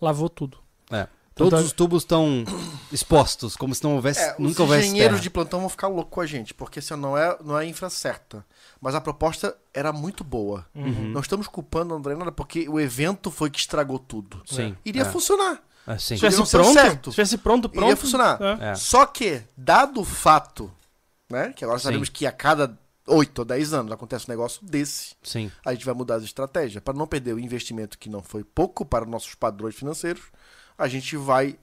lavou 0.00 0.28
tudo. 0.28 0.58
É. 0.90 1.06
Então 1.34 1.48
Todos 1.48 1.60
tá- 1.60 1.66
os 1.66 1.72
tubos 1.72 2.02
estão 2.02 2.44
expostos, 2.92 3.56
como 3.56 3.74
se 3.74 3.82
não 3.82 3.94
houvesse, 3.94 4.20
É, 4.20 4.34
nunca 4.38 4.52
os 4.52 4.60
houvesse 4.60 4.88
engenheiros 4.88 5.14
terra. 5.16 5.22
de 5.22 5.30
plantão 5.30 5.60
vão 5.60 5.68
ficar 5.70 5.88
loucos 5.88 6.12
com 6.12 6.20
a 6.20 6.26
gente, 6.26 6.52
porque 6.52 6.78
assim, 6.78 6.94
não 6.94 7.16
é, 7.16 7.38
não 7.42 7.58
é 7.58 7.62
a 7.62 7.66
infra 7.66 7.88
certa. 7.88 8.44
Mas 8.80 8.94
a 8.94 9.00
proposta 9.00 9.56
era 9.72 9.92
muito 9.94 10.22
boa. 10.22 10.66
Uhum. 10.74 11.08
Não 11.10 11.20
estamos 11.22 11.48
culpando 11.48 11.94
o 11.94 11.96
André 11.96 12.14
nada, 12.14 12.30
porque 12.30 12.68
o 12.68 12.78
evento 12.78 13.30
foi 13.30 13.48
que 13.50 13.58
estragou 13.58 13.98
tudo. 13.98 14.42
Sim. 14.44 14.76
Iria 14.84 15.02
é. 15.02 15.04
funcionar. 15.06 15.62
É, 15.86 15.98
sim. 15.98 16.16
Se 16.16 16.16
tivesse 16.16 16.50
pronto, 16.50 16.72
certo. 16.72 17.10
se 17.10 17.14
tivesse 17.14 17.38
pronto, 17.38 17.68
pronto. 17.68 17.84
Iria 17.84 17.96
funcionar. 17.96 18.38
é. 18.40 18.70
É. 18.70 18.74
Só 18.74 19.04
que, 19.06 19.42
dado 19.56 20.00
o 20.00 20.04
fato, 20.04 20.70
né? 21.30 21.52
Que 21.54 21.64
agora 21.64 21.78
Sim. 21.78 21.84
sabemos 21.84 22.08
que 22.08 22.26
a 22.26 22.32
cada 22.32 22.78
8 23.06 23.38
ou 23.40 23.44
10 23.44 23.72
anos 23.72 23.92
acontece 23.92 24.26
um 24.28 24.30
negócio 24.30 24.64
desse, 24.64 25.16
Sim. 25.22 25.50
a 25.64 25.72
gente 25.72 25.84
vai 25.84 25.94
mudar 25.94 26.16
as 26.16 26.22
estratégias. 26.22 26.82
Para 26.82 26.94
não 26.94 27.06
perder 27.06 27.34
o 27.34 27.40
investimento 27.40 27.98
que 27.98 28.08
não 28.08 28.22
foi 28.22 28.44
pouco 28.44 28.84
para 28.84 29.04
nossos 29.04 29.34
padrões 29.34 29.74
financeiros, 29.74 30.22
a 30.78 30.86
gente 30.86 31.16
vai 31.16 31.58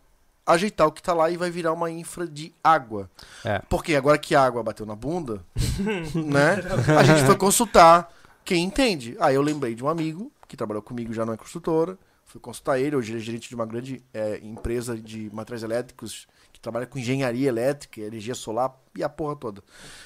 ajeitar 0.46 0.88
o 0.88 0.92
que 0.92 1.02
tá 1.02 1.14
lá 1.14 1.30
e 1.30 1.38
vai 1.38 1.52
virar 1.52 1.72
uma 1.72 1.90
infra 1.92 2.28
de 2.28 2.52
água. 2.64 3.10
É. 3.46 3.60
Porque 3.70 3.96
agora 3.96 4.18
que 4.18 4.34
a 4.36 4.44
água 4.44 4.64
bateu 4.64 4.86
na 4.86 4.96
bunda, 4.96 5.46
né? 6.16 6.58
A 6.98 7.04
gente 7.04 7.24
foi 7.26 7.38
consultar 7.38 8.12
quem 8.44 8.64
entende. 8.64 9.16
Aí 9.20 9.36
eu 9.36 9.42
lembrei 9.42 9.76
de 9.76 9.84
um 9.84 9.88
amigo 9.88 10.32
que 10.48 10.58
trabalhou 10.58 10.82
comigo 10.82 11.14
já 11.14 11.26
na 11.26 11.38
construtora. 11.38 11.98
Fui 12.30 12.40
consultar 12.40 12.80
ele, 12.80 12.96
hoje 12.96 13.12
ele 13.12 13.20
é 13.20 13.24
gerente 13.24 13.50
de 13.50 13.56
uma 13.56 13.66
grande 13.66 14.04
é, 14.14 14.38
empresa 14.44 14.96
de 14.96 15.32
materiais 15.34 15.64
elétricos 15.64 16.28
que 16.54 16.60
trabalha 16.60 16.86
com 16.86 17.00
engenharia 17.00 17.50
elétrica, 17.50 18.02
energia 18.02 18.36
solar 18.36 18.72
e 18.96 19.04
a 19.04 19.10
porra 19.10 19.36
toda. 19.36 19.64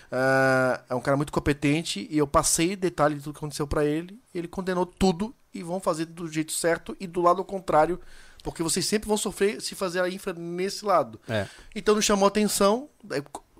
Ah, 0.09 0.81
é 0.89 0.95
um 0.95 1.01
cara 1.01 1.17
muito 1.17 1.33
competente 1.33 2.07
e 2.09 2.17
eu 2.17 2.25
passei 2.25 2.77
detalhe 2.77 3.15
de 3.15 3.21
tudo 3.23 3.33
que 3.33 3.39
aconteceu 3.39 3.67
pra 3.67 3.83
ele. 3.83 4.17
Ele 4.33 4.47
condenou 4.47 4.86
tudo 4.86 5.36
e 5.53 5.62
vão 5.62 5.81
fazer 5.81 6.05
do 6.05 6.25
jeito 6.31 6.53
certo 6.53 6.95
e 6.97 7.07
do 7.07 7.21
lado 7.21 7.43
contrário, 7.43 7.99
porque 8.41 8.63
vocês 8.63 8.86
sempre 8.86 9.09
vão 9.09 9.17
sofrer 9.17 9.62
se 9.62 9.75
fazer 9.75 9.99
a 9.99 10.09
infra 10.09 10.31
nesse 10.31 10.86
lado. 10.86 11.19
É. 11.27 11.45
Então 11.75 11.93
nos 11.93 12.05
chamou 12.05 12.23
a 12.23 12.29
atenção. 12.29 12.88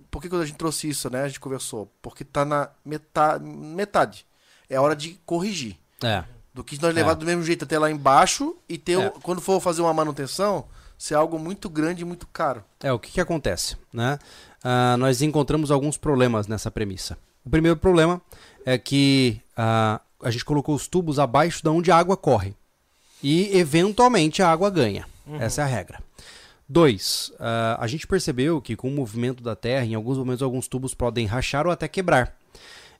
Por 0.10 0.22
que, 0.22 0.30
que 0.30 0.36
a 0.38 0.46
gente 0.46 0.58
trouxe 0.58 0.88
isso, 0.88 1.10
né? 1.10 1.24
A 1.24 1.28
gente 1.28 1.42
conversou. 1.42 1.92
Porque 2.02 2.24
tá 2.24 2.46
na 2.46 2.70
metade. 2.86 3.44
metade. 3.44 4.26
É 4.70 4.80
hora 4.80 4.96
de 4.96 5.20
corrigir. 5.26 5.76
É. 6.02 6.24
Do 6.54 6.64
que 6.64 6.80
nós 6.82 6.94
levar 6.94 7.16
do 7.16 7.26
mesmo 7.26 7.44
jeito 7.44 7.66
até 7.66 7.80
lá 7.80 7.90
embaixo 7.90 8.56
e 8.70 8.78
ter, 8.78 9.00
É. 9.00 9.10
quando 9.24 9.42
for 9.42 9.60
fazer 9.60 9.82
uma 9.82 9.94
manutenção, 9.94 10.66
ser 10.98 11.16
algo 11.16 11.40
muito 11.40 11.70
grande 11.70 12.04
e 12.04 12.06
muito 12.06 12.28
caro. 12.28 12.64
É, 12.82 12.94
o 12.94 13.00
que, 13.00 13.12
que 13.12 13.20
acontece? 13.22 13.76
Né? 13.92 14.20
Ah, 14.64 14.96
nós 14.98 15.22
encontramos 15.22 15.72
alguns 15.72 15.98
problemas 15.98 16.48
nessa 16.48 16.70
premissa. 16.70 17.18
O 17.44 17.50
primeiro 17.50 17.76
problema 17.78 18.22
é 18.66 18.78
que 18.78 19.42
ah, 19.58 20.00
a 20.22 20.30
gente 20.30 20.46
colocou 20.46 20.76
os 20.76 20.88
tubos 20.88 21.20
abaixo 21.20 21.62
de 21.64 21.70
onde 21.70 21.92
a 21.92 21.98
água 21.98 22.16
corre. 22.16 22.56
E, 23.22 23.58
eventualmente, 23.58 24.42
a 24.44 24.50
água 24.50 24.70
ganha. 24.70 25.06
Essa 25.40 25.62
é 25.62 25.64
a 25.64 25.68
regra. 25.68 26.00
Dois, 26.70 27.32
ah, 27.40 27.78
a 27.80 27.88
gente 27.88 28.06
percebeu 28.08 28.62
que 28.62 28.76
com 28.76 28.88
o 28.88 28.92
movimento 28.92 29.44
da 29.44 29.56
Terra, 29.56 29.86
em 29.86 29.96
alguns 29.96 30.18
momentos, 30.18 30.42
alguns 30.42 30.68
tubos 30.68 30.94
podem 30.94 31.26
rachar 31.26 31.66
ou 31.66 31.72
até 31.72 31.88
quebrar. 31.88 32.36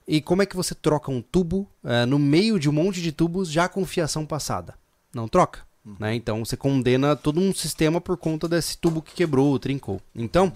E 0.06 0.20
como 0.20 0.42
é 0.42 0.46
que 0.46 0.56
você 0.56 0.74
troca 0.74 1.10
um 1.10 1.22
tubo 1.22 1.68
ah, 1.82 2.04
no 2.06 2.18
meio 2.18 2.58
de 2.58 2.68
um 2.68 2.72
monte 2.72 3.00
de 3.00 3.12
tubos 3.12 3.50
já 3.50 3.68
com 3.68 3.84
fiação 3.86 4.26
passada? 4.26 4.74
Não 5.14 5.28
troca. 5.28 5.60
Né? 5.98 6.14
Então 6.14 6.44
você 6.44 6.56
condena 6.56 7.14
todo 7.14 7.40
um 7.40 7.54
sistema 7.54 8.00
por 8.00 8.16
conta 8.16 8.48
desse 8.48 8.76
tubo 8.78 9.02
que 9.02 9.14
quebrou 9.14 9.48
ou 9.48 9.58
trincou. 9.58 10.00
Então, 10.14 10.52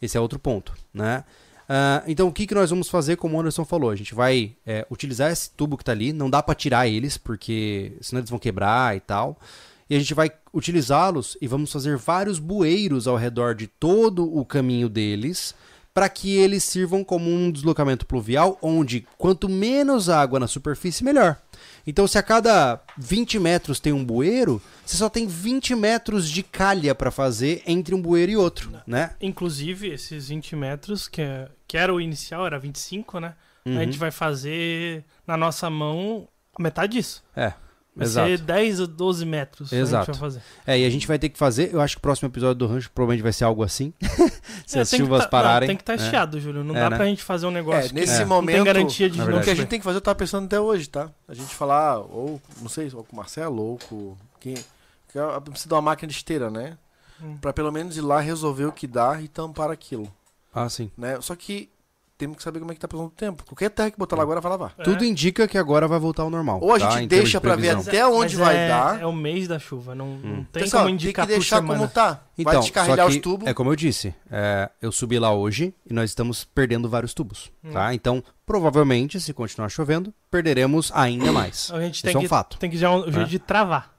esse 0.00 0.16
é 0.16 0.20
outro 0.20 0.38
ponto. 0.38 0.72
Né? 0.92 1.24
Ah, 1.72 2.02
então, 2.08 2.26
o 2.26 2.32
que, 2.32 2.48
que 2.48 2.54
nós 2.54 2.68
vamos 2.68 2.88
fazer, 2.88 3.16
como 3.16 3.36
o 3.36 3.40
Anderson 3.40 3.64
falou? 3.64 3.90
A 3.90 3.96
gente 3.96 4.12
vai 4.12 4.56
é, 4.66 4.84
utilizar 4.90 5.30
esse 5.30 5.50
tubo 5.50 5.76
que 5.76 5.82
está 5.82 5.92
ali, 5.92 6.12
não 6.12 6.28
dá 6.28 6.42
para 6.42 6.52
tirar 6.54 6.88
eles, 6.88 7.16
porque 7.16 7.92
senão 8.00 8.18
eles 8.20 8.28
vão 8.28 8.40
quebrar 8.40 8.96
e 8.96 9.00
tal. 9.00 9.38
E 9.88 9.94
a 9.94 9.98
gente 9.98 10.12
vai 10.12 10.32
utilizá-los 10.52 11.36
e 11.40 11.46
vamos 11.46 11.70
fazer 11.70 11.96
vários 11.96 12.40
bueiros 12.40 13.06
ao 13.06 13.16
redor 13.16 13.54
de 13.54 13.68
todo 13.68 14.36
o 14.36 14.44
caminho 14.44 14.88
deles, 14.88 15.54
para 15.92 16.08
que 16.08 16.36
eles 16.36 16.62
sirvam 16.64 17.02
como 17.02 17.28
um 17.30 17.50
deslocamento 17.50 18.06
pluvial, 18.06 18.58
onde 18.62 19.06
quanto 19.18 19.48
menos 19.48 20.08
água 20.08 20.38
na 20.38 20.46
superfície, 20.46 21.02
melhor. 21.04 21.36
Então, 21.86 22.06
se 22.06 22.16
a 22.16 22.22
cada 22.22 22.80
20 22.96 23.38
metros 23.38 23.80
tem 23.80 23.92
um 23.92 24.04
bueiro, 24.04 24.62
você 24.86 24.96
só 24.96 25.08
tem 25.08 25.26
20 25.26 25.74
metros 25.74 26.30
de 26.30 26.42
calha 26.42 26.94
para 26.94 27.10
fazer 27.10 27.62
entre 27.66 27.94
um 27.94 28.00
bueiro 28.00 28.32
e 28.32 28.36
outro, 28.36 28.70
né? 28.86 29.14
Inclusive, 29.20 29.88
esses 29.88 30.28
20 30.28 30.54
metros, 30.56 31.08
que, 31.08 31.22
é- 31.22 31.48
que 31.66 31.76
era 31.76 31.92
o 31.92 32.00
inicial, 32.00 32.46
era 32.46 32.58
25, 32.58 33.18
né? 33.18 33.34
Uhum. 33.66 33.78
A 33.78 33.84
gente 33.84 33.98
vai 33.98 34.10
fazer 34.10 35.04
na 35.26 35.36
nossa 35.36 35.68
mão 35.68 36.28
metade 36.58 36.92
disso. 36.94 37.22
É, 37.34 37.52
Vai 37.94 38.06
exato. 38.06 38.28
ser 38.28 38.38
10 38.38 38.80
ou 38.80 38.86
12 38.86 39.26
metros. 39.26 39.72
Exato. 39.72 40.10
A 40.10 40.12
gente 40.12 40.20
vai 40.20 40.30
fazer. 40.30 40.42
É, 40.66 40.78
e 40.78 40.86
a 40.86 40.90
gente 40.90 41.06
vai 41.08 41.18
ter 41.18 41.28
que 41.28 41.36
fazer, 41.36 41.74
eu 41.74 41.80
acho 41.80 41.96
que 41.96 41.98
o 41.98 42.02
próximo 42.02 42.28
episódio 42.28 42.54
do 42.54 42.66
Rancho 42.66 42.90
provavelmente 42.94 43.22
vai 43.22 43.32
ser 43.32 43.44
algo 43.44 43.62
assim. 43.64 43.92
se 44.66 44.78
É, 44.78 44.82
as 44.82 44.90
chuvas 44.90 45.22
tá- 45.24 45.28
pararem. 45.28 45.66
Não, 45.66 45.74
tem 45.74 45.76
que 45.76 45.82
estar 45.82 45.96
né? 45.96 46.08
chiado, 46.10 46.40
Júlio. 46.40 46.62
Não 46.62 46.76
É, 46.76 46.80
dá 46.80 46.90
né? 46.90 46.96
pra 46.96 47.06
gente 47.06 47.22
fazer 47.22 47.46
um 47.46 47.50
negócio 47.50 47.86
É, 47.86 47.88
que 47.88 47.94
nesse 47.94 48.20
não 48.20 48.28
momento, 48.28 48.54
tem 48.56 48.64
garantia 48.64 49.10
de 49.10 49.20
O 49.20 49.40
que 49.42 49.50
a 49.50 49.54
gente 49.54 49.68
tem 49.68 49.78
que 49.80 49.84
fazer, 49.84 49.96
eu 49.96 50.00
tava 50.00 50.14
pensando 50.14 50.44
até 50.46 50.60
hoje, 50.60 50.88
tá? 50.88 51.10
A 51.28 51.34
gente 51.34 51.52
falar, 51.54 51.98
ou, 51.98 52.40
não 52.62 52.68
sei, 52.68 52.90
ou 52.94 53.02
com 53.04 53.12
o 53.12 53.16
Marcelo, 53.16 53.60
ou 53.62 53.78
com 53.88 54.16
quem. 54.38 54.54
que 55.12 55.18
é- 55.18 55.40
Precisa 55.40 55.68
de 55.68 55.74
uma 55.74 55.82
máquina 55.82 56.08
de 56.08 56.14
esteira, 56.16 56.48
né? 56.48 56.78
Hum. 57.20 57.36
Pra 57.38 57.52
pelo 57.52 57.70
menos 57.72 57.96
ir 57.96 58.00
lá 58.02 58.20
resolver 58.20 58.64
o 58.66 58.72
que 58.72 58.86
dá 58.86 59.20
e 59.20 59.26
tampar 59.28 59.70
aquilo, 59.70 60.10
Ah, 60.54 60.68
sim. 60.68 60.90
né? 60.96 61.20
Só 61.20 61.34
que 61.34 61.68
temos 62.20 62.36
que 62.36 62.42
saber 62.42 62.58
como 62.60 62.70
é 62.70 62.74
que 62.74 62.80
tá 62.80 62.86
passando 62.86 63.06
o 63.06 63.10
tempo. 63.10 63.44
Qualquer 63.44 63.70
terra 63.70 63.90
que 63.90 63.98
botar 63.98 64.14
lá 64.16 64.22
agora 64.22 64.40
vai 64.40 64.50
lavar. 64.50 64.74
É. 64.78 64.82
Tudo 64.82 65.04
indica 65.04 65.48
que 65.48 65.56
agora 65.58 65.88
vai 65.88 65.98
voltar 65.98 66.22
ao 66.22 66.30
normal. 66.30 66.60
Ou 66.62 66.74
a 66.74 66.78
tá? 66.78 66.90
gente 66.90 67.08
termos 67.08 67.24
deixa 67.24 67.38
de 67.38 67.42
pra 67.42 67.56
ver 67.56 67.70
até 67.70 68.06
onde 68.06 68.36
Mas 68.36 68.46
vai 68.46 68.56
é, 68.56 68.68
dar. 68.68 69.00
É 69.00 69.06
o 69.06 69.12
mês 69.12 69.48
da 69.48 69.58
chuva. 69.58 69.94
Não, 69.94 70.06
não 70.18 70.44
tem 70.44 70.62
Pessoal, 70.62 70.82
como 70.84 70.94
indicar 70.94 71.26
tem 71.26 71.34
que 71.34 71.40
deixar 71.40 71.62
como 71.62 71.88
tá. 71.88 72.22
Então, 72.38 72.62
vai 72.62 72.96
que 72.96 73.02
os 73.02 73.16
tubos. 73.18 73.48
É 73.48 73.54
como 73.54 73.70
eu 73.70 73.76
disse, 73.76 74.14
é, 74.30 74.70
eu 74.80 74.92
subi 74.92 75.18
lá 75.18 75.32
hoje 75.32 75.74
e 75.88 75.92
nós 75.92 76.10
estamos 76.10 76.44
perdendo 76.44 76.88
vários 76.88 77.12
tubos, 77.14 77.50
Hum. 77.64 77.70
tá? 77.72 77.92
Então, 77.94 78.22
provavelmente, 78.44 79.20
se 79.20 79.32
continuar 79.32 79.68
chovendo, 79.70 80.12
perderemos 80.30 80.90
ainda 80.94 81.32
mais. 81.32 81.70
A 81.72 81.80
gente 81.80 81.94
Isso 81.96 82.02
tem 82.04 82.14
é 82.14 82.18
um 82.18 82.20
que, 82.20 82.28
fato. 82.28 82.58
tem 82.58 82.68
que 82.70 82.76
já 82.76 82.90
um 82.90 83.04
jeito 83.04 83.20
É. 83.20 83.24
de 83.24 83.38
travar. 83.38 83.94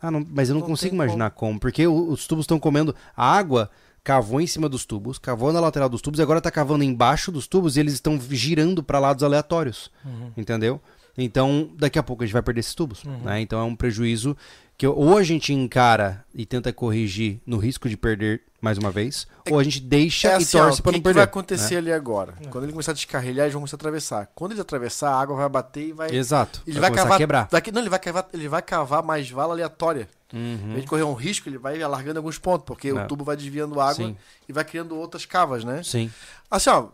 Ah, 0.00 0.10
não- 0.10 0.24
mas 0.30 0.48
eu 0.48 0.54
não, 0.54 0.60
Não 0.60 0.68
consigo 0.68 0.94
imaginar 0.94 1.30
como. 1.30 1.58
porque 1.58 1.86
o- 1.86 2.10
os 2.10 2.26
tubos 2.26 2.44
estão 2.44 2.58
comendo. 2.58 2.94
A 3.16 3.30
água 3.36 3.70
cavou 4.06 4.40
em 4.40 4.46
cima 4.46 4.68
dos 4.68 4.86
tubos, 4.86 5.18
cavou 5.18 5.52
na 5.52 5.58
lateral 5.58 5.88
dos 5.88 6.00
tubos 6.00 6.20
e 6.20 6.22
agora 6.22 6.40
tá 6.40 6.48
cavando 6.48 6.84
embaixo 6.84 7.32
dos 7.32 7.48
tubos 7.48 7.76
e 7.76 7.80
eles 7.80 7.94
estão 7.94 8.16
girando 8.30 8.80
para 8.80 9.00
lados 9.00 9.24
aleatórios. 9.24 9.90
Uhum. 10.04 10.30
Entendeu? 10.36 10.80
Então, 11.18 11.70
daqui 11.76 11.98
a 11.98 12.04
pouco 12.04 12.22
a 12.22 12.26
gente 12.26 12.32
vai 12.32 12.42
perder 12.42 12.60
esses 12.60 12.72
tubos. 12.72 13.02
Uhum. 13.02 13.18
né? 13.24 13.40
Então 13.40 13.58
é 13.58 13.64
um 13.64 13.74
prejuízo 13.74 14.36
que 14.78 14.86
ou 14.86 15.18
a 15.18 15.24
gente 15.24 15.52
encara 15.52 16.24
e 16.32 16.46
tenta 16.46 16.72
corrigir 16.72 17.40
no 17.44 17.56
risco 17.56 17.88
de 17.88 17.96
perder 17.96 18.42
mais 18.60 18.78
uma 18.78 18.92
vez, 18.92 19.26
ou 19.50 19.58
a 19.58 19.64
gente 19.64 19.80
deixa 19.80 20.28
É 20.28 20.30
e 20.32 20.34
assim, 20.34 20.56
ó, 20.56 20.64
torce 20.66 20.80
o 20.80 20.82
para 20.84 20.92
que, 20.92 20.98
não 20.98 21.00
que 21.00 21.04
perder. 21.04 21.18
vai 21.18 21.24
acontecer 21.24 21.74
né? 21.74 21.78
ali 21.78 21.92
agora? 21.92 22.34
É. 22.40 22.46
Quando 22.46 22.64
ele 22.64 22.72
começar 22.72 22.92
a 22.92 22.94
descarrilhar, 22.94 23.46
eles 23.46 23.54
vão 23.54 23.62
começar 23.62 23.76
a 23.76 23.78
atravessar. 23.78 24.30
Quando 24.34 24.52
ele 24.52 24.60
atravessar, 24.60 25.10
a 25.10 25.20
água 25.20 25.36
vai 25.36 25.48
bater 25.48 25.88
e 25.88 25.92
vai. 25.92 26.14
Exato. 26.14 26.62
Ele 26.64 26.78
vai 26.78 26.90
vai 26.90 26.98
cavar. 26.98 27.14
a 27.14 27.18
quebrar. 27.18 27.48
Daqui, 27.50 27.72
não, 27.72 27.80
ele 27.80 27.90
vai 27.90 27.98
cavar, 27.98 28.28
ele 28.32 28.48
vai 28.48 28.62
cavar 28.62 29.02
mais 29.02 29.28
vala 29.30 29.54
aleatória. 29.54 30.08
Em 30.32 30.54
Uhum. 30.56 30.68
vez 30.72 30.80
de 30.82 30.86
correr 30.88 31.04
um 31.04 31.14
risco, 31.14 31.48
ele 31.48 31.56
vai 31.58 31.80
alargando 31.80 32.18
alguns 32.18 32.36
pontos, 32.38 32.64
porque 32.66 32.88
É. 32.88 32.92
o 32.92 33.06
tubo 33.06 33.22
vai 33.24 33.36
desviando 33.36 33.80
água 33.80 33.94
Sim. 34.06 34.16
e 34.48 34.52
vai 34.52 34.64
criando 34.64 34.96
outras 34.96 35.24
cavas, 35.24 35.62
né? 35.64 35.82
Sim. 35.84 36.10
Assim, 36.50 36.70
ó, 36.70 36.88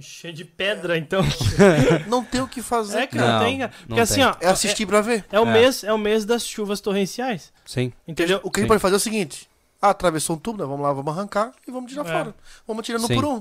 Cheio 0.00 0.34
de 0.34 0.44
pedra, 0.44 0.98
então. 0.98 1.22
não 2.08 2.24
tem 2.24 2.40
o 2.40 2.48
que 2.48 2.60
fazer. 2.60 2.98
É, 2.98 3.06
cara, 3.06 3.32
Não, 3.38 3.44
tem, 3.44 3.58
cara. 3.60 3.70
não 3.82 3.86
Porque 3.86 4.00
assim, 4.00 4.14
tem. 4.16 4.24
ó. 4.24 4.34
É 4.40 4.48
assistir 4.48 4.86
pra 4.86 5.00
ver. 5.00 5.24
É, 5.30 5.36
é 5.36 5.40
o 5.40 5.46
É. 5.46 5.52
mês, 5.52 5.84
é 5.84 5.92
o 5.92 5.98
mês 5.98 6.24
das 6.24 6.44
chuvas 6.44 6.80
torrenciais. 6.80 7.52
Sim. 7.64 7.92
Entendeu? 8.08 8.40
O 8.42 8.50
que 8.50 8.58
a 8.58 8.62
gente 8.62 8.68
pode 8.68 8.80
fazer 8.82 8.94
é 8.94 8.96
o 8.96 9.00
seguinte: 9.00 9.48
ah, 9.80 9.90
atravessou 9.90 10.34
um 10.34 10.38
tubo, 10.40 10.58
né? 10.58 10.64
vamos 10.64 10.80
lá, 10.80 10.92
vamos 10.92 11.16
arrancar 11.16 11.52
e 11.64 11.70
vamos 11.70 11.92
tirar 11.92 12.04
É. 12.06 12.10
fora. 12.12 12.34
Vamos 12.66 12.84
tirando 12.84 13.06
Sim. 13.06 13.14
por 13.14 13.24
um. 13.24 13.40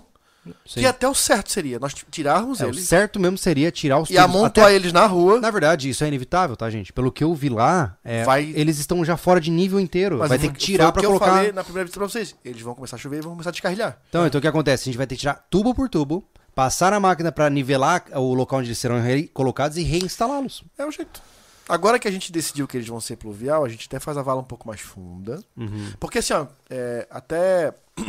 Sim. 0.66 0.82
Que 0.82 0.86
até 0.86 1.08
o 1.08 1.14
certo 1.14 1.52
seria 1.52 1.80
nós 1.80 1.94
tirarmos 2.12 2.60
É, 2.60 2.66
o 2.66 2.70
eles 2.70 2.86
certo 2.88 3.20
mesmo 3.20 3.38
seria 3.38 3.72
tirar 3.72 4.00
os 4.00 4.10
e 4.10 4.14
tubos. 4.14 4.24
amontoar 4.26 4.68
Até- 4.68 4.76
eles 4.76 4.92
na 4.92 5.06
rua. 5.06 5.40
Na 5.40 5.50
verdade, 5.50 5.90
isso 5.90 6.04
é 6.04 6.08
inevitável, 6.08 6.56
tá, 6.58 6.70
gente? 6.70 6.92
Pelo 6.92 7.12
que 7.12 7.24
eu 7.24 7.34
vi 7.34 7.48
lá, 7.50 7.98
é, 8.04 8.24
Vai- 8.24 8.52
eles 8.56 8.78
estão 8.80 9.04
já 9.06 9.16
fora 9.16 9.40
de 9.40 9.50
nível 9.50 9.80
inteiro. 9.80 10.18
Mas 10.20 10.30
vai 10.30 10.38
ter 10.40 10.52
que 10.52 10.60
tirar 10.60 10.90
o 10.90 10.94
que 10.94 11.02
colocar. 11.06 11.28
eu 11.28 11.32
falei 11.36 11.52
na 11.54 11.64
primeira 11.64 11.86
visita 11.86 12.00
pra 12.00 12.10
vocês. 12.10 12.36
Eles 12.44 12.62
vão 12.62 12.76
começar 12.76 12.98
a 12.98 13.00
chover 13.00 13.20
e 13.20 13.22
vão 13.22 13.32
começar 13.32 13.50
a 13.50 13.54
descarrilhar. 13.54 13.98
Então, 14.10 14.28
então 14.28 14.40
o 14.40 14.42
que 14.42 14.48
acontece? 14.48 14.84
A 14.84 14.86
gente 14.92 14.98
vai 14.98 15.08
ter 15.08 15.16
que 15.16 15.22
tirar 15.22 15.46
tubo 15.50 15.74
por 15.74 15.88
tubo, 15.88 16.24
passar 16.54 16.92
na 16.92 17.00
máquina 17.00 17.32
pra 17.32 17.50
nivelar 17.50 18.04
o 18.14 18.34
local 18.34 18.60
onde 18.60 18.68
eles 18.70 18.78
serão 18.78 18.98
colocados 19.34 19.78
e 19.78 19.84
reinstalá-los. 19.84 20.64
É 20.78 20.86
o 20.86 20.92
jeito. 20.92 21.22
Agora 21.70 21.98
que 21.98 22.08
a 22.10 22.12
gente 22.12 22.30
decidiu 22.34 22.68
que 22.68 22.76
eles 22.76 22.88
vão 22.90 23.00
ser 23.00 23.16
pluvial, 23.16 23.64
a 23.64 23.70
gente 23.70 23.88
até 23.88 23.98
faz 23.98 24.18
a 24.18 24.22
vala 24.22 24.42
um 24.42 24.44
pouco 24.44 24.68
mais 24.68 24.82
funda. 24.82 25.42
Uhum. 25.56 25.94
Porque 25.98 26.20
assim, 26.20 26.34
ó, 26.34 26.48
é, 26.70 27.08
até 27.10 27.74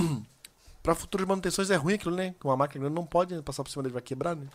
pra 0.84 0.94
futuras 0.94 1.26
manutenções 1.26 1.68
é 1.70 1.74
ruim 1.76 1.94
aquilo, 1.94 2.14
né? 2.14 2.34
Que 2.38 2.46
Uma 2.46 2.56
máquina 2.56 2.82
grande 2.82 2.94
não 2.94 3.04
pode 3.06 3.40
passar 3.42 3.64
por 3.64 3.70
cima 3.70 3.82
dele, 3.82 3.94
vai 3.94 4.02
quebrar, 4.02 4.36
né? 4.36 4.46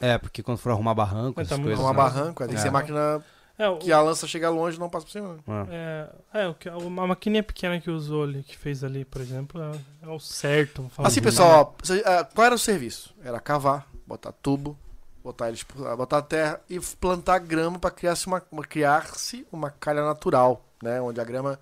É, 0.00 0.18
porque 0.18 0.42
quando 0.42 0.58
for 0.58 0.70
arrumar 0.72 0.94
barranco, 0.94 1.34
Mas 1.36 1.46
essas 1.46 1.58
tá 1.58 1.62
coisas. 1.62 1.78
Uma 1.80 1.90
né? 1.92 1.96
barranco, 1.96 2.38
tem 2.44 2.48
que 2.54 2.60
É. 2.60 2.62
ser 2.62 2.70
máquina 2.70 3.22
É, 3.58 3.68
o, 3.68 3.76
que 3.78 3.90
a 3.92 4.00
lança 4.00 4.26
chega 4.26 4.50
longe 4.50 4.76
e 4.76 4.80
não 4.80 4.90
passa 4.90 5.06
por 5.06 5.12
cima. 5.12 5.34
né? 5.34 5.38
Ah. 5.46 5.66
é, 5.70 6.42
é, 6.42 6.48
o 6.48 6.54
que, 6.54 6.68
uma 6.68 7.06
maquininha 7.06 7.42
pequena 7.42 7.80
que 7.80 7.90
usou 7.90 8.24
ali, 8.24 8.42
que 8.42 8.56
fez 8.58 8.82
ali, 8.84 9.04
por 9.04 9.20
exemplo, 9.20 9.62
é, 9.62 10.06
é 10.06 10.08
o 10.08 10.18
certo. 10.18 10.78
vamos 10.78 10.92
falar 10.94 11.08
Assim, 11.08 11.20
assim. 11.20 11.24
pessoal, 11.24 11.74
ó, 11.80 11.84
cê- 11.86 12.02
ah, 12.04 12.24
qual 12.34 12.46
era 12.46 12.54
o 12.54 12.58
serviço? 12.58 13.14
Era 13.24 13.38
cavar, 13.40 13.86
botar 14.06 14.32
tubo, 14.32 14.76
botar 15.24 15.48
eles, 15.48 15.62
por- 15.62 15.86
ah, 15.86 15.96
botar 15.96 16.20
terra 16.22 16.60
e 16.68 16.78
plantar 16.80 17.38
grama 17.38 17.78
para 17.78 17.90
criar-se 17.90 18.26
uma, 18.26 18.42
uma- 18.52 18.64
criar-se 18.64 19.46
uma 19.50 19.70
calha 19.70 20.04
natural, 20.04 20.62
né? 20.82 21.00
Onde 21.00 21.18
a 21.20 21.24
grama 21.24 21.58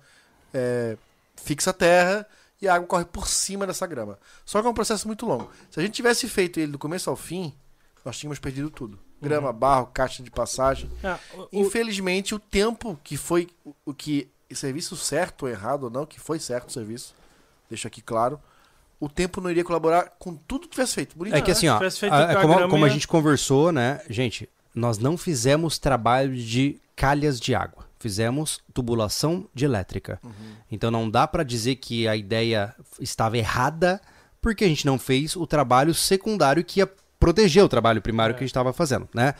é, 0.53 0.97
fixa 1.37 1.69
a 1.69 1.73
terra 1.73 2.25
e 2.65 2.69
a 2.69 2.75
água 2.75 2.87
corre 2.87 3.05
por 3.05 3.27
cima 3.27 3.65
dessa 3.67 3.85
grama. 3.87 4.17
Só 4.45 4.61
que 4.61 4.67
é 4.67 4.69
um 4.69 4.73
processo 4.73 5.07
muito 5.07 5.25
longo. 5.25 5.49
Se 5.69 5.79
a 5.79 5.83
gente 5.83 5.93
tivesse 5.93 6.27
feito 6.27 6.59
ele 6.59 6.71
do 6.71 6.79
começo 6.79 7.09
ao 7.09 7.15
fim, 7.15 7.53
nós 8.03 8.17
tínhamos 8.17 8.39
perdido 8.39 8.69
tudo. 8.69 8.99
Grama, 9.21 9.51
barro, 9.53 9.87
caixa 9.87 10.21
de 10.21 10.29
passagem. 10.29 10.89
É, 11.03 11.17
o- 11.35 11.41
o- 11.43 11.47
Infelizmente, 11.53 12.35
o 12.35 12.39
tempo 12.39 12.99
que 13.03 13.17
foi 13.17 13.47
o- 13.63 13.73
o 13.85 13.93
que 13.93 14.27
o 14.51 14.55
serviço 14.55 14.95
certo 14.95 15.43
ou 15.43 15.49
errado 15.49 15.83
ou 15.85 15.89
não, 15.89 16.05
que 16.05 16.19
foi 16.19 16.37
certo 16.39 16.69
o 16.69 16.71
serviço, 16.71 17.15
deixa 17.69 17.87
aqui 17.87 18.01
claro, 18.01 18.39
o 18.99 19.09
tempo 19.09 19.41
não 19.41 19.49
iria 19.49 19.63
colaborar 19.63 20.13
com 20.19 20.35
tudo 20.35 20.63
que 20.63 20.69
tivesse 20.69 20.93
feito. 20.95 21.17
Bonito, 21.17 21.35
É 21.35 21.41
que 21.41 21.47
né? 21.47 21.51
assim, 21.53 21.67
ó, 21.67 21.77
tivesse 21.77 21.99
feito 21.99 22.13
a- 22.13 22.31
é 22.31 22.35
a 22.37 22.41
como, 22.41 22.69
como 22.69 22.85
a 22.85 22.89
gente 22.89 23.07
conversou, 23.07 23.71
né, 23.71 24.01
gente, 24.09 24.47
nós 24.73 24.97
não 24.97 25.17
fizemos 25.17 25.79
trabalho 25.79 26.35
de 26.35 26.79
calhas 26.95 27.39
de 27.39 27.55
água. 27.55 27.84
Fizemos 28.05 28.59
tubulação 28.71 29.47
de 29.51 29.65
elétrica. 29.65 30.19
Uhum. 30.23 30.31
Então 30.71 30.91
não 30.91 31.09
dá 31.09 31.25
pra 31.25 31.41
dizer 31.41 31.77
que 31.77 32.07
a 32.07 32.15
ideia 32.15 32.71
estava 32.99 33.35
errada, 33.35 33.99
porque 34.39 34.63
a 34.63 34.67
gente 34.67 34.85
não 34.85 34.99
fez 34.99 35.35
o 35.35 35.47
trabalho 35.47 35.91
secundário 35.91 36.63
que 36.63 36.81
ia 36.81 36.91
proteger 37.19 37.63
o 37.63 37.67
trabalho 37.67 38.03
primário 38.03 38.33
É. 38.33 38.37
que 38.37 38.43
a 38.43 38.45
gente 38.45 38.51
estava 38.51 38.71
fazendo, 38.71 39.09
né? 39.11 39.33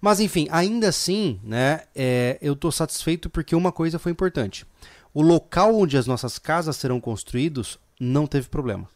Mas 0.00 0.18
enfim, 0.18 0.48
ainda 0.50 0.88
assim, 0.88 1.38
né, 1.44 1.82
é, 1.94 2.36
eu 2.42 2.56
tô 2.56 2.72
satisfeito 2.72 3.30
porque 3.30 3.54
uma 3.54 3.70
coisa 3.70 4.00
foi 4.00 4.10
importante. 4.10 4.66
O 5.14 5.22
local 5.22 5.76
onde 5.76 5.96
as 5.96 6.08
nossas 6.08 6.40
casas 6.40 6.74
serão 6.74 7.00
construídos 7.00 7.78
não 8.00 8.26
teve 8.26 8.48
problema. 8.48 8.88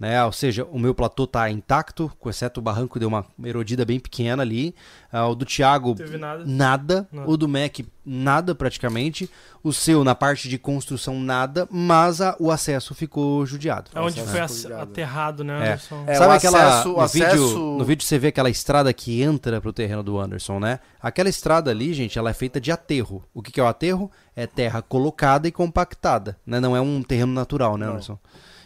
Né? 0.00 0.24
Ou 0.24 0.32
seja, 0.32 0.64
o 0.64 0.78
meu 0.78 0.94
platô 0.94 1.26
tá 1.26 1.50
intacto, 1.50 2.10
com 2.18 2.30
exceto 2.30 2.58
o 2.58 2.62
barranco 2.62 2.98
deu 2.98 3.06
uma 3.06 3.22
erodida 3.44 3.84
bem 3.84 4.00
pequena 4.00 4.42
ali. 4.42 4.74
Ah, 5.12 5.28
o 5.28 5.34
do 5.34 5.44
Thiago, 5.44 5.94
Teve 5.94 6.16
nada. 6.16 6.42
nada. 6.46 7.08
Nada. 7.12 7.30
O 7.30 7.36
do 7.36 7.46
Mac, 7.46 7.80
nada 8.02 8.54
praticamente. 8.54 9.28
O 9.62 9.74
seu, 9.74 10.02
na 10.02 10.14
parte 10.14 10.48
de 10.48 10.56
construção, 10.56 11.20
nada. 11.20 11.68
Mas 11.70 12.22
a- 12.22 12.34
o 12.40 12.50
acesso 12.50 12.94
ficou 12.94 13.44
judiado. 13.44 13.90
É 13.94 14.00
onde 14.00 14.22
foi 14.22 14.40
aterrado, 14.40 15.44
né, 15.44 15.52
É. 15.52 15.56
Anderson? 15.72 16.04
É, 16.06 16.14
Sabe 16.14 16.32
o 16.32 16.36
aquela. 16.36 16.66
acesso- 16.80 16.88
no, 16.94 17.00
acesso- 17.00 17.36
vídeo, 17.48 17.58
no 17.78 17.84
vídeo 17.84 18.02
você 18.06 18.18
vê 18.18 18.28
aquela 18.28 18.48
estrada 18.48 18.90
que 18.94 19.20
entra 19.20 19.60
pro 19.60 19.70
terreno 19.70 20.02
do 20.02 20.18
Anderson, 20.18 20.58
né? 20.58 20.80
Aquela 21.02 21.28
estrada 21.28 21.70
ali, 21.70 21.92
gente, 21.92 22.18
ela 22.18 22.30
é 22.30 22.34
feita 22.34 22.58
de 22.58 22.72
aterro. 22.72 23.22
O 23.34 23.42
que, 23.42 23.52
que 23.52 23.60
é 23.60 23.62
o 23.62 23.66
aterro? 23.66 24.10
É 24.34 24.46
terra 24.46 24.80
colocada 24.80 25.46
e 25.46 25.52
compactada, 25.52 26.38
né? 26.46 26.58
Não 26.58 26.74
é 26.74 26.80
um 26.80 27.02
terreno 27.02 27.34
natural, 27.34 27.76
né, 27.76 27.84
Não. 27.84 28.18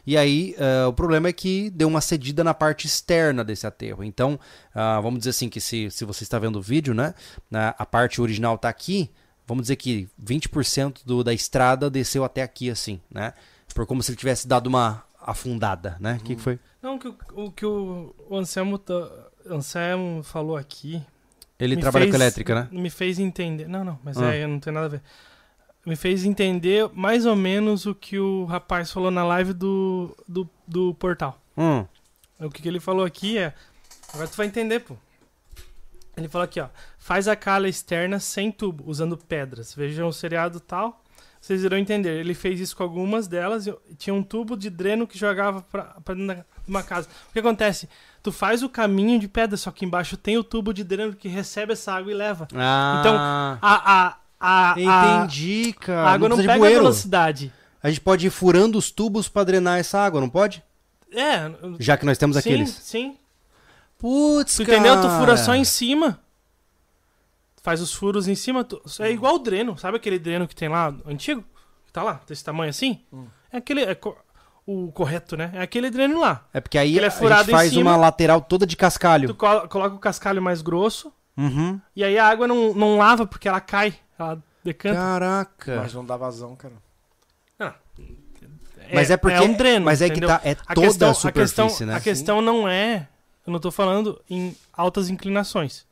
E 0.06 0.16
aí, 0.16 0.54
eh, 0.58 0.86
o 0.86 0.92
problema 0.92 1.28
é 1.28 1.32
que 1.32 1.70
deu 1.70 1.88
uma 1.88 2.00
cedida 2.00 2.44
na 2.44 2.52
parte 2.52 2.86
externa 2.86 3.42
desse 3.42 3.66
aterro. 3.66 4.04
Então, 4.04 4.38
ah, 4.74 5.00
vamos 5.00 5.18
dizer 5.20 5.30
assim 5.30 5.48
que 5.48 5.60
se, 5.60 5.90
se 5.90 6.04
você 6.04 6.24
está 6.24 6.38
vendo 6.38 6.56
o 6.58 6.62
vídeo, 6.62 6.92
né? 6.94 7.14
na- 7.50 7.74
a 7.78 7.86
parte 7.86 8.20
original 8.20 8.58
tá 8.58 8.68
aqui, 8.68 9.10
vamos 9.46 9.62
dizer 9.62 9.76
que 9.76 10.08
20% 10.22 11.02
do, 11.06 11.24
da 11.24 11.32
estrada 11.32 11.88
desceu 11.88 12.22
até 12.24 12.42
aqui, 12.42 12.70
assim, 12.70 13.00
né? 13.10 13.32
Por 13.74 13.86
como 13.86 14.02
se 14.02 14.10
ele 14.10 14.16
tivesse 14.18 14.46
dado 14.46 14.66
uma 14.68 15.02
afundada, 15.20 15.96
né? 15.98 16.18
O 16.20 16.24
que, 16.24 16.36
que 16.36 16.42
foi? 16.42 16.58
Não, 16.82 16.98
que 16.98 17.08
o, 17.34 17.50
que 17.50 17.64
o, 17.66 18.14
Anselmo, 18.30 18.78
tá- 18.78 19.10
Anselmo 19.50 20.22
falou 20.22 20.56
aqui 20.56 21.02
Ele 21.58 21.76
trabalha 21.76 22.04
fez- 22.04 22.14
com 22.16 22.22
elétrica, 22.22 22.54
né? 22.54 22.68
me 22.70 22.90
fez 22.90 23.18
entender. 23.18 23.66
Não, 23.68 23.82
não, 23.84 23.98
mas 24.04 24.16
Ah. 24.18 24.34
é, 24.34 24.46
não 24.46 24.60
tem 24.60 24.72
nada 24.72 24.86
a 24.86 24.88
ver. 24.90 25.02
Me 25.87 25.97
fez 25.97 26.25
entender 26.25 26.88
mais 26.94 27.27
ou 27.27 27.37
menos 27.37 27.85
o 27.85 27.94
que 27.94 28.18
o 28.18 28.44
rapaz 28.47 28.90
falou 28.90 29.11
na 29.11 29.25
live 29.25 29.53
do, 29.53 30.16
do, 30.27 30.49
do 30.66 30.94
portal. 30.94 31.38
Hum. 31.57 31.85
O 32.40 32.51
que, 32.51 32.62
que 32.62 32.68
ele 32.68 32.81
falou 32.81 33.05
aqui 33.05 33.37
é. 33.38 33.53
Agora 34.12 34.29
tu 34.29 34.37
vai 34.37 34.47
entender, 34.47 34.81
pô. 34.81 34.97
Ele 36.16 36.29
falou 36.29 36.44
aqui, 36.44 36.61
ó. 36.61 36.68
Faz 36.99 37.29
a 37.29 37.37
calha 37.37 37.68
externa 37.68 38.18
sem 38.20 38.51
tubo, 38.51 38.85
usando 38.87 39.16
pedras. 39.16 39.75
Vejam 39.75 40.09
o 40.09 40.12
seriado 40.12 40.59
tal. 40.61 41.03
Vocês 41.40 41.62
irão 41.62 41.77
entender. 41.77 42.18
Ele 42.20 42.33
fez 42.33 42.59
isso 42.61 42.75
com 42.77 42.83
algumas 42.83 43.27
delas 43.29 43.66
e 43.66 43.75
tinha 43.99 44.14
um 44.14 44.23
tubo 44.23 44.57
de 44.57 44.70
dreno 44.70 45.07
que 45.07 45.18
jogava 45.18 45.61
pra, 45.61 45.85
pra 46.03 46.14
dentro 46.14 46.37
de 46.37 46.44
uma 46.66 46.83
casa. 46.83 47.07
O 47.29 47.33
que 47.35 47.38
acontece? 47.40 47.88
Tu 48.23 48.33
faz 48.33 48.62
o 48.62 48.68
caminho 48.70 49.18
de 49.20 49.29
pedra, 49.29 49.57
só 49.59 49.70
que 49.70 49.85
embaixo 49.85 50.16
tem 50.16 50.38
o 50.38 50.44
tubo 50.44 50.73
de 50.73 50.83
dreno 50.83 51.14
que 51.14 51.29
recebe 51.29 51.75
essa 51.75 51.92
água 51.92 52.11
e 52.11 52.14
leva. 52.14 52.49
Ah, 52.55 52.97
Então, 53.01 53.14
A, 53.18 53.59
a, 53.61 54.16
a, 54.46 54.74
a, 54.74 55.16
entendi, 55.24 55.74
a 55.76 55.80
cara. 55.80 56.11
água 56.11 56.28
não, 56.28 56.37
de 56.37 56.42
pega 56.46 56.59
bueiro. 56.59 56.80
velocidade. 56.80 57.52
A 57.83 57.88
gente 57.88 58.00
pode 58.00 58.26
ir 58.26 58.30
furando 58.30 58.78
os 58.78 58.90
tubos 58.90 59.28
pra 59.28 59.44
drenar 59.44 59.78
essa 59.78 59.98
água, 59.98 60.20
não 60.20 60.28
pode? 60.28 60.62
É. 61.12 61.50
Já 61.78 61.96
que 61.96 62.04
nós 62.07 62.18
temos 62.18 62.35
sim, 62.37 62.40
aqueles. 62.40 62.70
sim. 62.70 63.16
Putz, 63.98 64.57
Tu 64.57 64.62
entendeu? 64.62 64.96
Tu 64.96 65.02
cara. 65.07 65.18
fura 65.18 65.37
só 65.37 65.54
em 65.54 65.64
cima. 65.64 66.18
Faz 67.62 67.80
os 67.80 67.92
furos 67.94 68.28
em 68.28 68.35
cima. 68.35 68.62
tu- 68.64 68.83
É 69.00 69.11
igual 69.11 69.37
o 69.37 69.38
dreno. 69.38 69.76
Sabe 69.78 69.96
aquele 69.96 70.18
dreno 70.18 70.46
que 70.46 70.54
tem 70.54 70.68
lá, 70.68 70.94
antigo? 71.07 71.42
Que 71.87 71.92
tá 71.92 72.02
lá, 72.02 72.20
desse 72.26 72.44
tamanho 72.44 72.70
assim? 72.70 73.00
Hum. 73.12 73.26
É 73.52 73.59
aquele. 73.59 73.83
é 73.83 73.94
co- 73.94 74.16
o 74.66 74.90
correto, 74.92 75.37
né? 75.37 75.50
É 75.54 75.61
aquele 75.62 75.90
dreno 75.90 76.18
lá. 76.18 76.46
É 76.52 76.59
porque 76.61 76.78
aí 76.78 76.96
Ele 76.96 77.04
é 77.04 77.09
a 77.09 77.11
gente 77.11 77.50
faz 77.50 77.70
cima. 77.70 77.90
uma 77.90 77.96
lateral 77.96 78.40
toda 78.40 78.66
de 78.66 78.76
cascalho. 78.76 79.28
Tu 79.28 79.35
colo- 79.35 79.68
coloca 79.68 79.94
o 79.94 79.98
cascalho 79.98 80.40
mais 80.42 80.62
grosso. 80.62 81.12
Uhum. 81.37 81.78
E 81.94 82.02
aí 82.02 82.18
a 82.18 82.26
água 82.26 82.46
não, 82.48 82.72
não 82.74 82.96
lava 82.98 83.26
porque 83.26 83.46
ela 83.48 83.61
cai. 83.61 83.94
Ela 84.18 84.42
decanta. 84.62 84.96
Caraca. 84.96 85.77
Mas 85.77 85.94
não 85.94 86.05
dá 86.05 86.16
vazão, 86.16 86.55
cara. 86.57 86.74
Mas 88.92 89.11
é 89.11 89.16
porque. 89.16 89.37
É 89.37 89.40
um 89.40 89.55
dreno. 89.55 89.85
Mas 89.85 90.03
é 90.03 90.07
que 90.07 90.12
entendeu? 90.12 90.29
tá. 90.29 90.40
É 90.44 90.53
A 90.66 90.74
toda 90.74 90.87
questão, 90.88 91.09
a 91.09 91.11
a 91.12 91.14
superfície, 91.14 91.62
questão, 91.62 91.87
né? 91.87 91.94
a 91.94 92.00
questão 92.00 92.40
não 92.42 92.68
é. 92.68 93.09
Eu 93.46 93.53
não 93.53 93.61
tô 93.61 93.70
falando 93.70 94.20
em 94.29 94.55
altas 94.72 95.09
inclinações. 95.09 95.87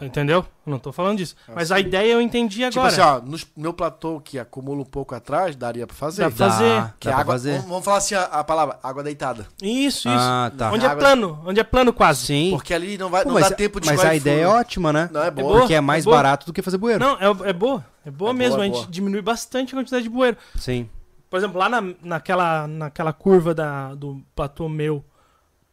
Ah. 0.00 0.04
Entendeu? 0.04 0.44
Eu 0.66 0.70
não 0.70 0.78
tô 0.78 0.92
falando 0.92 1.18
disso. 1.18 1.34
Ah, 1.48 1.52
Mas 1.54 1.68
sim. 1.68 1.74
a 1.74 1.80
ideia 1.80 2.12
eu 2.12 2.20
entendi 2.20 2.58
Tipo 2.68 2.80
agora. 2.80 2.88
assim, 2.88 3.00
ó, 3.00 3.20
no 3.20 3.38
meu 3.56 3.72
platô 3.72 4.20
que 4.20 4.38
acumula 4.38 4.80
um 4.82 4.84
pouco 4.84 5.14
atrás, 5.14 5.56
daria 5.56 5.86
pra 5.86 5.96
fazer. 5.96 6.22
Dá 6.22 6.30
pra 6.30 6.48
fazer. 6.50 6.94
Que 7.00 7.06
dá 7.08 7.12
a 7.12 7.14
pra 7.14 7.20
água, 7.22 7.34
fazer. 7.34 7.60
Vamos, 7.62 7.84
falar 7.84 7.96
assim 7.96 8.14
a, 8.14 8.24
a 8.24 8.44
palavra, 8.44 8.78
água 8.82 9.02
deitada. 9.02 9.46
Isso, 9.62 10.08
isso. 10.08 10.08
Ah, 10.08 10.52
tá. 10.56 10.70
Onde 10.70 10.84
é 10.84 10.94
plano, 10.94 11.42
onde 11.46 11.60
é 11.60 11.64
plano 11.64 11.92
quase. 11.92 12.26
Sim. 12.26 12.50
Porque 12.52 12.74
ali 12.74 12.98
não 12.98 13.08
vai 13.10 13.22
Pô, 13.22 13.28
não 13.30 13.34
mas 13.40 13.48
dá 13.48 13.56
tempo 13.56 13.80
de 13.80 13.88
mas 13.88 14.04
a 14.04 14.14
ideia 14.14 14.42
é 14.42 14.46
furo. 14.46 14.58
ótima, 14.58 14.92
né? 14.92 15.08
Não, 15.12 15.22
é 15.22 15.30
boa. 15.30 15.48
boa. 15.48 15.58
Porque 15.60 15.74
é 15.74 15.80
mais 15.80 16.06
É 16.06 16.10
barato 16.10 16.46
do 16.46 16.52
que 16.52 16.62
fazer 16.62 16.76
bueiro. 16.78 17.00
Não, 17.00 17.14
é, 17.14 17.50
é 17.50 17.52
boa. 17.52 17.84
É 18.04 18.10
boa 18.10 18.30
É 18.30 18.34
mesmo. 18.34 18.56
boa, 18.56 18.64
a 18.64 18.66
é 18.66 18.68
gente 18.70 18.80
boa. 18.82 18.90
diminui 18.90 19.22
bastante 19.22 19.74
a 19.74 19.78
quantidade 19.78 20.02
de 20.04 20.10
bueiro. 20.10 20.36
Sim. 20.56 20.88
Por 21.28 21.36
exemplo, 21.36 21.58
lá 21.58 21.68
na, 21.68 21.82
naquela, 22.02 22.66
naquela 22.66 23.12
curva 23.12 23.54
da, 23.54 23.94
do 23.94 24.20
platô 24.34 24.68
meu, 24.68 25.04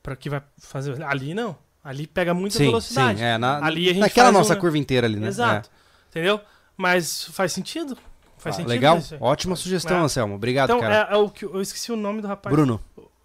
pra 0.03 0.16
que 0.16 0.30
vai 0.30 0.41
fazer. 0.60 1.01
Ali 1.03 1.34
não. 1.34 1.55
Ali 1.88 2.06
pega 2.06 2.34
muita 2.34 2.58
Sim, 2.58 2.66
velocidade. 2.66 3.20
sim. 3.20 3.24
É, 3.24 3.38
na, 3.38 3.64
Ali 3.66 3.86
a 3.86 3.94
gente 3.94 4.00
naquela 4.02 4.26
faz 4.26 4.36
um- 4.36 4.40
nossa 4.40 4.56
curva 4.58 4.78
inteira 4.78 5.08
ali, 5.08 5.16
né? 5.18 5.28
Exato. 5.28 5.70
Entendeu? 6.10 6.42
Mas 6.76 7.24
faz 7.32 7.54
sentido. 7.54 7.98
Faz 8.38 8.56
É. 8.56 8.58
sentido. 8.58 8.70
Legal? 8.70 8.98
isso. 8.98 9.16
Ótima 9.22 9.56
sugestão, 9.56 9.98
É. 9.98 10.02
Anselmo. 10.02 10.36
Obrigado, 10.36 10.70
Então, 10.70 10.82
cara. 10.82 11.08
é, 11.10 11.14
é 11.14 11.18
o 11.18 11.30
que 11.30 11.46
eu 11.46 11.62
esqueci 11.62 11.92
o 11.92 11.96
nome 11.96 12.22
do 12.22 12.28
rapaz. 12.28 12.54
Bruno. 12.54 12.80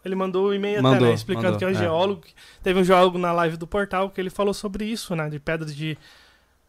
Ele 0.04 0.14
mandou 0.14 0.46
o 0.46 0.54
e-mail 0.54 0.74
até, 0.78 0.82
Mandou, 0.82 1.08
né, 1.08 1.14
explicando 1.14 1.44
mandou, 1.52 1.58
que 1.58 1.64
é 1.64 1.68
um 1.68 1.70
é. 1.70 1.74
geólogo. 1.74 2.22
Teve 2.62 2.80
um 2.80 2.84
geólogo 2.84 3.18
na 3.18 3.32
live 3.32 3.56
do 3.56 3.66
portal 3.66 4.10
que 4.10 4.20
ele 4.20 4.30
falou 4.30 4.54
sobre 4.54 4.84
isso, 4.84 5.14
né? 5.16 5.28
De 5.28 5.38
pedra 5.40 5.66
de. 5.66 5.98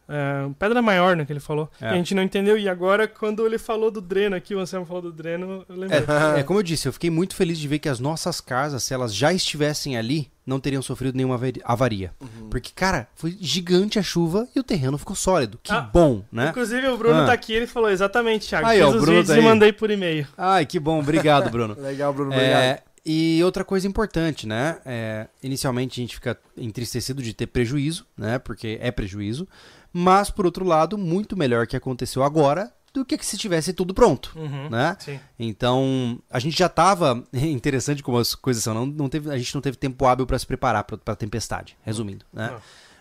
é, 0.08 0.48
pedra 0.58 0.82
maior, 0.82 1.16
né? 1.16 1.24
Que 1.24 1.32
ele 1.32 1.40
falou. 1.40 1.70
É. 1.80 1.86
E 1.86 1.88
a 1.90 1.94
gente 1.94 2.14
não 2.14 2.22
entendeu. 2.22 2.58
E 2.58 2.68
agora, 2.68 3.08
quando 3.08 3.46
ele 3.46 3.56
falou 3.58 3.90
do 3.90 4.00
dreno 4.00 4.36
aqui, 4.36 4.54
o 4.54 4.58
Anselmo 4.60 4.84
falou 4.86 5.00
do 5.02 5.12
dreno, 5.12 5.64
eu 5.68 5.76
lembrei. 5.76 6.00
É, 6.36 6.40
é 6.40 6.42
como 6.42 6.58
eu 6.58 6.62
disse, 6.62 6.86
eu 6.88 6.92
fiquei 6.92 7.08
muito 7.10 7.34
feliz 7.34 7.58
de 7.58 7.66
ver 7.66 7.78
que 7.78 7.88
as 7.88 7.98
nossas 8.00 8.40
casas, 8.40 8.82
se 8.84 8.92
elas 8.92 9.14
já 9.14 9.32
estivessem 9.32 9.96
ali, 9.96 10.30
não 10.46 10.60
teriam 10.60 10.82
sofrido 10.82 11.16
nenhuma 11.16 11.34
avari- 11.36 11.60
avaria. 11.64 12.12
Uhum. 12.20 12.48
Porque, 12.50 12.70
cara, 12.74 13.08
foi 13.14 13.36
gigante 13.40 13.98
a 13.98 14.02
chuva 14.02 14.46
e 14.54 14.60
o 14.60 14.62
terreno 14.62 14.98
ficou 14.98 15.16
sólido. 15.16 15.58
Que 15.62 15.72
Ah. 15.72 15.80
bom, 15.80 16.22
né? 16.30 16.48
Inclusive, 16.50 16.86
o 16.88 16.96
Bruno 16.98 17.22
Ah. 17.22 17.26
tá 17.26 17.32
aqui 17.32 17.52
ele 17.52 17.66
falou 17.66 17.90
exatamente, 17.90 18.48
Thiago. 18.48 18.66
Aí, 18.66 18.78
Fiz 18.78 18.86
ó, 18.86 18.90
o 18.90 18.94
os 18.94 19.00
Bruno 19.00 19.12
vídeos 19.18 19.28
tá 19.28 19.36
e 19.36 19.38
aí. 19.38 19.44
mandei 19.44 19.72
por 19.72 19.90
e-mail. 19.90 20.26
Ai, 20.36 20.66
que 20.66 20.78
bom. 20.78 21.00
Obrigado, 21.00 21.50
Bruno. 21.50 21.74
Legal, 21.80 22.12
Bruno, 22.12 22.30
obrigado. 22.32 22.62
É, 22.62 22.82
E 23.06 23.38
outra 23.44 23.64
coisa 23.64 23.86
importante, 23.86 24.46
né? 24.46 24.78
É, 24.86 25.26
inicialmente 25.42 26.00
a 26.00 26.02
gente 26.02 26.14
fica 26.14 26.38
entristecido 26.56 27.22
de 27.22 27.34
ter 27.34 27.46
prejuízo, 27.48 28.06
né? 28.16 28.38
Porque 28.38 28.78
é 28.80 28.90
prejuízo. 28.90 29.46
Mas, 29.92 30.30
por 30.30 30.46
outro 30.46 30.64
lado, 30.64 30.96
muito 30.96 31.36
melhor 31.36 31.66
que 31.66 31.76
aconteceu 31.76 32.22
agora 32.22 32.72
do 32.94 33.04
que 33.04 33.18
se 33.26 33.36
tivesse 33.36 33.72
tudo 33.74 33.92
pronto, 33.92 34.32
Uhum. 34.36 34.70
né? 34.70 34.96
Sim. 35.00 35.18
Então, 35.38 36.18
a 36.30 36.38
gente 36.38 36.56
já 36.56 36.66
estava 36.66 37.22
interessante 37.34 38.02
como 38.02 38.16
as 38.18 38.34
coisas 38.34 38.62
são, 38.62 38.72
não, 38.72 38.86
não 38.86 39.08
teve, 39.08 39.30
a 39.30 39.36
gente 39.36 39.52
não 39.54 39.60
teve 39.60 39.76
tempo 39.76 40.06
hábil 40.06 40.24
para 40.26 40.38
se 40.38 40.46
preparar 40.46 40.84
para 40.84 40.98
a 41.06 41.16
tempestade, 41.16 41.76
resumindo, 41.82 42.24
né? 42.32 42.54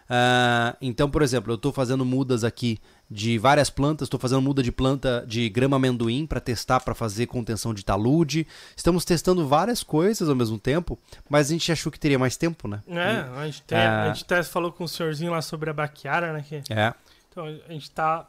Ah, 0.10 0.76
então, 0.82 1.10
por 1.10 1.22
exemplo, 1.22 1.52
eu 1.52 1.56
estou 1.56 1.72
fazendo 1.72 2.04
mudas 2.04 2.44
aqui 2.44 2.78
de 3.10 3.38
várias 3.38 3.70
plantas, 3.70 4.08
estou 4.08 4.20
fazendo 4.20 4.42
muda 4.42 4.62
de 4.62 4.72
planta 4.72 5.24
de 5.28 5.48
grama 5.50 5.78
amendoim 5.78 6.26
para 6.26 6.40
testar 6.40 6.80
para 6.82 6.94
fazer 6.94 7.28
contenção 7.28 7.74
de 7.74 7.86
talude. 7.86 8.46
Estamos 8.76 9.06
testando 9.06 9.48
várias 9.48 9.82
coisas 9.82 10.28
ao 10.28 10.36
mesmo 10.36 10.58
tempo, 10.60 11.00
mas 11.30 11.48
a 11.50 11.54
gente 11.54 11.72
achou 11.72 11.92
que 11.92 12.00
teria 12.00 12.20
mais 12.20 12.36
tempo, 12.36 12.68
né? 12.68 12.82
É, 12.88 13.40
a 13.40 13.46
gente, 13.46 13.62
tem, 13.64 13.78
Ah. 13.78 14.04
a 14.04 14.08
gente 14.14 14.24
até 14.24 14.44
falou 14.44 14.72
com 14.72 14.84
o 14.84 14.88
senhorzinho 14.88 15.32
lá 15.32 15.42
sobre 15.42 15.70
a 15.70 15.74
baquiara, 15.74 16.34
né? 16.34 16.44
Que, 16.48 16.56
É. 16.70 16.94
então 17.32 17.46
a 17.46 17.72
gente 17.72 17.90
tá 17.92 18.28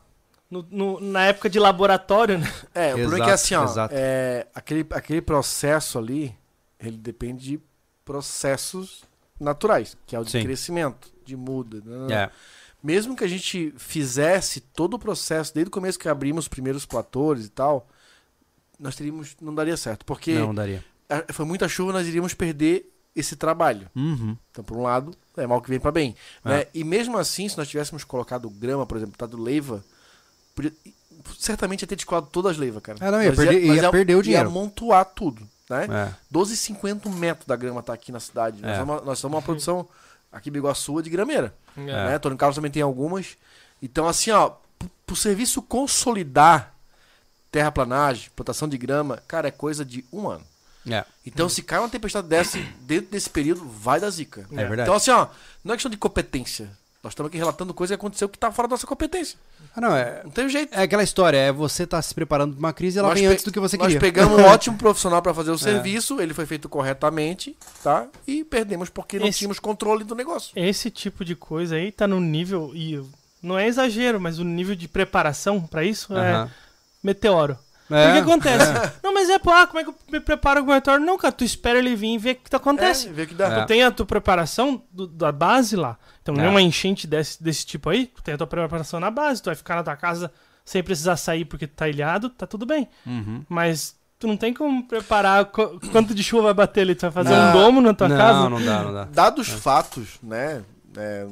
no- 0.51 0.67
no- 0.71 1.01
na 1.01 1.25
época 1.27 1.49
de 1.51 1.59
laboratório, 1.59 2.39
né? 2.39 2.53
É, 2.75 2.95
o 2.95 2.99
problema 2.99 3.25
é 3.25 3.27
que 3.29 3.33
Exato, 3.33 3.33
assim, 3.35 3.55
ó, 3.55 3.65
exato. 3.65 3.95
é, 3.97 4.47
aquele, 4.55 4.87
aquele 4.91 5.21
processo 5.23 5.99
ali, 5.99 6.35
ele 6.79 6.97
depende 6.97 7.45
de 7.45 7.61
processos 8.05 9.03
naturais, 9.41 9.97
que 10.07 10.15
é 10.15 10.21
o 10.21 10.25
de 10.25 10.31
Sim. 10.31 10.43
crescimento, 10.45 11.13
de 11.25 11.37
muda. 11.37 11.81
né? 11.85 12.15
É. 12.15 12.31
Mesmo 12.83 13.17
que 13.17 13.25
a 13.25 13.29
gente 13.29 13.73
fizesse 13.79 14.61
todo 14.61 14.95
o 14.95 14.99
processo, 14.99 15.55
desde 15.55 15.69
o 15.69 15.71
começo 15.73 15.99
que 15.99 16.09
abrimos 16.09 16.45
os 16.45 16.49
primeiros 16.49 16.85
platores 16.85 17.47
e 17.47 17.49
tal, 17.49 17.89
nós 18.79 18.95
teríamos, 18.95 19.35
não 19.41 19.55
daria 19.55 19.77
certo, 19.77 20.05
porque 20.05 20.35
Não 20.35 20.55
daria. 20.55 20.85
a- 21.09 21.33
foi 21.33 21.45
muita 21.47 21.67
chuva, 21.67 21.93
nós 21.93 22.07
iríamos 22.07 22.35
perder 22.35 22.91
esse 23.17 23.37
trabalho. 23.37 23.89
Uhum. 23.97 24.37
Então, 24.51 24.63
por 24.63 24.77
um 24.77 24.83
lado, 24.83 25.13
é 25.37 25.47
mal 25.47 25.63
que 25.63 25.71
vem 25.71 25.81
pra 25.81 25.91
bem. 25.93 26.15
É. 26.45 26.49
né? 26.49 26.67
E 26.75 26.85
mesmo 26.85 27.17
assim, 27.17 27.49
se 27.49 27.57
nós 27.57 27.69
tivéssemos 27.69 28.05
colocado 28.05 28.51
grama, 28.51 28.85
por 28.85 28.97
exemplo, 28.99 29.13
botado 29.13 29.41
leiva, 29.41 29.83
podia- 30.55 30.73
certamente 31.39 31.83
ia 31.83 31.89
ter 31.89 31.97
descolado 31.97 32.27
todas 32.31 32.53
as 32.53 32.59
leivas, 32.59 32.83
cara. 32.83 32.99
Ah, 33.01 33.11
não, 33.11 33.23
ia 33.23 33.29
Nós 33.31 33.37
perder- 33.39 33.67
nós 33.67 33.77
ia 33.83 33.91
perder 33.91 34.15
o 34.17 34.23
dinheiro. 34.23 34.45
Ia 34.45 34.49
amontoar 34.51 35.05
tudo, 35.07 35.49
né? 35.69 35.87
É. 36.11 36.15
12,50 36.31 37.09
metros 37.11 37.47
da 37.47 37.57
grama 37.57 37.83
tá 37.83 37.93
aqui 37.93 38.13
na 38.13 38.21
cidade. 38.21 38.61
Nós, 38.63 38.73
É. 38.73 38.79
somos, 38.79 39.05
nós 39.05 39.19
somos 39.19 39.37
uma 39.37 39.43
produção 39.43 39.89
aqui 40.33 40.49
em 40.51 40.53
Biguaçu 40.53 41.01
de 41.03 41.11
grameira. 41.11 41.55
É. 41.77 41.81
Né? 41.81 42.15
Antônio 42.17 42.37
Carlos 42.39 42.57
também 42.57 42.71
tem 42.71 42.83
algumas. 42.83 43.37
Então, 43.83 44.07
assim, 44.07 44.31
ó, 44.31 44.51
pro, 44.79 44.91
pro 45.07 45.17
serviço 45.17 45.61
consolidar 45.63 46.73
terraplanagem, 47.51 48.31
plantação 48.35 48.69
de 48.69 48.77
grama, 48.77 49.23
cara, 49.29 49.49
é 49.49 49.51
coisa 49.51 49.85
de 49.85 50.05
um 50.13 50.29
ano. 50.29 50.45
É. 50.91 51.05
Então, 51.25 51.49
se 51.49 51.63
cai 51.63 51.79
uma 51.79 51.89
tempestade 51.89 52.29
dessa 52.29 52.59
dentro 52.81 53.11
desse 53.11 53.31
período, 53.31 53.67
vai 53.67 53.99
dar 53.99 54.11
zica. 54.11 54.43
É 54.53 54.57
verdade. 54.67 54.83
Então, 54.83 54.95
assim, 54.95 55.11
ó, 55.11 55.29
não 55.63 55.73
é 55.73 55.77
questão 55.77 55.91
de 55.91 55.97
competência. 55.97 56.71
Nós 57.05 57.13
estamos 57.13 57.29
aqui 57.29 57.37
relatando 57.37 57.75
coisa 57.75 57.93
que 57.95 58.01
aconteceu 58.01 58.29
que 58.31 58.39
tá 58.39 58.51
fora 58.51 58.67
da 58.67 58.73
nossa 58.73 58.87
competência. 58.87 59.39
Ah, 59.77 59.81
não, 59.81 59.95
é, 59.95 60.23
Não 60.25 60.31
tem 60.31 60.49
jeito. 60.49 60.73
é 60.75 60.83
aquela 60.83 61.03
história, 61.03 61.37
é 61.37 61.53
você 61.53 61.87
tá 61.87 62.01
se 62.01 62.15
preparando 62.15 62.53
para 62.55 62.59
uma 62.59 62.73
crise 62.73 62.97
e 62.97 62.99
ela 63.01 63.09
Nós 63.11 63.21
vem 63.21 63.29
antes 63.29 63.45
do 63.45 63.53
que 63.53 63.61
você 63.61 63.77
Nós 63.77 63.89
queria. 63.89 64.01
pegamos 64.01 64.39
um 64.39 64.45
ótimo 64.49 64.79
profissional 64.79 65.21
para 65.21 65.35
fazer 65.35 65.51
o 65.51 65.55
É. 65.55 65.59
serviço, 65.59 66.19
ele 66.19 66.33
foi 66.33 66.47
feito 66.47 66.67
corretamente, 66.69 67.55
tá? 67.83 68.07
E 68.27 68.43
perdemos 68.43 68.89
porque 68.89 69.19
não 69.19 69.27
Esse- 69.27 69.41
tínhamos 69.41 69.59
controle 69.59 70.03
do 70.03 70.15
negócio. 70.15 70.51
Esse 70.57 70.91
tipo 70.91 71.25
de 71.27 71.37
coisa 71.37 71.77
aí 71.77 71.93
tá 71.93 72.09
no 72.09 72.19
nível 72.19 72.71
e 72.75 73.05
não 73.43 73.59
é 73.59 73.67
exagero, 73.69 74.19
mas 74.19 74.39
o 74.39 74.45
nível 74.45 74.75
de 74.75 74.89
preparação 74.89 75.61
pra 75.61 75.85
isso 75.85 76.17
é 76.17 76.33
Aham. 76.33 76.51
meteoro. 77.03 77.59
É, 77.97 78.11
o 78.11 78.13
que 78.15 78.19
acontece? 78.31 78.73
Não, 79.03 79.13
mas 79.15 79.29
é, 79.31 79.39
pô, 79.39 79.51
ah, 79.51 79.67
como 79.67 79.79
é 79.81 79.85
que 79.85 79.91
eu 79.91 79.95
me 80.11 80.21
preparo 80.21 80.65
com 80.65 80.71
o 80.71 80.75
meteoro? 80.75 81.01
Não, 81.03 81.17
cara, 81.19 81.33
tu 81.33 81.45
espera 81.45 81.79
ele 81.79 81.95
vir 81.95 82.15
e 82.15 82.19
vê 82.19 82.31
o 82.33 82.37
que 82.37 82.55
acontece. 82.57 83.09
É, 83.09 83.13
vê 83.13 83.27
que 83.27 83.35
dá. 83.35 83.47
É. 83.49 83.61
Tu 83.63 83.67
tem 83.67 83.83
a 83.83 83.91
tua 83.91 84.07
preparação 84.07 84.83
do- 84.91 85.07
da 85.07 85.31
base 85.33 85.77
lá. 85.77 85.97
Então, 86.23 86.35
É. 86.37 86.47
é. 86.47 86.49
uma 86.49 86.63
enchente 86.63 87.07
desse, 87.07 87.43
desse 87.43 87.65
tipo 87.67 87.89
aí, 87.91 88.07
tu 88.07 88.23
tem 88.23 88.35
a 88.35 88.39
tua 88.39 88.47
preparação 88.47 88.99
na 89.01 89.11
base, 89.11 89.43
tu 89.43 89.47
vai 89.47 89.55
ficar 89.55 89.77
na 89.77 89.83
tua 89.83 89.97
casa 89.97 90.33
sem 90.65 90.83
precisar 90.83 91.17
sair 91.17 91.45
porque 91.45 91.67
tu 91.67 91.75
tá 91.75 91.89
ilhado, 91.89 92.31
tá 92.31 92.47
tudo 92.47 92.65
bem. 92.65 92.89
Uhum. 93.07 93.45
Mas 93.49 93.95
tu 94.19 94.27
não 94.27 94.37
tem 94.37 94.55
como 94.55 94.87
preparar 94.89 95.45
qu- 95.47 95.79
quanto 95.93 96.15
de 96.15 96.23
chuva 96.23 96.45
vai 96.45 96.55
bater 96.55 96.81
ali. 96.81 96.95
Tu 96.95 97.03
vai 97.03 97.11
fazer 97.13 97.37
Não. 97.37 97.51
um 97.51 97.53
domo 97.53 97.81
na 97.83 97.93
tua 97.93 98.09
não, 98.09 98.17
casa? 98.17 98.49
não 98.49 98.65
dá, 98.65 98.83
não 98.83 98.95
dá. 98.95 99.05
Dados 99.05 99.49
fatos, 99.49 100.19
né, 100.23 100.63
é, 100.97 101.27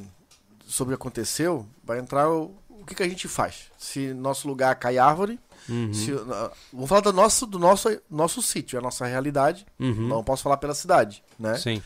sobre 0.67 0.95
o 0.95 0.99
que 0.99 1.03
aconteceu, 1.03 1.67
vai 1.83 1.99
entrar 1.99 2.29
o, 2.29 2.55
o 2.69 2.85
que, 2.85 2.95
que 2.95 3.03
a 3.03 3.09
gente 3.09 3.27
faz. 3.27 3.71
Se 3.79 4.13
nosso 4.13 4.47
lugar 4.47 4.75
cai 4.75 4.99
árvore, 4.99 5.39
Uhum. 5.69 5.93
se, 5.95 6.13
uh, 6.13 6.51
vamos 6.73 6.89
falar 6.89 7.01
do 7.03 7.13
nosso, 7.13 7.47
do 7.47 7.59
nosso, 7.59 7.89
nosso 8.11 8.43
sítio, 8.43 8.77
é 8.77 8.79
a 8.81 8.83
nossa 8.83 9.07
realidade. 9.07 9.65
Uhum. 9.79 10.09
Não 10.09 10.25
posso 10.25 10.43
falar 10.43 10.57
pela 10.57 10.75
cidade, 10.75 11.23
né? 11.39 11.57
Sim. 11.57 11.83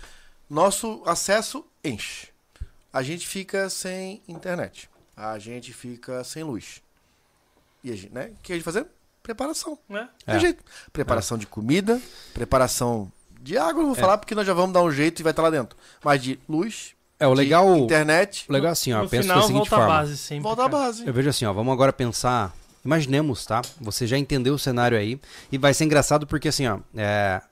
Nosso 0.48 1.02
acesso 1.06 1.64
enche. 1.84 2.28
A 2.92 3.02
gente 3.02 3.26
fica 3.26 3.68
sem 3.68 4.22
internet. 4.28 4.88
A 5.16 5.38
gente 5.38 5.72
fica 5.72 6.22
sem 6.24 6.42
luz. 6.42 6.80
E 7.84 7.90
a 7.92 7.96
gente, 7.96 8.12
né? 8.12 8.30
O 8.38 8.42
que 8.42 8.52
a 8.52 8.54
gente 8.56 8.64
fazer? 8.64 8.86
Preparação. 9.22 9.78
Né? 9.88 10.08
Tem 10.24 10.36
É. 10.36 10.38
jeito. 10.40 10.64
Preparação 10.92 11.36
de 11.36 11.46
comida, 11.46 12.00
preparação 12.32 13.10
de 13.40 13.58
água, 13.58 13.82
eu 13.82 13.86
vou 13.88 13.96
É. 13.96 14.00
falar 14.00 14.18
porque 14.18 14.34
nós 14.34 14.46
já 14.46 14.54
vamos 14.54 14.72
dar 14.72 14.82
um 14.82 14.90
jeito 14.90 15.20
e 15.20 15.22
vai 15.22 15.30
estar 15.32 15.42
lá 15.42 15.50
dentro. 15.50 15.76
Mas 16.02 16.22
de 16.22 16.38
luz, 16.48 16.94
É, 17.18 17.26
o 17.26 17.30
de 17.34 17.36
legal, 17.38 17.76
internet, 17.76 18.44
o 18.48 18.52
legal 18.52 18.68
é 18.68 18.72
assim, 18.72 18.92
ó, 18.92 19.02
no 19.02 19.08
penso 19.08 19.22
final, 19.22 19.40
da 19.40 19.46
seguinte 19.46 19.68
volta 19.68 19.74
à 19.76 19.78
forma. 19.78 19.94
base 19.94 20.16
sempre. 20.18 20.42
volta 20.42 20.64
à 20.64 20.68
base. 20.68 21.06
Eu 21.06 21.12
vejo 21.12 21.28
assim, 21.30 21.44
ó, 21.44 21.52
vamos 21.52 21.72
agora 21.72 21.92
pensar. 21.92 22.54
Imaginemos, 22.86 23.44
tá? 23.44 23.62
Você 23.80 24.06
já 24.06 24.16
entendeu 24.16 24.54
o 24.54 24.58
cenário 24.58 24.96
aí. 24.96 25.20
E 25.50 25.58
vai 25.58 25.74
ser 25.74 25.84
engraçado 25.84 26.26
porque, 26.26 26.48
assim, 26.48 26.66
ó, 26.66 26.78
é, 26.94 27.42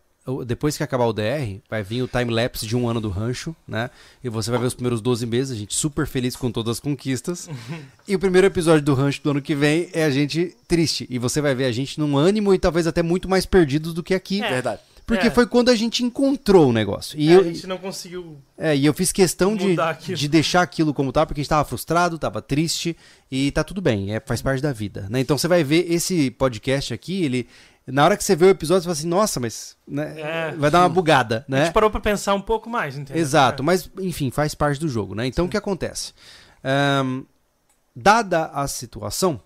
depois 0.47 0.76
que 0.76 0.82
acabar 0.82 1.05
o 1.05 1.12
DR, 1.12 1.61
vai 1.68 1.82
vir 1.82 2.03
o 2.03 2.09
time-lapse 2.09 2.66
de 2.66 2.74
um 2.74 2.89
ano 2.89 3.01
do 3.01 3.11
rancho, 3.11 3.55
né? 3.68 3.91
E 4.22 4.28
você 4.30 4.51
vai 4.51 4.59
ver 4.59 4.66
os 4.66 4.74
primeiros 4.74 5.03
12 5.03 5.26
meses, 5.26 5.53
a 5.53 5.59
gente 5.59 5.74
super 5.74 6.07
feliz 6.07 6.35
com 6.35 6.51
todas 6.51 6.72
as 6.72 6.80
conquistas. 6.80 7.49
e 8.09 8.14
o 8.14 8.18
primeiro 8.18 8.47
episódio 8.47 8.82
do 8.82 8.95
rancho 8.95 9.22
do 9.22 9.30
ano 9.30 9.43
que 9.43 9.55
vem 9.55 9.91
é 9.93 10.05
a 10.05 10.11
gente 10.11 10.57
triste. 10.66 11.07
E 11.11 11.18
você 11.18 11.43
vai 11.43 11.55
ver 11.55 11.66
a 11.66 11.72
gente 11.72 12.01
num 12.01 12.16
ânimo 12.16 12.55
e 12.55 12.59
talvez 12.59 12.87
até 12.87 13.03
muito 13.03 13.28
mais 13.28 13.45
perdidos 13.45 13.93
do 13.93 14.03
que 14.03 14.14
aqui. 14.14 14.43
É. 14.43 14.49
Verdade. 14.49 14.80
Porque 15.07 15.27
É. 15.27 15.31
foi 15.31 15.47
quando 15.47 15.69
a 15.69 15.75
gente 15.77 16.03
encontrou 16.03 16.71
o 16.71 16.73
negócio. 16.73 17.19
E 17.19 17.31
É, 17.31 17.37
eu, 17.37 17.41
a 17.41 17.45
gente 17.45 17.67
não 17.67 17.77
conseguiu. 17.79 18.39
é, 18.57 18.75
e 18.75 18.87
eu 18.87 18.95
fiz 18.95 19.13
questão 19.13 19.55
de, 19.55 19.79
aquilo. 19.79 20.17
de 20.17 20.29
deixar 20.29 20.63
aquilo 20.63 20.95
como 20.95 21.13
tá, 21.13 21.27
porque 21.27 21.41
a 21.41 21.43
gente 21.43 21.51
tava 21.51 21.65
frustrado, 21.65 22.19
tava 22.19 22.41
triste, 22.41 22.97
e 23.31 23.51
tá 23.53 23.63
tudo 23.63 23.83
bem, 23.83 24.15
é, 24.15 24.21
faz 24.21 24.41
parte 24.41 24.63
da 24.63 24.73
vida, 24.73 25.07
né? 25.11 25.21
Então 25.21 25.37
você 25.37 25.47
vai 25.47 25.63
ver 25.63 25.91
esse 25.93 26.31
podcast 26.31 26.93
aqui, 26.95 27.23
ele... 27.25 27.47
Na 27.87 28.03
hora 28.03 28.17
que 28.17 28.25
você 28.25 28.35
vê 28.35 28.47
o 28.47 28.49
episódio, 28.49 28.81
você 28.81 28.87
fala 28.87 28.93
assim, 28.95 29.07
nossa, 29.09 29.39
mas... 29.39 29.77
né, 29.87 30.15
É, 30.19 30.53
vai 30.57 30.71
dar 30.71 30.81
uma 30.81 30.89
bugada, 30.89 31.45
A 31.47 31.51
né? 31.53 31.65
gente 31.67 31.75
parou 31.75 31.91
pra 31.91 32.01
pensar 32.01 32.33
um 32.33 32.41
pouco 32.41 32.71
mais, 32.71 32.97
entendeu? 32.97 33.21
Exato, 33.23 33.63
mas 33.63 33.91
enfim, 34.01 34.31
faz 34.31 34.55
parte 34.55 34.81
do 34.81 34.89
jogo, 34.89 35.15
né? 35.15 35.27
Então 35.27 35.45
o 35.45 35.49
que 35.51 35.57
acontece? 35.59 36.15
Ahn, 36.65 37.25
dada 37.95 38.47
a 38.47 38.67
situação, 38.67 39.39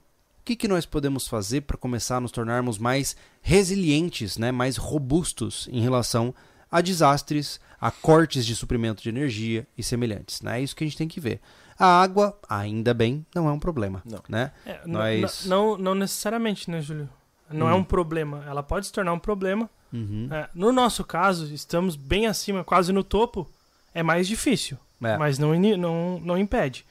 que, 0.49 0.57
que 0.57 0.69
nós 0.69 0.87
podemos 0.87 1.29
fazer 1.29 1.61
para 1.63 1.77
começar 1.77 2.17
a 2.17 2.21
nos 2.21 2.33
tornarmos 2.33 2.79
mais 2.79 3.15
resilientes, 3.43 4.39
né? 4.39 4.51
mais 4.53 4.77
robustos 4.77 5.69
em 5.71 5.81
relação 5.81 6.35
a 6.71 6.81
desastres, 6.81 7.61
a 7.81 7.91
cortes 7.91 8.47
de 8.47 8.55
suprimento 8.57 9.03
de 9.03 9.09
energia 9.09 9.67
e 9.77 9.83
semelhantes? 9.83 10.41
né? 10.43 10.59
É 10.59 10.63
isso 10.63 10.75
que 10.77 10.85
a 10.85 10.87
gente 10.87 10.97
tem 10.97 11.09
que 11.09 11.21
ver. 11.21 11.41
A 11.79 12.01
água, 12.03 12.39
ainda 12.49 12.93
bem, 12.95 13.25
não 13.35 13.49
é 13.49 13.53
um 13.53 13.59
problema. 13.59 14.03
Não. 14.05 14.21
Né? 14.29 14.51
É, 14.67 14.81
Nós- 14.87 15.45
não, 15.47 15.77
não 15.77 15.95
necessariamente, 15.95 16.71
né, 16.71 16.81
Júlio? 16.81 17.09
Não 17.51 17.69
é 17.69 17.75
Hum. 17.75 17.79
um 17.79 17.85
problema. 17.85 18.45
Ela 18.47 18.63
pode 18.63 18.87
se 18.87 18.93
tornar 18.93 19.13
um 19.13 19.19
problema. 19.19 19.69
Uhum. 19.93 20.29
É, 20.31 20.49
no 20.55 20.73
nosso 20.73 21.05
caso, 21.05 21.53
estamos 21.55 21.95
bem 21.97 22.27
acima, 22.27 22.65
quase 22.65 22.93
no 22.93 23.03
topo. 23.05 23.49
É 23.95 24.03
mais 24.03 24.27
difícil, 24.29 24.77
É. 25.03 25.17
mas 25.17 25.39
não, 25.39 25.55
não, 25.79 26.21
não 26.21 26.37
impede. 26.39 26.85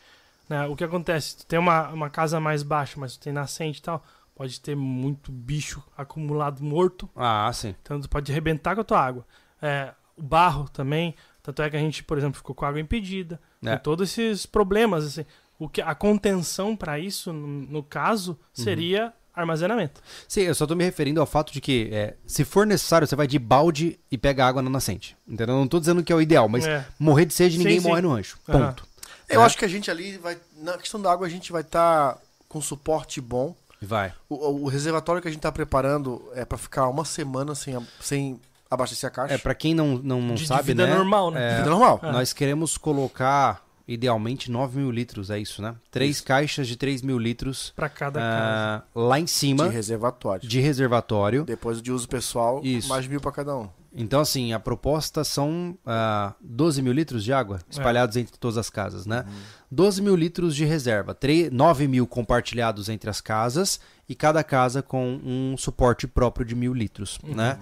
Né? 0.50 0.66
O 0.68 0.76
que 0.76 0.84
acontece? 0.84 1.38
Tu 1.38 1.46
tem 1.46 1.60
uma, 1.60 1.90
uma 1.90 2.10
casa 2.10 2.40
mais 2.40 2.64
baixa, 2.64 3.00
mas 3.00 3.18
tu 3.18 3.22
tem 3.24 3.34
nascente 3.34 3.80
e 3.80 3.82
tal. 3.82 4.04
Pode 4.36 4.62
ter 4.62 4.76
muito 4.76 5.32
bicho 5.32 5.82
acumulado 5.98 6.64
morto. 6.64 7.10
Ah, 7.16 7.50
sim. 7.54 7.76
Então 7.82 8.00
tu 8.00 8.08
pode 8.10 8.32
arrebentar 8.32 8.76
com 8.76 8.82
a 8.82 8.84
tua 8.84 9.00
água. 9.04 9.26
É, 9.62 9.94
o 10.16 10.22
barro 10.24 10.70
também. 10.70 11.16
Tanto 11.42 11.62
é 11.62 11.70
que 11.70 11.76
a 11.76 11.80
gente, 11.80 12.04
por 12.04 12.18
exemplo, 12.18 12.38
ficou 12.38 12.54
com 12.56 12.64
a 12.66 12.68
água 12.70 12.80
impedida. 12.80 13.40
É. 13.64 13.72
Tem 13.72 13.80
todos 13.80 14.10
esses 14.18 14.46
problemas. 14.46 15.06
Assim. 15.06 15.26
O 15.58 15.68
que, 15.68 15.82
a 15.82 15.96
contenção 15.96 16.76
para 16.76 17.00
isso, 17.00 17.34
no, 17.34 17.48
no 17.48 17.84
caso, 17.84 18.32
Uhum. 18.58 18.64
seria 18.64 19.14
armazenamento. 19.34 20.02
Sim, 20.28 20.42
eu 20.42 20.56
só 20.56 20.66
tô 20.66 20.76
me 20.76 20.84
referindo 20.84 21.20
ao 21.22 21.26
fato 21.28 21.54
de 21.54 21.62
que, 21.62 21.90
é, 21.92 22.16
se 22.26 22.44
for 22.44 22.66
necessário, 22.66 23.08
você 23.08 23.16
vai 23.16 23.28
de 23.28 23.38
balde 23.38 24.00
e 24.12 24.18
pega 24.18 24.46
água 24.46 24.62
na 24.64 24.70
nascente. 24.70 25.16
Entendeu? 25.28 25.56
Não 25.56 25.68
tô 25.68 25.80
dizendo 25.80 26.04
que 26.04 26.12
é 26.12 26.16
o 26.16 26.22
ideal, 26.22 26.50
mas 26.50 26.66
É. 26.66 26.86
morrer 27.00 27.26
de 27.26 27.34
sede, 27.36 27.54
Sim, 27.58 27.60
ninguém 27.64 27.80
sim. 27.80 27.88
morre 27.88 28.02
no. 28.02 28.12
Aham. 28.14 28.24
Ponto. 28.48 28.87
Eu 29.30 29.42
É. 29.42 29.46
acho 29.46 29.58
que 29.58 29.66
a 29.66 29.68
gente 29.68 29.90
ali 29.92 30.18
vai. 30.18 30.38
Na 30.58 30.78
questão 30.78 31.02
da 31.02 31.12
água, 31.12 31.28
a 31.28 31.30
gente 31.30 31.52
vai 31.52 31.62
estar 31.62 32.18
com 32.48 32.62
suporte 32.62 33.20
bom. 33.20 33.56
Vai. 33.82 34.14
O, 34.30 34.64
o- 34.64 34.68
reservatório 34.68 35.22
que 35.22 35.28
a 35.28 35.32
gente 35.32 35.42
tá 35.42 35.52
preparando 35.52 36.24
é 36.34 36.44
para 36.46 36.58
ficar 36.58 36.88
uma 36.88 37.06
semana 37.06 37.54
sem, 37.54 37.78
sem 38.00 38.40
abastecer 38.72 39.08
a 39.08 39.12
caixa. 39.12 39.34
É, 39.36 39.38
pra 39.38 39.54
quem 39.54 39.76
não, 39.76 39.98
não, 40.00 40.22
não 40.22 40.34
De- 40.36 40.42
de 40.42 40.48
sabe, 40.48 40.64
vida 40.64 40.88
né? 40.88 40.96
normal, 40.96 41.30
né? 41.32 41.54
é, 41.54 41.58
Vida 41.58 41.70
normal. 41.70 42.00
Ah. 42.02 42.12
Nós 42.12 42.34
queremos 42.34 42.76
colocar, 42.78 43.64
idealmente, 43.88 44.50
9 44.50 44.80
mil 44.80 44.90
litros, 44.90 45.30
é 45.30 45.38
isso, 45.38 45.62
né? 45.62 45.76
Três 45.92 46.20
caixas 46.22 46.68
de 46.68 46.76
3 46.76 47.02
mil 47.04 47.20
litros 47.20 47.72
Para 47.76 47.88
cada 47.90 48.20
casa. 48.20 48.84
ah, 48.84 48.84
lá 48.96 49.20
em 49.20 49.28
cima 49.28 49.68
De 49.68 49.74
reservatório. 49.76 50.48
de 50.50 50.60
reservatório. 50.60 51.44
Depois 51.44 51.80
de 51.82 51.92
uso 51.92 52.08
pessoal, 52.10 52.62
Isso. 52.64 52.90
mais 52.90 53.06
mil 53.06 53.22
para 53.22 53.32
cada 53.32 53.56
um. 53.56 53.70
Então, 53.98 54.22
assim, 54.22 54.54
a 54.54 54.60
proposta 54.60 55.24
são 55.24 55.78
ah, 55.86 56.36
12 56.40 56.82
mil 56.82 56.94
litros 56.94 57.24
de 57.24 57.34
água 57.34 57.60
espalhados 57.70 58.16
entre 58.16 58.38
todas 58.38 58.58
as 58.58 58.70
casas, 58.70 59.06
né? 59.08 59.26
12 59.72 60.02
mil 60.02 60.16
litros 60.16 60.56
de 60.56 60.64
reserva, 60.66 61.16
3, 61.16 61.52
9 61.52 61.88
mil 61.88 62.06
compartilhados 62.06 62.90
entre 62.90 63.10
as 63.10 63.20
casas 63.20 63.80
e 64.08 64.14
cada 64.14 64.44
casa 64.44 64.82
com 64.82 65.20
um 65.24 65.58
suporte 65.58 66.08
próprio 66.08 66.46
de 66.46 66.56
mil 66.56 66.74
litros, 66.74 67.20
né? 67.24 67.58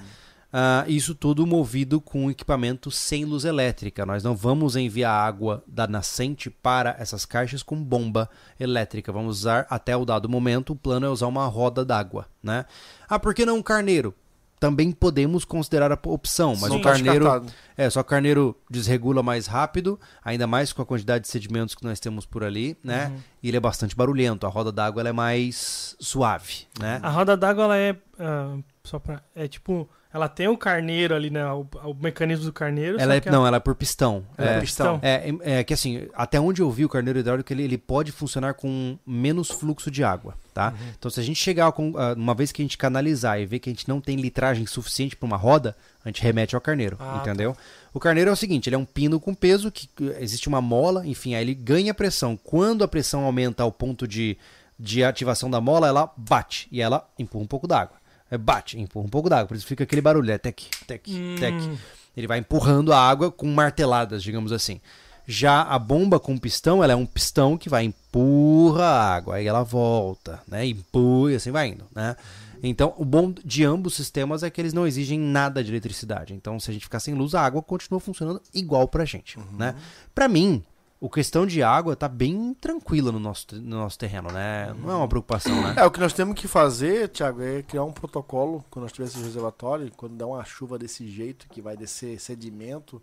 Ah, 0.57 0.85
isso 0.87 1.13
tudo 1.13 1.45
movido 1.45 1.99
com 1.99 2.31
equipamento 2.31 2.89
sem 2.89 3.25
luz 3.25 3.43
elétrica. 3.43 4.05
Nós 4.05 4.23
não 4.23 4.33
vamos 4.33 4.77
enviar 4.77 5.11
água 5.11 5.61
da 5.67 5.85
nascente 5.85 6.49
para 6.49 6.95
essas 6.97 7.25
caixas 7.25 7.61
com 7.61 7.83
bomba 7.83 8.29
elétrica. 8.57 9.11
Vamos 9.11 9.39
usar 9.39 9.67
até 9.69 9.97
o 9.97 10.05
dado 10.05 10.29
momento. 10.29 10.71
O 10.71 10.75
plano 10.75 11.05
é 11.05 11.09
usar 11.09 11.27
uma 11.27 11.45
roda 11.45 11.83
d'água, 11.83 12.27
né? 12.41 12.65
Ah, 13.09 13.19
por 13.19 13.33
que 13.33 13.45
não 13.45 13.57
um 13.57 13.61
carneiro? 13.61 14.15
Também 14.59 14.91
podemos 14.91 15.43
considerar 15.43 15.91
a 15.91 15.99
opção, 16.05 16.55
mas 16.55 16.69
Não 16.69 16.77
o 16.77 16.81
carneiro 16.81 17.45
é, 17.77 17.89
só 17.89 18.01
que 18.01 18.07
o 18.07 18.09
carneiro 18.09 18.57
desregula 18.69 19.21
mais 19.21 19.47
rápido, 19.47 19.99
ainda 20.23 20.47
mais 20.47 20.71
com 20.71 20.81
a 20.81 20.85
quantidade 20.85 21.23
de 21.23 21.27
sedimentos 21.27 21.75
que 21.75 21.83
nós 21.83 21.99
temos 21.99 22.25
por 22.25 22.43
ali, 22.43 22.77
né? 22.83 23.11
E 23.43 23.49
ele 23.49 23.57
é 23.57 23.59
bastante 23.59 23.95
barulhento. 23.95 24.45
A 24.47 24.49
roda 24.49 24.71
d'água 24.71 25.01
ela 25.01 25.09
é 25.09 25.13
mais 25.13 25.95
suave, 25.99 26.67
né? 26.79 26.99
A 27.03 27.09
roda 27.09 27.35
d'água, 27.35 27.65
ela 27.65 27.77
é. 27.77 27.95
ah, 28.19 28.57
só 28.83 28.97
pra. 28.97 29.21
É 29.35 29.47
tipo. 29.47 29.89
Ela 30.15 30.29
tem 30.29 30.47
o 30.47 30.57
carneiro 30.57 31.13
ali, 31.13 31.29
né? 31.29 31.45
O, 31.51 31.67
o 31.83 31.93
mecanismo 31.93 32.45
do 32.45 32.53
carneiro. 32.53 32.97
Ela 32.97 33.19
só 33.21 33.29
é, 33.29 33.31
não, 33.31 33.45
ela 33.45 33.57
é 33.57 33.59
por 33.59 33.75
pistão. 33.75 34.23
Ela 34.37 34.47
é 34.47 34.51
É, 34.51 34.55
por 34.55 34.61
pistão. 34.61 34.99
É, 35.01 35.29
é, 35.43 35.59
é 35.59 35.63
que 35.65 35.73
assim, 35.73 36.07
até 36.13 36.39
onde 36.39 36.61
eu 36.61 36.71
vi 36.71 36.85
o 36.85 36.89
carneiro 36.89 37.19
hidráulico, 37.19 37.51
ele, 37.51 37.63
ele 37.63 37.77
pode 37.77 38.13
funcionar 38.13 38.53
com 38.53 38.97
menos 39.05 39.51
fluxo 39.51 39.91
de 39.91 40.05
água, 40.05 40.35
tá? 40.53 40.69
Uhum. 40.69 40.87
Então 40.97 41.11
se 41.11 41.19
a 41.19 41.23
gente 41.23 41.35
chegar 41.35 41.69
com, 41.73 41.95
ah, 41.97 42.13
uma 42.15 42.33
vez 42.33 42.53
que 42.53 42.61
a 42.61 42.63
gente 42.63 42.77
canalizar 42.77 43.41
e 43.41 43.45
ver 43.45 43.59
que 43.59 43.69
a 43.69 43.73
gente 43.73 43.89
não 43.89 43.99
tem 43.99 44.15
litragem 44.15 44.65
suficiente 44.65 45.17
para 45.17 45.25
uma 45.27 45.35
roda, 45.35 45.75
a 46.05 46.07
gente 46.07 46.23
remete 46.23 46.55
ao 46.55 46.61
carneiro, 46.61 46.95
Ah, 46.97 47.17
entendeu? 47.19 47.53
O 47.93 47.99
carneiro 47.99 48.29
é 48.29 48.33
o 48.33 48.37
seguinte, 48.37 48.69
ele 48.69 48.77
é 48.77 48.79
um 48.79 48.85
pino 48.85 49.19
com 49.19 49.33
peso, 49.35 49.69
que 49.69 49.89
existe 50.21 50.47
uma 50.47 50.61
mola, 50.61 51.05
enfim, 51.05 51.35
aí 51.35 51.43
ele 51.43 51.53
ganha 51.53 51.93
pressão. 51.93 52.39
Quando 52.41 52.85
a 52.85 52.87
pressão 52.87 53.25
aumenta 53.25 53.63
ao 53.63 53.71
ponto 53.71 54.07
de, 54.07 54.37
de 54.79 55.03
ativação 55.03 55.49
da 55.49 55.59
mola, 55.59 55.89
ela 55.89 56.09
bate 56.15 56.69
e 56.71 56.81
ela 56.81 57.05
empurra 57.19 57.43
um 57.43 57.47
pouco 57.47 57.67
d'água. 57.67 57.97
É, 58.35 58.37
bate, 58.37 58.79
empurra 58.79 59.05
um 59.05 59.09
pouco 59.09 59.29
d'água, 59.29 59.47
por 59.47 59.57
isso 59.57 59.65
fica 59.65 59.83
aquele 59.83 60.01
barulho, 60.01 60.31
é 60.31 60.37
tec, 60.37 60.63
tec, 60.85 61.03
tec. 61.39 61.55
Hum. 61.55 61.77
Ele 62.15 62.27
vai 62.27 62.39
empurrando 62.39 62.93
a 62.93 62.99
água 62.99 63.31
com 63.31 63.47
marteladas, 63.47 64.21
digamos 64.21 64.51
assim. 64.51 64.79
Já 65.27 65.63
a 65.63 65.79
bomba 65.79 66.19
com 66.19 66.37
pistão, 66.37 66.83
ela 66.83 66.93
é 66.93 66.95
um 66.95 67.05
pistão 67.05 67.57
que 67.57 67.67
vai 67.67 67.83
empurra 67.83 68.85
a 68.85 69.15
água, 69.15 69.35
aí 69.35 69.47
ela 69.47 69.63
volta, 69.63 70.41
né? 70.47 70.65
Empurra 70.65 71.31
e 71.31 71.35
assim 71.35 71.51
vai 71.51 71.69
indo, 71.69 71.85
né? 71.93 72.15
Então, 72.61 72.93
o 72.97 73.03
bom 73.03 73.33
de 73.43 73.63
ambos 73.63 73.95
sistemas 73.95 74.43
é 74.43 74.49
que 74.49 74.61
eles 74.61 74.73
não 74.73 74.87
exigem 74.87 75.19
nada 75.19 75.63
de 75.63 75.71
eletricidade. 75.71 76.33
Então, 76.33 76.59
se 76.59 76.69
a 76.69 76.73
gente 76.73 76.83
ficar 76.83 76.99
sem 76.99 77.13
luz, 77.13 77.35
a 77.35 77.41
água 77.41 77.61
continua 77.61 77.99
funcionando 77.99 78.41
igual 78.53 78.87
pra 78.87 79.05
gente, 79.05 79.37
né? 79.57 79.75
Pra 80.13 80.27
mim, 80.27 80.63
o 80.99 81.09
questão 81.09 81.45
de 81.45 81.61
água 81.61 81.95
tá 81.95 82.07
bem 82.07 82.53
tranquila 82.53 83.11
no 83.11 83.19
nosso, 83.19 83.47
no 83.55 83.77
nosso 83.77 83.97
terreno, 83.99 84.31
né? 84.31 84.73
Não 84.79 84.91
é 84.91 84.95
uma 84.95 85.07
preocupação, 85.07 85.61
né? 85.61 85.75
É, 85.77 85.85
o 85.85 85.91
que 85.91 85.99
nós 85.99 86.13
temos 86.13 86.39
que 86.39 86.47
fazer, 86.47 87.09
Thiago, 87.09 87.41
é 87.43 87.61
criar 87.61 87.83
um 87.83 87.91
protocolo 87.91 88.63
quando 88.69 88.83
nós 88.83 88.91
tivermos 88.91 89.15
esse 89.15 89.23
reservatório, 89.23 89.91
quando 89.95 90.15
der 90.15 90.25
uma 90.25 90.43
chuva 90.45 90.79
desse 90.79 91.07
jeito, 91.09 91.47
que 91.49 91.61
vai 91.61 91.75
descer 91.77 92.19
sedimento, 92.19 93.01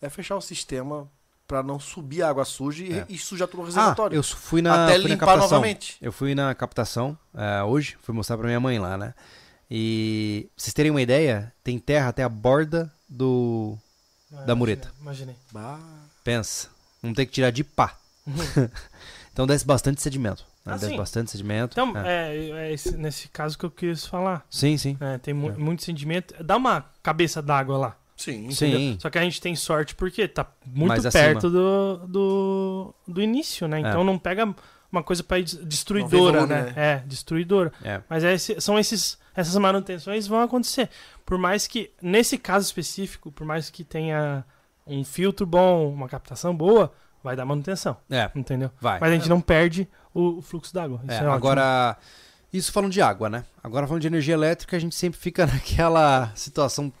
é 0.00 0.08
fechar 0.08 0.36
o 0.36 0.40
sistema 0.40 1.08
para 1.46 1.62
não 1.62 1.78
subir 1.78 2.22
a 2.22 2.28
água 2.30 2.44
suja 2.44 2.84
e, 2.84 2.92
É. 2.92 3.06
e 3.08 3.16
sujar 3.18 3.46
todo 3.46 3.60
o 3.60 3.62
Ah, 3.62 3.66
reservatório. 3.66 4.16
eu 4.16 4.22
fui 4.24 4.60
na, 4.60 4.84
Até 4.86 4.94
fui 4.94 5.02
na 5.04 5.08
limpar 5.10 5.26
captação. 5.26 5.50
novamente. 5.58 5.96
Eu 6.02 6.12
fui 6.12 6.34
na 6.34 6.54
captação 6.56 7.16
eh, 7.34 7.62
hoje, 7.62 7.96
fui 8.02 8.12
mostrar 8.14 8.36
pra 8.36 8.46
minha 8.48 8.58
mãe 8.58 8.78
lá, 8.80 8.96
né? 8.98 9.14
E 9.70 10.48
pra 10.54 10.62
vocês 10.62 10.74
terem 10.74 10.90
uma 10.90 11.02
ideia, 11.02 11.52
tem 11.62 11.78
terra 11.78 12.08
até 12.08 12.22
a 12.24 12.28
borda 12.28 12.92
do. 13.08 13.76
Ah, 14.32 14.42
da 14.42 14.54
mureta. 14.56 14.92
Imaginei. 15.00 15.36
Bah. 15.52 15.78
Pensa. 16.24 16.68
Vamos 17.02 17.16
ter 17.16 17.26
que 17.26 17.32
tirar 17.32 17.50
de 17.50 17.62
pá. 17.64 17.96
então 19.32 19.46
desce 19.46 19.64
bastante 19.64 20.00
sedimento. 20.02 20.44
né? 20.64 20.72
Ah, 20.74 20.76
desce 20.76 20.90
sim. 20.90 20.96
bastante 20.96 21.30
sedimento. 21.30 21.72
Então, 21.74 21.96
é. 21.96 22.36
é, 22.36 22.50
é 22.50 22.72
esse- 22.72 22.96
nesse 22.96 23.28
caso 23.28 23.58
que 23.58 23.64
eu 23.64 23.70
quis 23.70 24.06
falar. 24.06 24.44
Sim, 24.50 24.76
sim. 24.76 24.96
né? 25.00 25.18
tem 25.22 25.32
mu 25.34 25.50
É. 25.50 25.52
muito 25.56 25.84
sentimento. 25.84 26.34
Dá 26.42 26.56
uma 26.56 26.84
cabeça 27.02 27.40
d'água 27.42 27.76
lá. 27.78 27.96
Sim. 28.16 28.46
entendeu? 28.46 28.78
Sim. 28.78 28.96
Só 28.98 29.10
que 29.10 29.18
a 29.18 29.22
gente 29.22 29.40
tem 29.40 29.54
sorte 29.54 29.94
porque 29.94 30.26
tá 30.26 30.46
muito 30.64 30.88
Mais 30.88 31.12
perto 31.12 31.50
do, 31.50 31.96
do, 32.08 32.94
do 33.06 33.20
início, 33.22 33.68
né? 33.68 33.80
Então 33.80 34.00
É. 34.00 34.04
não 34.04 34.18
pega 34.18 34.54
uma 34.90 35.02
coisa 35.02 35.22
para 35.22 35.42
destruidora, 35.42 36.46
né? 36.46 36.62
né? 36.62 36.72
É, 36.76 36.96
destruidora. 37.06 37.70
É. 37.84 38.00
Mas 38.08 38.24
é 38.24 38.32
esse- 38.32 38.58
são 38.60 38.78
esses, 38.78 39.18
essas 39.34 39.54
manutenções 39.56 40.26
vão 40.26 40.40
acontecer. 40.40 40.88
Por 41.26 41.36
mais 41.36 41.66
que, 41.66 41.90
nesse 42.00 42.38
caso 42.38 42.64
específico, 42.64 43.30
por 43.30 43.46
mais 43.46 43.68
que 43.68 43.84
tenha 43.84 44.42
um 44.86 45.04
filtro 45.04 45.44
bom, 45.44 45.92
uma 45.92 46.08
captação 46.08 46.54
boa, 46.56 46.92
vai 47.22 47.34
dar 47.34 47.44
manutenção, 47.44 47.96
É, 48.10 48.30
entendeu? 48.34 48.70
vai. 48.80 49.00
Mas 49.00 49.10
a 49.10 49.14
gente 49.14 49.28
não 49.28 49.40
perde 49.40 49.88
o, 50.14 50.40
fluxo 50.40 50.72
d'água. 50.72 51.00
Isso 51.02 51.12
É, 51.12 51.24
é, 51.24 51.28
agora, 51.28 51.96
isso 52.52 52.70
falando 52.72 52.92
de 52.92 53.02
água, 53.02 53.28
né? 53.28 53.44
Agora 53.62 53.86
falando 53.86 54.02
de 54.02 54.06
energia 54.06 54.34
elétrica, 54.34 54.76
a 54.76 54.80
gente 54.80 54.94
sempre 54.94 55.18
fica 55.18 55.44
naquela 55.46 56.32
situação 56.34 56.92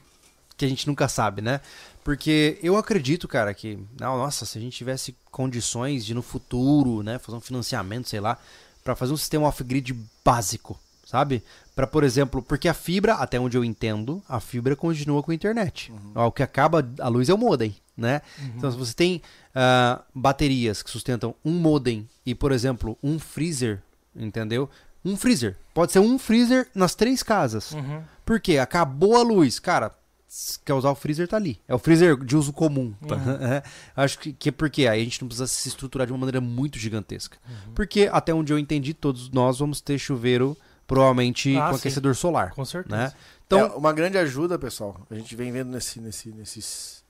que 0.56 0.64
a 0.64 0.68
gente 0.68 0.86
nunca 0.86 1.06
sabe, 1.06 1.42
né? 1.42 1.60
Porque 2.02 2.58
eu 2.62 2.76
acredito, 2.76 3.26
cara, 3.28 3.52
que, 3.52 3.78
não, 3.98 4.16
nossa, 4.16 4.46
se 4.46 4.56
a 4.58 4.60
gente 4.60 4.76
tivesse 4.76 5.16
condições 5.30 6.04
de 6.04 6.14
no 6.14 6.22
futuro, 6.22 7.02
né, 7.02 7.18
fazer 7.18 7.36
um 7.36 7.40
financiamento, 7.40 8.08
sei 8.08 8.20
lá, 8.20 8.38
pra 8.82 8.94
fazer 8.94 9.12
um 9.12 9.16
sistema 9.16 9.46
off-grid 9.48 9.92
básico, 10.24 10.78
sabe? 11.06 11.42
Pra, 11.74 11.86
por 11.86 12.04
exemplo, 12.04 12.42
porque 12.42 12.68
a 12.68 12.74
fibra, 12.74 13.14
até 13.14 13.38
onde 13.40 13.56
eu 13.56 13.64
entendo, 13.64 14.22
a 14.28 14.40
fibra 14.40 14.74
continua 14.76 15.22
com 15.22 15.30
a 15.30 15.34
internet. 15.34 15.92
Ó, 16.14 16.26
O 16.26 16.32
que 16.32 16.42
acaba 16.42 16.86
a 17.00 17.08
luz 17.08 17.28
é 17.28 17.34
o 17.34 17.38
modem, 17.38 17.74
né? 17.96 18.20
Então, 18.56 18.70
se 18.70 18.76
você 18.76 18.92
tem 18.92 19.22
ah, 19.54 20.02
baterias 20.14 20.82
que 20.82 20.90
sustentam 20.90 21.34
um 21.44 21.52
modem 21.52 22.06
e, 22.26 22.34
por 22.34 22.50
exemplo, 22.52 22.98
um 23.02 23.18
freezer, 23.18 23.80
entendeu? 24.14 24.68
Um 25.04 25.16
freezer. 25.16 25.56
Pode 25.72 25.92
ser 25.92 26.00
um 26.00 26.18
freezer 26.18 26.68
nas 26.74 26.94
três 26.94 27.22
casas. 27.22 27.72
Uhum. 27.72 28.02
Por 28.24 28.40
quê? 28.40 28.58
Acabou 28.58 29.16
a 29.16 29.22
luz. 29.22 29.60
Cara, 29.60 29.92
se 30.26 30.58
quer 30.64 30.74
usar 30.74 30.90
o 30.90 30.94
freezer, 30.96 31.28
tá 31.28 31.36
ali. 31.36 31.60
É 31.68 31.74
o 31.74 31.78
freezer 31.78 32.16
de 32.24 32.36
uso 32.36 32.52
comum. 32.52 32.92
tá? 33.06 33.16
Acho 33.94 34.18
que, 34.18 34.32
que 34.32 34.48
é 34.48 34.52
porque 34.52 34.88
aí 34.88 35.00
a 35.00 35.04
gente 35.04 35.20
não 35.22 35.28
precisa 35.28 35.46
se 35.46 35.68
estruturar 35.68 36.06
de 36.06 36.12
uma 36.12 36.18
maneira 36.18 36.40
muito 36.40 36.78
gigantesca. 36.78 37.38
Porque, 37.74 38.08
até 38.12 38.34
onde 38.34 38.52
eu 38.52 38.58
entendi, 38.58 38.92
todos 38.92 39.30
nós 39.30 39.60
vamos 39.60 39.80
ter 39.80 39.96
chuveiro, 39.98 40.56
provavelmente 40.86 41.56
Ah, 41.56 41.68
com 41.68 41.74
sim. 41.74 41.80
aquecedor 41.80 42.14
solar. 42.14 42.52
Com 42.52 42.64
certeza. 42.64 42.96
Né? 42.96 43.12
Então, 43.46 43.66
Então, 43.66 43.78
uma 43.78 43.92
grande 43.92 44.18
ajuda, 44.18 44.58
pessoal. 44.58 45.00
A 45.10 45.14
gente 45.14 45.34
vem 45.36 45.52
vendo 45.52 45.70
nesse, 45.70 46.00
nesse, 46.00 46.30
nesses, 46.30 47.04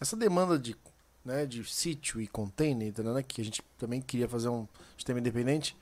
essa 0.00 0.16
demanda 0.16 0.58
de, 0.58 0.76
né, 1.24 1.46
de 1.46 1.64
sítio 1.64 2.20
e 2.20 2.26
container, 2.26 2.88
entendeu, 2.88 3.14
né, 3.14 3.22
que 3.22 3.40
a 3.40 3.44
gente 3.44 3.62
também 3.78 4.00
queria 4.00 4.28
fazer 4.28 4.48
um 4.48 4.66
sistema 4.96 5.18
independente, 5.20 5.76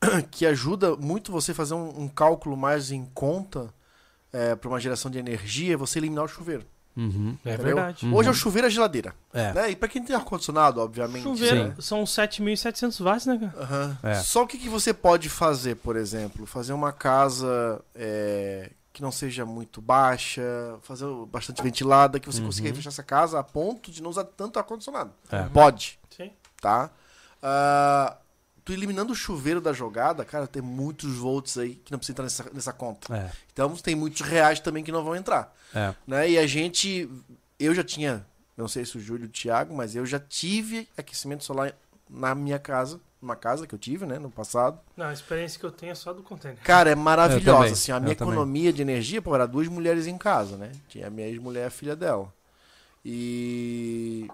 que 0.30 0.44
ajuda 0.46 0.96
muito 0.96 1.30
você 1.32 1.54
fazer 1.54 1.74
um, 1.74 2.02
um 2.02 2.08
cálculo 2.08 2.56
mais 2.56 2.90
em 2.90 3.04
conta 3.14 3.72
para 4.60 4.66
uma 4.68 4.80
geração 4.80 5.10
de 5.10 5.18
energia, 5.18 5.76
você 5.76 5.98
eliminar 5.98 6.24
o 6.24 6.28
chuveiro. 6.28 6.64
Uhum, 6.96 7.36
É 7.44 7.54
entendeu? 7.54 7.64
verdade. 7.76 8.06
Uhum. 8.06 8.14
Hoje 8.14 8.28
é 8.28 8.32
o 8.32 8.34
chuveiro 8.34 8.66
e 8.66 8.68
a 8.68 8.70
geladeira. 8.70 9.14
é. 9.32 9.52
Né? 9.52 9.70
E 9.70 9.76
para 9.76 9.88
quem 9.88 10.02
tem 10.02 10.14
ar-condicionado, 10.16 10.80
obviamente. 10.80 11.22
Chuveiro 11.22 11.68
né? 11.68 11.74
são 11.78 12.04
7.700 12.04 13.02
watts, 13.02 13.26
né, 13.26 13.38
cara? 13.38 13.64
Aham. 13.64 13.98
É. 14.02 14.14
Só 14.16 14.42
o 14.42 14.46
que, 14.46 14.58
que 14.58 14.68
você 14.68 14.92
pode 14.94 15.28
fazer, 15.28 15.76
por 15.76 15.96
exemplo? 15.96 16.46
Fazer 16.46 16.72
uma 16.72 16.92
casa 16.92 17.80
é, 17.94 18.70
que 18.92 19.00
não 19.02 19.10
seja 19.12 19.44
muito 19.46 19.80
baixa, 19.80 20.42
fazer 20.82 21.06
bastante 21.30 21.62
ventilada, 21.62 22.20
que 22.20 22.26
você 22.26 22.40
Uhum. 22.40 22.46
consiga 22.46 22.74
fechar 22.74 22.90
essa 22.90 23.02
casa 23.02 23.38
a 23.38 23.42
ponto 23.42 23.90
de 23.90 24.02
não 24.02 24.10
usar 24.10 24.24
tanto 24.24 24.58
ar-condicionado. 24.58 25.12
É. 25.30 25.42
Pode, 25.44 25.98
Sim. 26.16 26.30
tá? 26.60 26.90
Ah, 27.42 28.16
tu 28.64 28.72
eliminando 28.72 29.12
o 29.12 29.16
chuveiro 29.16 29.60
da 29.60 29.72
jogada, 29.72 30.24
cara, 30.24 30.46
tem 30.46 30.62
muitos 30.62 31.14
volts 31.16 31.58
aí 31.58 31.74
que 31.76 31.90
não 31.92 31.98
precisa 31.98 32.12
entrar 32.14 32.24
nessa, 32.24 32.44
nessa 32.52 32.72
conta. 32.72 33.14
É. 33.14 33.30
Então 33.52 33.74
tem 33.76 33.94
muitos 33.94 34.20
reais 34.20 34.60
também 34.60 34.84
que 34.84 34.92
não 34.92 35.04
vão 35.04 35.16
entrar. 35.16 35.54
É. 35.74 35.94
Né? 36.06 36.30
E 36.30 36.38
a 36.38 36.46
gente. 36.46 37.08
Eu 37.58 37.74
já 37.74 37.84
tinha, 37.84 38.24
não 38.56 38.66
sei 38.68 38.84
se 38.84 38.96
o 38.96 39.00
Júlio 39.00 39.24
e 39.24 39.28
o 39.28 39.30
Thiago, 39.30 39.74
mas 39.74 39.94
eu 39.94 40.04
já 40.04 40.18
tive 40.18 40.88
aquecimento 40.96 41.44
solar 41.44 41.74
na 42.10 42.34
minha 42.34 42.58
casa, 42.58 43.00
numa 43.20 43.36
casa 43.36 43.66
que 43.66 43.74
eu 43.74 43.78
tive, 43.78 44.04
né, 44.04 44.18
no 44.18 44.30
passado. 44.30 44.78
Não, 44.96 45.06
a 45.06 45.12
experiência 45.12 45.58
que 45.60 45.64
eu 45.64 45.70
tenho 45.70 45.92
é 45.92 45.94
só 45.94 46.12
do 46.12 46.22
container. 46.22 46.58
Cara, 46.62 46.90
é 46.90 46.94
maravilhosa. 46.94 47.58
também, 47.58 47.72
Assim, 47.72 47.92
a 47.92 47.96
eu 47.96 48.00
minha 48.02 48.16
também. 48.16 48.34
economia 48.34 48.72
de 48.72 48.82
energia, 48.82 49.22
pô, 49.22 49.34
era 49.34 49.46
duas 49.46 49.68
mulheres 49.68 50.06
em 50.06 50.18
casa, 50.18 50.56
né? 50.56 50.72
Tinha 50.88 51.06
a 51.06 51.10
minha 51.10 51.28
ex-mulher 51.28 51.62
e 51.62 51.66
a 51.66 51.70
filha 51.70 51.94
dela. 51.96 52.32
E. 53.04 54.28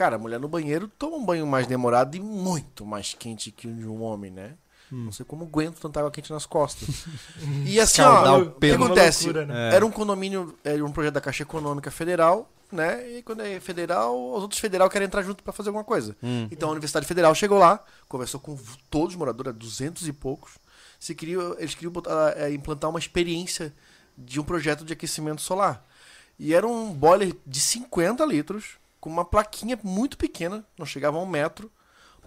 Cara, 0.00 0.16
a 0.16 0.18
mulher 0.18 0.40
no 0.40 0.48
banheiro 0.48 0.88
toma 0.98 1.18
um 1.18 1.22
banho 1.26 1.46
mais 1.46 1.66
demorado 1.66 2.16
e 2.16 2.20
muito 2.20 2.86
mais 2.86 3.12
quente 3.12 3.50
que 3.50 3.68
o 3.68 3.74
de 3.74 3.86
um 3.86 4.02
homem, 4.02 4.30
né? 4.30 4.54
Hum. 4.90 5.04
Não 5.04 5.12
sei 5.12 5.26
como 5.26 5.44
aguento 5.44 5.78
tanta 5.78 6.00
água 6.00 6.10
quente 6.10 6.32
nas 6.32 6.46
costas. 6.46 7.04
e 7.68 7.78
assim, 7.78 8.00
ó, 8.00 8.38
o 8.38 8.50
que 8.52 8.70
acontece? 8.70 9.24
Loucura, 9.24 9.44
né? 9.44 9.68
É. 9.68 9.74
Era 9.74 9.84
um 9.84 9.90
condomínio, 9.90 10.56
era 10.64 10.82
um 10.82 10.90
projeto 10.90 11.12
da 11.12 11.20
Caixa 11.20 11.42
Econômica 11.42 11.90
Federal, 11.90 12.50
né? 12.72 13.10
E 13.10 13.22
quando 13.22 13.42
é 13.42 13.60
federal, 13.60 14.16
os 14.36 14.40
outros 14.40 14.58
federal 14.58 14.88
querem 14.88 15.04
entrar 15.04 15.20
junto 15.20 15.44
para 15.44 15.52
fazer 15.52 15.68
alguma 15.68 15.84
coisa. 15.84 16.16
Hum. 16.22 16.48
Então 16.50 16.70
a 16.70 16.72
Universidade 16.72 17.04
Federal 17.04 17.34
chegou 17.34 17.58
lá, 17.58 17.84
conversou 18.08 18.40
com 18.40 18.58
todos 18.88 19.10
os 19.10 19.18
moradores, 19.18 19.54
200 19.54 20.08
e 20.08 20.14
poucos. 20.14 20.52
Se 20.98 21.14
queria, 21.14 21.40
eles 21.58 21.74
queriam 21.74 21.92
botar, 21.92 22.38
é, 22.38 22.50
implantar 22.50 22.88
uma 22.88 22.98
experiência 22.98 23.70
de 24.16 24.40
um 24.40 24.44
projeto 24.44 24.82
de 24.82 24.94
aquecimento 24.94 25.42
solar. 25.42 25.86
E 26.38 26.54
era 26.54 26.66
um 26.66 26.90
boiler 26.90 27.36
de 27.46 27.60
50 27.60 28.24
litros, 28.24 28.80
com 29.00 29.08
uma 29.10 29.24
plaquinha 29.24 29.78
muito 29.82 30.16
pequena, 30.18 30.64
não 30.78 30.84
chegava 30.86 31.16
a 31.16 31.20
um 31.20 31.26
metro. 31.26 31.70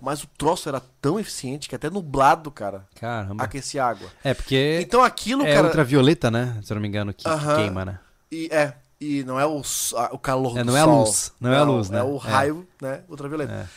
Mas 0.01 0.21
o 0.21 0.27
troço 0.27 0.67
era 0.67 0.81
tão 1.01 1.17
eficiente 1.17 1.69
que 1.69 1.75
até 1.75 1.89
nublado, 1.89 2.51
cara, 2.51 2.85
Caramba. 2.95 3.41
aquecia 3.41 3.85
água. 3.85 4.09
É, 4.21 4.33
porque 4.33 4.79
Então 4.81 5.01
aquilo, 5.01 5.43
é 5.45 5.53
cara. 5.53 5.67
ultravioleta, 5.67 6.29
né? 6.29 6.59
Se 6.61 6.73
eu 6.73 6.75
não 6.75 6.81
me 6.81 6.89
engano, 6.89 7.13
que, 7.13 7.23
que 7.23 7.29
Aham. 7.29 7.55
queima, 7.55 7.85
né? 7.85 7.99
E, 8.29 8.49
é, 8.51 8.75
e 8.99 9.23
não 9.23 9.39
é 9.39 9.45
o, 9.45 9.61
a- 9.95 10.09
o 10.11 10.19
calor 10.19 10.57
É, 10.57 10.63
do 10.63 10.71
não 10.71 10.75
é 10.77 10.81
a 10.81 10.83
sol. 10.83 10.99
luz, 10.99 11.33
não 11.39 11.53
é 11.53 11.57
a 11.57 11.63
luz, 11.63 11.89
né? 11.89 11.99
É 11.99 12.03
o 12.03 12.15
É. 12.17 12.19
raio, 12.19 12.67
né? 12.81 13.03
Ultravioleta. 13.07 13.53
É. 13.53 13.67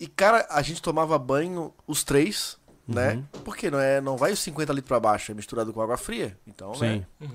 E, 0.00 0.08
cara, 0.08 0.44
a 0.50 0.60
gente 0.62 0.82
tomava 0.82 1.16
banho, 1.16 1.72
os 1.86 2.02
três, 2.02 2.58
né? 2.88 3.12
Uhum. 3.14 3.24
Porque 3.44 3.70
não, 3.70 3.78
é, 3.78 4.00
não 4.00 4.16
vai 4.16 4.32
os 4.32 4.40
50 4.40 4.72
litros 4.72 4.88
pra 4.88 4.98
baixo, 4.98 5.30
é 5.30 5.34
misturado 5.34 5.72
com 5.72 5.80
água 5.80 5.96
fria. 5.96 6.36
Então, 6.44 6.72
né? 6.72 7.04
Sim. 7.20 7.30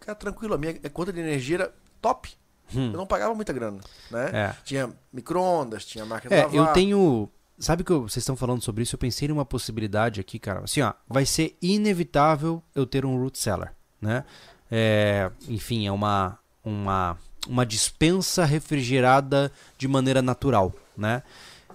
Cara, 0.00 0.16
tranquilo, 0.16 0.54
a 0.54 0.58
minha 0.58 0.74
conta 0.92 1.12
de 1.12 1.20
energia 1.20 1.56
era 1.56 1.74
top. 2.00 2.34
Hum. 2.74 2.86
Eu 2.92 2.96
não 2.98 3.06
pagava 3.06 3.34
muita 3.34 3.52
grana, 3.52 3.80
né? 4.10 4.30
É. 4.32 4.54
Tinha 4.64 4.90
micro-ondas, 5.12 5.84
tinha 5.84 6.04
máquina 6.04 6.34
É, 6.34 6.46
de 6.48 6.54
eu 6.56 6.60
lavar. 6.62 6.74
tenho. 6.74 7.28
Sabe 7.58 7.84
que 7.84 7.90
eu- 7.92 8.02
vocês 8.02 8.18
estão 8.22 8.36
falando 8.36 8.62
sobre 8.62 8.82
isso? 8.82 8.94
Eu 8.94 8.98
pensei 8.98 9.28
numa 9.28 9.44
possibilidade 9.44 10.20
aqui, 10.20 10.38
cara. 10.38 10.60
Assim, 10.64 10.80
ó, 10.80 10.92
vai 11.08 11.24
ser 11.24 11.56
inevitável 11.62 12.62
eu 12.74 12.84
ter 12.86 13.04
um 13.04 13.16
root 13.20 13.38
cellar, 13.38 13.74
né? 14.00 14.24
É, 14.70 15.30
enfim, 15.48 15.86
é 15.86 15.92
uma, 15.92 16.36
uma, 16.64 17.16
uma 17.46 17.64
dispensa 17.64 18.44
refrigerada 18.44 19.52
de 19.78 19.86
maneira 19.86 20.20
natural, 20.20 20.72
né? 20.96 21.22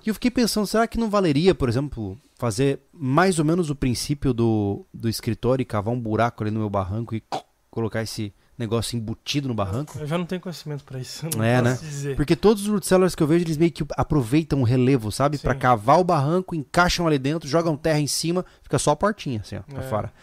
E 0.05 0.09
eu 0.09 0.13
fiquei 0.13 0.31
pensando, 0.31 0.65
será 0.67 0.87
que 0.87 0.97
não 0.97 1.09
valeria, 1.09 1.53
por 1.55 1.69
exemplo, 1.69 2.17
fazer 2.37 2.79
mais 2.91 3.37
ou 3.39 3.45
menos 3.45 3.69
o 3.69 3.75
princípio 3.75 4.33
do, 4.33 4.85
do 4.93 5.07
escritório 5.09 5.61
e 5.61 5.65
cavar 5.65 5.93
um 5.93 5.99
buraco 5.99 6.43
ali 6.43 6.51
no 6.51 6.59
meu 6.59 6.69
barranco 6.69 7.15
e 7.15 7.23
colocar 7.69 8.01
esse 8.01 8.33
negócio 8.59 8.97
embutido 8.97 9.47
no 9.47 9.53
barranco? 9.53 9.97
Eu 9.97 10.05
já 10.05 10.17
não 10.17 10.25
tenho 10.25 10.41
conhecimento 10.41 10.83
pra 10.83 10.99
isso. 10.99 11.25
Não 11.35 11.43
É, 11.43 11.61
né? 11.61 11.77
dizer. 11.81 12.15
Porque 12.17 12.35
todos 12.35 12.63
os 12.63 12.67
root 12.69 12.85
cellars 12.85 13.15
que 13.15 13.23
eu 13.23 13.27
vejo, 13.27 13.45
eles 13.45 13.57
meio 13.57 13.71
que 13.71 13.83
aproveitam 13.97 14.59
o 14.61 14.63
relevo, 14.65 15.11
sabe? 15.11 15.37
Pra 15.37 15.55
cavar 15.55 15.99
o 15.99 16.03
barranco, 16.03 16.53
encaixam 16.53 17.07
ali 17.07 17.17
dentro, 17.17 17.47
jogam 17.47 17.77
terra 17.77 17.99
em 17.99 18.07
cima, 18.07 18.45
fica 18.61 18.77
só 18.77 18.91
a 18.91 18.95
portinha, 18.95 19.39
assim, 19.39 19.55
ó, 19.55 19.61
pra 19.61 19.83
É. 19.83 19.89
fora. 19.89 20.13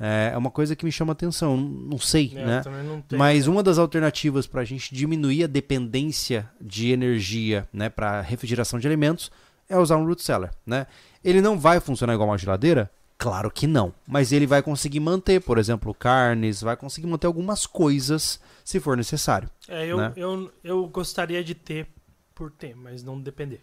É 0.00 0.30
é 0.34 0.36
uma 0.38 0.50
coisa 0.50 0.74
que 0.74 0.84
me 0.84 0.90
chama 0.90 1.12
atenção, 1.12 1.56
não 1.56 1.98
sei, 1.98 2.32
É, 2.34 2.44
né? 2.44 2.62
não 2.84 3.00
tenho. 3.02 3.18
Mas 3.20 3.46
uma 3.46 3.62
das 3.62 3.78
alternativas 3.78 4.46
para 4.48 4.62
a 4.62 4.64
gente 4.64 4.92
diminuir 4.92 5.44
a 5.44 5.46
dependência 5.46 6.48
de 6.60 6.90
energia, 6.90 7.68
né, 7.72 7.88
para 7.88 8.20
refrigeração 8.20 8.80
de 8.80 8.86
alimentos, 8.88 9.30
é 9.68 9.78
usar 9.78 9.96
um 9.98 10.04
root 10.06 10.20
cellar, 10.22 10.50
né? 10.66 10.86
Ele 11.22 11.40
não 11.40 11.56
vai 11.58 11.78
funcionar 11.78 12.14
igual 12.14 12.28
uma 12.30 12.38
geladeira? 12.38 12.90
Claro 13.22 13.50
que 13.52 13.66
não, 13.68 13.94
mas 14.06 14.32
ele 14.32 14.46
vai 14.48 14.60
conseguir 14.62 14.98
manter, 14.98 15.40
por 15.40 15.56
exemplo, 15.56 15.94
carnes, 15.94 16.60
vai 16.60 16.76
conseguir 16.76 17.06
manter 17.06 17.26
algumas 17.28 17.66
coisas 17.66 18.40
se 18.64 18.80
for 18.80 18.96
necessário. 18.96 19.48
É, 19.68 19.86
eu, 19.86 19.96
né? 19.96 20.12
eu, 20.16 20.50
eu 20.64 20.86
gostaria 20.88 21.42
de 21.44 21.54
ter 21.54 21.86
por 22.34 22.50
ter, 22.50 22.74
mas 22.74 23.02
não 23.04 23.20
depender. 23.20 23.62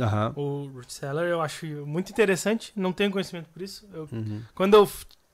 Aham. 0.00 0.32
O 0.34 0.70
root 0.74 0.92
cellar 0.92 1.26
eu 1.26 1.40
acho 1.40 1.64
muito 1.86 2.10
interessante, 2.10 2.72
não 2.74 2.92
tenho 2.92 3.10
conhecimento 3.12 3.48
por 3.50 3.62
isso. 3.62 3.86
Eu- 3.92 4.08
Uhum. 4.10 4.42
quando 4.54 4.74
eu, 4.74 4.88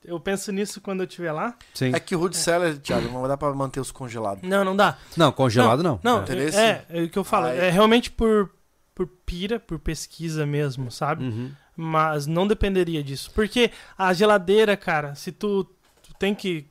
eu 0.05 0.19
penso 0.19 0.51
nisso 0.51 0.79
quando 0.79 0.99
eu 1.01 1.07
estiver 1.07 1.31
lá. 1.31 1.55
Sim. 1.73 1.91
É 1.95 1.99
que 1.99 2.15
o 2.15 2.19
root 2.19 2.37
cellar, 2.37 2.77
Thiago, 2.77 3.09
não 3.11 3.27
dá 3.27 3.35
pra 3.35 3.51
manter 3.53 3.79
os 3.79 3.91
congelados. 3.91 4.47
Não, 4.47 4.63
não 4.63 4.75
dá. 4.75 4.95
Não, 5.17 5.31
congelado 5.31 5.81
não. 5.81 5.99
Não, 6.03 6.19
É. 6.19 6.21
Interesse? 6.21 6.57
é, 6.57 6.85
é 6.89 7.01
o 7.03 7.09
que 7.09 7.17
eu 7.17 7.23
falo. 7.23 7.47
É 7.47 7.69
realmente 7.71 8.11
por, 8.11 8.51
por 8.93 9.07
pira, 9.25 9.59
por 9.59 9.79
pesquisa 9.79 10.45
mesmo, 10.45 10.91
sabe? 10.91 11.23
Uhum. 11.23 11.51
Mas 11.81 12.27
não 12.27 12.45
dependeria 12.45 13.01
disso. 13.01 13.31
Porque 13.33 13.71
a 13.97 14.11
geladeira, 14.11 14.75
cara, 14.75 15.15
se 15.15 15.31
tu, 15.31 15.63
tu 15.63 16.13
tem 16.19 16.35
que 16.35 16.67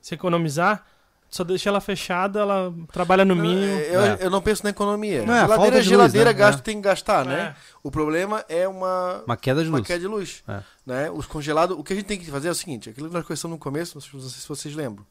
se 0.00 0.14
economizar, 0.16 0.84
só 1.30 1.44
deixa 1.44 1.68
ela 1.68 1.80
fechada, 1.80 2.40
ela 2.40 2.74
trabalha 2.92 3.24
no 3.24 3.36
mínimo. 3.36 3.78
Eu, 3.82 4.00
É. 4.00 4.18
eu 4.20 4.28
não 4.30 4.42
penso 4.42 4.64
na 4.64 4.70
economia. 4.70 5.24
Não, 5.24 5.32
é 5.32 5.40
geladeira, 5.42 5.80
de 5.80 5.88
geladeira, 5.88 6.30
luz, 6.30 6.36
né? 6.38 6.44
gasto 6.44 6.58
É. 6.58 6.62
tem 6.62 6.76
que 6.76 6.82
gastar, 6.82 7.24
né? 7.24 7.40
É. 7.40 7.54
O 7.84 7.90
problema 7.90 8.44
é 8.48 8.66
uma, 8.66 9.22
Uma 9.24 9.36
queda 9.36 9.62
de 9.62 9.68
uma 9.68 9.78
luz. 9.78 9.86
queda 9.86 10.00
de 10.00 10.08
luz. 10.08 10.42
É. 10.48 10.60
Né? 10.84 11.08
Os 11.12 11.24
congelados, 11.26 11.78
o 11.78 11.84
que 11.84 11.92
a 11.92 11.96
gente 11.96 12.06
tem 12.06 12.18
que 12.18 12.28
fazer 12.28 12.48
é 12.48 12.50
o 12.50 12.54
seguinte: 12.56 12.90
aquilo 12.90 13.06
que 13.06 13.14
nós 13.14 13.22
conversamos 13.22 13.54
no 13.54 13.60
começo, 13.60 13.94
não 13.94 14.02
sei 14.20 14.28
se 14.28 14.48
vocês 14.48 14.74
lembram. 14.74 15.06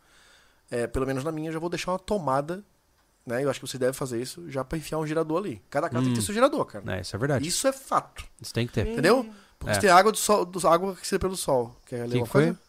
É, 0.70 0.88
pelo 0.88 1.08
menos 1.08 1.24
na 1.24 1.32
minha, 1.32 1.48
eu 1.50 1.54
já 1.54 1.60
vou 1.60 1.70
deixar 1.70 1.94
uma 1.94 2.00
tomada. 2.00 2.62
Né? 3.26 3.44
Eu 3.44 3.50
acho 3.50 3.60
que 3.60 3.68
você 3.68 3.78
deve 3.78 3.94
fazer 3.94 4.22
isso 4.22 4.50
já 4.50 4.64
pra 4.64 4.78
enfiar 4.78 4.98
um 4.98 5.06
gerador 5.06 5.38
ali. 5.38 5.62
Cada 5.70 5.90
casa 5.90 6.04
tem 6.04 6.14
que 6.14 6.20
ter 6.20 6.26
seu 6.26 6.34
gerador, 6.34 6.66
cara. 6.66 6.98
É, 6.98 7.02
isso 7.02 7.16
é 7.16 7.20
verdade. 7.20 7.48
Isso 7.48 7.68
é 7.68 7.72
fato. 7.72 8.24
Isso 8.42 8.54
tem 8.54 8.66
que 8.66 8.74
ter. 8.74 8.88
Entendeu? 8.88 9.30
Porque 9.60 9.72
É. 9.72 9.76
você 9.76 9.82
tem 9.82 9.90
água 9.92 10.12
do 10.12 10.18
sol, 10.18 10.44
do, 10.46 10.68
água 10.68 10.94
aquecida 10.94 11.20
pelo 11.20 11.36
sol. 11.38 11.76
Quer 11.86 12.08
ler 12.08 12.18
uma 12.18 12.26
foi? 12.26 12.46
coisa? 12.46 12.60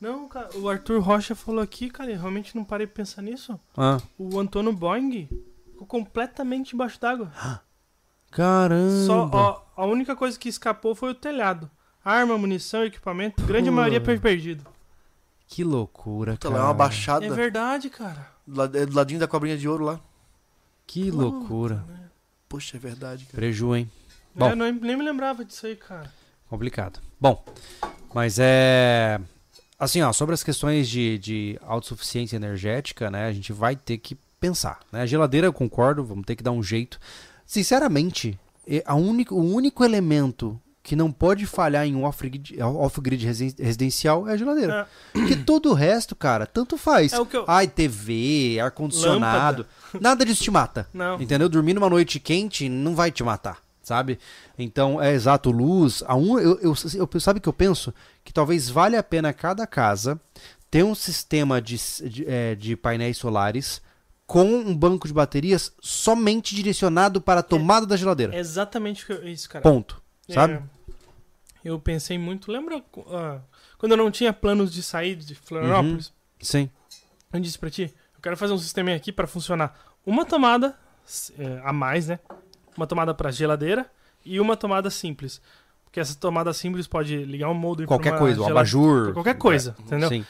Não, 0.00 0.28
cara, 0.28 0.50
o 0.58 0.68
Arthur 0.68 1.00
Rocha 1.00 1.34
falou 1.34 1.62
aqui, 1.62 1.88
cara, 1.88 2.10
eu 2.10 2.18
realmente 2.18 2.54
não 2.54 2.64
parei 2.64 2.86
pra 2.86 2.96
pensar 2.96 3.22
nisso. 3.22 3.58
Ah, 3.76 3.98
O 4.18 4.38
Antônio 4.38 4.72
Boeing 4.72 5.28
ficou 5.70 5.86
completamente 5.86 6.74
embaixo 6.74 7.00
d'água. 7.00 7.32
caramba. 8.30 9.06
Só 9.06 9.30
ó, 9.32 9.62
a 9.76 9.86
única 9.86 10.14
coisa 10.16 10.38
que 10.38 10.48
escapou 10.48 10.94
foi 10.94 11.10
o 11.10 11.14
telhado. 11.14 11.70
Arma, 12.04 12.36
munição, 12.38 12.84
equipamento, 12.84 13.42
grande 13.44 13.68
Pô. 13.70 13.76
maioria 13.76 14.00
perdido. 14.00 14.64
Que 15.48 15.64
loucura, 15.64 16.32
Puta, 16.32 16.48
cara. 16.48 16.60
lá 16.60 16.66
é 16.66 16.68
uma 16.68 16.74
baixada. 16.74 17.24
É 17.24 17.30
verdade, 17.30 17.88
cara. 17.88 18.28
Do 18.46 18.56
lado- 18.58 18.78
é 18.78 18.86
do 18.86 18.94
ladinho 18.94 19.20
da 19.20 19.26
cobrinha 19.28 19.56
de 19.56 19.68
ouro 19.68 19.84
lá. 19.84 20.00
Que 20.86 21.10
loucura. 21.10 21.84
Poxa, 22.48 22.76
é 22.76 22.80
verdade, 22.80 23.24
cara. 23.24 23.36
Preju, 23.36 23.74
hein? 23.74 23.90
Bom. 24.34 24.50
eu 24.50 24.56
nem, 24.56 24.72
nem 24.72 24.96
me 24.96 25.02
lembrava 25.04 25.44
disso 25.44 25.66
aí, 25.66 25.74
cara. 25.74 26.12
Complicado. 26.48 27.00
Bom, 27.20 27.44
mas 28.14 28.38
é. 28.38 29.20
Assim, 29.78 30.00
ó, 30.02 30.12
sobre 30.12 30.34
as 30.34 30.42
questões 30.42 30.88
de, 30.88 31.18
de 31.18 31.58
autossuficiência 31.62 32.36
energética, 32.36 33.10
né? 33.10 33.26
A 33.26 33.32
gente 33.32 33.52
vai 33.52 33.74
ter 33.76 33.98
que 33.98 34.16
pensar. 34.40 34.80
Né? 34.92 35.02
A 35.02 35.06
geladeira, 35.06 35.46
eu 35.46 35.52
concordo, 35.52 36.04
vamos 36.04 36.24
ter 36.24 36.36
que 36.36 36.42
dar 36.42 36.52
um 36.52 36.62
jeito. 36.62 37.00
Sinceramente, 37.44 38.38
é 38.66 38.82
a 38.86 38.94
único, 38.94 39.34
o 39.34 39.54
único 39.54 39.84
elemento 39.84 40.60
que 40.86 40.94
não 40.94 41.10
pode 41.10 41.46
falhar 41.46 41.84
em 41.84 41.96
um 41.96 42.04
off-grid 42.04 42.62
off-grid 42.62 43.26
resi- 43.26 43.56
residencial 43.58 44.28
é 44.28 44.34
a 44.34 44.36
geladeira. 44.36 44.86
Porque 45.12 45.34
todo 45.34 45.70
o 45.70 45.74
resto, 45.74 46.14
cara, 46.14 46.46
tanto 46.46 46.78
faz. 46.78 47.12
É 47.12 47.18
o 47.18 47.26
que 47.26 47.36
eu. 47.36 47.44
Ai, 47.48 47.66
TV, 47.66 48.60
ar-condicionado, 48.62 49.66
nada 50.00 50.24
disso 50.24 50.44
te 50.44 50.50
mata. 50.50 50.88
Não. 50.94 51.20
Entendeu? 51.20 51.48
Dormir 51.48 51.74
numa 51.74 51.90
noite 51.90 52.20
quente 52.20 52.68
não 52.68 52.94
vai 52.94 53.10
te 53.10 53.24
matar, 53.24 53.58
sabe? 53.82 54.16
Então, 54.56 55.02
é 55.02 55.12
exato, 55.12 55.50
luz. 55.50 56.04
A 56.06 56.14
um, 56.14 56.38
eu, 56.38 56.58
eu, 56.60 56.74
eu- 56.94 57.20
sabe 57.20 57.38
o 57.38 57.42
que 57.42 57.48
eu 57.48 57.52
penso? 57.52 57.92
Que 58.24 58.32
talvez 58.32 58.70
valha 58.70 59.00
a 59.00 59.02
pena 59.02 59.32
cada 59.32 59.66
casa 59.66 60.20
ter 60.70 60.84
um 60.84 60.94
sistema 60.94 61.60
de, 61.60 61.76
de, 62.08 62.24
é, 62.28 62.54
de 62.54 62.76
painéis 62.76 63.18
solares 63.18 63.82
com 64.24 64.44
um 64.44 64.72
banco 64.76 65.08
de 65.08 65.14
baterias 65.14 65.72
somente 65.80 66.54
direcionado 66.54 67.20
para 67.20 67.40
a 67.40 67.42
tomada 67.42 67.86
da 67.86 67.96
geladeira. 67.96 68.34
É 68.36 68.38
exatamente 68.38 69.04
isso, 69.24 69.48
cara. 69.48 69.62
Ponto. 69.62 70.00
Sabe? 70.28 70.54
É, 70.54 70.62
eu 71.64 71.78
pensei 71.78 72.18
muito. 72.18 72.50
Lembra 72.50 72.82
ah, 73.08 73.40
quando 73.78 73.92
eu 73.92 73.98
não 73.98 74.10
tinha 74.10 74.32
planos 74.32 74.72
de 74.72 74.82
sair 74.82 75.16
de 75.16 75.34
Florianópolis? 75.34 76.12
Sim. 76.40 76.70
Eu 77.32 77.40
disse 77.40 77.58
pra 77.58 77.70
ti, 77.70 77.92
eu 78.14 78.20
quero 78.20 78.36
fazer 78.36 78.52
um 78.52 78.58
sistema 78.58 78.92
aqui 78.94 79.12
pra 79.12 79.26
funcionar 79.26 79.78
uma 80.04 80.24
tomada 80.24 80.76
é, 81.38 81.60
a 81.64 81.72
mais, 81.72 82.06
né? 82.08 82.18
Uma 82.76 82.86
tomada 82.86 83.14
pra 83.14 83.30
geladeira 83.30 83.90
e 84.24 84.40
uma 84.40 84.56
tomada 84.56 84.90
simples. 84.90 85.40
Porque 85.84 86.00
essa 86.00 86.14
tomada 86.14 86.52
simples 86.52 86.86
pode 86.86 87.24
ligar 87.24 87.48
um 87.48 87.54
pra 87.54 87.86
Qualquer 87.86 88.12
uma 88.12 88.18
coisa, 88.18 88.40
um 88.42 88.48
abajur. 88.48 89.12
Qualquer 89.12 89.34
coisa, 89.34 89.74
entendeu? 89.80 90.08
Sim, 90.08 90.26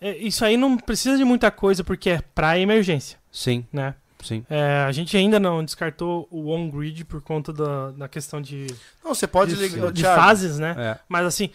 É, 0.00 0.16
isso 0.16 0.44
aí 0.44 0.56
não 0.56 0.76
precisa 0.76 1.16
de 1.16 1.24
muita 1.24 1.50
coisa 1.50 1.84
porque 1.84 2.10
é 2.10 2.20
pra 2.34 2.58
emergência, 2.58 3.18
sim, 3.30 3.64
né? 3.72 3.94
Sim. 4.22 4.44
É, 4.48 4.84
a 4.86 4.92
gente 4.92 5.16
ainda 5.16 5.38
não 5.40 5.64
descartou 5.64 6.26
o 6.30 6.50
on-grid 6.50 7.04
por 7.04 7.20
conta 7.20 7.52
da, 7.52 7.90
da 7.90 8.08
questão 8.08 8.40
de, 8.40 8.66
Não, 9.04 9.14
você 9.14 9.26
pode 9.26 9.54
de, 9.54 9.60
ligar. 9.68 9.92
de 9.92 10.02
fases, 10.02 10.58
né? 10.58 10.74
É. 10.78 10.98
Mas 11.08 11.26
assim, 11.26 11.50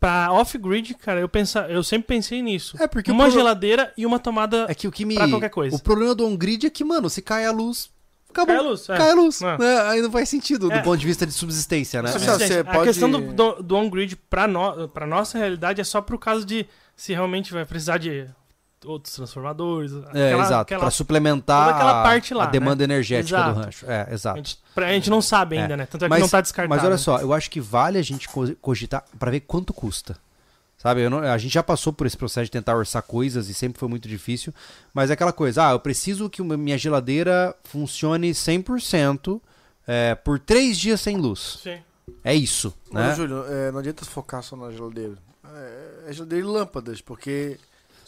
pra 0.00 0.32
off-grid, 0.32 0.94
cara, 0.94 1.20
eu, 1.20 1.28
pensa, 1.28 1.60
eu 1.68 1.82
sempre 1.82 2.08
pensei 2.08 2.42
nisso. 2.42 2.76
É 2.80 2.86
porque 2.86 3.10
uma 3.10 3.24
pro- 3.24 3.32
geladeira 3.32 3.92
e 3.96 4.04
uma 4.04 4.18
tomada 4.18 4.66
É 4.68 4.74
que 4.74 4.88
o 4.88 4.92
que 4.92 5.04
me. 5.04 5.14
pra 5.14 5.28
qualquer 5.28 5.50
coisa. 5.50 5.76
O 5.76 5.80
problema 5.82 6.14
do 6.14 6.26
on-grid 6.26 6.66
é 6.66 6.70
que, 6.70 6.84
mano, 6.84 7.08
se 7.08 7.22
cai 7.22 7.44
a 7.46 7.52
luz, 7.52 7.90
acabou. 8.28 8.54
Cai 8.54 8.64
a 8.64 8.68
luz, 8.68 8.88
é. 8.88 8.96
Cai 8.96 9.10
a 9.10 9.14
luz. 9.14 9.42
É. 9.42 9.58
né? 9.58 9.80
Aí 9.82 10.02
não 10.02 10.10
faz 10.10 10.28
sentido 10.28 10.68
do 10.68 10.74
É. 10.74 10.82
ponto 10.82 10.98
de 10.98 11.06
vista 11.06 11.24
de 11.26 11.32
subsistência, 11.32 12.02
né? 12.02 12.08
Sabe, 12.10 12.24
gente, 12.24 12.46
você 12.48 12.58
a 12.60 12.64
pode- 12.64 12.84
questão 12.84 13.10
do, 13.10 13.32
do, 13.32 13.62
do 13.62 13.76
on-grid 13.76 14.16
pra, 14.28 14.46
no, 14.48 14.88
pra 14.88 15.06
nossa 15.06 15.38
realidade 15.38 15.80
é 15.80 15.84
só 15.84 16.00
pro 16.00 16.18
caso 16.18 16.44
de 16.44 16.66
se 16.96 17.12
realmente 17.12 17.52
vai 17.52 17.64
precisar 17.64 17.98
de 17.98 18.26
outros 18.84 19.14
transformadores. 19.14 19.92
É, 19.92 19.98
aquela- 20.28 20.42
exato. 20.44 20.60
aquela- 20.62 20.80
Pra 20.80 20.90
suplementar 20.90 21.68
aquela 21.70 22.00
a- 22.00 22.02
parte 22.02 22.34
lá, 22.34 22.44
a 22.44 22.46
demanda 22.46 22.82
energética 22.84 23.36
Exato. 23.38 23.54
do 23.58 23.64
rancho. 23.64 23.86
É, 23.90 24.06
a, 24.10 24.12
exato. 24.14 24.36
gente, 24.38 24.58
pra- 24.74 24.86
a 24.86 24.92
gente 24.92 25.08
não 25.10 25.20
sabe 25.22 25.58
ainda, 25.58 25.74
É. 25.74 25.76
né? 25.76 25.86
Tanto 25.86 26.04
é 26.04 26.06
que 26.06 26.10
Mas- 26.10 26.20
não 26.20 26.28
tá 26.28 26.40
descartado. 26.40 26.74
Mas 26.74 26.84
olha 26.84 26.98
só, 26.98 27.18
eu 27.18 27.32
acho 27.32 27.50
que 27.50 27.60
vale 27.60 27.98
a 27.98 28.02
gente 28.02 28.28
co- 28.28 28.54
cogitar 28.60 29.04
pra 29.18 29.30
ver 29.30 29.40
quanto 29.40 29.72
custa. 29.72 30.16
Sabe, 30.78 31.00
eu 31.02 31.08
não- 31.10 31.18
a 31.20 31.38
gente 31.38 31.52
já 31.54 31.62
passou 31.62 31.92
por 31.92 32.08
esse 32.08 32.16
processo 32.16 32.46
de 32.46 32.50
tentar 32.50 32.74
orçar 32.76 33.02
coisas 33.04 33.48
e 33.48 33.54
sempre 33.54 33.78
foi 33.78 33.88
muito 33.88 34.08
difícil. 34.08 34.52
Mas 34.92 35.10
é 35.10 35.12
aquela 35.12 35.32
coisa, 35.32 35.68
ah, 35.68 35.72
eu 35.72 35.78
preciso 35.78 36.28
que 36.28 36.42
uma- 36.42 36.56
minha 36.56 36.76
geladeira 36.76 37.54
funcione 37.62 38.34
100% 38.34 39.40
é, 39.86 40.14
por 40.16 40.40
três 40.40 40.76
dias 40.76 41.00
sem 41.00 41.16
luz. 41.16 41.60
Sim. 41.62 41.78
É 42.24 42.34
isso, 42.34 42.74
Mas, 42.90 43.10
né? 43.10 43.14
Júlio, 43.14 43.44
é, 43.48 43.70
não 43.70 43.78
adianta 43.78 44.04
focar 44.04 44.42
só 44.42 44.56
na 44.56 44.72
geladeira. 44.72 45.14
É, 45.54 46.10
é 46.10 46.12
geladeira 46.12 46.44
e 46.44 46.50
lâmpadas, 46.50 47.00
porque 47.00 47.58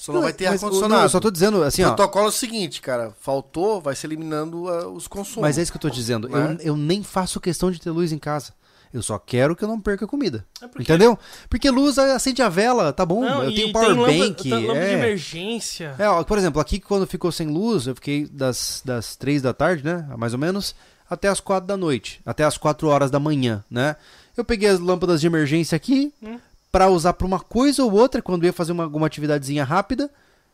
Só 0.04 0.12
não, 0.12 0.22
vai 0.22 0.32
ter 0.32 0.44
o- 0.44 0.52
ar-condicionado. 0.52 0.94
não, 0.94 1.02
Eu 1.02 1.08
só 1.08 1.18
tô 1.20 1.30
dizendo, 1.30 1.62
assim, 1.62 1.82
o 1.82 1.86
ó. 1.86 1.94
protocolo 1.94 2.26
é 2.26 2.28
o 2.28 2.32
seguinte, 2.32 2.80
cara. 2.82 3.12
Faltou, 3.20 3.80
vai 3.80 3.94
se 3.96 4.06
eliminando 4.06 4.68
ah, 4.68 4.88
os 4.88 5.06
consumos. 5.08 5.40
Mas 5.42 5.56
é 5.56 5.62
isso 5.62 5.72
que 5.72 5.76
eu 5.76 5.80
tô 5.80 5.88
dizendo. 5.90 6.28
Eu, 6.28 6.36
Né? 6.48 6.56
eu 6.60 6.76
nem 6.76 7.02
faço 7.02 7.40
questão 7.40 7.70
de 7.70 7.80
ter 7.80 7.90
luz 7.90 8.12
em 8.12 8.18
casa. 8.18 8.52
Eu 8.92 9.02
só 9.02 9.18
quero 9.18 9.56
que 9.56 9.64
eu 9.64 9.68
não 9.68 9.80
perca 9.80 10.06
comida. 10.06 10.44
É 10.62 10.68
porque- 10.68 10.82
Entendeu? 10.82 11.18
Porque 11.50 11.68
luz 11.70 11.98
acende 11.98 12.42
a 12.42 12.48
vela, 12.48 12.92
tá 12.92 13.04
bom. 13.04 13.22
Não, 13.22 13.42
eu 13.42 13.50
tenho 13.52 13.64
tem 13.64 13.72
power 13.72 13.88
lâmpada- 13.88 14.12
bank. 14.18 14.42
tem 14.42 14.52
lâmpada 14.52 14.80
de 14.80 14.86
é. 14.86 14.92
emergência. 14.92 15.94
É, 15.98 16.08
ó, 16.08 16.22
por 16.22 16.38
exemplo, 16.38 16.60
aqui 16.60 16.78
quando 16.78 17.06
ficou 17.06 17.32
sem 17.32 17.48
luz, 17.48 17.86
eu 17.86 17.94
fiquei 17.94 18.26
das, 18.26 18.82
das 18.84 19.16
3 19.16 19.42
da 19.42 19.52
tarde, 19.52 19.82
né? 19.84 20.06
Mais 20.16 20.32
ou 20.32 20.38
menos, 20.38 20.76
até 21.10 21.28
as 21.28 21.40
4 21.40 21.66
da 21.66 21.76
noite. 21.76 22.20
Até 22.24 22.44
as 22.44 22.56
4 22.56 22.86
horas 22.88 23.10
da 23.10 23.18
manhã, 23.18 23.64
né? 23.70 23.96
Eu 24.36 24.44
peguei 24.44 24.68
as 24.68 24.78
lâmpadas 24.78 25.20
de 25.20 25.26
emergência 25.26 25.74
aqui 25.74 26.12
Hum. 26.22 26.38
Pra 26.74 26.88
usar 26.88 27.12
pra 27.12 27.24
uma 27.24 27.38
coisa 27.38 27.84
ou 27.84 27.92
outra 27.92 28.20
quando 28.20 28.42
eu 28.42 28.48
ia 28.48 28.52
fazer 28.52 28.72
uma, 28.72 28.82
alguma 28.82 29.06
atividadezinha 29.06 29.62
rápida 29.62 30.10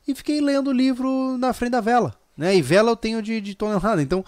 e 0.07 0.15
fiquei 0.15 0.39
lendo 0.39 0.69
o 0.69 0.73
livro 0.73 1.39
na 1.39 1.55
frente 1.55 1.71
da 1.71 1.81
vela. 1.81 2.15
Né? 2.41 2.57
E 2.57 2.63
vela 2.63 2.91
eu 2.91 2.97
tenho 2.97 3.21
de, 3.21 3.39
de 3.39 3.55
tonelada, 3.55 4.01
então 4.01 4.25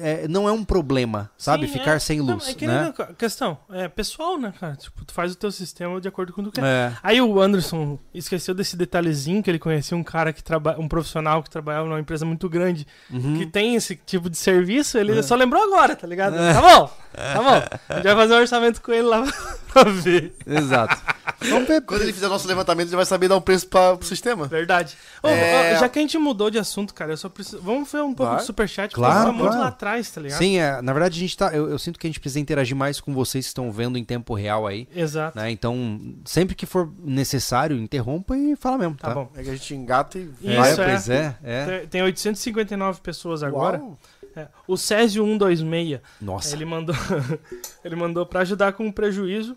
é, 0.00 0.26
não 0.28 0.48
é 0.48 0.52
um 0.52 0.64
problema, 0.64 1.28
sabe? 1.36 1.66
Sim, 1.66 1.72
Ficar 1.74 1.94
é. 1.94 1.98
sem 1.98 2.18
Não, 2.18 2.34
luz, 2.34 2.48
é 2.48 2.54
que 2.54 2.64
né? 2.64 2.94
questão, 3.16 3.58
é 3.72 3.88
pessoal, 3.88 4.38
né, 4.38 4.52
cara? 4.58 4.76
Tipo, 4.76 5.04
tu 5.04 5.12
faz 5.12 5.32
o 5.32 5.34
teu 5.36 5.50
sistema 5.50 6.00
de 6.00 6.06
acordo 6.06 6.32
com 6.32 6.42
o 6.42 6.44
que 6.44 6.50
tu 6.52 6.60
quer. 6.60 6.64
É. 6.66 6.92
Aí 7.02 7.20
o 7.20 7.40
Anderson 7.40 7.98
esqueceu 8.14 8.54
desse 8.54 8.76
detalhezinho 8.76 9.42
que 9.42 9.50
ele 9.50 9.58
conhecia 9.58 9.96
um 9.96 10.02
cara 10.04 10.32
que 10.32 10.42
trabalha, 10.44 10.78
um 10.80 10.86
profissional 10.88 11.42
que 11.42 11.50
trabalhava 11.50 11.86
numa 11.88 12.00
empresa 12.00 12.24
muito 12.24 12.48
grande 12.48 12.86
Uhum. 13.10 13.38
que 13.38 13.46
tem 13.46 13.74
esse 13.74 13.96
tipo 13.96 14.28
de 14.30 14.36
serviço, 14.36 14.96
ele 14.98 15.18
É. 15.18 15.22
só 15.22 15.34
lembrou 15.34 15.62
agora, 15.62 15.96
tá 15.96 16.06
ligado? 16.06 16.34
Tá 16.36 16.60
bom, 16.60 16.90
tá 17.14 17.42
bom. 17.42 17.78
A 17.88 17.94
gente 17.96 18.04
vai 18.04 18.14
fazer 18.16 18.34
um 18.34 18.38
orçamento 18.38 18.80
com 18.82 18.92
ele 18.92 19.02
lá 19.08 19.24
pra 19.72 19.84
ver. 19.84 20.34
Exato. 20.46 20.96
Vamos 21.40 21.68
ver. 21.68 21.80
Quando 21.82 22.02
ele 22.02 22.12
fizer 22.12 22.28
nosso 22.28 22.46
levantamento, 22.48 22.88
ele 22.88 22.96
vai 22.96 23.04
saber 23.06 23.28
dar 23.28 23.36
um 23.36 23.40
preço 23.40 23.66
para 23.68 23.94
o 23.94 24.02
sistema. 24.02 24.46
Verdade. 24.46 24.96
Ô, 25.22 25.28
É. 25.28 25.74
ô, 25.76 25.80
já 25.80 25.88
que 25.88 25.98
a 25.98 26.02
gente 26.02 26.18
mudou 26.18 26.50
de 26.50 26.58
assunto, 26.58 26.92
cara, 26.92 27.12
eu 27.12 27.16
só 27.16 27.28
preciso. 27.28 27.60
Vamos 27.62 27.90
ver 27.90 28.02
um 28.02 28.12
pouco 28.14 28.32
Vai. 28.32 28.40
de 28.40 28.46
superchat, 28.46 28.94
Claro, 28.94 29.14
porque 29.14 29.26
tá 29.26 29.32
muito 29.32 29.46
claro. 29.48 29.60
lá 29.62 29.68
atrás, 29.68 30.10
tá 30.10 30.20
ligado? 30.20 30.38
Sim, 30.38 30.58
é, 30.58 30.82
na 30.82 30.92
verdade 30.92 31.16
a 31.16 31.20
gente 31.20 31.36
tá. 31.36 31.52
Eu, 31.54 31.70
eu 31.70 31.78
sinto 31.78 31.98
que 31.98 32.06
a 32.06 32.10
gente 32.10 32.20
precisa 32.20 32.40
interagir 32.40 32.76
mais 32.76 33.00
com 33.00 33.12
vocês 33.14 33.44
que 33.44 33.48
estão 33.50 33.70
vendo 33.70 33.96
em 33.98 34.04
tempo 34.04 34.34
real 34.34 34.66
aí. 34.66 34.88
Exato. 34.94 35.38
Né? 35.38 35.50
Então, 35.50 36.00
sempre 36.24 36.54
que 36.54 36.66
for 36.66 36.92
necessário, 37.04 37.76
interrompa 37.78 38.36
e 38.36 38.56
fala 38.56 38.78
mesmo, 38.78 38.94
tá? 38.96 39.08
Tá 39.08 39.14
bom. 39.14 39.30
É 39.36 39.42
que 39.42 39.50
a 39.50 39.52
gente 39.54 39.74
engata 39.74 40.18
e 40.18 40.22
Isso, 40.40 40.50
É, 40.50 40.70
é. 40.72 40.74
pois 40.76 41.08
é, 41.08 41.36
é. 41.44 41.64
Tem- 41.78 41.86
Tem 41.88 42.02
859 42.02 43.00
pessoas 43.00 43.42
agora. 43.42 43.78
Uau. 43.78 43.98
É, 44.36 44.46
O 44.66 44.76
Césio 44.76 45.24
126, 45.24 46.00
Nossa. 46.20 46.54
ele 46.54 46.64
mandou 46.64 46.94
ele 47.84 47.96
mandou 47.96 48.26
para 48.26 48.40
ajudar 48.40 48.72
com 48.72 48.86
o 48.86 48.92
prejuízo. 48.92 49.56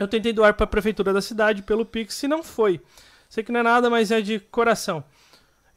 Eu 0.00 0.08
tentei 0.08 0.32
doar 0.32 0.54
para 0.54 0.64
a 0.64 0.66
prefeitura 0.66 1.12
da 1.12 1.20
cidade 1.20 1.62
pelo 1.62 1.84
Pix 1.84 2.20
e 2.22 2.26
não 2.26 2.42
foi. 2.42 2.80
Sei 3.28 3.44
que 3.44 3.52
não 3.52 3.60
é 3.60 3.62
nada, 3.62 3.88
mas 3.88 4.10
é 4.10 4.20
de 4.20 4.40
coração. 4.40 5.04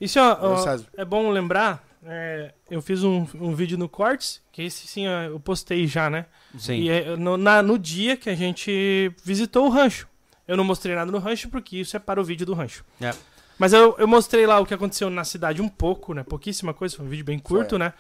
Isso 0.02 0.20
ó, 0.20 0.38
ó, 0.42 0.78
é 0.98 1.06
bom 1.06 1.30
lembrar. 1.30 1.84
é, 2.06 2.54
eu 2.72 2.82
fiz 2.82 3.04
um, 3.04 3.28
um 3.36 3.54
vídeo 3.54 3.78
no 3.78 3.88
Cortes, 3.88 4.42
que 4.52 4.64
esse 4.64 4.88
sim 4.88 5.06
eu 5.06 5.40
postei 5.40 5.86
já, 5.86 6.10
né? 6.10 6.26
Sim. 6.58 6.74
E 6.76 6.90
é 6.90 7.16
no, 7.16 7.38
na- 7.38 7.62
no 7.62 7.78
dia 7.78 8.18
que 8.18 8.30
a 8.30 8.36
gente 8.36 9.12
visitou 9.24 9.66
o 9.68 9.70
rancho. 9.70 10.08
Eu 10.48 10.58
não 10.58 10.64
mostrei 10.64 10.96
nada 10.96 11.12
no 11.12 11.20
rancho 11.20 11.48
porque 11.50 11.78
isso 11.78 11.96
é 11.96 12.00
para 12.00 12.20
o 12.20 12.24
vídeo 12.24 12.46
do 12.46 12.54
rancho. 12.54 12.84
É. 13.00 13.14
Mas 13.60 13.72
eu, 13.72 13.96
eu 14.00 14.08
mostrei 14.08 14.46
lá 14.48 14.60
o 14.60 14.66
que 14.66 14.74
aconteceu 14.74 15.10
na 15.10 15.24
cidade 15.24 15.62
um 15.62 15.70
pouco, 15.70 16.14
né? 16.14 16.24
Pouquíssima 16.24 16.74
coisa, 16.74 16.96
foi 16.98 17.06
um 17.06 17.10
vídeo 17.10 17.24
bem 17.26 17.38
curto, 17.40 17.72
Foi. 17.72 17.80
né? 17.80 17.94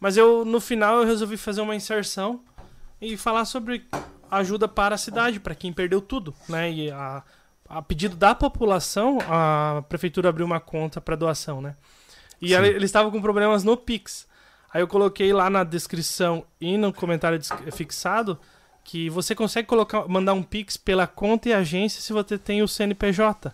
Mas 0.00 0.16
eu, 0.16 0.44
no 0.44 0.60
final, 0.60 0.98
eu 1.00 1.06
resolvi 1.06 1.36
fazer 1.36 1.60
uma 1.60 1.74
inserção 1.76 2.40
e 3.00 3.16
falar 3.16 3.44
sobre 3.44 3.86
ajuda 4.30 4.66
para 4.68 4.94
a 4.94 4.98
cidade, 4.98 5.40
para 5.40 5.54
quem 5.54 5.72
perdeu 5.72 6.00
tudo, 6.00 6.34
né? 6.48 6.70
E 6.70 6.90
a, 6.90 7.22
a 7.68 7.82
pedido 7.82 8.16
da 8.16 8.34
população, 8.34 9.18
a 9.28 9.82
prefeitura 9.88 10.28
abriu 10.28 10.44
uma 10.46 10.60
conta 10.60 11.00
para 11.00 11.16
doação, 11.16 11.60
né? 11.60 11.74
E 12.40 12.54
ela- 12.54 12.66
eles 12.66 12.84
estavam 12.84 13.10
com 13.10 13.20
problemas 13.20 13.64
no 13.64 13.76
Pix. 13.76 14.26
Aí 14.72 14.80
eu 14.82 14.88
coloquei 14.88 15.32
lá 15.32 15.48
na 15.48 15.64
descrição 15.64 16.44
e 16.60 16.76
no 16.76 16.92
comentário 16.92 17.40
fixado 17.72 18.38
que 18.84 19.10
você 19.10 19.34
consegue 19.34 19.66
colocar, 19.68 20.06
mandar 20.08 20.34
um 20.34 20.42
Pix 20.42 20.76
pela 20.76 21.06
conta 21.06 21.48
e 21.48 21.52
agência 21.52 22.00
se 22.00 22.12
você 22.12 22.38
tem 22.38 22.62
o 22.62 22.68
CNPJ. 22.68 23.52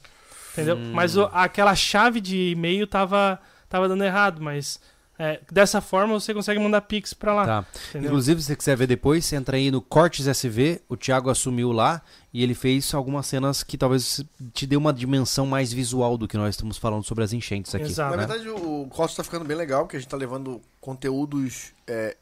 Entendeu? 0.52 0.76
Hum. 0.76 0.92
Mas 0.92 1.16
o- 1.16 1.28
aquela 1.32 1.74
chave 1.74 2.20
de 2.20 2.50
e-mail 2.50 2.86
tava, 2.86 3.40
tava 3.68 3.88
dando 3.88 4.04
errado, 4.04 4.40
mas 4.40 4.80
é, 5.18 5.40
dessa 5.50 5.80
forma 5.80 6.14
você 6.14 6.34
consegue 6.34 6.58
mandar 6.58 6.80
Pix 6.80 7.14
pra 7.14 7.34
lá. 7.34 7.44
Tá. 7.46 7.64
Inclusive, 7.94 8.40
se 8.40 8.48
você 8.48 8.56
quiser 8.56 8.76
ver 8.76 8.86
depois, 8.86 9.24
você 9.24 9.36
entra 9.36 9.56
aí 9.56 9.70
no 9.70 9.80
Cortes 9.80 10.26
SV, 10.26 10.82
o 10.88 10.96
Thiago 10.96 11.30
assumiu 11.30 11.70
lá 11.70 12.02
e 12.32 12.42
ele 12.42 12.54
fez 12.54 12.92
algumas 12.92 13.26
cenas 13.26 13.62
que 13.62 13.78
talvez 13.78 14.24
te 14.52 14.66
dê 14.66 14.76
uma 14.76 14.92
dimensão 14.92 15.46
mais 15.46 15.72
visual 15.72 16.18
do 16.18 16.26
que 16.26 16.36
nós 16.36 16.54
estamos 16.56 16.76
falando 16.76 17.04
sobre 17.04 17.22
as 17.22 17.32
enchentes 17.32 17.74
aqui. 17.74 17.84
Exato. 17.84 18.16
Na 18.16 18.22
né? 18.22 18.26
verdade, 18.26 18.48
o 18.48 18.88
corte 18.90 19.16
tá 19.16 19.22
ficando 19.22 19.44
bem 19.44 19.56
legal, 19.56 19.84
porque 19.84 19.96
a 19.96 20.00
gente 20.00 20.08
tá 20.08 20.16
levando 20.16 20.60
conteúdos 20.80 21.72
é, 21.86 22.16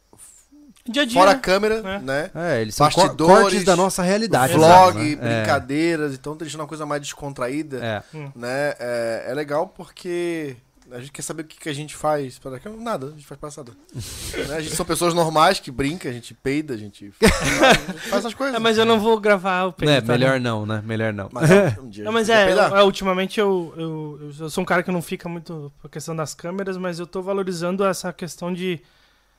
Dia 0.87 1.03
a 1.03 1.05
dia. 1.07 1.15
fora 1.19 1.33
né? 1.35 1.41
câmera, 1.41 1.75
É. 1.77 1.99
né? 2.01 2.31
É, 2.35 2.61
eles 2.61 2.75
são 2.75 2.87
Bastidores, 2.87 3.41
cortes 3.43 3.65
da 3.65 3.75
nossa 3.77 4.03
realidade. 4.03 4.53
Vlog, 4.53 5.17
né? 5.17 5.37
brincadeiras, 5.39 6.13
então 6.13 6.35
tá 6.35 6.45
deixando 6.45 6.61
uma 6.61 6.67
coisa 6.69 6.85
mais 6.85 7.01
descontraída, 7.01 7.79
É. 7.83 8.03
né? 8.35 8.75
É, 8.79 9.27
é 9.29 9.35
legal 9.35 9.69
porque 9.69 10.57
a 10.93 11.01
gente 11.01 11.13
quer 11.13 11.23
saber 11.23 11.43
o 11.43 11.45
que, 11.47 11.59
que 11.59 11.69
a 11.69 11.73
gente 11.73 11.95
faz. 11.97 12.39
Para... 12.39 12.61
Nada, 12.79 13.07
a 13.07 13.11
gente 13.11 13.27
faz 13.27 13.41
passada. 13.41 13.73
né? 14.49 14.57
A 14.57 14.61
gente 14.61 14.75
são 14.75 14.85
pessoas 14.87 15.15
normais 15.15 15.59
que 15.61 15.71
brincam, 15.71 16.11
a 16.11 16.15
gente 16.15 16.35
peida, 16.35 16.75
a 16.75 16.77
gente 16.77 17.11
faz, 17.13 17.33
a 17.33 17.75
gente 17.93 17.99
faz 18.11 18.27
as 18.27 18.35
coisas. 18.35 18.57
É, 18.57 18.59
mas 18.59 18.79
eu 18.79 18.85
não 18.85 19.01
vou 19.01 19.19
gravar 19.21 19.67
o 19.67 19.69
É, 19.71 19.73
peito, 19.73 20.07
tá, 20.07 20.13
melhor 20.13 20.35
né? 20.35 20.39
não, 20.41 20.67
né? 20.67 20.83
Melhor 20.85 21.13
não. 21.13 21.29
Mas 21.33 21.51
é, 21.51 21.77
um 21.83 21.89
dia 21.89 22.05
Não, 22.05 22.13
mas 22.13 22.29
é, 22.29 22.51
é, 22.51 22.83
ultimamente 22.83 23.41
eu, 23.41 23.73
eu, 23.77 24.33
eu 24.41 24.51
sou 24.51 24.63
um 24.63 24.65
cara 24.67 24.83
que 24.83 24.91
não 24.91 25.03
fica 25.03 25.29
muito 25.29 25.73
com 25.81 25.87
a 25.87 25.91
questão 25.91 26.15
das 26.15 26.35
câmeras, 26.35 26.77
mas 26.77 26.99
eu 26.99 27.07
tô 27.07 27.23
valorizando 27.23 27.85
essa 27.85 28.13
questão 28.13 28.53
de, 28.53 28.81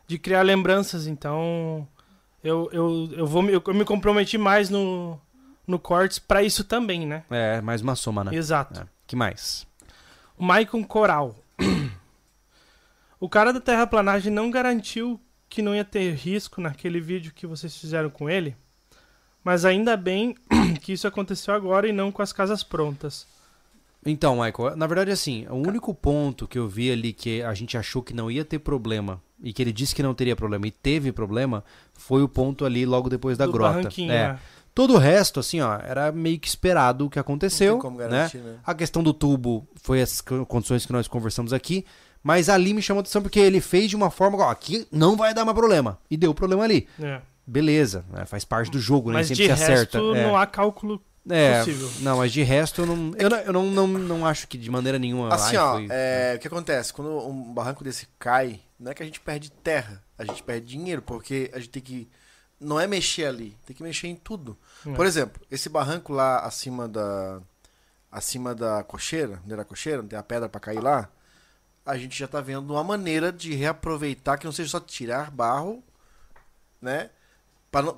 de 0.08 0.18
criar 0.18 0.41
lembranças, 0.41 1.08
então 1.08 1.88
eu, 2.43 2.70
eu, 2.74 3.10
eu, 3.18 3.26
vou, 3.28 3.41
me- 3.41 3.54
eu, 3.54 3.64
me 3.74 3.86
comprometi 3.86 4.38
mais 4.38 4.70
no, 4.70 5.20
no 5.68 5.80
Cortes 5.80 6.20
pra 6.20 6.43
isso 6.43 6.64
também, 6.64 7.06
né? 7.06 7.24
É, 7.30 7.62
mais 7.62 7.82
uma 7.82 7.95
soma, 7.95 8.24
né? 8.24 8.36
Exato. 8.36 8.82
É. 8.82 8.86
que 9.08 9.16
mais? 9.16 9.66
O 10.38 10.43
Maicon 10.43 10.84
Coral. 10.84 11.36
O 13.24 13.30
cara 13.30 13.53
da 13.53 13.59
terraplanagem 13.61 14.32
não 14.32 14.51
garantiu 14.51 15.17
que 15.47 15.61
não 15.61 15.74
ia 15.74 15.86
ter 15.86 16.13
risco 16.13 16.59
naquele 16.59 16.99
vídeo 16.99 17.32
que 17.34 17.47
vocês 17.47 17.78
fizeram 17.78 18.09
com 18.09 18.30
ele, 18.30 18.53
mas 19.43 19.63
ainda 19.63 19.95
bem 19.95 20.36
que 20.82 20.91
isso 20.91 21.07
aconteceu 21.07 21.53
agora 21.53 21.88
e 21.88 21.93
não 21.93 22.11
com 22.11 22.21
as 22.21 22.34
casas 22.34 22.63
prontas. 22.63 23.26
Então, 24.05 24.41
Michael, 24.43 24.76
na 24.76 24.86
verdade, 24.86 25.11
assim, 25.11 25.45
o 25.49 25.55
único 25.55 25.93
ponto 25.93 26.45
que 26.47 26.59
eu 26.59 26.67
vi 26.67 26.91
ali 26.91 27.13
que 27.13 27.41
a 27.41 27.53
gente 27.53 27.78
achou 27.78 28.01
que 28.03 28.13
não 28.13 28.30
ia 28.30 28.43
ter 28.43 28.59
problema 28.59 29.21
e 29.41 29.53
que 29.53 29.61
ele 29.61 29.71
disse 29.71 29.95
que 29.95 30.03
não 30.03 30.13
teria 30.13 30.36
problema 30.36 30.67
e 30.67 30.71
teve 30.71 31.13
problema 31.13 31.63
foi 31.93 32.21
o 32.21 32.28
ponto 32.28 32.65
ali 32.65 32.86
logo 32.86 33.07
depois 33.09 33.38
da 33.38 33.45
do 33.45 33.53
grota. 33.53 33.89
É. 34.01 34.05
né? 34.07 34.39
Todo 34.76 34.95
o 34.95 34.97
resto, 34.97 35.39
assim, 35.39 35.61
ó, 35.61 35.76
era 35.76 36.11
meio 36.11 36.38
que 36.39 36.47
esperado 36.47 37.05
o 37.05 37.09
que 37.09 37.17
Não 37.17 37.21
aconteceu, 37.21 37.74
tem 37.74 37.82
como 37.82 37.97
né? 37.99 38.09
garantir, 38.09 38.39
né? 38.39 38.57
A 38.65 38.74
questão 38.74 39.01
do 39.03 39.13
tubo 39.13 39.65
foi 39.76 40.01
as 40.01 40.19
co- 40.19 40.45
condições 40.45 40.86
que 40.86 40.91
nós 40.91 41.07
conversamos 41.07 41.53
aqui, 41.53 41.86
mas 42.24 42.47
ali 42.49 42.74
me 42.74 42.82
chamou 42.82 42.99
a 42.99 43.01
atenção 43.01 43.21
porque 43.21 43.39
ele 43.39 43.59
fez 43.61 43.89
de 43.89 43.95
uma 43.95 44.09
forma, 44.09 44.38
ó, 44.38 44.49
aqui 44.49 44.88
não 44.91 45.15
vai 45.17 45.34
dar 45.34 45.43
mais 45.45 45.57
problema. 45.57 45.99
E 46.09 46.15
deu 46.17 46.34
problema 46.34 46.63
ali. 46.63 46.88
É. 47.01 47.19
Beleza, 47.45 48.05
né? 48.09 48.26
faz 48.26 48.45
parte 48.45 48.71
do 48.71 48.80
jogo, 48.80 49.09
né? 49.09 49.15
Mas 49.17 49.28
Sempre 49.28 49.43
de 49.43 49.47
se 49.57 49.63
acerta. 49.63 49.97
resto, 49.99 50.15
é. 50.15 50.24
não 50.24 50.38
há 50.38 50.45
cálculo 50.47 51.03
É, 51.30 51.59
possível. 51.59 51.91
não, 51.99 52.17
mas 52.19 52.32
de 52.32 52.41
resto 52.41 52.82
eu 52.82 52.86
não, 52.86 53.11
eu 53.17 53.30
não, 53.30 53.38
eu 53.38 53.53
não, 53.53 53.65
não, 53.65 53.88
não 53.88 54.26
acho 54.26 54.47
que 54.47 54.57
de 54.57 54.71
maneira 54.71 54.97
nenhuma. 54.97 55.34
Assim, 55.34 55.57
ó, 55.57 55.74
foi- 55.74 55.88
é, 55.89 56.34
o 56.38 56.39
que 56.39 56.47
acontece? 56.47 56.93
Quando 56.93 57.09
um 57.28 57.53
barranco 57.53 57.84
desse 57.84 58.07
cai, 58.17 58.61
não 58.80 58.91
é 58.91 58.93
que 58.93 59.03
a 59.03 59.05
gente 59.05 59.19
perde 59.19 59.51
terra, 59.51 60.01
a 60.17 60.24
gente 60.24 60.41
perde 60.41 60.65
dinheiro, 60.67 61.01
porque 61.01 61.51
a 61.53 61.59
gente 61.59 61.69
tem 61.69 61.82
que. 61.82 62.09
Não 62.59 62.80
é 62.80 62.88
mexer 62.88 63.26
ali, 63.26 63.57
tem 63.65 63.76
que 63.76 63.84
mexer 63.84 64.07
em 64.07 64.15
tudo. 64.15 64.57
É. 64.88 64.93
Por 64.93 65.05
exemplo, 65.05 65.41
esse 65.51 65.67
barranco 65.67 66.13
lá 66.13 66.39
acima 66.39 66.88
da. 66.88 67.41
acima 68.09 68.55
da 68.55 68.84
cocheira, 68.84 69.41
onde 69.43 69.51
era 69.53 69.63
a 69.63 69.65
cocheira, 69.65 70.01
não 70.01 70.07
tem 70.07 70.17
a 70.17 70.24
pedra 70.24 70.47
pra 70.47 70.61
cair 70.61 70.80
lá, 70.82 71.09
a 71.86 71.97
gente 71.97 72.17
já 72.17 72.27
tá 72.27 72.39
vendo 72.39 72.71
uma 72.73 72.84
maneira 72.84 73.31
de 73.31 73.53
reaproveitar 73.53 74.38
que 74.38 74.45
não 74.45 74.51
seja 74.51 74.69
só 74.69 74.79
tirar 74.79 75.29
barro, 75.31 75.84
né? 76.81 77.09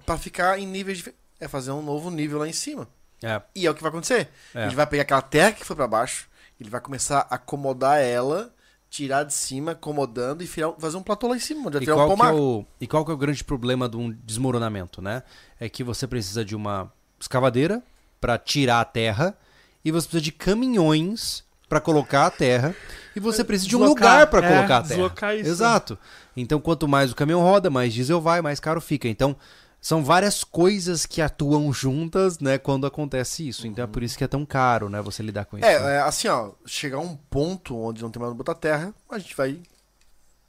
Pra 0.06 0.18
ficar 0.18 0.60
em 0.60 0.66
níveis 0.66 1.00
de. 1.00 1.14
É 1.40 1.48
fazer 1.48 1.72
um 1.72 1.82
novo 1.82 2.10
nível 2.10 2.40
lá 2.40 2.48
em 2.48 2.54
cima. 2.54 2.88
É, 3.22 3.42
E 3.54 3.66
é 3.66 3.72
o 3.72 3.76
que 3.76 3.82
vai 3.82 3.90
acontecer. 3.90 4.30
É. 4.54 4.66
Ele 4.66 4.76
vai 4.76 4.88
pegar 4.88 5.04
aquela 5.04 5.22
terra 5.22 5.52
que 5.52 5.66
foi 5.66 5.76
pra 5.76 5.88
baixo, 5.88 6.30
ele 6.60 6.70
vai 6.70 6.80
começar 6.80 7.28
a 7.30 7.36
acomodar 7.36 8.00
ela, 8.00 8.54
tirar 8.90 9.24
de 9.24 9.34
cima, 9.34 9.72
acomodando 9.72 10.44
e 10.44 10.48
fazer 10.48 10.96
um 10.98 11.04
platô 11.04 11.28
lá 11.28 11.36
em 11.36 11.40
cima, 11.40 11.68
onde 11.68 11.78
E 11.78 11.80
virar 11.82 12.06
um 12.06 12.16
qual, 12.16 12.18
que 12.18 12.26
é 12.26 12.32
o, 12.32 12.66
e 12.82 12.88
qual 12.88 13.06
que 13.06 13.12
é 13.12 13.14
o 13.14 13.18
grande 13.18 13.44
problema 13.44 13.90
de 13.90 13.98
um 13.98 14.12
desmoronamento, 14.12 15.02
né? 15.02 15.24
É 15.60 15.68
que 15.68 15.84
você 15.84 16.08
precisa 16.08 16.46
de 16.46 16.56
uma 16.56 16.92
escavadeira 17.20 17.84
para 18.22 18.38
tirar 18.38 18.80
a 18.80 18.86
terra 18.86 19.38
e 19.84 19.92
você 19.92 20.08
precisa 20.08 20.24
de 20.24 20.32
caminhões 20.32 21.44
para 21.68 21.82
colocar 21.82 22.28
a 22.28 22.32
terra 22.32 22.76
e 23.16 23.20
você 23.20 23.44
precisa 23.44 23.70
de 23.70 23.76
um 23.76 23.80
Deslocar, 23.80 24.12
lugar 24.12 24.28
para 24.28 24.46
é, 24.46 24.50
colocar 24.56 24.78
a 24.78 24.82
terra. 24.82 24.96
deslocar 24.96 25.36
isso. 25.36 25.50
Exato. 25.50 25.98
Então 26.36 26.60
quanto 26.60 26.88
mais 26.88 27.12
o 27.12 27.16
caminhão 27.16 27.42
roda, 27.42 27.70
mais 27.70 27.94
diesel 27.94 28.20
vai, 28.20 28.42
mais 28.42 28.60
caro 28.60 28.82
fica. 28.82 29.08
Então 29.08 29.36
são 29.80 30.04
várias 30.04 30.44
coisas 30.44 31.06
que 31.06 31.22
atuam 31.22 31.72
juntas, 31.72 32.40
né, 32.40 32.58
quando 32.58 32.88
acontece 32.88 33.48
isso. 33.48 33.68
Então 33.68 33.84
é 33.84 33.88
por 33.88 34.02
isso 34.02 34.18
que 34.18 34.24
é 34.24 34.28
tão 34.28 34.44
caro, 34.44 34.90
né, 34.90 35.00
você 35.02 35.22
lidar 35.22 35.46
com 35.46 35.58
isso. 35.58 35.68
É, 35.68 35.80
né? 35.80 35.96
é, 35.98 36.00
assim, 36.00 36.28
ó, 36.28 36.52
chegar 36.66 36.98
a 36.98 37.02
um 37.02 37.16
ponto 37.16 37.78
onde 37.78 38.02
não 38.02 38.10
tem 38.10 38.20
mais 38.20 38.32
onde 38.32 38.38
botar 38.40 38.56
terra, 38.56 38.94
a 39.08 39.20
gente 39.20 39.36
vai 39.36 39.60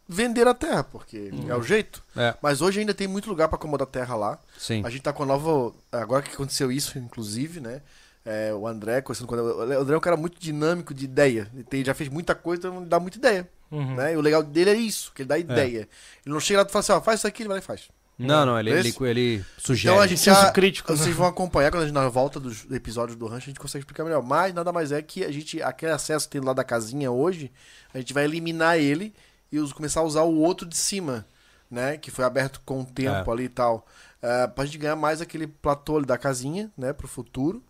vender 0.08 0.46
a 0.46 0.54
terra, 0.54 0.84
porque 0.84 1.30
é 1.48 1.54
o 1.54 1.62
jeito. 1.62 2.02
É, 2.16 2.34
Mas 2.40 2.62
hoje 2.62 2.80
ainda 2.80 2.94
tem 2.94 3.06
muito 3.06 3.28
lugar 3.28 3.48
para 3.48 3.56
acomodar 3.56 3.86
terra 3.86 4.14
lá. 4.14 4.38
sim. 4.58 4.82
A 4.84 4.90
gente 4.90 5.02
tá 5.02 5.12
com 5.12 5.24
a 5.24 5.26
nova. 5.26 5.74
Agora 5.92 6.22
que 6.22 6.32
aconteceu 6.32 6.70
isso, 6.72 6.98
inclusive, 6.98 7.60
né? 7.60 7.82
É, 8.28 8.52
o 8.52 8.66
André, 8.66 9.00
conversando 9.00 9.28
com 9.28 9.36
o 9.36 9.38
André. 9.62 9.78
O 9.78 9.80
André 9.82 9.94
é 9.94 9.98
um 9.98 10.00
cara 10.00 10.16
muito 10.16 10.38
dinâmico 10.40 10.92
de 10.92 11.04
ideia. 11.04 11.48
Ele 11.54 11.62
tem- 11.62 11.84
já 11.84 11.94
fez 11.94 12.10
muita 12.10 12.34
coisa, 12.34 12.66
então 12.66 12.78
ele 12.80 12.86
dá 12.86 12.98
muita 12.98 13.18
ideia. 13.18 13.48
Uhum. 13.70 13.94
Né? 13.94 14.14
E 14.14 14.16
o 14.16 14.20
legal 14.20 14.42
dele 14.42 14.70
é 14.70 14.74
isso, 14.74 15.12
que 15.14 15.22
ele 15.22 15.28
dá 15.28 15.38
ideia. 15.38 15.88
Ele 16.24 16.32
não 16.32 16.40
chega 16.40 16.60
lá 16.62 16.66
e 16.68 16.72
fala 16.72 16.80
assim, 16.80 16.92
ó, 16.92 17.00
faz 17.00 17.20
isso 17.20 17.26
aqui, 17.28 17.42
ele 17.42 17.48
vai 17.48 17.58
lá 17.58 17.62
e 17.62 17.64
faz. 17.64 17.88
Não, 18.18 18.46
não, 18.46 18.58
ele, 18.58 18.70
ele, 18.70 18.88
Esse? 18.88 19.04
ele 19.04 19.44
sugere. 19.58 19.92
Então 19.94 20.02
a 20.02 20.06
gente 20.06 20.20
Senso 20.20 20.40
já, 20.40 20.50
crítico, 20.50 20.90
né? 20.90 20.98
Vocês 20.98 21.14
vão 21.14 21.26
acompanhar 21.26 21.70
quando 21.70 21.82
a 21.82 21.86
gente 21.86 21.94
na 21.94 22.08
volta 22.08 22.40
dos 22.40 22.64
episódios 22.70 23.16
do 23.16 23.26
rancho, 23.26 23.44
a 23.44 23.50
gente 23.50 23.60
consegue 23.60 23.82
explicar 23.82 24.04
melhor. 24.04 24.22
Mas 24.22 24.54
nada 24.54 24.72
mais 24.72 24.90
é 24.90 25.00
que 25.02 25.22
a 25.22 25.30
gente, 25.30 25.62
aquele 25.62 25.92
acesso 25.92 26.26
que 26.26 26.32
tem 26.32 26.40
lá 26.40 26.52
da 26.54 26.64
casinha 26.64 27.10
hoje, 27.10 27.52
a 27.92 27.98
gente 27.98 28.14
vai 28.14 28.24
eliminar 28.24 28.78
ele 28.78 29.12
e 29.52 29.58
us- 29.60 29.72
começar 29.72 30.00
a 30.00 30.04
usar 30.04 30.22
o 30.22 30.34
outro 30.38 30.66
de 30.66 30.76
cima, 30.76 31.26
né? 31.70 31.98
Que 31.98 32.10
foi 32.10 32.24
aberto 32.24 32.60
com 32.64 32.80
o 32.80 32.84
tempo 32.86 33.30
É. 33.30 33.34
ali 33.34 33.44
e 33.44 33.48
tal. 33.50 33.86
Uh, 34.22 34.50
pra 34.52 34.64
gente 34.64 34.78
ganhar 34.78 34.96
mais 34.96 35.20
aquele 35.20 35.46
platô 35.46 35.98
ali 35.98 36.06
da 36.06 36.16
casinha, 36.16 36.72
né? 36.76 36.92
Pro 36.94 37.06
futuro. 37.06 37.62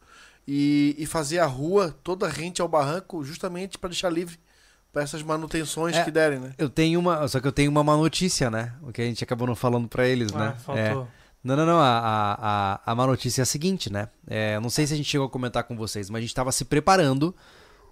E, 0.49 0.95
e 0.99 1.07
fazer 1.07 1.39
a 1.41 1.47
rua 1.47 1.95
toda 2.05 2.29
rente 2.29 2.63
ao 2.63 2.69
barranco 2.69 3.25
justamente 3.25 3.77
para 3.79 3.89
deixar 3.91 4.11
livre 4.11 4.39
para 4.93 5.03
essas 5.03 5.23
manutenções 5.23 5.97
É. 5.97 6.05
que 6.05 6.11
derem, 6.11 6.39
né? 6.39 6.55
Eu 6.57 6.71
tenho 6.71 6.99
uma, 7.01 7.27
só 7.29 7.41
que 7.41 7.47
eu 7.49 7.53
tenho 7.53 7.71
uma 7.71 7.83
má 7.85 7.97
notícia, 7.97 8.51
né? 8.51 8.73
O 8.83 8.93
que 8.93 9.03
a 9.03 9.05
gente 9.05 9.23
acabou 9.25 9.47
não 9.47 9.57
falando 9.57 9.89
pra 9.89 10.07
eles, 10.07 10.33
Ah, 10.33 10.39
né? 10.39 10.55
É. 10.57 10.61
faltou. 10.61 11.09
Não, 11.45 11.55
não, 11.57 11.67
não. 11.67 11.79
A, 11.79 11.99
a, 11.99 12.35
a, 12.75 12.81
a 12.93 12.95
má 12.95 13.07
notícia 13.07 13.43
é 13.43 13.45
a 13.45 13.47
seguinte, 13.47 13.93
né? 13.93 14.09
É, 14.27 14.59
não 14.61 14.71
sei 14.71 14.87
se 14.87 14.95
a 14.95 14.97
gente 14.97 15.09
chegou 15.09 15.27
a 15.27 15.31
comentar 15.31 15.65
com 15.65 15.77
vocês, 15.77 16.09
mas 16.09 16.19
a 16.19 16.23
gente 16.23 16.31
estava 16.31 16.51
se 16.51 16.65
preparando 16.65 17.35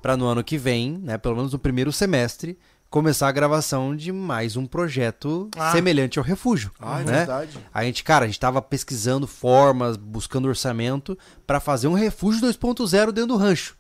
para 0.00 0.16
no 0.16 0.26
ano 0.26 0.42
que 0.42 0.57
vem, 0.57 0.98
né? 0.98 1.18
Pelo 1.18 1.36
menos 1.36 1.52
no 1.52 1.59
primeiro 1.59 1.92
semestre, 1.92 2.59
começar 2.91 3.28
a 3.28 3.32
gravação 3.32 3.95
de 3.97 4.12
mais 4.12 4.57
um 4.57 4.66
projeto 4.66 5.49
Ah. 5.57 5.72
semelhante 5.72 6.18
ao 6.18 6.24
refúgio. 6.24 6.70
Ah, 6.78 7.01
é 7.01 7.05
né? 7.05 7.12
verdade. 7.18 7.59
A 7.72 7.85
gente, 7.85 8.05
cara, 8.05 8.24
a 8.24 8.28
gente 8.28 8.39
tava 8.39 8.62
pesquisando 8.62 9.26
formas, 9.26 9.97
buscando 9.97 10.47
orçamento 10.49 11.18
para 11.47 11.59
fazer 11.61 11.89
um 11.89 11.95
refúgio 11.95 12.41
2.0 12.41 13.11
dentro 13.12 13.28
do 13.28 13.37
rancho. 13.37 13.76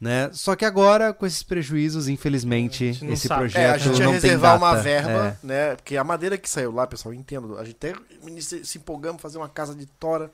Né? 0.00 0.28
Só 0.32 0.56
que 0.56 0.64
agora, 0.64 1.14
com 1.14 1.24
esses 1.24 1.42
prejuízos, 1.42 2.08
infelizmente, 2.08 2.84
esse 3.08 3.28
sabe. 3.28 3.40
projeto 3.42 3.62
É, 3.62 3.70
a 3.70 3.78
gente 3.78 3.98
ia 3.98 4.04
não 4.04 4.12
reservar 4.12 4.56
uma 4.56 4.74
verba, 4.74 5.38
É. 5.42 5.46
né? 5.46 5.76
Porque 5.76 5.96
a 5.96 6.04
madeira 6.04 6.36
que 6.36 6.50
saiu 6.50 6.72
lá, 6.72 6.86
pessoal, 6.86 7.14
entendo. 7.14 7.56
A 7.56 7.64
gente 7.64 7.76
até 7.76 7.94
se 8.40 8.64
se 8.64 8.78
empolgamos 8.78 9.22
fazer 9.22 9.38
uma 9.38 9.48
casa 9.48 9.74
de 9.74 9.86
tora. 9.86 10.30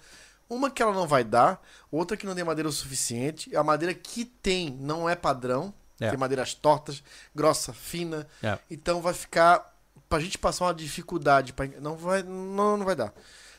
Uma 0.48 0.70
que 0.70 0.82
ela 0.82 0.92
não 0.92 1.06
vai 1.06 1.22
dar, 1.22 1.62
outra 1.92 2.16
que 2.16 2.26
não 2.26 2.34
tem 2.34 2.42
madeira 2.42 2.68
o 2.68 2.72
suficiente. 2.72 3.54
A 3.54 3.62
madeira 3.62 3.94
que 3.94 4.24
tem 4.24 4.76
não 4.80 5.08
é 5.08 5.14
padrão. 5.14 5.72
É. 6.00 6.08
Tem 6.08 6.18
madeiras 6.18 6.54
tortas, 6.54 7.02
grossa, 7.34 7.72
fina. 7.72 8.26
É. 8.42 8.58
Então 8.70 9.00
vai 9.00 9.14
ficar. 9.14 9.68
Pra 10.08 10.18
gente 10.18 10.38
passar 10.38 10.64
uma 10.64 10.74
dificuldade. 10.74 11.52
Pra, 11.52 11.66
não, 11.80 11.96
vai, 11.96 12.22
não, 12.22 12.76
não 12.76 12.84
vai 12.84 12.96
dar. 12.96 13.12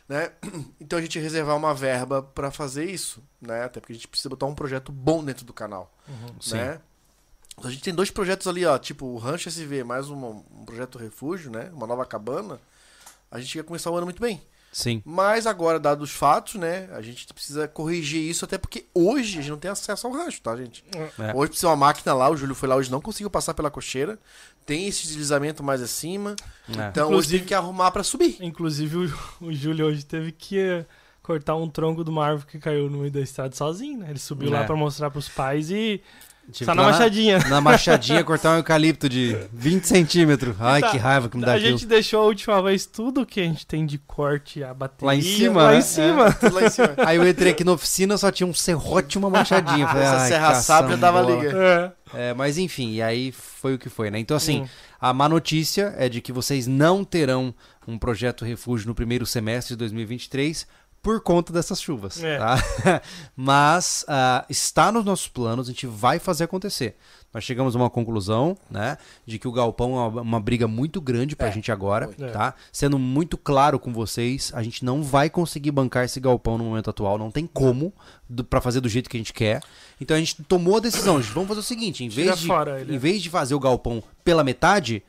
Né? 0.09 0.31
Então 0.81 0.99
a 0.99 1.01
gente 1.01 1.17
reservar 1.19 1.55
uma 1.55 1.73
verba 1.73 2.21
pra 2.21 2.51
fazer 2.51 2.85
isso. 2.85 3.23
Né? 3.39 3.63
Até 3.63 3.79
porque 3.79 3.93
a 3.93 3.95
gente 3.95 4.07
precisa 4.07 4.27
botar 4.27 4.47
um 4.47 4.55
projeto 4.55 4.91
bom 4.91 5.23
dentro 5.23 5.45
do 5.45 5.53
canal 5.53 5.93
Sim. 6.41 6.57
né? 6.57 6.81
A 7.63 7.69
gente 7.69 7.83
tem 7.83 7.93
dois 7.93 8.09
projetos 8.09 8.47
ali, 8.47 8.65
ó, 8.65 8.77
tipo 8.77 9.05
o 9.05 9.17
Rancho 9.17 9.47
SV, 9.47 9.83
mais 9.83 10.09
um, 10.09 10.43
um 10.51 10.65
projeto 10.65 10.97
refúgio, 10.97 11.51
né? 11.51 11.69
Uma 11.73 11.85
nova 11.85 12.05
cabana. 12.05 12.59
A 13.29 13.39
gente 13.39 13.55
ia 13.55 13.63
começar 13.63 13.91
o 13.91 13.95
ano 13.95 14.05
muito 14.05 14.21
bem. 14.21 14.41
Sim. 14.71 15.01
Mas 15.05 15.45
agora, 15.45 15.79
dados 15.79 16.09
os 16.09 16.15
fatos, 16.15 16.55
né? 16.55 16.87
A 16.93 17.01
gente 17.01 17.25
precisa 17.33 17.67
corrigir 17.67 18.21
isso, 18.21 18.45
até 18.45 18.57
porque 18.57 18.85
hoje 18.93 19.37
a 19.37 19.41
gente 19.41 19.49
não 19.51 19.57
tem 19.57 19.69
acesso 19.69 20.07
ao 20.07 20.13
rancho, 20.13 20.41
tá, 20.41 20.55
gente? 20.55 20.83
É. 20.95 21.33
Hoje 21.35 21.49
precisa 21.49 21.67
uma 21.67 21.75
máquina 21.75 22.13
lá, 22.13 22.29
o 22.29 22.37
Júlio 22.37 22.55
foi 22.55 22.69
lá, 22.69 22.75
hoje 22.77 22.89
não 22.89 23.01
conseguiu 23.01 23.29
passar 23.29 23.53
pela 23.53 23.69
cocheira. 23.69 24.17
Tem 24.65 24.87
esse 24.87 25.03
deslizamento 25.07 25.61
mais 25.61 25.81
acima. 25.81 26.35
É. 26.69 26.87
Então 26.87 27.07
hoje 27.07 27.13
Inclusive- 27.13 27.37
tem 27.39 27.47
que 27.47 27.53
arrumar 27.53 27.91
pra 27.91 28.03
subir. 28.03 28.37
Inclusive, 28.39 28.97
o, 28.97 29.13
o 29.47 29.53
Júlio 29.53 29.87
hoje 29.87 30.05
teve 30.05 30.31
que 30.31 30.57
eh, 30.57 30.85
cortar 31.21 31.55
um 31.57 31.69
tronco 31.69 32.03
de 32.03 32.09
uma 32.09 32.25
árvore 32.25 32.45
que 32.49 32.57
caiu 32.59 32.89
no 32.89 32.99
meio 32.99 33.11
da 33.11 33.19
estrada 33.19 33.53
sozinho, 33.55 33.99
né? 33.99 34.07
Ele 34.09 34.19
subiu 34.19 34.49
É. 34.55 34.59
lá 34.59 34.63
pra 34.65 34.75
mostrar 34.75 35.09
pros 35.11 35.27
pais 35.27 35.69
e 35.69 36.01
Tive 36.51 36.65
tá 36.65 36.71
que 36.73 36.77
na 36.77 36.83
machadinha. 36.83 37.39
Na 37.49 37.61
machadinha, 37.61 38.23
cortar 38.23 38.51
um 38.53 38.57
eucalipto 38.57 39.07
de 39.09 39.35
20 39.53 39.85
centímetros. 39.85 40.55
Ai, 40.59 40.81
Tá. 40.81 40.91
que 40.91 40.97
raiva 40.97 41.29
que 41.29 41.37
me 41.37 41.45
dá 41.45 41.53
a 41.53 41.55
aquilo. 41.55 41.71
gente 41.71 41.85
deixou 41.87 42.21
a 42.21 42.25
última 42.25 42.61
vez 42.61 42.85
tudo 42.85 43.25
que 43.25 43.39
a 43.39 43.43
gente 43.43 43.65
tem 43.65 43.85
de 43.85 43.97
corte, 43.97 44.63
a 44.63 44.73
bateria. 44.73 45.07
Lá 45.07 45.15
em 45.15 45.21
cima, 45.21 45.63
Lá 45.63 45.75
em 45.75 45.81
cima. 45.81 46.31
Tudo 46.33 46.55
lá 46.55 46.63
em 46.65 46.69
cima. 46.69 46.93
Aí 47.05 47.17
eu 47.17 47.27
entrei 47.27 47.51
aqui 47.53 47.63
na 47.63 47.71
oficina, 47.71 48.17
só 48.17 48.31
tinha 48.31 48.45
um 48.47 48.53
serrote 48.53 49.17
e 49.17 49.19
uma 49.19 49.29
machadinha. 49.29 49.87
Falei, 49.87 50.03
Essa 50.03 50.27
serra 50.27 50.53
sábia 50.55 50.97
dava 50.97 51.21
liga. 51.21 51.51
É. 51.57 51.91
É, 52.13 52.33
mas 52.33 52.57
enfim, 52.57 52.91
e 52.91 53.01
aí 53.01 53.31
foi 53.31 53.73
o 53.75 53.79
que 53.79 53.87
foi, 53.87 54.11
né? 54.11 54.19
Então, 54.19 54.35
assim, 54.35 54.63
Hum. 54.63 54.67
a 54.99 55.13
má 55.13 55.29
notícia 55.29 55.93
é 55.97 56.09
de 56.09 56.19
que 56.19 56.33
vocês 56.33 56.67
não 56.67 57.05
terão 57.05 57.55
um 57.87 57.97
projeto 57.97 58.43
refúgio 58.43 58.87
no 58.89 58.93
primeiro 58.93 59.25
semestre 59.25 59.75
de 59.75 59.77
2023 59.77 60.67
por 61.01 61.19
conta 61.21 61.51
dessas 61.51 61.81
chuvas, 61.81 62.21
É. 62.23 62.37
tá? 62.37 62.55
Mas 63.35 64.05
ah, 64.07 64.45
está 64.49 64.91
nos 64.91 65.03
nossos 65.03 65.27
planos, 65.27 65.67
a 65.67 65.71
gente 65.71 65.87
vai 65.87 66.19
fazer 66.19 66.43
acontecer. 66.43 66.95
Nós 67.33 67.45
chegamos 67.45 67.75
a 67.75 67.79
uma 67.79 67.89
conclusão, 67.89 68.57
né, 68.69 68.97
de 69.25 69.39
que 69.39 69.47
o 69.47 69.53
galpão 69.53 69.95
é 69.97 70.07
uma, 70.09 70.21
uma 70.21 70.39
briga 70.39 70.67
muito 70.67 70.99
grande 70.99 71.33
pra 71.33 71.47
É, 71.47 71.51
gente 71.51 71.71
agora, 71.71 72.09
foi. 72.09 72.29
tá? 72.29 72.53
Sendo 72.73 72.99
muito 72.99 73.37
claro 73.37 73.79
com 73.79 73.93
vocês, 73.93 74.51
a 74.53 74.61
gente 74.61 74.83
não 74.83 75.01
vai 75.01 75.29
conseguir 75.29 75.71
bancar 75.71 76.03
esse 76.03 76.19
galpão 76.19 76.57
no 76.57 76.65
momento 76.65 76.89
atual, 76.89 77.17
não 77.17 77.31
tem 77.31 77.47
como 77.47 77.93
do, 78.29 78.43
para 78.43 78.59
fazer 78.59 78.81
do 78.81 78.89
jeito 78.89 79.09
que 79.09 79.15
a 79.15 79.19
gente 79.19 79.31
quer. 79.33 79.61
Então 79.99 80.17
a 80.17 80.19
gente 80.19 80.43
tomou 80.43 80.75
a 80.75 80.79
decisão, 80.81 81.21
gente, 81.21 81.33
vamos 81.33 81.47
fazer 81.47 81.61
o 81.61 81.63
seguinte, 81.63 82.03
em 82.03 82.09
vez 82.09 82.37
de 82.37 82.47
fora 82.47 82.81
em 82.83 82.97
vez 82.97 83.21
de 83.21 83.29
fazer 83.29 83.55
o 83.55 83.59
galpão 83.59 84.03
pela 84.25 84.43
metade, 84.43 85.01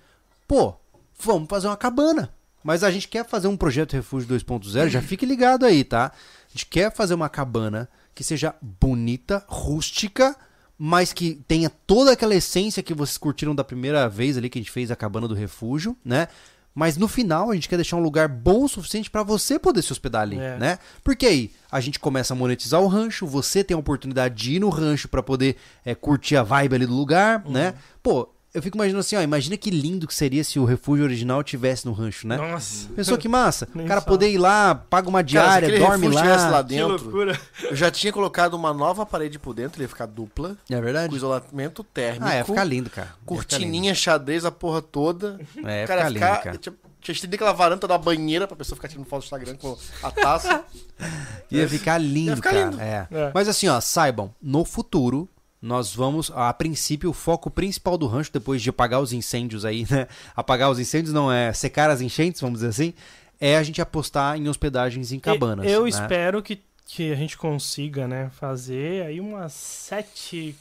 pô, 0.46 0.74
vamos 1.18 1.48
fazer 1.48 1.66
uma 1.66 1.76
cabana. 1.76 2.32
Mas 2.62 2.82
a 2.84 2.90
gente 2.90 3.08
quer 3.08 3.24
fazer 3.26 3.48
um 3.48 3.56
projeto 3.56 3.92
Refúgio 3.92 4.28
2.0, 4.28 4.88
já 4.88 5.02
fique 5.02 5.26
ligado 5.26 5.64
aí, 5.66 5.82
tá? 5.84 6.12
A 6.12 6.52
gente 6.52 6.66
quer 6.66 6.92
fazer 6.94 7.14
uma 7.14 7.28
cabana 7.28 7.88
que 8.14 8.22
seja 8.22 8.54
bonita, 8.60 9.44
rústica, 9.48 10.36
mas 10.78 11.12
que 11.12 11.40
tenha 11.46 11.70
toda 11.86 12.12
aquela 12.12 12.34
essência 12.34 12.82
que 12.82 12.94
vocês 12.94 13.16
curtiram 13.18 13.54
da 13.54 13.64
primeira 13.64 14.08
vez 14.08 14.36
ali 14.36 14.48
que 14.50 14.58
a 14.58 14.62
gente 14.62 14.70
fez 14.70 14.90
a 14.90 14.96
cabana 14.96 15.26
do 15.28 15.34
refúgio, 15.34 15.96
né? 16.04 16.28
Mas 16.74 16.96
no 16.96 17.06
final 17.06 17.50
a 17.50 17.54
gente 17.54 17.68
quer 17.68 17.76
deixar 17.76 17.96
um 17.96 18.02
lugar 18.02 18.26
bom 18.28 18.64
o 18.64 18.68
suficiente 18.68 19.10
para 19.10 19.22
você 19.22 19.58
poder 19.58 19.82
se 19.82 19.92
hospedar 19.92 20.22
ali, 20.22 20.38
É. 20.38 20.56
né? 20.56 20.78
Porque 21.04 21.26
aí 21.26 21.50
a 21.70 21.80
gente 21.80 21.98
começa 21.98 22.32
a 22.32 22.36
monetizar 22.36 22.80
o 22.80 22.86
rancho, 22.86 23.26
você 23.26 23.62
tem 23.62 23.74
a 23.74 23.78
oportunidade 23.78 24.34
de 24.34 24.54
ir 24.54 24.58
no 24.60 24.70
rancho 24.70 25.06
para 25.08 25.22
poder 25.22 25.56
é, 25.84 25.94
curtir 25.94 26.34
a 26.36 26.42
vibe 26.42 26.74
ali 26.76 26.86
do 26.86 26.94
lugar, 26.94 27.42
Uhum. 27.44 27.52
né? 27.52 27.74
Pô, 28.02 28.31
eu 28.54 28.60
fico 28.62 28.76
imaginando 28.76 29.00
assim, 29.00 29.16
ó, 29.16 29.22
imagina 29.22 29.56
que 29.56 29.70
lindo 29.70 30.06
que 30.06 30.14
seria 30.14 30.44
se 30.44 30.58
o 30.58 30.64
refúgio 30.64 31.04
original 31.04 31.42
tivesse 31.42 31.86
no 31.86 31.92
rancho, 31.92 32.26
né? 32.26 32.36
Nossa. 32.36 32.88
Pensou 32.94 33.16
que 33.16 33.28
massa? 33.28 33.66
O 33.74 33.84
cara 33.86 34.00
poder 34.02 34.30
ir 34.30 34.38
lá, 34.38 34.74
paga 34.74 35.08
uma 35.08 35.20
Cara, 35.20 35.26
se 35.28 35.32
diária, 35.32 35.68
aquele 35.68 35.84
dorme 35.84 36.08
lá 36.08 36.50
lá. 36.50 36.62
Que 36.62 36.68
dentro, 36.68 36.88
loucura. 37.02 37.40
eu 37.62 37.74
já 37.76 37.90
tinha 37.90 38.12
colocado 38.12 38.54
uma 38.54 38.74
nova 38.74 39.06
parede 39.06 39.38
por 39.38 39.54
dentro, 39.54 39.76
ele 39.78 39.84
ia 39.84 39.88
ficar 39.88 40.06
dupla, 40.06 40.56
É 40.68 40.76
com 40.76 40.82
verdade? 40.82 41.14
isolamento 41.16 41.82
térmico. 41.82 42.26
Ah, 42.26 42.36
ia 42.36 42.44
ficar 42.44 42.64
lindo, 42.64 42.90
cara. 42.90 43.14
Cortininha, 43.24 43.94
xadrez, 43.94 44.44
a 44.44 44.50
porra 44.50 44.82
toda. 44.82 45.38
lindo. 45.56 45.68
É, 45.68 45.80
ia 45.82 45.86
cara, 45.86 46.00
ficar 46.00 46.04
ia 46.04 46.08
lindo, 46.08 46.18
ficar. 46.18 46.42
cara. 46.42 46.58
Tinha, 46.58 46.74
tinha 47.00 47.12
estender 47.14 47.36
aquela 47.38 47.52
varanda 47.52 47.88
da 47.88 47.96
banheira 47.98 48.46
pra 48.46 48.56
pessoa 48.56 48.76
ficar 48.76 48.88
tirando 48.88 49.06
foto 49.06 49.22
do 49.22 49.24
Instagram 49.24 49.56
com 49.56 49.76
a 50.02 50.10
taça. 50.10 50.64
Ia 51.50 51.68
ficar 51.68 51.98
lindo, 51.98 52.30
Ia 52.30 52.36
ficar 52.36 52.50
cara. 52.50 52.64
lindo. 52.70 52.80
É. 52.80 53.08
É. 53.10 53.30
Mas 53.34 53.48
assim, 53.48 53.66
ó, 53.68 53.80
saibam, 53.80 54.32
no 54.40 54.64
futuro, 54.64 55.28
nós 55.62 55.94
vamos, 55.94 56.30
a 56.34 56.52
princípio, 56.52 57.08
o 57.10 57.12
foco 57.12 57.48
principal 57.48 57.96
do 57.96 58.08
rancho, 58.08 58.32
depois 58.32 58.60
de 58.60 58.68
apagar 58.68 59.00
os 59.00 59.12
incêndios 59.12 59.64
aí, 59.64 59.86
né? 59.88 60.08
Apagar 60.34 60.68
os 60.68 60.78
incêndios 60.80 61.14
não 61.14 61.30
é 61.32 61.52
secar 61.52 61.88
as 61.88 62.00
enchentes, 62.00 62.40
vamos 62.40 62.58
dizer 62.58 62.70
assim, 62.70 62.92
é 63.40 63.56
a 63.56 63.62
gente 63.62 63.80
apostar 63.80 64.36
em 64.36 64.48
hospedagens 64.48 65.12
em 65.12 65.20
cabanas. 65.20 65.64
Eu 65.70 65.84
né? 65.84 65.88
espero 65.88 66.42
que, 66.42 66.60
que 66.86 67.12
a 67.12 67.14
gente 67.14 67.38
consiga, 67.38 68.08
né, 68.08 68.28
fazer 68.40 69.06
aí 69.06 69.20
umas 69.20 69.52
sete. 69.52 70.56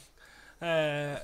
é, 0.60 1.20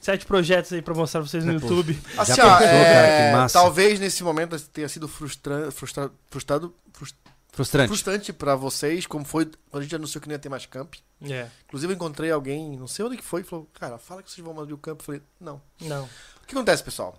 sete 0.00 0.24
projetos 0.24 0.72
aí 0.72 0.80
pra 0.80 0.94
mostrar 0.94 1.20
pra 1.20 1.28
vocês 1.28 1.44
no 1.44 1.60
Pô. 1.60 1.66
YouTube. 1.66 1.98
Assim, 2.16 2.40
ó, 2.40 2.58
pensou, 2.58 2.66
é, 2.68 2.92
cara, 2.94 3.08
que 3.30 3.36
massa. 3.36 3.58
talvez 3.58 3.98
nesse 3.98 4.22
momento 4.22 4.56
tenha 4.72 4.88
sido 4.88 5.08
frustra, 5.08 5.72
frustra, 5.72 6.10
frustrado, 6.30 6.72
frus- 6.92 7.14
Frustrante. 7.56 7.88
frustrante 7.88 8.32
pra 8.34 8.54
vocês, 8.54 9.06
como 9.06 9.24
foi 9.24 9.46
quando 9.70 9.80
a 9.80 9.82
gente 9.82 9.96
anunciou 9.96 10.20
que 10.20 10.28
não 10.28 10.34
ia 10.34 10.38
ter 10.38 10.50
mais 10.50 10.66
camp. 10.66 10.96
É, 11.22 11.48
Inclusive, 11.64 11.90
eu 11.90 11.96
encontrei 11.96 12.30
alguém, 12.30 12.76
não 12.76 12.86
sei 12.86 13.02
onde 13.02 13.16
que 13.16 13.24
foi, 13.24 13.42
que 13.42 13.48
falou: 13.48 13.66
Cara, 13.72 13.96
fala 13.96 14.22
que 14.22 14.30
vocês 14.30 14.44
vão 14.44 14.60
abrir 14.60 14.74
o 14.74 14.78
camp. 14.78 15.00
Eu 15.00 15.04
falei: 15.04 15.22
Não. 15.40 15.62
não. 15.80 16.04
O 16.04 16.46
que 16.46 16.54
acontece, 16.54 16.82
pessoal? 16.82 17.18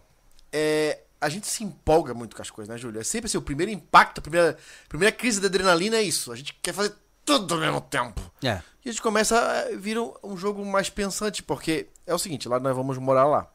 É, 0.53 0.99
a 1.19 1.27
gente 1.27 1.47
se 1.47 1.63
empolga 1.63 2.13
muito 2.13 2.35
com 2.35 2.41
as 2.43 2.51
coisas, 2.51 2.71
né, 2.71 2.79
Júlio? 2.79 3.01
É 3.01 3.03
sempre 3.03 3.25
assim, 3.25 3.39
o 3.39 3.41
primeiro 3.41 3.71
impacto, 3.71 4.19
a 4.19 4.21
primeira, 4.21 4.55
primeira 4.87 5.11
crise 5.11 5.39
de 5.39 5.47
adrenalina 5.47 5.97
é 5.97 6.03
isso. 6.03 6.31
A 6.31 6.35
gente 6.35 6.53
quer 6.61 6.71
fazer 6.71 6.93
tudo 7.25 7.55
ao 7.55 7.59
mesmo 7.59 7.81
tempo. 7.81 8.21
É. 8.43 8.61
E 8.85 8.89
a 8.89 8.91
gente 8.91 9.01
começa 9.01 9.39
a 9.39 9.75
vir 9.75 9.97
um, 9.97 10.13
um 10.23 10.37
jogo 10.37 10.63
mais 10.63 10.87
pensante, 10.87 11.41
porque 11.41 11.87
é 12.05 12.13
o 12.13 12.19
seguinte, 12.19 12.47
lá 12.47 12.59
nós 12.59 12.75
vamos 12.75 12.99
morar 12.99 13.25
lá. 13.25 13.51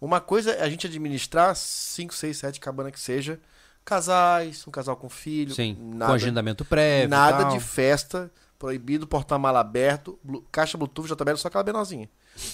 Uma 0.00 0.20
coisa 0.20 0.52
é 0.52 0.62
a 0.62 0.68
gente 0.68 0.86
administrar 0.86 1.56
5, 1.56 2.14
6, 2.14 2.36
7 2.36 2.60
cabanas 2.60 2.92
que 2.92 3.00
seja, 3.00 3.40
casais, 3.84 4.64
um 4.66 4.70
casal 4.70 4.96
com 4.96 5.08
filho, 5.08 5.54
Sim, 5.54 5.76
nada, 5.80 6.06
com 6.10 6.14
agendamento 6.14 6.64
prévio. 6.64 7.08
nada 7.10 7.44
tal. 7.44 7.52
de 7.52 7.60
festa, 7.60 8.30
proibido 8.58 9.06
porta-mala 9.06 9.60
aberto, 9.60 10.18
blu- 10.22 10.44
caixa 10.50 10.78
Bluetooth, 10.78 11.08
JBL, 11.08 11.36
só 11.36 11.48
aquela 11.48 11.64
menorzinha, 11.64 12.08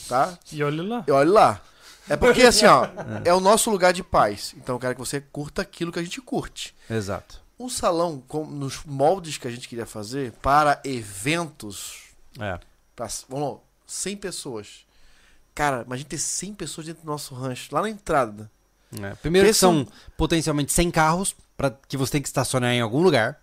tá? 0.08 0.38
E 0.52 0.62
olha 0.62 0.82
lá. 0.82 1.04
E 1.06 1.10
olha 1.10 1.30
lá. 1.30 1.60
É 2.08 2.16
porque 2.16 2.42
assim, 2.42 2.66
ó, 2.66 2.88
é 3.24 3.32
o 3.32 3.38
nosso 3.40 3.70
lugar 3.70 3.92
de 3.92 4.02
paz. 4.02 4.54
Então 4.56 4.74
eu 4.74 4.80
quero 4.80 4.94
que 4.94 5.00
você 5.00 5.20
curta 5.20 5.62
aquilo 5.62 5.92
que 5.92 5.98
a 5.98 6.02
gente 6.02 6.20
curte. 6.20 6.74
Exato. 6.88 7.40
Um 7.58 7.68
salão 7.68 8.22
com, 8.26 8.44
nos 8.46 8.82
moldes 8.84 9.36
que 9.38 9.46
a 9.46 9.50
gente 9.50 9.68
queria 9.68 9.86
fazer 9.86 10.32
para 10.42 10.80
eventos 10.84 12.08
É. 12.38 12.58
Pra, 12.96 13.06
vamos 13.28 13.52
lá, 13.52 13.58
100 13.86 14.16
pessoas. 14.16 14.86
Cara, 15.54 15.82
imagina 15.86 16.08
ter 16.08 16.18
100 16.18 16.54
pessoas 16.54 16.86
dentro 16.86 17.02
do 17.02 17.06
nosso 17.10 17.34
rancho, 17.34 17.72
lá 17.74 17.82
na 17.82 17.90
entrada. 17.90 18.50
É. 19.00 19.14
Primeiro 19.16 19.46
Pensa 19.48 19.58
são 19.60 19.86
potencialmente 20.16 20.72
100 20.72 20.90
carros 20.90 21.36
pra, 21.56 21.70
que 21.88 21.96
você 21.96 22.12
tem 22.12 22.22
que 22.22 22.28
estacionar 22.28 22.72
em 22.72 22.80
algum 22.80 23.02
lugar. 23.02 23.40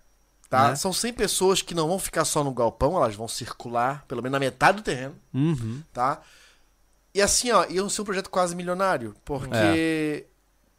Tá? 0.50 0.70
Né? 0.70 0.76
São 0.76 0.94
100 0.94 1.14
pessoas 1.14 1.62
que 1.62 1.76
não 1.76 1.88
vão 1.90 2.00
ficar 2.00 2.24
só 2.26 2.44
no 2.44 2.52
galpão, 2.52 2.96
elas 2.96 3.16
vão 3.16 3.28
circular, 3.28 4.06
pelo 4.08 4.22
menos 4.22 4.32
na 4.34 4.40
metade 4.40 4.78
do 4.78 4.84
terreno, 4.84 5.16
Uhum. 5.34 5.82
tá? 5.92 6.22
E 7.14 7.22
assim, 7.22 7.52
ó, 7.52 7.66
ia 7.68 7.88
ser 7.90 8.02
um 8.02 8.06
projeto 8.06 8.30
quase 8.30 8.56
milionário, 8.56 9.14
porque 9.26 9.56
É. 9.56 10.24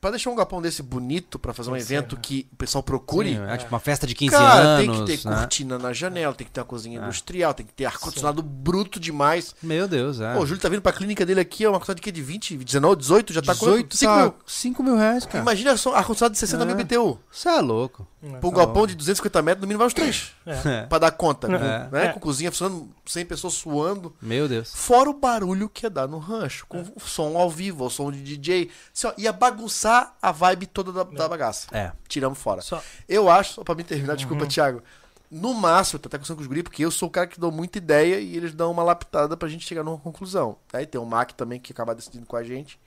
pra 0.00 0.10
deixar 0.10 0.30
um 0.30 0.36
galpão 0.36 0.62
desse 0.62 0.82
bonito, 0.82 1.38
pra 1.38 1.52
fazer 1.52 1.70
um 1.70 1.76
evento 1.76 2.10
ser, 2.10 2.16
né? 2.16 2.22
que 2.22 2.48
o 2.52 2.56
pessoal 2.56 2.82
procure, 2.82 3.34
Sim, 3.34 3.42
é 3.48 3.56
tipo 3.56 3.72
uma 3.74 3.80
festa 3.80 4.06
de 4.06 4.14
15 4.14 4.30
cara, 4.36 4.60
anos. 4.60 4.86
tem 5.06 5.16
que 5.16 5.22
ter 5.22 5.28
né? 5.28 5.36
cortina 5.36 5.78
na 5.78 5.92
janela, 5.92 6.34
tem 6.34 6.46
que 6.46 6.52
ter 6.52 6.60
uma 6.60 6.66
cozinha 6.66 7.00
É. 7.00 7.04
industrial, 7.04 7.52
tem 7.54 7.66
que 7.66 7.72
ter 7.72 7.84
ar-condicionado 7.84 8.42
bruto 8.42 9.00
demais. 9.00 9.54
Meu 9.62 9.88
Deus, 9.88 10.20
é. 10.20 10.34
Pô, 10.34 10.40
o 10.40 10.46
Júlio 10.46 10.60
tá 10.62 10.68
vindo 10.68 10.82
pra 10.82 10.92
clínica 10.92 11.26
dele 11.26 11.40
aqui, 11.40 11.64
é 11.64 11.68
uma 11.68 11.78
quantidade 11.78 11.96
de 11.96 12.02
quê? 12.02 12.12
De 12.12 12.22
20, 12.22 12.56
19, 12.56 12.96
18, 12.96 13.32
já 13.32 13.42
tá 13.42 13.54
com 13.54 13.66
18 13.66 13.96
5 13.96 14.12
tá 14.12 14.22
mil. 14.22 14.34
5 14.46 14.82
mil 14.82 14.96
reais, 14.96 15.26
cara. 15.26 15.40
Imagina 15.42 15.76
só 15.76 15.94
ar-condicionado 15.94 16.32
de 16.32 16.38
60 16.38 16.64
mil 16.64 16.74
É. 16.78 16.84
BTU. 16.84 17.18
Você 17.30 17.48
é 17.48 17.60
louco. 17.60 18.06
Pra 18.20 18.28
um 18.48 18.50
Tá 18.50 18.56
galpão 18.56 18.82
bom. 18.82 18.86
de 18.86 18.96
250 18.96 19.42
metros, 19.42 19.60
no 19.62 19.66
mínimo 19.68 19.78
vai 19.78 19.86
uns 19.86 19.94
3. 19.94 20.32
É. 20.44 20.52
É. 20.82 20.86
Pra 20.90 20.98
dar 20.98 21.10
conta. 21.12 21.46
É. 21.46 21.50
Com, 21.50 21.94
né? 21.96 22.06
É. 22.06 22.08
com 22.12 22.18
cozinha 22.20 22.50
funcionando, 22.50 22.90
100 23.06 23.26
pessoas 23.26 23.54
suando. 23.54 24.14
Meu 24.20 24.48
Deus. 24.48 24.72
Fora 24.74 25.08
o 25.08 25.14
barulho 25.14 25.68
que 25.68 25.86
ia 25.86 25.90
dar 25.90 26.08
no 26.08 26.18
rancho. 26.18 26.66
Com 26.66 26.80
o 26.96 27.00
som 27.00 27.36
ao 27.38 27.48
vivo, 27.48 27.84
o 27.84 27.90
som 27.90 28.10
de 28.10 28.20
DJ. 28.22 28.70
Assim, 28.94 29.06
ó, 29.06 29.12
ia 29.16 29.32
bagunçar 29.32 30.16
a 30.20 30.32
vibe 30.32 30.66
toda 30.66 30.90
da, 30.92 31.04
da 31.04 31.28
bagaça. 31.28 31.68
É. 31.70 31.92
Tiramos 32.08 32.38
fora. 32.38 32.60
Só, 32.60 32.82
Eu 33.08 33.30
acho, 33.30 33.54
só 33.54 33.62
pra 33.64 33.74
me 33.74 33.84
terminar, 33.84 34.16
desculpa, 34.16 34.42
Uhum. 34.42 34.48
Thiago. 34.48 34.82
No 35.30 35.52
máximo, 35.54 35.98
eu 35.98 36.00
tô 36.00 36.08
até 36.08 36.16
conversando 36.16 36.36
com 36.36 36.42
os 36.42 36.48
guri, 36.48 36.62
porque 36.62 36.82
eu 36.84 36.90
sou 36.90 37.06
o 37.08 37.12
cara 37.12 37.26
que 37.26 37.38
dou 37.38 37.52
muita 37.52 37.76
ideia 37.78 38.18
e 38.18 38.34
eles 38.34 38.54
dão 38.54 38.70
uma 38.72 38.82
lapidada 38.82 39.36
pra 39.36 39.46
gente 39.46 39.64
chegar 39.66 39.84
numa 39.84 39.98
conclusão. 39.98 40.56
Aí 40.72 40.86
tem 40.86 40.98
o 41.00 41.04
Mac 41.04 41.32
também 41.32 41.60
que 41.60 41.70
acaba 41.70 41.94
decidindo 41.94 42.24
com 42.24 42.34
a 42.34 42.42
gente. 42.42 42.80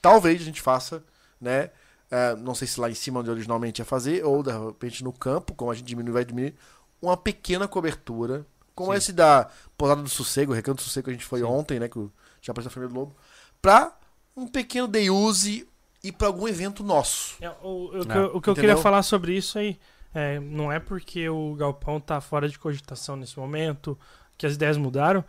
Talvez 0.00 0.40
a 0.42 0.44
gente 0.44 0.60
faça, 0.60 1.02
né? 1.40 1.70
É, 2.12 2.36
não 2.36 2.54
sei 2.54 2.68
se 2.68 2.78
lá 2.78 2.90
em 2.90 2.94
cima 2.94 3.20
onde 3.20 3.30
originalmente 3.30 3.80
ia 3.80 3.84
fazer, 3.86 4.24
ou 4.24 4.42
de 4.42 4.50
repente 4.52 5.02
no 5.02 5.12
campo, 5.12 5.54
como 5.54 5.70
a 5.70 5.74
gente 5.74 5.86
diminui, 5.86 6.12
vai 6.12 6.24
diminuir, 6.24 6.54
uma 7.00 7.16
pequena 7.16 7.66
cobertura, 7.66 8.46
como 8.74 8.92
Sim. 8.92 8.98
esse 8.98 9.12
da 9.12 9.48
Pousada 9.76 10.02
do 10.02 10.08
Sossego, 10.08 10.52
o 10.52 10.54
Recanto 10.54 10.76
do 10.76 10.82
Sossego 10.82 11.04
que 11.06 11.10
a 11.10 11.14
gente 11.14 11.24
foi 11.24 11.40
Sim. 11.40 11.46
ontem, 11.46 11.80
né? 11.80 11.88
Que 11.88 11.98
o- 11.98 12.12
já 12.40 12.52
apareceu 12.52 12.68
a 12.68 12.72
família 12.72 12.92
do 12.94 13.00
Lobo, 13.00 13.16
pra 13.60 13.92
um 14.36 14.46
pequeno 14.46 14.86
day 14.86 15.08
use 15.10 15.66
e 16.04 16.12
pra 16.12 16.26
algum 16.26 16.46
evento 16.46 16.82
nosso. 16.84 17.36
é, 17.40 17.50
o, 17.62 18.00
o 18.00 18.06
que 18.06 18.12
É, 18.12 18.16
eu, 18.18 18.24
o 18.26 18.40
que 18.40 18.48
eu 18.48 18.52
entendeu? 18.52 18.54
queria 18.54 18.76
falar 18.76 19.02
sobre 19.02 19.34
isso 19.36 19.58
aí 19.58 19.78
é, 20.14 20.38
não 20.40 20.70
é 20.70 20.78
porque 20.78 21.26
o 21.28 21.54
galpão 21.54 21.98
tá 21.98 22.20
fora 22.20 22.46
de 22.48 22.58
cogitação 22.58 23.16
nesse 23.16 23.38
momento, 23.38 23.98
que 24.36 24.44
as 24.44 24.54
ideias 24.54 24.76
mudaram, 24.76 25.24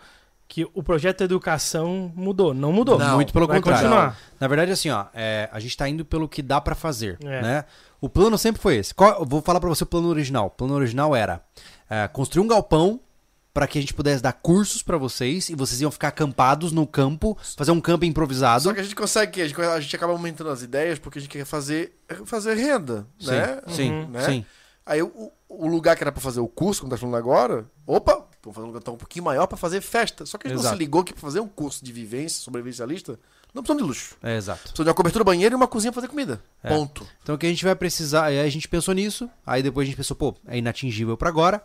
que 0.53 0.67
o 0.71 0.83
projeto 0.83 1.17
de 1.17 1.23
educação 1.23 2.11
mudou. 2.15 2.53
Não 2.53 2.71
mudou. 2.71 2.99
Não, 2.99 3.15
Muito 3.15 3.33
pelo 3.33 3.47
vai 3.47 3.57
contrário. 3.59 3.87
continuar. 3.89 4.17
Na 4.39 4.47
verdade, 4.47 4.71
assim, 4.71 4.87
ó, 4.91 5.05
é, 5.11 5.49
a 5.51 5.59
gente 5.59 5.75
tá 5.75 5.89
indo 5.89 6.05
pelo 6.05 6.29
que 6.29 6.43
dá 6.43 6.61
pra 6.61 6.75
fazer, 6.75 7.17
É. 7.23 7.41
né? 7.41 7.65
O 7.99 8.07
plano 8.07 8.37
sempre 8.37 8.61
foi 8.61 8.75
esse. 8.75 8.93
Qual- 8.93 9.19
eu 9.21 9.25
vou 9.25 9.41
falar 9.41 9.59
pra 9.59 9.67
você 9.67 9.83
o 9.83 9.87
plano 9.87 10.09
original. 10.09 10.45
O 10.45 10.49
plano 10.51 10.75
original 10.75 11.15
era 11.15 11.41
é, 11.89 12.07
construir 12.07 12.43
um 12.43 12.47
galpão 12.47 12.99
pra 13.51 13.65
que 13.65 13.79
a 13.79 13.81
gente 13.81 13.95
pudesse 13.95 14.21
dar 14.21 14.33
cursos 14.33 14.83
pra 14.83 14.95
vocês 14.97 15.49
e 15.49 15.55
vocês 15.55 15.81
iam 15.81 15.89
ficar 15.89 16.09
acampados 16.09 16.71
no 16.71 16.85
campo, 16.85 17.35
fazer 17.57 17.71
um 17.71 17.81
campo 17.81 18.05
improvisado. 18.05 18.61
Só 18.63 18.73
que 18.73 18.79
a 18.79 18.83
gente 18.83 18.95
consegue, 18.95 19.31
que 19.31 19.41
a 19.41 19.47
gente, 19.47 19.59
a 19.59 19.79
gente 19.79 19.95
acaba 19.95 20.11
aumentando 20.13 20.51
as 20.51 20.61
ideias 20.61 20.99
porque 20.99 21.17
a 21.17 21.21
gente 21.21 21.31
quer 21.31 21.45
fazer, 21.45 21.99
fazer 22.25 22.53
renda, 22.55 23.07
Sim, 23.19 23.31
né? 23.31 23.61
sim, 23.69 23.91
Uhum. 23.91 24.07
Né? 24.09 24.21
sim. 24.23 24.45
Aí 24.85 25.01
o, 25.01 25.31
o 25.49 25.67
lugar 25.67 25.95
que 25.95 26.03
era 26.03 26.11
pra 26.11 26.21
fazer 26.21 26.41
o 26.41 26.47
curso, 26.47 26.81
como 26.81 26.91
tá 26.91 26.97
falando 26.97 27.15
agora, 27.15 27.65
opa, 27.87 28.25
vamos 28.51 28.71
fazer 28.71 28.77
um 28.77 28.81
tão 28.81 28.93
um 28.95 28.97
pouquinho 28.97 29.25
maior 29.25 29.47
pra 29.47 29.57
fazer 29.57 29.81
festa. 29.81 30.25
Só 30.25 30.37
que 30.37 30.47
a 30.47 30.49
gente 30.49 30.57
não 30.57 30.63
Exato. 30.63 30.75
se 30.75 30.79
ligou 30.79 31.03
que 31.03 31.13
pra 31.13 31.21
fazer 31.21 31.39
um 31.39 31.47
curso 31.47 31.83
de 31.83 31.91
vivência, 31.91 32.41
sobrevivencialista, 32.41 33.19
não 33.53 33.61
precisamos 33.61 33.83
de 33.83 33.87
luxo. 33.87 34.15
É, 34.21 34.35
exato. 34.35 34.59
Precisamos 34.61 34.85
de 34.85 34.89
uma 34.89 34.95
cobertura 34.95 35.23
banheiro 35.23 35.53
e 35.53 35.57
uma 35.57 35.67
cozinha 35.67 35.91
pra 35.91 36.01
fazer 36.01 36.09
comida. 36.09 36.41
É. 36.63 36.69
Ponto. 36.69 37.07
Então 37.21 37.35
o 37.35 37.37
que 37.37 37.45
a 37.45 37.49
gente 37.49 37.63
vai 37.63 37.75
precisar, 37.75 38.25
aí 38.25 38.39
a 38.39 38.49
gente 38.49 38.67
pensou 38.67 38.93
nisso, 38.93 39.29
aí 39.45 39.61
depois 39.61 39.85
a 39.85 39.87
gente 39.87 39.97
pensou, 39.97 40.15
pô, 40.15 40.35
é 40.47 40.57
inatingível 40.57 41.15
pra 41.15 41.29
agora. 41.29 41.63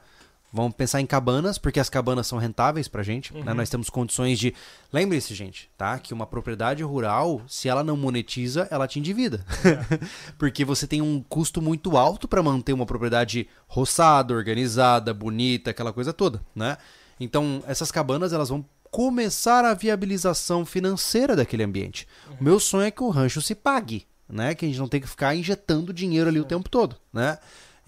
Vamos 0.50 0.74
pensar 0.74 1.00
em 1.00 1.06
cabanas, 1.06 1.58
porque 1.58 1.78
as 1.78 1.90
cabanas 1.90 2.26
são 2.26 2.38
rentáveis 2.38 2.88
pra 2.88 3.02
gente, 3.02 3.34
né? 3.34 3.52
Nós 3.52 3.68
temos 3.68 3.90
condições 3.90 4.38
de. 4.38 4.54
Lembre-se, 4.90 5.34
gente, 5.34 5.70
tá? 5.76 5.98
Que 5.98 6.14
uma 6.14 6.26
propriedade 6.26 6.82
rural, 6.82 7.42
se 7.46 7.68
ela 7.68 7.84
não 7.84 7.96
monetiza, 7.98 8.66
ela 8.70 8.88
te 8.88 8.98
endivida. 8.98 9.44
porque 10.38 10.64
você 10.64 10.86
tem 10.86 11.02
um 11.02 11.22
custo 11.22 11.60
muito 11.60 11.98
alto 11.98 12.26
pra 12.26 12.42
manter 12.42 12.72
uma 12.72 12.86
propriedade 12.86 13.46
roçada, 13.66 14.32
organizada, 14.32 15.12
bonita, 15.12 15.70
aquela 15.70 15.92
coisa 15.92 16.14
toda, 16.14 16.40
né? 16.54 16.78
Então, 17.20 17.62
essas 17.66 17.92
cabanas, 17.92 18.32
elas 18.32 18.48
vão 18.48 18.64
começar 18.90 19.66
a 19.66 19.74
viabilização 19.74 20.64
financeira 20.64 21.36
daquele 21.36 21.62
ambiente. 21.62 22.08
O 22.40 22.42
meu 22.42 22.58
sonho 22.58 22.86
é 22.86 22.90
que 22.90 23.02
o 23.02 23.10
rancho 23.10 23.42
se 23.42 23.54
pague, 23.54 24.06
né? 24.26 24.54
Que 24.54 24.64
a 24.64 24.68
gente 24.68 24.78
não 24.78 24.88
tem 24.88 25.00
que 25.00 25.08
ficar 25.08 25.34
injetando 25.34 25.92
dinheiro 25.92 26.30
ali 26.30 26.40
o 26.40 26.44
tempo 26.44 26.70
todo, 26.70 26.96
né? 27.12 27.38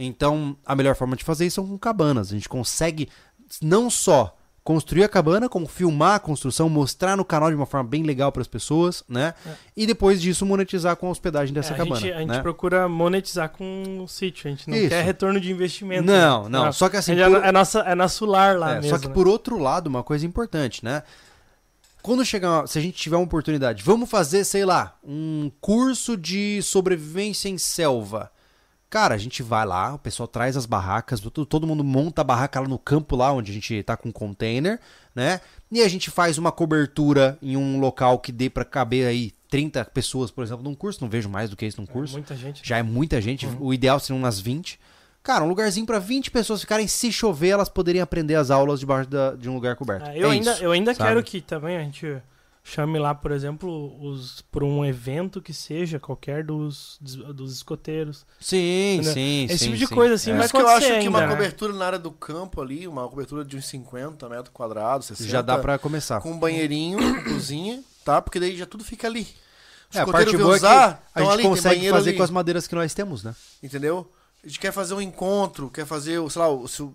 Então, 0.04 0.56
a 0.64 0.74
melhor 0.74 0.94
forma 0.96 1.14
de 1.16 1.24
fazer 1.24 1.46
isso 1.46 1.56
são 1.56 1.66
com 1.66 1.78
cabanas. 1.78 2.28
A 2.30 2.34
gente 2.34 2.48
consegue 2.48 3.08
não 3.60 3.90
só 3.90 4.36
construir 4.62 5.02
a 5.04 5.08
cabana, 5.08 5.48
como 5.48 5.66
filmar 5.66 6.14
a 6.16 6.18
construção, 6.20 6.68
mostrar 6.68 7.16
no 7.16 7.24
canal 7.24 7.48
de 7.50 7.56
uma 7.56 7.66
forma 7.66 7.88
bem 7.88 8.02
legal 8.02 8.30
para 8.30 8.42
as 8.42 8.46
pessoas, 8.46 9.02
né? 9.08 9.34
E 9.76 9.86
depois 9.86 10.20
disso 10.20 10.44
monetizar 10.46 10.94
com 10.96 11.08
a 11.08 11.10
hospedagem 11.10 11.52
dessa 11.52 11.72
É, 11.72 11.74
a 11.74 11.78
cabana. 11.78 12.00
gente, 12.00 12.12
a 12.12 12.18
gente 12.18 12.28
né? 12.28 12.40
procura 12.42 12.86
monetizar 12.88 13.48
com 13.48 14.00
o 14.04 14.06
sítio. 14.06 14.48
A 14.48 14.50
gente 14.50 14.68
não 14.70 14.76
Isso. 14.76 14.90
quer 14.90 15.02
retorno 15.04 15.40
de 15.40 15.50
investimento. 15.50 16.04
Não, 16.04 16.44
né? 16.44 16.48
não. 16.50 16.64
Ah, 16.66 16.72
Só 16.72 16.88
que 16.88 16.96
assim, 16.98 17.16
gente 17.16 17.28
por- 17.28 17.42
é, 17.44 17.48
é 17.48 17.52
nossa, 17.52 17.80
é 17.80 17.94
nosso 17.94 18.24
lar 18.26 18.56
lá 18.58 18.72
É, 18.72 18.74
mesmo. 18.76 18.90
só 18.90 18.98
que 18.98 19.08
né? 19.08 19.14
por 19.14 19.26
outro 19.26 19.58
lado, 19.58 19.86
uma 19.88 20.02
coisa 20.04 20.24
importante, 20.26 20.84
né? 20.84 21.02
Quando 22.02 22.24
chegar, 22.24 22.66
se 22.68 22.78
a 22.78 22.82
gente 22.82 22.96
tiver 22.96 23.16
uma 23.16 23.24
oportunidade, 23.24 23.82
vamos 23.82 24.08
fazer, 24.08 24.44
sei 24.44 24.64
lá, 24.64 24.96
um 25.04 25.50
curso 25.60 26.16
de 26.16 26.60
sobrevivência 26.62 27.48
em 27.48 27.58
selva. 27.58 28.30
Cara, 28.90 29.14
a 29.14 29.18
gente 29.18 29.40
vai 29.40 29.64
lá, 29.64 29.94
o 29.94 29.98
pessoal 30.00 30.26
traz 30.26 30.56
as 30.56 30.66
barracas, 30.66 31.20
todo, 31.20 31.64
mundo 31.64 31.84
monta 31.84 32.22
a 32.22 32.24
barraca 32.24 32.58
lá 32.58 32.66
no 32.66 32.76
campo 32.78 33.14
lá 33.14 33.32
onde 33.32 33.52
a 33.52 33.54
gente 33.54 33.80
tá 33.84 33.96
com 33.96 34.10
container, 34.10 34.80
né? 35.14 35.40
E 35.70 35.80
a 35.80 35.86
gente 35.88 36.10
faz 36.10 36.38
uma 36.38 36.50
cobertura 36.50 37.38
em 37.40 37.56
um 37.56 37.78
local 37.78 38.18
que 38.18 38.32
dê 38.32 38.50
pra 38.50 38.64
caber 38.64 39.06
aí 39.06 39.30
30 39.48 39.84
pessoas, 39.84 40.32
por 40.32 40.42
exemplo, 40.42 40.64
num 40.64 40.74
curso, 40.74 41.00
não 41.02 41.08
vejo 41.08 41.28
mais 41.28 41.48
do 41.48 41.56
que 41.56 41.64
isso 41.66 41.80
num 41.80 41.86
É, 41.88 41.92
curso. 41.92 42.14
muita 42.14 42.34
gente. 42.34 42.62
Já 42.66 42.78
é 42.78 42.82
muita 42.82 43.20
gente, 43.20 43.46
o 43.60 43.72
ideal 43.72 44.00
seriam 44.00 44.18
umas 44.18 44.40
20. 44.40 44.78
Cara, 45.22 45.44
um 45.44 45.48
lugarzinho 45.48 45.86
pra 45.86 46.00
20 46.00 46.28
pessoas 46.30 46.60
ficarem, 46.60 46.88
se 46.88 47.12
chover, 47.12 47.50
elas 47.50 47.68
poderiam 47.68 48.02
aprender 48.02 48.34
as 48.34 48.50
aulas 48.50 48.80
debaixo 48.80 49.08
da- 49.08 49.36
de 49.36 49.48
um 49.48 49.54
lugar 49.54 49.76
coberto. 49.76 50.08
Ah, 50.08 50.16
eu, 50.16 50.28
É 50.30 50.32
ainda, 50.32 50.52
isso, 50.52 50.64
eu 50.64 50.72
ainda 50.72 50.94
sabe? 50.94 51.08
quero 51.10 51.22
que 51.22 51.40
também 51.40 51.76
a 51.76 51.82
gente 51.84 52.16
chame 52.62 52.98
lá, 52.98 53.14
por 53.14 53.30
exemplo, 53.32 53.98
os 54.00 54.42
por 54.50 54.62
um 54.62 54.84
evento 54.84 55.40
que 55.40 55.52
seja 55.52 55.98
qualquer 55.98 56.44
dos, 56.44 56.98
dos 57.00 57.52
escoteiros. 57.52 58.26
Sim, 58.38 58.94
Entendeu? 58.96 59.12
sim, 59.14 59.44
Esse 59.44 59.58
sim, 59.58 59.64
tipo 59.66 59.76
de 59.78 59.86
sim. 59.86 59.94
coisa, 59.94 60.14
assim, 60.14 60.32
É. 60.32 60.40
Isso 60.40 60.50
que 60.50 60.56
eu 60.56 60.60
acho 60.68 60.76
acontecer 60.78 61.00
que 61.02 61.08
uma 61.08 61.18
ainda, 61.20 61.30
né? 61.30 61.36
cobertura 61.36 61.72
na 61.72 61.86
área 61.86 61.98
do 61.98 62.10
campo 62.10 62.60
ali, 62.60 62.86
uma 62.86 63.08
cobertura 63.08 63.44
de 63.44 63.56
uns 63.56 63.66
50 63.66 64.28
metros 64.28 64.50
quadrados, 64.52 65.06
60, 65.08 65.28
Já 65.30 65.42
dá 65.42 65.58
pra 65.58 65.78
começar. 65.78 66.20
com 66.20 66.30
um 66.32 66.38
banheirinho, 66.38 66.98
cozinha, 67.24 67.82
tá? 68.04 68.20
Porque 68.22 68.38
daí 68.38 68.56
já 68.56 68.66
tudo 68.66 68.84
fica 68.84 69.06
ali. 69.08 69.26
Os 69.90 69.96
É, 69.96 70.00
a 70.02 70.06
parte 70.06 70.36
boa 70.36 70.54
é 70.56 70.58
que 70.58 70.64
usar, 70.66 71.10
a 71.14 71.20
tão 71.20 71.24
gente 71.30 71.34
ali, 71.34 71.42
consegue 71.42 71.90
fazer 71.90 72.10
ali. 72.10 72.16
com 72.18 72.22
as 72.22 72.30
madeiras 72.30 72.66
que 72.66 72.74
nós 72.74 72.94
temos, 72.94 73.24
né? 73.24 73.34
Entendeu? 73.62 74.10
A 74.42 74.46
gente 74.46 74.60
quer 74.60 74.72
fazer 74.72 74.94
um 74.94 75.00
encontro, 75.00 75.68
quer 75.68 75.84
fazer, 75.84 76.18
sei 76.30 76.40
lá, 76.40 76.48
o, 76.48 76.66
se 76.68 76.82
o 76.82 76.94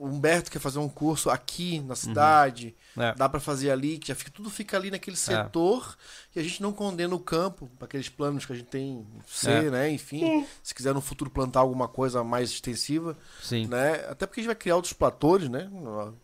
o 0.00 0.06
Humberto 0.06 0.50
quer 0.50 0.58
fazer 0.58 0.78
um 0.78 0.88
curso 0.88 1.28
aqui 1.28 1.80
na 1.80 1.94
cidade, 1.94 2.74
É. 2.98 3.14
dá 3.14 3.28
pra 3.28 3.38
fazer 3.38 3.70
ali, 3.70 3.98
que 3.98 4.08
já 4.08 4.14
fica, 4.14 4.30
tudo 4.30 4.48
fica 4.48 4.76
ali 4.76 4.90
naquele 4.90 5.16
setor 5.16 5.94
e 6.34 6.40
a 6.40 6.42
gente 6.42 6.62
não 6.62 6.72
condena 6.72 7.14
o 7.14 7.18
campo 7.20 7.68
para 7.78 7.84
aqueles 7.84 8.08
planos 8.08 8.46
que 8.46 8.52
a 8.52 8.56
gente 8.56 8.68
tem 8.68 9.06
ser, 9.26 9.66
É. 9.66 9.70
né? 9.70 9.90
Enfim, 9.90 10.46
se 10.62 10.74
quiser 10.74 10.94
no 10.94 11.00
futuro 11.00 11.30
plantar 11.30 11.60
alguma 11.60 11.86
coisa 11.86 12.24
mais 12.24 12.50
extensiva, 12.50 13.16
Sim. 13.42 13.66
né? 13.66 14.04
Até 14.08 14.26
porque 14.26 14.40
a 14.40 14.42
gente 14.42 14.48
vai 14.48 14.56
criar 14.56 14.76
outros 14.76 14.92
platores, 14.94 15.48
né? 15.48 15.68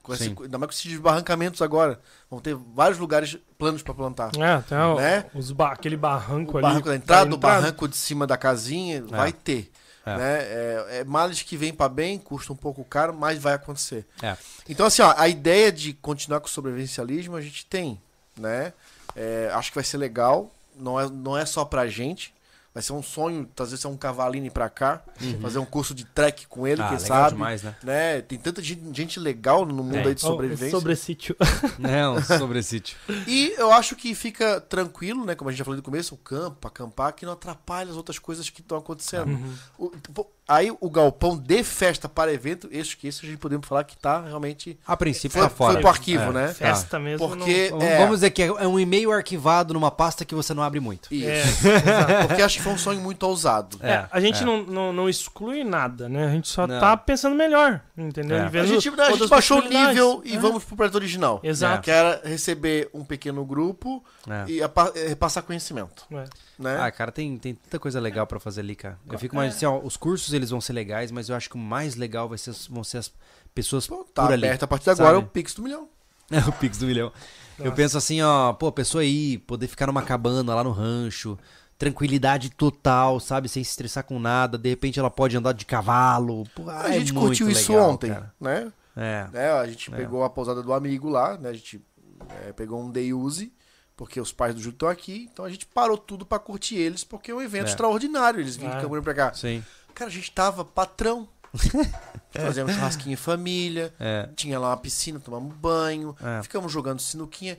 Com 0.02 0.14
esse, 0.14 0.34
ainda 0.42 0.58
mais 0.58 0.70
com 0.70 0.88
esses 0.88 0.98
barrancamentos 0.98 1.60
agora. 1.60 2.00
Vão 2.30 2.40
ter 2.40 2.54
vários 2.54 2.98
lugares 2.98 3.36
planos 3.58 3.82
para 3.82 3.94
plantar. 3.94 4.30
É, 4.36 4.96
Né? 4.96 5.26
os 5.34 5.52
ba- 5.52 5.72
aquele 5.72 5.96
barranco 5.96 6.54
O 6.54 6.58
ali. 6.58 6.62
barranco 6.66 6.88
da 6.88 6.96
entrada, 6.96 7.34
o 7.34 7.38
barranco 7.38 7.86
de 7.86 7.96
cima 7.96 8.26
da 8.26 8.36
casinha, 8.36 9.04
vai 9.04 9.32
ter. 9.32 9.70
É. 10.06 10.16
Né? 10.16 10.38
É, 10.38 10.86
é 11.00 11.04
males 11.04 11.42
que 11.42 11.56
vem 11.56 11.74
para 11.74 11.88
bem, 11.88 12.16
custa 12.16 12.52
um 12.52 12.56
pouco 12.56 12.84
caro, 12.84 13.12
mas 13.12 13.40
vai 13.40 13.54
acontecer. 13.54 14.06
É. 14.22 14.36
Então, 14.68 14.86
assim, 14.86 15.02
ó, 15.02 15.12
a 15.16 15.28
ideia 15.28 15.72
de 15.72 15.92
continuar 15.92 16.38
com 16.40 16.46
o 16.46 16.50
sobrevivencialismo 16.50 17.34
a 17.34 17.40
gente 17.40 17.66
tem, 17.66 18.00
né? 18.38 18.72
É, 19.16 19.50
acho 19.52 19.70
que 19.70 19.74
vai 19.74 19.84
ser 19.84 19.96
legal. 19.96 20.50
Não 20.78 21.00
é, 21.00 21.08
não 21.10 21.36
é 21.36 21.44
só 21.44 21.64
pra 21.64 21.88
gente. 21.88 22.32
Vai 22.76 22.82
ser 22.82 22.92
um 22.92 23.02
sonho 23.02 23.48
trazer 23.54 23.78
ser 23.78 23.86
um 23.86 23.96
cavalinho 23.96 24.52
pra 24.52 24.68
cá, 24.68 25.02
fazer 25.40 25.58
um 25.58 25.64
curso 25.64 25.94
de 25.94 26.04
trek 26.04 26.46
com 26.46 26.66
ele, 26.66 26.82
Ah, 26.82 26.88
quem 26.90 26.98
legal 26.98 27.08
sabe. 27.22 27.30
demais, 27.30 27.62
né? 27.62 27.74
né? 27.82 28.20
Tem 28.20 28.38
tanta 28.38 28.62
gente, 28.62 28.82
gente 28.94 29.18
legal 29.18 29.64
no 29.64 29.82
mundo 29.82 29.96
É. 29.96 30.08
aí 30.08 30.14
de 30.14 30.20
sobrevivência. 30.20 30.70
Sobre 30.78 30.94
sítio. 30.94 31.34
É, 31.82 32.06
um 32.06 32.22
sobresítio. 32.22 32.94
E 33.26 33.54
eu 33.56 33.72
acho 33.72 33.96
que 33.96 34.14
fica 34.14 34.60
tranquilo, 34.60 35.24
né? 35.24 35.34
Como 35.34 35.48
a 35.48 35.52
gente 35.52 35.60
já 35.60 35.64
falou 35.64 35.78
no 35.78 35.82
começo, 35.82 36.14
o 36.14 36.18
campo, 36.18 36.68
acampar, 36.68 37.14
que 37.14 37.24
não 37.24 37.32
atrapalha 37.32 37.90
as 37.90 37.96
outras 37.96 38.18
coisas 38.18 38.50
que 38.50 38.60
estão 38.60 38.76
acontecendo. 38.76 39.30
Uhum. 39.30 39.54
O- 39.78 39.90
pô, 40.12 40.30
aí 40.48 40.70
o 40.80 40.90
galpão 40.90 41.36
de 41.36 41.62
festa 41.64 42.08
para 42.08 42.32
evento, 42.32 42.68
esse 42.70 42.96
que 42.96 43.08
esse 43.08 43.24
a 43.24 43.28
gente 43.28 43.38
podemos 43.38 43.66
falar 43.66 43.84
que 43.84 43.96
tá 43.96 44.20
realmente. 44.22 44.78
A 44.86 44.96
princípio 44.96 45.30
Foi, 45.38 45.42
tá 45.42 45.48
fora. 45.50 45.72
foi 45.74 45.80
pro 45.80 45.90
arquivo, 45.90 46.24
É. 46.24 46.32
né? 46.32 46.54
Festa 46.54 46.98
mesmo. 46.98 47.28
Porque. 47.28 47.68
Vamos- 47.70 47.84
é, 47.84 47.98
Vamos 47.98 48.14
dizer 48.16 48.30
que 48.30 48.42
é 48.42 48.66
um 48.66 48.78
e-mail 48.78 49.10
arquivado 49.12 49.74
numa 49.74 49.90
pasta 49.90 50.24
que 50.24 50.34
você 50.34 50.52
não 50.54 50.62
abre 50.62 50.80
muito. 50.80 51.12
Isso. 51.12 51.66
É. 51.68 52.26
Porque 52.26 52.42
acho 52.42 52.56
que 52.58 52.62
foi 52.62 52.72
um 52.72 52.78
sonho 52.78 53.00
muito 53.00 53.22
ousado. 53.24 53.78
É, 53.82 53.90
É, 53.92 54.06
a 54.10 54.20
gente 54.20 54.42
é. 54.42 54.46
Não, 54.46 54.62
não, 54.62 54.92
não 54.92 55.08
exclui 55.08 55.64
nada, 55.64 56.08
né? 56.08 56.26
A 56.26 56.30
gente 56.30 56.48
só 56.48 56.66
Não. 56.66 56.78
tá 56.78 56.96
pensando 56.96 57.34
melhor, 57.34 57.80
entendeu? 57.96 58.36
A 58.38 58.48
gente, 58.66 58.88
a 58.88 59.10
gente 59.10 59.28
baixou 59.28 59.58
o 59.60 59.68
nível 59.68 60.22
e 60.24 60.34
É. 60.36 60.38
vamos 60.38 60.64
pro 60.64 60.76
projeto 60.76 60.94
original. 60.96 61.40
Exato. 61.42 61.82
Que 61.82 61.90
era 61.90 62.20
receber 62.24 62.88
um 62.94 63.04
pequeno 63.04 63.44
grupo 63.44 64.04
É. 64.28 64.44
e 64.50 64.62
apa- 64.62 64.92
repassar 64.94 65.42
conhecimento. 65.42 66.04
É. 66.12 66.24
Né? 66.58 66.78
Ah, 66.80 66.90
cara, 66.90 67.12
tem, 67.12 67.36
tem 67.36 67.54
tanta 67.54 67.78
coisa 67.78 68.00
legal 68.00 68.26
pra 68.26 68.40
fazer 68.40 68.60
ali, 68.62 68.74
cara. 68.74 68.98
Eu 69.10 69.18
fico 69.18 69.36
mais 69.36 69.54
assim, 69.54 69.66
ó, 69.66 69.78
os 69.78 69.96
cursos 69.96 70.32
eles 70.36 70.50
vão 70.50 70.60
ser 70.60 70.72
legais, 70.72 71.10
mas 71.10 71.28
eu 71.28 71.36
acho 71.36 71.48
que 71.48 71.56
o 71.56 71.58
mais 71.58 71.96
legal 71.96 72.28
vai 72.28 72.38
ser, 72.38 72.54
vão 72.70 72.84
ser 72.84 72.98
as 72.98 73.12
pessoas 73.54 73.86
Pô, 73.86 74.04
tá 74.04 74.24
por 74.24 74.32
ali. 74.32 74.44
aberto 74.46 74.62
a 74.62 74.66
partir 74.66 74.84
de 74.84 74.90
agora 74.90 75.14
sabe? 75.16 75.26
o 75.26 75.30
Pix 75.30 75.54
do 75.54 75.62
milhão. 75.62 75.88
É 76.30 76.40
o 76.40 76.52
Pix 76.52 76.78
do 76.78 76.86
milhão. 76.86 77.12
Eu 77.58 77.70
penso 77.72 77.96
assim, 77.96 78.20
ó, 78.20 78.52
pô, 78.52 78.66
a 78.66 78.72
pessoa 78.72 79.02
aí, 79.02 79.38
poder 79.38 79.68
ficar 79.68 79.86
numa 79.86 80.02
cabana 80.02 80.54
lá 80.56 80.64
no 80.64 80.72
rancho, 80.72 81.38
tranquilidade 81.78 82.50
total, 82.50 83.20
sabe? 83.20 83.48
Sem 83.48 83.62
se 83.62 83.70
estressar 83.70 84.02
com 84.04 84.18
nada. 84.18 84.58
De 84.58 84.68
repente 84.68 84.98
ela 84.98 85.08
pode 85.10 85.36
andar 85.36 85.52
de 85.52 85.64
cavalo. 85.64 86.44
Pô, 86.54 86.68
a 86.68 86.88
é 86.94 86.98
gente 86.98 87.12
curtiu 87.12 87.48
isso 87.48 87.72
legal, 87.72 87.90
ontem, 87.90 88.10
cara. 88.10 88.34
né? 88.40 88.72
É. 88.96 89.28
né? 89.32 89.50
A 89.52 89.66
gente 89.68 89.92
É. 89.92 89.96
pegou 89.96 90.24
a 90.24 90.28
pousada 90.30 90.62
do 90.62 90.72
amigo 90.72 91.08
lá, 91.08 91.38
né? 91.38 91.50
A 91.50 91.52
gente 91.52 91.80
eh, 92.28 92.52
pegou 92.52 92.82
um 92.82 92.90
day 92.90 93.12
use, 93.14 93.52
porque 93.96 94.20
os 94.20 94.32
pais 94.32 94.54
do 94.54 94.60
Júlio 94.60 94.74
estão 94.74 94.88
aqui. 94.88 95.28
Então 95.32 95.44
a 95.44 95.48
gente 95.50 95.64
parou 95.66 95.96
tudo 95.96 96.26
pra 96.26 96.38
curtir 96.38 96.76
eles, 96.76 97.04
porque 97.04 97.30
é 97.30 97.34
um 97.34 97.40
evento 97.40 97.66
É. 97.66 97.70
extraordinário. 97.70 98.40
Eles 98.40 98.56
vinham 98.56 98.72
Ah. 98.72 98.76
de 98.76 98.82
Camboriú 98.82 99.02
pra 99.04 99.14
cá. 99.14 99.32
Sim. 99.32 99.62
Cara, 99.96 100.10
a 100.10 100.12
gente 100.12 100.30
tava 100.30 100.62
patrão. 100.62 101.26
Fazendo 102.30 102.70
churrasquinho 102.70 103.14
em 103.14 103.16
família. 103.16 103.94
É. 103.98 104.28
Tinha 104.36 104.58
lá 104.60 104.68
uma 104.68 104.76
piscina, 104.76 105.18
tomamos 105.18 105.56
banho. 105.56 106.14
É. 106.22 106.42
Ficamos 106.42 106.70
jogando 106.70 107.00
sinuquinha. 107.00 107.58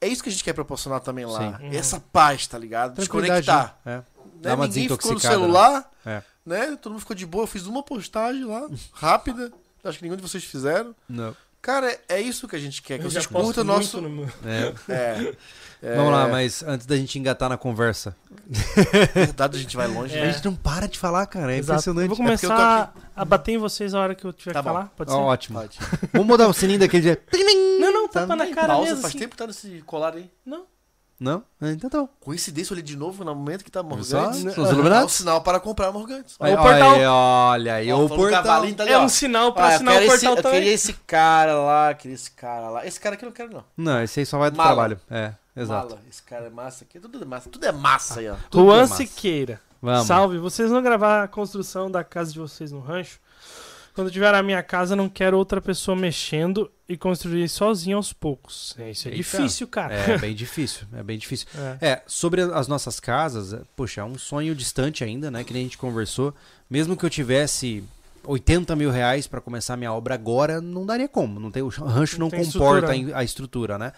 É 0.00 0.08
isso 0.08 0.20
que 0.20 0.28
a 0.28 0.32
gente 0.32 0.42
quer 0.42 0.54
proporcionar 0.54 1.00
também 1.00 1.24
lá. 1.24 1.56
Sim. 1.58 1.76
Essa 1.76 2.00
paz, 2.00 2.48
tá 2.48 2.58
ligado? 2.58 2.96
Desconectar. 2.96 3.78
né? 3.84 3.92
É. 3.92 3.96
Né? 3.98 4.04
Dá 4.40 4.54
uma 4.56 4.66
Ninguém 4.66 4.88
ficou 4.88 4.96
no 4.96 5.18
desintoxicada, 5.18 5.36
né? 5.36 5.40
celular, 5.40 5.90
É. 6.04 6.22
né? 6.44 6.76
Todo 6.82 6.92
mundo 6.92 7.00
ficou 7.00 7.14
de 7.14 7.26
boa. 7.26 7.44
Eu 7.44 7.48
fiz 7.48 7.64
uma 7.66 7.82
postagem 7.82 8.44
lá, 8.44 8.68
rápida. 8.92 9.52
Acho 9.84 9.98
que 9.98 10.04
nenhum 10.04 10.16
de 10.16 10.22
vocês 10.22 10.42
fizeram. 10.42 10.94
Não. 11.08 11.34
Cara, 11.60 11.98
é- 12.08 12.20
isso 12.20 12.46
que 12.48 12.56
a 12.56 12.58
gente 12.58 12.80
quer. 12.82 12.98
Que 12.98 13.04
Eu 13.06 13.10
vocês 13.10 13.26
curtam 13.26 13.62
o 13.62 13.66
nosso. 13.66 14.00
no 14.00 14.08
meu- 14.08 14.28
É. 14.46 15.34
É, 15.80 15.90
é, 15.92 15.94
Vamos 15.94 16.12
lá, 16.12 16.26
mas 16.26 16.62
antes 16.64 16.86
da 16.86 16.96
gente 16.96 17.16
engatar 17.20 17.48
na 17.48 17.56
conversa. 17.56 18.16
verdade, 19.14 19.56
a 19.56 19.60
gente 19.60 19.76
vai 19.76 19.86
longe. 19.86 20.12
É. 20.16 20.22
né? 20.22 20.28
A 20.28 20.32
gente 20.32 20.44
não 20.44 20.54
para 20.56 20.88
de 20.88 20.98
falar, 20.98 21.24
cara. 21.26 21.52
É 21.54 21.58
Exato. 21.58 21.74
impressionante. 21.90 22.10
Eu 22.10 22.16
vou 22.16 22.26
É 22.26 22.30
porque 22.30 22.46
eu 22.46 22.50
tô 22.50 22.56
começar 22.56 22.94
a 23.14 23.24
bater 23.24 23.52
em 23.52 23.58
vocês 23.58 23.94
a 23.94 24.00
hora 24.00 24.14
que 24.14 24.24
eu 24.24 24.32
tiver 24.32 24.52
Tá 24.54 24.60
que 24.60 24.68
bom. 24.68 24.74
falar. 24.74 24.86
Pode 24.96 25.10
Ó, 25.12 25.14
ser? 25.14 25.20
ótimo. 25.20 25.60
Pode. 25.60 25.78
Vamos 26.12 26.26
mudar 26.26 26.48
o 26.48 26.52
sininho 26.52 26.80
daquele 26.80 27.02
dia. 27.02 27.22
Não, 27.80 27.92
não, 27.92 28.08
Tá 28.08 28.22
tapa 28.22 28.34
na 28.34 28.46
cara 28.52 28.68
Pausa, 28.68 28.82
mesmo. 28.86 29.02
faz 29.02 29.10
assim. 29.12 29.18
tempo 29.18 29.30
que 29.32 29.36
tá 29.36 29.46
nesse 29.46 29.82
colar 29.86 30.14
aí. 30.14 30.28
Não. 30.44 30.64
Não? 31.20 31.42
Ah, 31.60 31.70
Então 31.72 31.90
tá 31.90 31.98
bom. 32.02 32.08
Coincidência, 32.20 32.72
eu 32.72 32.74
olhei 32.76 32.82
de 32.84 32.96
novo 32.96 33.24
no 33.24 33.34
momento 33.34 33.64
que 33.64 33.70
tá 33.72 33.80
Só? 33.80 33.86
Morgantes. 33.88 34.08
São 34.12 34.30
os 34.30 34.56
É 34.56 34.60
o 34.60 34.72
Illuminati? 34.74 35.10
sinal 35.12 35.40
para 35.42 35.58
comprar 35.58 35.90
Morgantes. 35.90 36.36
Ó, 36.38 36.44
o 36.46 36.56
portal. 36.56 36.94
Aí, 36.94 37.04
olha 37.06 37.74
aí, 37.74 37.92
o 37.92 38.08
portal. 38.08 38.42
tá 38.44 38.56
ali, 38.58 38.76
É 38.86 38.96
ó. 38.96 39.02
um 39.02 39.08
sinal 39.08 39.52
pra 39.52 39.64
Ah, 39.66 39.70
eu 39.70 39.74
assinar 39.74 39.94
o 39.94 39.98
esse- 39.98 40.08
portal 40.08 40.36
Eu 40.36 40.42
também. 40.42 40.58
queria 40.60 40.74
esse 40.74 40.92
cara 40.92 41.54
lá, 41.54 41.92
queria 41.94 42.14
esse 42.14 42.30
cara 42.30 42.68
lá. 42.70 42.86
Esse 42.86 43.00
cara 43.00 43.16
aqui 43.16 43.24
eu 43.24 43.28
não 43.28 43.34
quero, 43.34 43.52
não. 43.52 43.64
Não, 43.76 44.00
esse 44.02 44.20
aí 44.20 44.26
só 44.26 44.38
vai 44.38 44.50
do 44.50 44.56
Mala. 44.56 44.68
trabalho. 44.68 45.00
É, 45.10 45.32
exato. 45.56 45.88
Mala. 45.88 46.00
Esse 46.08 46.22
cara 46.22 46.46
é 46.46 46.50
massa 46.50 46.84
aqui. 46.84 47.00
Tudo 47.00 47.20
é 47.20 47.24
massa. 47.26 47.50
Tudo 47.50 47.66
é 47.66 47.72
massa 47.72 48.20
aí, 48.20 48.28
ó. 48.30 48.36
Tudo 48.48 48.62
é 48.70 48.74
Juan 48.74 48.80
massa. 48.82 48.94
Siqueira. 48.96 49.60
Vamos. 49.82 50.06
Salve. 50.06 50.38
Vocês 50.38 50.70
vão 50.70 50.80
gravar 50.82 51.24
a 51.24 51.28
construção 51.28 51.90
da 51.90 52.04
casa 52.04 52.32
de 52.32 52.38
vocês 52.38 52.70
no 52.70 52.78
rancho? 52.80 53.18
Quando 53.92 54.08
tiver 54.10 54.32
a 54.32 54.42
minha 54.44 54.62
casa, 54.62 54.94
não 54.94 55.08
quero 55.08 55.36
outra 55.36 55.60
pessoa 55.60 55.96
mexendo 55.96 56.70
e 56.88 56.96
construir 56.96 57.46
sozinho 57.48 57.98
aos 57.98 58.12
poucos. 58.12 58.74
É, 58.78 58.90
isso 58.90 59.08
é 59.08 59.10
Eita. 59.10 59.18
difícil, 59.18 59.68
cara. 59.68 59.94
É 59.94 60.16
bem 60.18 60.34
difícil, 60.34 60.86
é 60.94 61.02
bem 61.02 61.18
difícil. 61.18 61.46
É. 61.80 61.88
É, 61.88 62.02
sobre 62.06 62.40
as 62.40 62.66
nossas 62.66 62.98
casas, 62.98 63.52
é, 63.52 63.60
poxa, 63.76 64.00
é 64.00 64.04
um 64.04 64.16
sonho 64.16 64.54
distante 64.54 65.04
ainda, 65.04 65.30
né? 65.30 65.44
Que 65.44 65.52
nem 65.52 65.62
a 65.62 65.64
gente 65.64 65.76
conversou. 65.76 66.34
Mesmo 66.70 66.96
que 66.96 67.04
eu 67.04 67.10
tivesse 67.10 67.84
80 68.24 68.74
mil 68.76 68.90
reais 68.90 69.26
pra 69.26 69.40
começar 69.40 69.76
minha 69.76 69.92
obra 69.92 70.14
agora, 70.14 70.60
não 70.60 70.86
daria 70.86 71.08
como. 71.08 71.38
Não 71.38 71.50
tem, 71.50 71.62
o 71.62 71.68
rancho 71.68 72.18
Não 72.18 72.28
não, 72.28 72.30
comporta 72.30 72.94
estrutura. 72.94 73.16
a, 73.16 73.20
a 73.20 73.24
estrutura, 73.24 73.78
né? 73.78 73.92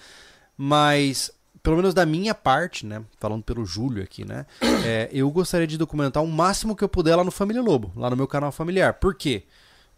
Mas, 0.56 1.30
pelo 1.62 1.76
menos 1.76 1.94
da 1.94 2.04
minha 2.04 2.34
parte, 2.34 2.86
né? 2.86 3.02
Falando 3.18 3.42
pelo 3.42 3.64
Júlio 3.64 4.02
aqui, 4.02 4.24
né? 4.24 4.46
é, 4.84 5.08
eu 5.12 5.30
gostaria 5.30 5.66
de 5.66 5.78
documentar 5.78 6.24
o 6.24 6.28
máximo 6.28 6.74
que 6.74 6.82
eu 6.82 6.88
puder 6.88 7.14
lá 7.14 7.22
no 7.22 7.30
Família 7.30 7.62
Lobo, 7.62 7.92
lá 7.94 8.10
no 8.10 8.16
meu 8.16 8.26
canal 8.26 8.50
familiar. 8.50 8.94
Por 8.94 9.14
quê? 9.14 9.44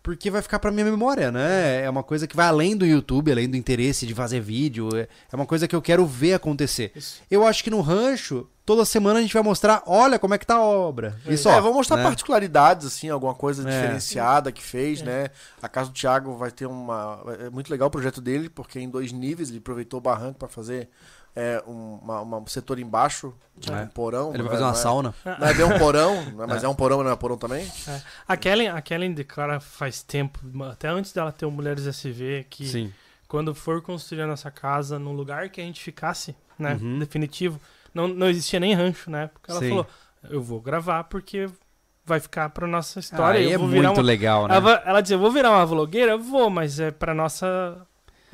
Porque 0.02 0.30
vai 0.30 0.42
ficar 0.42 0.58
pra 0.58 0.72
minha 0.72 0.84
memória, 0.84 1.30
né? 1.30 1.82
É 1.84 1.88
uma 1.88 2.02
coisa 2.02 2.26
que 2.26 2.34
vai 2.34 2.46
além 2.48 2.76
do 2.76 2.84
YouTube, 2.84 3.30
além 3.30 3.48
do 3.48 3.56
interesse 3.56 4.04
de 4.04 4.14
fazer 4.14 4.40
vídeo. 4.40 4.88
É 4.96 5.06
é 5.30 5.36
uma 5.36 5.46
coisa 5.46 5.68
que 5.68 5.76
eu 5.76 5.80
quero 5.82 6.04
ver 6.04 6.34
acontecer. 6.34 6.90
Isso. 6.96 7.20
Eu 7.30 7.46
acho 7.46 7.62
que 7.62 7.70
no 7.70 7.80
rancho, 7.80 8.48
toda 8.66 8.84
semana 8.84 9.20
a 9.20 9.22
gente 9.22 9.32
vai 9.32 9.42
mostrar, 9.44 9.80
olha 9.86 10.18
como 10.18 10.34
é 10.34 10.38
que 10.38 10.46
tá 10.46 10.56
a 10.56 10.60
obra. 10.62 11.16
Isso, 11.26 11.48
é, 11.48 11.52
ó, 11.56 11.60
vamos 11.60 11.76
mostrar 11.76 11.98
né? 11.98 12.02
particularidades, 12.02 12.84
assim, 12.86 13.08
alguma 13.10 13.34
coisa 13.34 13.62
É. 13.68 13.70
diferenciada 13.70 14.50
que 14.50 14.62
fez, 14.62 15.00
É. 15.02 15.04
né? 15.04 15.30
A 15.62 15.68
casa 15.68 15.90
do 15.90 15.94
Thiago 15.94 16.34
vai 16.36 16.50
ter 16.50 16.66
uma. 16.66 17.22
É 17.38 17.48
muito 17.50 17.70
legal 17.70 17.86
o 17.86 17.90
projeto 17.90 18.20
dele, 18.20 18.48
porque 18.48 18.80
em 18.80 18.90
dois 18.90 19.12
níveis 19.12 19.50
ele 19.50 19.58
aproveitou 19.58 19.98
o 19.98 20.02
barranco 20.02 20.38
para 20.38 20.48
fazer 20.48 20.88
é, 21.34 21.62
um, 21.66 21.98
uma- 22.02 22.20
uma- 22.20 22.38
um 22.38 22.46
setor 22.46 22.78
embaixo, 22.78 23.32
tipo 23.58 23.74
É. 23.76 23.82
um 23.82 23.86
porão. 23.88 24.34
Ele 24.34 24.42
vai 24.42 24.44
não 24.44 24.50
fazer 24.50 24.62
é- 24.62 24.66
uma 24.66 24.72
não 24.72 24.78
é- 24.78 24.82
sauna. 24.82 25.14
Não 25.24 25.48
é 25.48 25.54
bem 25.54 25.64
um 25.66 25.78
porão, 25.78 26.14
né, 26.36 26.44
mas 26.48 26.62
é. 26.64 26.68
um 26.68 26.74
porão, 26.74 27.02
não 27.02 27.10
é 27.10 27.16
porão 27.16 27.36
também. 27.38 27.66
É. 27.88 28.00
A 28.28 28.36
Kellen, 28.36 28.68
a 28.68 28.80
Kellen 28.82 29.12
declara 29.12 29.58
faz 29.60 30.02
tempo, 30.02 30.38
até 30.70 30.88
antes 30.88 31.12
dela 31.12 31.32
ter 31.32 31.46
o 31.46 31.50
Mulheres 31.50 31.86
SV, 31.86 32.46
que 32.50 32.66
Sim. 32.66 32.92
quando 33.28 33.54
for 33.54 33.80
construir 33.80 34.22
a 34.22 34.26
nossa 34.26 34.50
casa 34.50 34.98
num 34.98 35.12
lugar 35.12 35.48
que 35.48 35.60
a 35.60 35.64
gente 35.64 35.80
ficasse, 35.80 36.36
né, 36.58 36.78
Uhum. 36.80 36.98
definitivo, 36.98 37.58
não, 37.94 38.06
não 38.08 38.28
existia 38.28 38.60
nem 38.60 38.74
rancho, 38.74 39.10
né? 39.10 39.30
Porque 39.32 39.50
ela 39.50 39.60
Sim. 39.60 39.68
falou, 39.70 39.86
eu 40.30 40.42
vou 40.42 40.60
gravar 40.60 41.04
porque 41.04 41.48
vai 42.04 42.18
ficar 42.20 42.50
pra 42.50 42.66
nossa 42.66 42.98
história. 43.00 43.38
Aí 43.40 43.46
eu 43.52 43.54
é 43.54 43.58
muito 43.58 43.90
uma... 43.92 44.02
legal, 44.02 44.48
né? 44.48 44.56
ela, 44.56 44.82
ela 44.84 45.00
dizia, 45.00 45.14
eu 45.14 45.20
vou 45.20 45.30
virar 45.30 45.50
uma 45.50 45.64
vlogueira? 45.64 46.12
Eu 46.12 46.18
vou, 46.18 46.50
mas 46.50 46.78
é 46.80 46.90
pra 46.90 47.14
nossa, 47.14 47.86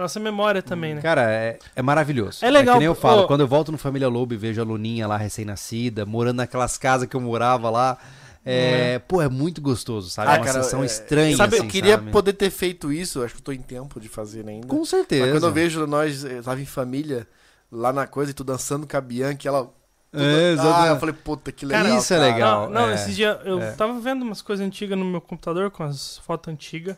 nossa 0.02 0.20
memória 0.20 0.62
também, 0.62 0.94
né? 0.94 1.00
Cara, 1.00 1.22
é, 1.30 1.58
é 1.74 1.82
maravilhoso. 1.82 2.44
É 2.44 2.50
legal, 2.50 2.74
que 2.74 2.78
nem 2.80 2.86
eu 2.86 2.94
falo, 2.94 3.22
ô- 3.22 3.26
quando 3.26 3.40
eu 3.40 3.48
volto 3.48 3.72
no 3.72 3.78
Família 3.78 4.08
Lobo 4.08 4.34
e 4.34 4.36
vejo 4.36 4.60
a 4.60 4.64
Luninha 4.64 5.06
lá 5.06 5.16
recém-nascida, 5.16 6.06
morando 6.06 6.36
naquelas 6.36 6.78
casas 6.78 7.08
que 7.08 7.16
eu 7.16 7.20
morava 7.20 7.68
lá. 7.70 7.98
É, 8.44 8.98
Pô, 9.00 9.20
é 9.20 9.28
muito 9.28 9.60
gostoso, 9.60 10.08
sabe? 10.08 10.30
Ah, 10.30 10.34
é 10.36 10.38
uma 10.38 10.44
cara, 10.46 10.58
sensação 10.58 10.82
é- 10.82 10.86
estranha. 10.86 11.36
Sabe, 11.36 11.56
eu 11.56 11.60
assim, 11.60 11.68
queria 11.68 11.96
sabe? 11.96 12.10
poder 12.10 12.32
ter 12.32 12.50
feito 12.50 12.90
isso, 12.90 13.22
acho 13.22 13.34
que 13.34 13.40
eu 13.40 13.44
tô 13.44 13.52
em 13.52 13.60
tempo 13.60 14.00
de 14.00 14.08
fazer 14.08 14.48
ainda. 14.48 14.66
Com 14.66 14.84
certeza. 14.84 15.22
Mas 15.26 15.32
quando 15.34 15.46
eu 15.46 15.52
vejo 15.52 15.86
nós, 15.86 16.24
eu 16.24 16.42
tava 16.42 16.60
em 16.60 16.64
família, 16.64 17.26
lá 17.70 17.92
na 17.92 18.06
coisa, 18.06 18.30
e 18.30 18.34
tu 18.34 18.42
dançando 18.44 18.86
com 18.86 18.96
a 18.96 19.00
Bianca, 19.00 19.46
ela. 19.46 19.70
É, 20.10 20.56
ah, 20.58 20.86
eu 20.86 20.98
falei, 20.98 21.14
puta, 21.14 21.52
que 21.52 21.66
legal. 21.66 21.84
Cara, 21.84 21.98
isso 21.98 22.14
é 22.14 22.16
cara. 22.16 22.32
legal. 22.32 22.70
Não, 22.70 22.80
não 22.82 22.88
é. 22.88 22.94
esses 22.94 23.14
dias 23.14 23.36
eu 23.44 23.60
é. 23.60 23.72
tava 23.72 24.00
vendo 24.00 24.22
umas 24.22 24.40
coisas 24.40 24.64
antigas 24.64 24.98
no 24.98 25.04
meu 25.04 25.20
computador 25.20 25.70
com 25.70 25.82
as 25.82 26.16
fotos 26.18 26.50
antigas. 26.50 26.96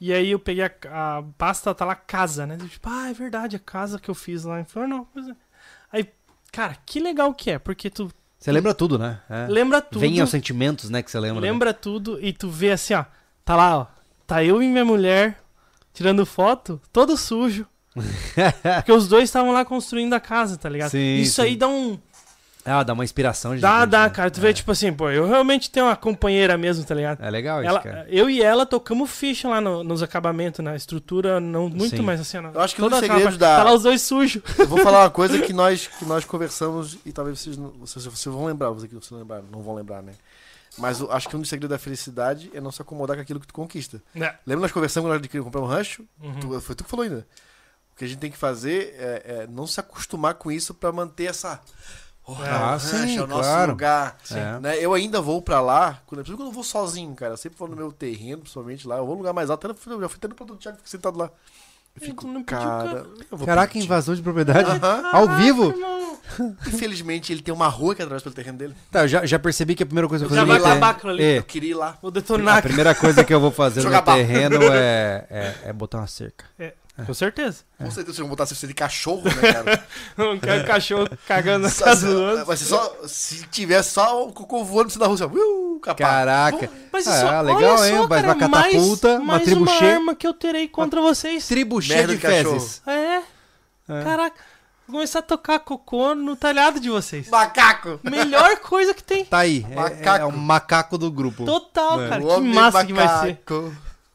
E 0.00 0.12
aí 0.12 0.30
eu 0.30 0.38
peguei 0.38 0.64
a, 0.64 1.18
a 1.18 1.22
pasta, 1.36 1.74
tá 1.74 1.84
lá 1.84 1.94
casa, 1.94 2.46
né? 2.46 2.56
Eu, 2.60 2.68
Tipo, 2.68 2.88
ah, 2.88 3.10
é 3.10 3.12
verdade, 3.12 3.56
a 3.56 3.58
casa 3.58 3.98
que 3.98 4.08
eu 4.08 4.14
fiz 4.14 4.44
lá. 4.44 4.64
Falei, 4.64 4.88
não, 4.88 5.04
pois 5.12 5.28
é. 5.28 5.34
Aí, 5.92 6.08
cara, 6.52 6.76
que 6.86 7.00
legal 7.00 7.34
que 7.34 7.50
é, 7.50 7.58
porque 7.58 7.90
tu 7.90 8.10
Você 8.38 8.52
lembra 8.52 8.72
tudo, 8.74 8.98
né? 8.98 9.20
É. 9.28 9.46
lembra 9.48 9.80
tudo. 9.80 10.00
Vem 10.00 10.20
aos 10.20 10.30
sentimentos, 10.30 10.88
né, 10.88 11.02
que 11.02 11.10
você 11.10 11.18
lembra. 11.18 11.40
né? 11.40 11.50
lembra 11.50 11.74
tudo 11.74 12.18
e 12.24 12.32
tu 12.32 12.48
vê 12.48 12.70
assim, 12.70 12.94
ó. 12.94 13.04
Tá 13.44 13.56
lá, 13.56 13.78
ó. 13.78 13.86
Tá 14.26 14.44
eu 14.44 14.62
e 14.62 14.68
minha 14.68 14.84
mulher 14.84 15.40
tirando 15.92 16.24
foto, 16.24 16.80
todo 16.92 17.16
sujo. 17.16 17.66
porque 18.76 18.92
os 18.92 19.08
dois 19.08 19.24
estavam 19.24 19.52
lá 19.52 19.64
construindo 19.64 20.12
a 20.12 20.20
casa, 20.20 20.56
tá 20.56 20.68
ligado? 20.68 20.90
Sim, 20.90 21.16
Isso 21.16 21.42
aí 21.42 21.52
sim. 21.52 21.58
dá 21.58 21.66
um. 21.66 21.98
Ah, 22.68 22.82
dá 22.82 22.92
uma 22.92 23.04
inspiração. 23.04 23.52
Dá, 23.52 23.56
gigante, 23.56 23.90
dá, 23.90 24.02
né? 24.04 24.10
cara. 24.10 24.30
Tu 24.30 24.38
é. 24.38 24.42
vê, 24.42 24.52
tipo 24.54 24.70
assim, 24.70 24.92
pô, 24.92 25.10
eu 25.10 25.26
realmente 25.26 25.70
tenho 25.70 25.86
uma 25.86 25.96
companheira 25.96 26.56
mesmo, 26.58 26.84
tá 26.84 26.94
ligado? 26.94 27.22
É 27.22 27.30
legal 27.30 27.60
isso, 27.60 27.68
Ela, 27.70 27.80
cara. 27.80 28.06
eu 28.08 28.28
e 28.28 28.42
ela 28.42 28.64
tocamos 28.66 29.10
ficha 29.10 29.48
lá 29.48 29.60
no- 29.60 29.82
nos 29.82 30.02
acabamentos, 30.02 30.62
na 30.64 30.76
estrutura, 30.76 31.40
não 31.40 31.68
muito 31.68 31.96
Sim. 31.96 32.02
mais 32.02 32.20
assim, 32.20 32.38
ó, 32.38 32.50
Eu 32.52 32.60
acho 32.60 32.74
que 32.74 32.80
um 32.80 32.84
toda 32.84 32.96
dos 32.96 33.04
aquela 33.04 33.18
segredos 33.18 33.38
da- 33.38 33.56
Tá 33.56 33.62
lá 33.64 33.72
os 33.72 33.82
dois 33.82 34.02
sujos. 34.02 34.42
Eu 34.58 34.66
vou 34.66 34.78
falar 34.80 35.00
uma 35.04 35.10
coisa 35.10 35.40
que 35.40 35.52
nós, 35.54 35.86
que 35.86 36.04
nós 36.04 36.24
conversamos 36.24 36.98
e 37.06 37.12
talvez 37.12 37.38
vocês, 37.40 37.56
não- 37.56 37.70
vocês, 37.70 38.04
vocês 38.04 38.34
vão 38.34 38.44
lembrar, 38.44 38.70
vocês 38.70 38.88
que 38.88 38.94
não, 38.94 39.02
se 39.02 39.14
lembraram, 39.14 39.44
não 39.50 39.62
vão 39.62 39.74
lembrar, 39.74 40.02
né? 40.02 40.12
Mas 40.76 41.00
eu 41.00 41.10
acho 41.10 41.28
que 41.28 41.34
um 41.36 41.40
dos 41.40 41.48
segredos 41.48 41.70
da 41.70 41.78
felicidade 41.78 42.50
é 42.54 42.60
não 42.60 42.70
se 42.70 42.80
acomodar 42.80 43.16
com 43.16 43.22
aquilo 43.22 43.40
que 43.40 43.46
tu 43.48 43.52
conquista. 43.54 44.00
É. 44.14 44.34
Lembra 44.46 44.62
nós 44.62 44.70
conversamos 44.72 45.06
quando 45.06 45.14
nós 45.14 45.18
adquirimos 45.18 45.46
comprar 45.46 45.60
um 45.60 45.66
rancho? 45.66 46.04
Uhum. 46.22 46.38
Tu- 46.38 46.60
foi 46.60 46.74
tu 46.76 46.84
que 46.84 46.90
falou 46.90 47.02
ainda. 47.04 47.26
O 47.92 47.96
que 47.98 48.04
a 48.04 48.06
gente 48.08 48.18
tem 48.20 48.30
que 48.30 48.36
fazer 48.38 48.94
é, 48.96 49.22
é 49.42 49.46
não 49.50 49.66
se 49.66 49.80
acostumar 49.80 50.34
com 50.34 50.52
isso 50.52 50.72
pra 50.72 50.92
manter 50.92 51.24
essa 51.24 51.60
Oh, 52.30 52.34
Ah, 52.42 52.72
rancho 52.72 52.86
sim, 52.86 53.16
é 53.16 53.22
o 53.22 53.26
nosso 53.26 53.42
claro. 53.48 53.70
lugar. 53.72 54.18
É. 54.30 54.60
Né? 54.60 54.76
Eu 54.84 54.92
ainda 54.92 55.18
vou 55.20 55.40
pra 55.40 55.60
lá, 55.62 55.98
quando, 56.06 56.18
principalmente 56.20 56.36
quando 56.36 56.48
eu 56.48 56.52
vou 56.52 56.62
sozinho, 56.62 57.14
cara. 57.14 57.32
Eu 57.32 57.36
sempre 57.38 57.58
vou 57.58 57.66
no 57.68 57.74
meu 57.74 57.90
terreno, 57.90 58.42
principalmente 58.42 58.86
lá. 58.86 58.96
Eu 58.98 59.06
vou 59.06 59.14
no 59.14 59.20
lugar 59.22 59.32
mais 59.32 59.48
alto. 59.48 59.66
até 59.70 59.90
Eu 59.90 60.00
já 60.02 60.08
fui 60.08 60.16
até 60.18 60.28
no 60.28 60.34
produto 60.34 60.56
do 60.58 60.60
Thiago, 60.60 60.76
fico 60.76 60.88
sentado 60.90 61.16
lá. 61.18 61.30
Eu 61.96 62.02
fico, 62.06 62.26
pediu, 62.26 62.44
cara... 62.44 63.06
eu 63.32 63.38
Caraca, 63.38 63.72
pedir. 63.72 63.84
invasão 63.86 64.14
de 64.14 64.22
propriedade 64.22 64.70
Aham. 64.70 65.10
ao 65.12 65.28
vivo. 65.36 65.74
Infelizmente, 66.68 67.32
ele 67.32 67.42
tem 67.42 67.52
uma 67.52 67.66
rua 67.68 67.94
que 67.94 68.02
atravessa 68.02 68.24
pelo 68.24 68.34
terreno 68.34 68.58
dele. 68.58 68.74
Tá, 68.90 69.00
eu 69.04 69.08
já, 69.08 69.26
já 69.26 69.38
percebi 69.38 69.74
que 69.74 69.82
a 69.82 69.86
primeira 69.86 70.06
coisa 70.06 70.26
que 70.26 70.30
eu 70.30 70.36
Já 70.36 70.44
vou 70.44 70.52
fazer 70.54 70.62
vai 70.62 70.70
no 70.70 70.76
acabar 70.76 70.94
terreno- 71.00 71.12
aquilo 71.14 71.28
ali. 71.28 71.34
É, 71.34 71.38
Eu 71.38 71.42
queria 71.44 71.70
ir 71.70 71.74
lá. 71.74 71.98
Vou 72.02 72.10
a 72.10 72.12
detonar. 72.12 72.62
primeira 72.62 72.94
coisa 72.94 73.24
que 73.24 73.32
eu 73.34 73.40
vou 73.40 73.50
fazer 73.50 73.82
no 73.88 74.02
terreno 74.02 74.62
é, 74.70 75.26
é, 75.30 75.54
é 75.66 75.72
botar 75.72 75.98
uma 75.98 76.06
cerca. 76.06 76.44
Com 77.06 77.14
certeza. 77.14 77.58
Com 77.78 77.84
certeza, 77.90 78.06
vocês 78.06 78.18
vão 78.18 78.28
botar 78.28 78.44
você 78.44 78.66
de 78.66 78.74
cachorro, 78.74 79.22
né, 79.24 79.52
cara? 79.52 79.86
Não 80.16 80.38
quero 80.38 80.66
cachorro 80.66 81.08
cagando 81.28 81.66
na 81.68 81.72
casa 81.72 82.06
do 82.08 82.20
outro. 82.22 82.44
Vai 82.44 82.56
ser 82.56 82.64
só... 82.64 82.96
Se 83.06 83.46
tiver 83.46 83.82
só 83.82 84.26
o 84.26 84.32
cocô 84.32 84.64
voando 84.64 84.92
na 84.98 85.06
rua, 85.06 85.16
ó, 85.22 85.26
uh, 85.26 85.80
capaz. 85.80 85.98
Caraca. 86.10 86.70
Mas 86.92 87.06
Ah, 87.06 87.16
isso, 87.16 87.26
é, 87.26 87.42
legal, 87.42 87.76
olha 87.78 87.88
hein? 87.88 87.96
só, 87.98 88.08
Mas 88.08 88.20
cara, 88.22 88.26
uma 88.26 88.34
catapulta, 88.36 89.08
mais, 89.08 89.20
uma 89.20 89.32
mais 89.34 89.42
tribuchê. 89.44 89.84
uma 89.84 89.92
arma 89.92 90.14
que 90.16 90.26
eu 90.26 90.34
terei 90.34 90.66
contra 90.66 91.00
vocês. 91.00 91.46
Tribo 91.46 91.80
cheia 91.80 92.06
de 92.06 92.16
de 92.16 92.20
fezes. 92.20 92.82
É. 92.86 93.22
É. 93.88 94.02
Caraca. 94.04 94.36
Vou 94.88 94.94
começar 94.96 95.18
a 95.18 95.22
tocar 95.22 95.58
cocô 95.60 96.14
no 96.14 96.34
talhado 96.34 96.80
de 96.80 96.88
vocês. 96.88 97.28
Macaco! 97.28 98.00
Melhor 98.02 98.56
coisa 98.60 98.94
que 98.94 99.02
tem. 99.04 99.24
Tá 99.26 99.38
aí. 99.40 99.64
é- 99.70 99.74
Macaco. 99.74 100.22
É, 100.22 100.24
o 100.24 100.32
macaco 100.32 100.96
do 100.98 101.10
grupo. 101.12 101.44
Total, 101.44 102.02
É. 102.02 102.08
cara. 102.08 102.24
O 102.24 102.34
Que 102.36 102.40
massa 102.40 102.84
que 102.86 102.92
vai 102.94 103.20
ser. 103.20 103.38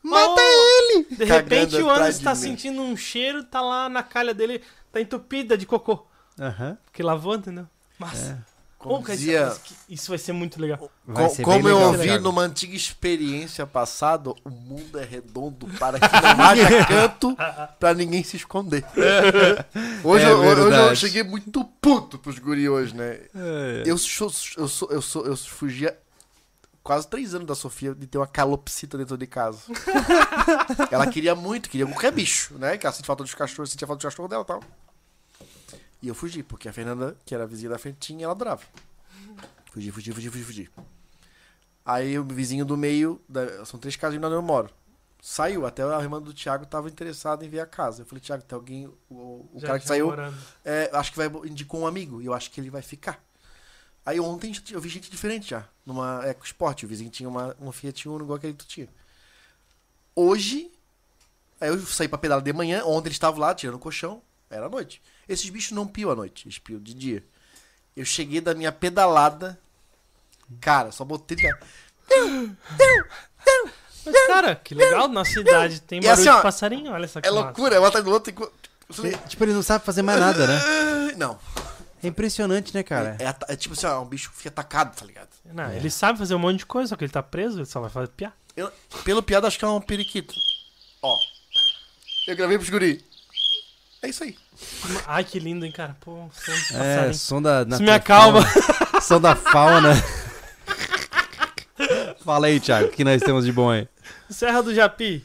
Mata 0.03 0.41
ele! 0.41 1.05
De 1.11 1.23
repente 1.23 1.75
o 1.77 1.89
Anderson 1.89 2.17
de 2.19 2.23
tá 2.23 2.31
mim. 2.35 2.41
sentindo 2.41 2.81
um 2.81 2.95
cheiro, 2.97 3.43
tá 3.43 3.61
lá 3.61 3.88
na 3.89 4.03
calha 4.03 4.34
dele, 4.34 4.61
tá 4.91 4.99
entupida 4.99 5.57
de 5.57 5.65
cocô. 5.65 6.05
Aham. 6.39 6.77
Porque 6.85 7.01
lavou, 7.01 7.35
entendeu? 7.35 7.65
Massa. 7.97 8.45
Como 8.77 8.95
Ô, 8.95 9.01
cara, 9.01 9.13
isso- 9.13 9.23
dizia- 9.23 9.53
Isso 9.88 10.09
vai 10.09 10.17
ser 10.17 10.34
muito 10.34 10.59
legal. 10.59 10.77
Co- 11.13 11.30
ser 11.30 11.41
como 11.43 11.69
eu 11.69 11.77
legal, 11.77 11.91
ouvi 11.93 12.19
numa 12.19 12.41
antiga 12.41 12.75
experiência 12.75 13.65
passada, 13.65 14.31
o 14.43 14.49
mundo 14.49 14.99
é 14.99 15.05
redondo 15.05 15.67
para 15.80 15.97
que 15.97 16.05
não 16.21 16.43
haja 16.45 16.67
canto 16.85 17.38
pra 17.80 17.93
ninguém 17.93 18.25
se 18.25 18.35
esconder. 18.35 18.84
Hoje, 20.03 20.25
É 20.25 20.30
eu, 20.31 20.38
hoje 20.39 20.77
eu 20.89 20.95
cheguei 20.97 21.23
muito 21.23 21.63
puto 21.80 22.17
pros 22.19 22.39
guri 22.39 22.67
hoje, 22.67 22.93
né? 22.93 23.19
É. 23.34 23.84
Eu, 23.85 23.97
sou, 23.97 24.30
eu, 24.57 24.67
sou, 24.67 24.89
eu, 24.91 25.01
sou, 25.01 25.25
eu 25.27 25.38
fugia 25.38 25.97
quase 26.84 27.07
três 27.07 27.34
anos 27.34 27.47
da 27.47 27.55
Sofia 27.55 27.95
de 27.95 28.05
ter 28.05 28.18
uma 28.18 28.27
calopsita 28.27 28.97
dentro 28.97 29.18
de 29.18 29.26
casa. 29.27 29.61
ela 30.91 31.07
queria 31.07 31.34
muito, 31.35 31.69
queria 31.69 31.85
qualquer 31.88 32.11
bicho, 32.11 32.55
né? 32.57 32.77
Que 32.77 32.85
ela 32.85 32.93
sentia 32.93 33.07
falta 33.07 33.23
dos 33.23 33.34
cachorros, 33.34 33.72
sentia 33.72 33.88
falta 33.88 33.99
dos 34.05 34.11
cachorros 34.14 34.30
dela 34.30 34.43
e 34.43 34.45
tal. 34.45 34.64
E 36.01 36.07
eu 36.10 36.15
fugi, 36.15 36.43
porque 36.43 36.68
a 36.68 36.73
Fernanda, 36.73 37.15
que 37.26 37.34
era 37.34 37.43
a 37.45 37.47
vizinha 37.47 37.69
da 37.69 37.77
frente, 37.77 37.97
tinha, 37.99 38.26
ela 38.26 38.34
adorava. 38.34 38.61
Fugi, 39.72 39.89
fugi, 39.91 40.11
fugi, 40.11 40.30
fugi, 40.30 40.43
fugi. 40.43 40.69
Aí 41.85 42.18
o 42.19 42.23
vizinho 42.23 42.65
do 42.65 42.77
meio, 42.77 43.22
da- 43.27 43.65
são 43.65 43.80
três 43.80 43.95
casas 43.95 44.18
onde 44.22 44.35
eu 44.35 44.41
moro. 44.41 44.69
Saiu, 45.22 45.65
até 45.65 45.84
a 45.84 46.01
irmã 46.01 46.22
do 46.22 46.34
Thiago 46.34 46.65
tava 46.65 46.89
interessada 46.89 47.45
em 47.45 47.49
ver 47.49 47.61
a 47.61 47.65
casa. 47.65 48.01
Eu 48.01 48.05
falei, 48.05 48.22
Thiago, 48.22 48.43
tem 48.43 48.55
alguém. 48.57 48.88
O, 49.10 49.47
o 49.53 49.60
cara 49.61 49.80
que 49.80 49.88
saiu 49.88 50.07
é, 50.65 50.89
acho 50.93 51.11
que 51.14 51.18
vai 51.18 51.27
indicou 51.47 51.80
um 51.80 51.88
amigo 51.88 52.22
e 52.22 52.26
eu 52.26 52.34
acho 52.34 52.51
que 52.51 52.60
ele 52.60 52.69
vai 52.69 52.81
ficar. 52.81 53.23
Aí 54.05 54.19
ontem 54.19 54.51
eu 54.71 54.81
vi 54.81 54.89
gente 54.89 55.09
diferente 55.09 55.49
já, 55.49 55.65
numa 55.85 56.21
EcoSport. 56.27 56.84
O 56.84 56.88
vizinho 56.88 57.09
tinha 57.09 57.30
uma, 57.30 57.55
uma 57.59 57.71
Fiat 57.71 58.07
Uno 58.09 58.23
igual 58.25 58.38
aquele 58.38 58.53
que 58.53 58.59
tu 58.65 58.67
tinha. 58.67 58.89
Hoje, 60.15 60.69
aí 61.59 61.69
eu 61.69 61.80
saí 61.85 62.07
pra 62.07 62.17
pedalar 62.17 62.43
de 62.43 62.51
manhã, 62.53 62.84
ontem 62.84 63.07
eles 63.07 63.15
estavam 63.15 63.39
lá 63.39 63.55
tirando 63.55 63.75
o 63.75 63.80
colchão, 63.80 64.21
era 64.49 64.67
noite. 64.69 65.01
Esses 65.27 65.49
bichos 65.49 65.71
não 65.71 65.88
piam 65.88 66.11
à 66.11 66.15
noite, 66.15 66.45
eles 66.47 66.59
piam 66.59 66.80
de 66.80 66.93
dia. 66.93 67.23
Eu 67.95 68.03
cheguei 68.05 68.41
da 68.41 68.53
minha 68.53 68.71
pedalada, 68.71 69.57
cara, 70.59 70.91
só 70.91 71.05
botei. 71.05 71.38
Mas, 74.05 74.27
cara, 74.27 74.55
que 74.55 74.75
legal, 74.75 75.07
na 75.07 75.23
cidade 75.23 75.80
tem 75.81 76.01
barulho 76.01 76.21
assim, 76.21 76.30
ó, 76.30 76.35
de 76.38 76.41
passarinho, 76.41 76.91
olha 76.91 77.07
só 77.07 77.21
que 77.21 77.27
É 77.27 77.31
massa. 77.31 77.45
loucura, 77.45 77.80
um 77.80 77.85
atrás 77.85 78.03
do 78.03 78.11
outro. 78.11 78.34
Tipo, 79.30 79.43
ele 79.45 79.53
não 79.53 79.63
sabe 79.63 79.85
fazer 79.85 80.01
mais 80.01 80.19
nada, 80.19 80.45
né? 80.45 81.13
Não, 81.15 81.39
É 82.03 82.07
impressionante, 82.07 82.73
né, 82.73 82.84
cara? 82.84 83.15
é, 83.17 83.25
ata- 83.27 83.45
é 83.49 83.55
tipo 83.55 83.73
assim, 83.73 83.85
ó, 83.85 84.01
um 84.01 84.05
bicho 84.05 84.30
fica 84.35 84.49
atacado, 84.49 84.95
tá 84.95 85.05
ligado? 85.05 85.30
Não, 85.45 85.71
Ele 85.71 85.89
sabe 85.89 86.19
fazer 86.19 86.35
um 86.35 86.39
monte 86.39 86.59
de 86.59 86.65
coisa, 86.65 86.89
só 86.89 86.95
que 86.95 87.03
ele 87.05 87.11
tá 87.11 87.23
preso, 87.23 87.59
ele 87.59 87.65
só 87.65 87.80
vai 87.80 87.89
fazer 87.89 88.09
piar. 88.09 88.35
Eu- 88.57 88.71
pelo 89.03 89.23
piada, 89.23 89.47
acho 89.47 89.57
que 89.57 89.63
é 89.65 89.67
um 89.67 89.80
periquito. 89.81 90.34
Ó. 91.01 91.15
Eu 92.27 92.35
gravei 92.35 92.57
pros 92.57 92.69
guri. 92.69 93.03
É 94.01 94.09
isso 94.09 94.23
aí. 94.23 94.38
Ai, 95.07 95.23
que 95.23 95.39
lindo, 95.39 95.65
hein, 95.65 95.71
cara. 95.71 95.95
Pô, 96.01 96.30
som 96.34 96.51
de 96.51 96.75
É, 96.75 97.13
som 97.13 97.41
da. 97.41 97.63
Isso 97.63 97.81
me 97.81 97.89
acalma. 97.91 98.41
fauna. 98.45 99.01
som 99.01 99.19
da 99.21 99.35
fauna. 99.35 99.93
Fala 102.23 102.47
aí, 102.47 102.59
Thiago, 102.59 102.88
o 102.88 102.91
que 102.91 103.03
nós 103.03 103.21
temos 103.21 103.45
de 103.45 103.51
bom 103.51 103.69
aí? 103.69 103.88
Serra 104.30 104.61
do 104.61 104.73
Japi. 104.73 105.23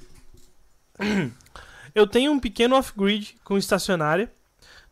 Eu 1.94 2.06
tenho 2.06 2.32
um 2.32 2.40
pequeno 2.40 2.76
off-grid 2.76 3.36
com 3.44 3.56
estacionária, 3.58 4.30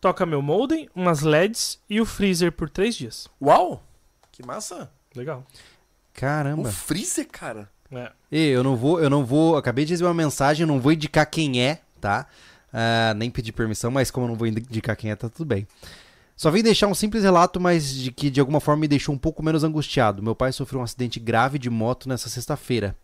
toca 0.01 0.27
meu 0.27 0.43
modem, 0.43 0.89
umas 0.95 1.23
LEDs 1.23 1.79
e 1.89 2.01
o 2.01 2.07
freezer 2.07 2.53
por 2.53 2.69
três 2.69 2.95
dias. 2.95 3.29
Uau! 3.41 3.83
Que 4.33 4.45
massa. 4.45 4.91
Legal. 5.15 5.47
O 5.49 6.21
Caramba. 6.21 6.71
freezer, 6.71 7.27
cara. 7.27 7.69
É. 7.91 8.11
E 8.31 8.49
eu 8.49 8.63
não 8.65 8.77
vou, 8.77 9.01
eu 9.01 9.09
não 9.09 9.25
vou. 9.25 9.57
Acabei 9.57 9.85
de 9.85 9.93
receber 9.93 10.09
uma 10.09 10.15
mensagem, 10.15 10.63
eu 10.63 10.67
não 10.67 10.81
vou 10.81 10.93
indicar 10.93 11.27
quem 11.27 11.63
é, 11.63 11.81
tá? 12.01 12.27
Ah, 12.73 13.15
nem 13.15 13.31
pedir 13.31 13.53
permissão, 13.53 13.91
mas 13.91 14.11
como 14.11 14.27
eu 14.27 14.31
não 14.31 14.37
vou 14.37 14.47
indicar 14.47 14.97
quem 14.97 15.11
é, 15.11 15.17
tá 15.17 15.29
tudo 15.29 15.47
bem. 15.47 15.67
Só 16.37 16.51
vim 16.51 16.63
deixar 16.63 16.87
um 16.87 16.95
simples 16.95 17.23
relato, 17.23 17.59
mas 17.59 17.89
de 17.95 18.13
que 18.13 18.29
de 18.29 18.41
alguma 18.41 18.61
forma 18.61 18.83
me 18.83 18.89
deixou 18.89 19.15
um 19.15 19.19
pouco 19.19 19.43
menos 19.43 19.65
angustiado. 19.65 20.23
Meu 20.23 20.35
pai 20.35 20.53
sofreu 20.53 20.81
um 20.81 20.85
acidente 20.85 21.19
grave 21.19 21.59
de 21.59 21.71
moto 21.71 22.09
nessa 22.09 22.29
sexta-feira. 22.29 22.95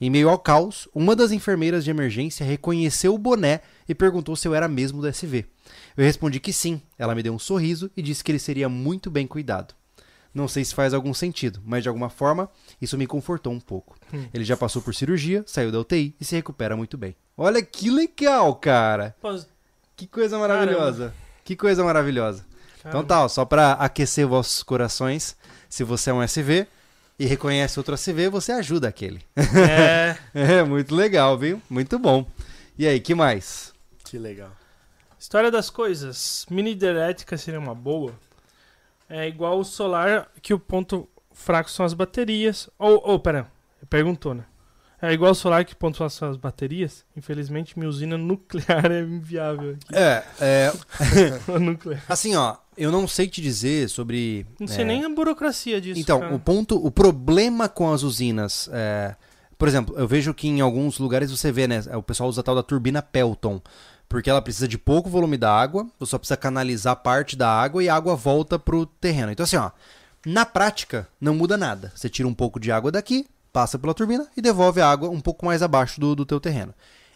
Em 0.00 0.10
meio 0.10 0.28
ao 0.28 0.38
caos, 0.38 0.88
uma 0.94 1.14
das 1.14 1.32
enfermeiras 1.32 1.84
de 1.84 1.90
emergência 1.90 2.44
reconheceu 2.44 3.14
o 3.14 3.18
boné 3.18 3.60
e 3.88 3.94
perguntou 3.94 4.34
se 4.36 4.46
eu 4.48 4.54
era 4.54 4.68
mesmo 4.68 5.00
do 5.00 5.08
SV. 5.08 5.46
Eu 5.96 6.04
respondi 6.04 6.40
que 6.40 6.52
sim. 6.52 6.82
Ela 6.98 7.14
me 7.14 7.22
deu 7.22 7.32
um 7.32 7.38
sorriso 7.38 7.90
e 7.96 8.02
disse 8.02 8.22
que 8.22 8.32
ele 8.32 8.38
seria 8.38 8.68
muito 8.68 9.10
bem 9.10 9.26
cuidado. 9.26 9.74
Não 10.34 10.48
sei 10.48 10.64
se 10.64 10.74
faz 10.74 10.92
algum 10.92 11.14
sentido, 11.14 11.60
mas 11.64 11.84
de 11.84 11.88
alguma 11.88 12.10
forma 12.10 12.50
isso 12.82 12.98
me 12.98 13.06
confortou 13.06 13.52
um 13.52 13.60
pouco. 13.60 13.96
Hum. 14.12 14.26
Ele 14.34 14.44
já 14.44 14.56
passou 14.56 14.82
por 14.82 14.92
cirurgia, 14.92 15.44
saiu 15.46 15.70
da 15.70 15.78
UTI 15.78 16.16
e 16.20 16.24
se 16.24 16.34
recupera 16.34 16.76
muito 16.76 16.98
bem. 16.98 17.14
Olha 17.36 17.62
que 17.62 17.88
legal, 17.88 18.54
cara! 18.56 19.14
Que 19.94 20.08
coisa 20.08 20.36
maravilhosa! 20.36 21.14
Que 21.44 21.54
coisa 21.54 21.84
maravilhosa! 21.84 22.44
Então 22.80 22.90
caramba. 22.90 23.08
tá, 23.08 23.24
ó, 23.24 23.28
só 23.28 23.44
pra 23.44 23.72
aquecer 23.74 24.26
vossos 24.26 24.62
corações, 24.62 25.36
se 25.68 25.84
você 25.84 26.10
é 26.10 26.14
um 26.14 26.22
SV 26.22 26.66
e 27.18 27.26
reconhece 27.26 27.78
outro 27.78 27.94
SV, 27.94 28.28
você 28.28 28.52
ajuda 28.52 28.88
aquele. 28.88 29.20
É. 29.36 30.16
É, 30.34 30.64
muito 30.64 30.94
legal, 30.94 31.38
viu? 31.38 31.62
Muito 31.70 31.98
bom. 31.98 32.26
E 32.76 32.86
aí, 32.86 32.98
que 32.98 33.14
mais? 33.14 33.72
Que 34.04 34.18
legal. 34.18 34.50
História 35.18 35.50
das 35.50 35.70
coisas. 35.70 36.44
Mini 36.50 36.72
hidrelétrica 36.72 37.36
seria 37.36 37.60
uma 37.60 37.74
boa. 37.74 38.12
É 39.08 39.28
igual 39.28 39.58
o 39.58 39.64
solar, 39.64 40.28
que 40.42 40.52
o 40.52 40.58
ponto 40.58 41.08
fraco 41.32 41.70
são 41.70 41.86
as 41.86 41.94
baterias. 41.94 42.68
Ou, 42.78 43.00
ou 43.04 43.20
pera, 43.20 43.46
perguntou, 43.88 44.34
né? 44.34 44.44
É 45.04 45.12
igual 45.12 45.32
o 45.32 45.34
solar, 45.34 45.64
que 45.64 45.74
o 45.74 45.76
ponto 45.76 45.98
fraco 45.98 46.12
são 46.12 46.30
as 46.30 46.36
baterias. 46.36 47.04
Infelizmente, 47.14 47.78
minha 47.78 47.88
usina 47.88 48.16
nuclear 48.16 48.86
é 48.90 49.00
inviável. 49.00 49.72
aqui. 49.72 49.94
É, 49.94 50.24
é, 50.40 50.72
nuclear. 51.60 52.02
assim, 52.08 52.34
ó, 52.34 52.56
eu 52.76 52.90
não 52.90 53.06
sei 53.06 53.28
te 53.28 53.42
dizer 53.42 53.88
sobre. 53.90 54.46
Não 54.58 54.66
sei 54.66 54.82
é, 54.82 54.86
nem 54.86 55.04
a 55.04 55.08
burocracia 55.08 55.80
disso. 55.80 56.00
Então, 56.00 56.20
cara. 56.20 56.34
o 56.34 56.38
ponto, 56.38 56.76
o 56.76 56.90
problema 56.90 57.68
com 57.68 57.92
as 57.92 58.02
usinas, 58.02 58.68
é, 58.72 59.14
por 59.58 59.68
exemplo, 59.68 59.94
eu 59.98 60.08
vejo 60.08 60.32
que 60.32 60.48
em 60.48 60.62
alguns 60.62 60.98
lugares 60.98 61.30
você 61.30 61.52
vê, 61.52 61.68
né, 61.68 61.82
o 61.94 62.02
pessoal 62.02 62.28
usa 62.28 62.40
a 62.40 62.44
tal 62.44 62.54
da 62.54 62.62
turbina 62.62 63.02
Pelton, 63.02 63.60
porque 64.08 64.30
ela 64.30 64.40
precisa 64.40 64.66
de 64.66 64.78
pouco 64.78 65.10
volume 65.10 65.36
da 65.36 65.52
água, 65.52 65.86
você 65.98 66.10
só 66.10 66.18
precisa 66.18 66.36
canalizar 66.36 66.96
parte 66.96 67.36
da 67.36 67.48
água 67.48 67.84
e 67.84 67.88
a 67.88 67.94
água 67.94 68.16
volta 68.16 68.58
pro 68.58 68.86
terreno. 68.86 69.32
Então 69.32 69.44
assim, 69.44 69.56
ó, 69.56 69.70
na 70.24 70.46
prática 70.46 71.06
não 71.20 71.34
muda 71.34 71.56
nada. 71.56 71.92
Você 71.94 72.08
tira 72.08 72.26
um 72.26 72.34
pouco 72.34 72.58
de 72.58 72.72
água 72.72 72.90
daqui, 72.90 73.26
passa 73.54 73.78
pela 73.78 73.94
turbina 73.94 74.26
e 74.36 74.42
devolve 74.42 74.80
a 74.80 74.90
água 74.90 75.08
um 75.08 75.20
pouco 75.20 75.46
mais 75.46 75.62
abaixo 75.62 76.00
do, 76.00 76.16
do 76.16 76.26
teu 76.26 76.40
terreno. 76.40 76.74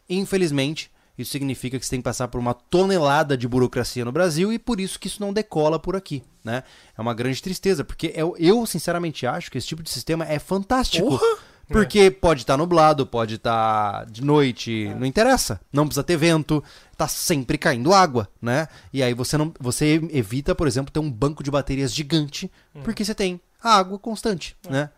Infelizmente, 0.09 0.89
isso 1.19 1.33
significa 1.33 1.77
que 1.77 1.85
você 1.85 1.91
tem 1.91 1.99
que 1.99 2.05
passar 2.05 2.29
por 2.29 2.39
uma 2.39 2.55
tonelada 2.55 3.37
de 3.37 3.49
burocracia 3.49 4.05
no 4.05 4.13
Brasil 4.13 4.53
e 4.53 4.59
por 4.59 4.79
isso 4.79 5.01
que 5.01 5.09
isso 5.09 5.21
não 5.21 5.33
decola 5.33 5.81
por 5.81 5.97
aqui, 5.97 6.23
né? 6.45 6.63
É 6.97 7.01
uma 7.01 7.13
grande 7.13 7.43
tristeza, 7.43 7.83
porque 7.83 8.13
eu, 8.15 8.37
eu 8.39 8.65
sinceramente 8.67 9.27
acho 9.27 9.51
que 9.51 9.59
esse 9.59 9.67
tipo 9.67 9.83
de 9.83 9.91
sistema 9.91 10.25
é 10.27 10.39
fantástico. 10.39 11.21
Porque 11.71 12.11
pode 12.11 12.45
estar 12.45 12.57
nublado, 12.57 13.07
pode 13.07 13.35
estar 13.35 14.07
de 14.07 14.25
noite, 14.25 14.91
não 14.99 15.05
interessa. 15.05 15.61
Não 15.71 15.85
precisa 15.85 16.03
ter 16.03 16.17
vento, 16.17 16.65
tá 16.97 17.07
sempre 17.07 17.59
caindo 17.59 17.93
água, 17.93 18.27
né? 18.41 18.69
E 18.91 19.03
aí 19.03 19.13
você 19.13 19.37
não, 19.37 19.53
você 19.61 20.01
evita, 20.11 20.55
por 20.55 20.67
exemplo, 20.67 20.91
ter 20.91 21.01
um 21.01 21.13
banco 21.13 21.43
de 21.43 21.51
baterias 21.51 21.93
gigante, 21.93 22.51
porque 22.83 23.05
você 23.05 23.15
tem 23.15 23.39
água 23.63 23.99
constante, 23.99 24.57
né? 24.67 24.89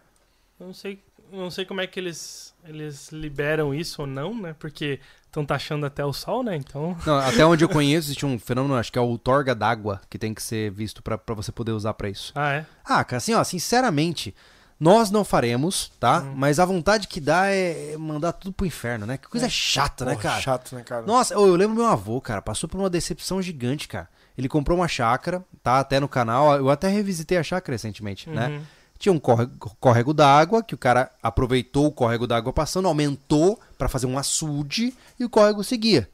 Eu 0.60 0.66
não 0.66 0.74
sei. 0.74 1.02
Não 1.32 1.50
sei 1.50 1.64
como 1.64 1.80
é 1.80 1.86
que 1.86 1.98
eles, 1.98 2.54
eles 2.64 3.10
liberam 3.10 3.74
isso 3.74 4.02
ou 4.02 4.06
não, 4.06 4.34
né? 4.34 4.54
Porque 4.58 5.00
estão 5.26 5.44
taxando 5.44 5.86
até 5.86 6.04
o 6.04 6.12
sol, 6.12 6.42
né? 6.42 6.56
Então. 6.56 6.96
Não, 7.06 7.18
até 7.18 7.44
onde 7.46 7.64
eu 7.64 7.68
conheço, 7.68 8.08
existe 8.08 8.26
um 8.26 8.38
fenômeno, 8.38 8.74
acho 8.74 8.90
que 8.92 8.98
é 8.98 9.02
o 9.02 9.16
torga 9.16 9.54
d'água, 9.54 10.00
que 10.10 10.18
tem 10.18 10.34
que 10.34 10.42
ser 10.42 10.70
visto 10.72 11.02
pra 11.02 11.16
pra 11.16 11.34
você 11.34 11.52
poder 11.52 11.72
usar 11.72 11.94
pra 11.94 12.08
isso. 12.08 12.32
Ah, 12.34 12.52
é? 12.52 12.66
Ah, 12.84 13.04
cara, 13.04 13.18
assim, 13.18 13.32
ó, 13.32 13.44
sinceramente, 13.44 14.34
nós 14.78 15.10
não 15.10 15.24
faremos, 15.24 15.92
tá? 16.00 16.20
Hum. 16.20 16.32
Mas 16.34 16.58
a 16.58 16.64
vontade 16.64 17.06
que 17.06 17.20
dá 17.20 17.46
é 17.46 17.96
mandar 17.96 18.32
tudo 18.32 18.52
pro 18.52 18.66
inferno, 18.66 19.06
né? 19.06 19.16
Que 19.18 19.28
coisa 19.28 19.48
chata, 19.48 20.04
né, 20.04 20.12
Porra, 20.12 20.22
cara? 20.22 20.40
Chato, 20.40 20.74
né, 20.74 20.82
cara? 20.82 21.06
Nossa, 21.06 21.34
eu, 21.34 21.46
eu 21.46 21.54
lembro 21.54 21.76
meu 21.76 21.86
avô, 21.86 22.20
cara, 22.20 22.42
passou 22.42 22.68
por 22.68 22.78
uma 22.78 22.90
decepção 22.90 23.40
gigante, 23.40 23.86
cara. 23.86 24.08
Ele 24.36 24.48
comprou 24.48 24.78
uma 24.78 24.88
chácara, 24.88 25.44
tá 25.62 25.80
até 25.80 26.00
no 26.00 26.08
canal, 26.08 26.56
eu 26.56 26.70
até 26.70 26.88
revisitei 26.88 27.36
a 27.38 27.42
chácara 27.42 27.74
recentemente, 27.74 28.28
né? 28.28 28.62
Tinha 29.00 29.14
um 29.14 29.18
córrego, 29.18 29.74
córrego 29.80 30.12
d'água, 30.12 30.62
que 30.62 30.74
o 30.74 30.78
cara 30.78 31.10
aproveitou 31.22 31.86
o 31.86 31.90
córrego 31.90 32.26
d'água 32.26 32.52
passando, 32.52 32.86
aumentou 32.86 33.58
pra 33.78 33.88
fazer 33.88 34.04
um 34.04 34.18
açude 34.18 34.94
e 35.18 35.24
o 35.24 35.30
córrego 35.30 35.64
seguia. 35.64 36.06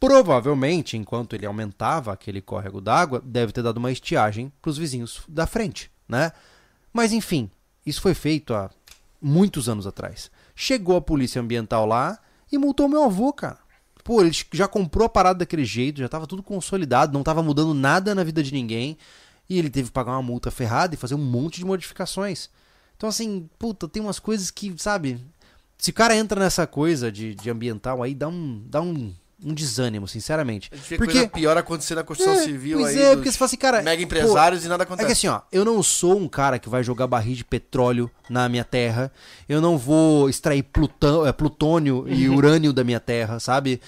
Provavelmente, 0.00 0.96
enquanto 0.96 1.34
ele 1.34 1.44
aumentava 1.44 2.10
aquele 2.10 2.40
córrego 2.40 2.80
d'água, 2.80 3.22
deve 3.22 3.52
ter 3.52 3.62
dado 3.62 3.76
uma 3.76 3.92
estiagem 3.92 4.50
pros 4.62 4.78
vizinhos 4.78 5.20
da 5.28 5.46
frente, 5.46 5.90
né? 6.08 6.32
Mas 6.90 7.12
enfim, 7.12 7.50
isso 7.84 8.00
foi 8.00 8.14
feito 8.14 8.54
há 8.54 8.70
muitos 9.20 9.68
anos 9.68 9.86
atrás. 9.86 10.30
Chegou 10.56 10.96
a 10.96 11.02
polícia 11.02 11.38
ambiental 11.38 11.84
lá 11.84 12.18
e 12.50 12.56
multou 12.56 12.88
meu 12.88 13.04
avô, 13.04 13.30
cara. 13.30 13.58
Pô, 14.02 14.22
ele 14.22 14.32
já 14.52 14.66
comprou 14.66 15.04
a 15.04 15.10
parada 15.10 15.40
daquele 15.40 15.66
jeito, 15.66 16.00
já 16.00 16.08
tava 16.08 16.26
tudo 16.26 16.42
consolidado, 16.42 17.12
não 17.12 17.22
tava 17.22 17.42
mudando 17.42 17.74
nada 17.74 18.14
na 18.14 18.24
vida 18.24 18.42
de 18.42 18.54
ninguém. 18.54 18.96
E 19.52 19.58
ele 19.58 19.68
teve 19.68 19.88
que 19.88 19.92
pagar 19.92 20.12
uma 20.12 20.22
multa 20.22 20.50
ferrada 20.50 20.94
e 20.94 20.96
fazer 20.96 21.14
um 21.14 21.18
monte 21.18 21.56
de 21.58 21.64
modificações. 21.66 22.48
Então, 22.96 23.08
assim, 23.08 23.48
puta, 23.58 23.86
tem 23.86 24.02
umas 24.02 24.18
coisas 24.18 24.50
que, 24.50 24.72
sabe? 24.78 25.20
Se 25.76 25.90
o 25.90 25.92
cara 25.92 26.16
entra 26.16 26.40
nessa 26.40 26.66
coisa 26.66 27.12
de, 27.12 27.34
de 27.34 27.50
ambiental 27.50 28.02
aí, 28.02 28.14
dá 28.14 28.28
um, 28.28 28.62
dá 28.66 28.80
um, 28.80 29.12
um 29.44 29.52
desânimo, 29.52 30.06
sinceramente. 30.08 30.70
Porque- 30.96 31.26
pior 31.28 31.56
acontecer 31.58 31.94
na 31.96 32.04
construção 32.04 32.34
É, 32.34 32.44
civil 32.44 32.78
pois 32.78 32.96
aí. 32.96 33.02
é, 33.02 33.14
porque 33.16 33.30
você 33.30 33.36
fala 33.36 33.46
assim, 33.46 33.56
cara. 33.56 33.82
mega 33.82 34.02
empresários 34.02 34.64
e 34.64 34.68
nada 34.68 34.84
É 34.84 34.86
que 34.86 34.92
acontece. 34.92 35.12
assim, 35.12 35.26
ó, 35.26 35.40
eu 35.50 35.64
não 35.64 35.82
sou 35.82 36.16
um 36.18 36.28
cara 36.28 36.58
que 36.58 36.68
vai 36.68 36.82
jogar 36.84 37.06
barril 37.08 37.34
de 37.34 37.44
petróleo 37.44 38.08
na 38.30 38.48
minha 38.48 38.64
terra. 38.64 39.12
Eu 39.48 39.60
não 39.60 39.76
vou 39.76 40.30
extrair 40.30 40.62
plutão, 40.62 41.26
é, 41.26 41.32
plutônio 41.32 42.06
e 42.08 42.26
urânio 42.30 42.72
da 42.72 42.84
minha 42.84 43.00
terra, 43.00 43.38
sabe? 43.40 43.80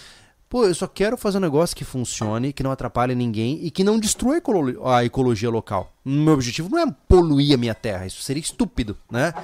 Pô, 0.55 0.65
eu 0.67 0.73
só 0.73 0.87
quero 0.87 1.17
fazer 1.17 1.39
um 1.39 1.41
negócio 1.41 1.75
que 1.75 1.85
funcione, 1.85 2.53
que 2.53 2.63
não 2.63 2.71
atrapalhe 2.71 3.13
ninguém 3.13 3.59
e 3.61 3.73
que 3.73 3.83
não 3.83 3.99
destrua 3.99 4.35
a 4.35 4.37
ecolo- 4.37 4.87
a 4.87 5.05
ecologia 5.05 5.51
local. 5.51 5.93
Meu 6.05 6.35
objetivo 6.35 6.69
não 6.69 6.79
é 6.79 6.87
poluir 7.09 7.55
a 7.55 7.57
minha 7.57 7.75
terra, 7.75 8.07
isso 8.07 8.23
seria 8.23 8.41
estúpido, 8.41 8.97
né? 9.11 9.35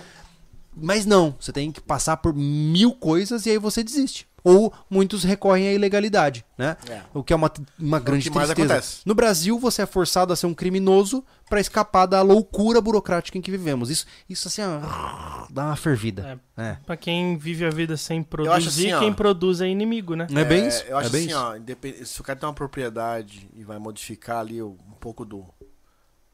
Mas 0.72 1.04
não, 1.04 1.34
você 1.40 1.52
tem 1.52 1.72
que 1.72 1.80
passar 1.80 2.18
por 2.18 2.32
mil 2.32 2.92
coisas 2.92 3.44
e 3.44 3.50
aí 3.50 3.58
você 3.58 3.82
desiste. 3.82 4.28
Ou 4.42 4.72
muitos 4.88 5.24
recorrem 5.24 5.68
à 5.68 5.72
ilegalidade, 5.72 6.44
né? 6.56 6.76
É. 6.88 7.02
O 7.12 7.22
que 7.22 7.32
é 7.32 7.36
uma, 7.36 7.50
uma 7.78 7.98
grande 7.98 8.30
que 8.30 8.34
mais 8.34 8.48
tristeza. 8.48 8.74
acontece. 8.74 9.00
No 9.04 9.14
Brasil, 9.14 9.58
você 9.58 9.82
é 9.82 9.86
forçado 9.86 10.32
a 10.32 10.36
ser 10.36 10.46
um 10.46 10.54
criminoso 10.54 11.24
pra 11.48 11.60
escapar 11.60 12.06
da 12.06 12.22
loucura 12.22 12.80
burocrática 12.80 13.36
em 13.36 13.40
que 13.40 13.50
vivemos. 13.50 13.90
Isso, 13.90 14.06
isso 14.28 14.48
assim, 14.48 14.62
ó, 14.62 15.46
dá 15.50 15.66
uma 15.66 15.76
fervida. 15.76 16.40
É. 16.56 16.76
Pra 16.86 16.96
quem 16.96 17.36
vive 17.36 17.66
a 17.66 17.70
vida 17.70 17.96
sem 17.96 18.20
acho 18.20 18.28
produzir, 18.28 18.86
assim, 18.86 18.92
ó. 18.94 19.00
quem 19.00 19.12
produz 19.12 19.60
é 19.60 19.66
inimigo, 19.66 20.14
né? 20.14 20.26
Não 20.30 20.40
é 20.40 20.44
bem 20.44 20.68
isso? 20.68 20.84
Eu 20.84 20.96
acho 20.96 21.08
é 21.08 21.10
bem 21.10 21.32
assim, 21.32 21.62
isso. 21.62 22.02
ó, 22.02 22.04
se 22.04 22.20
o 22.20 22.24
cara 22.24 22.38
tem 22.38 22.48
uma 22.48 22.54
propriedade 22.54 23.50
e 23.54 23.64
vai 23.64 23.78
modificar 23.78 24.38
ali 24.38 24.62
um 24.62 24.76
pouco 25.00 25.24
do. 25.24 25.44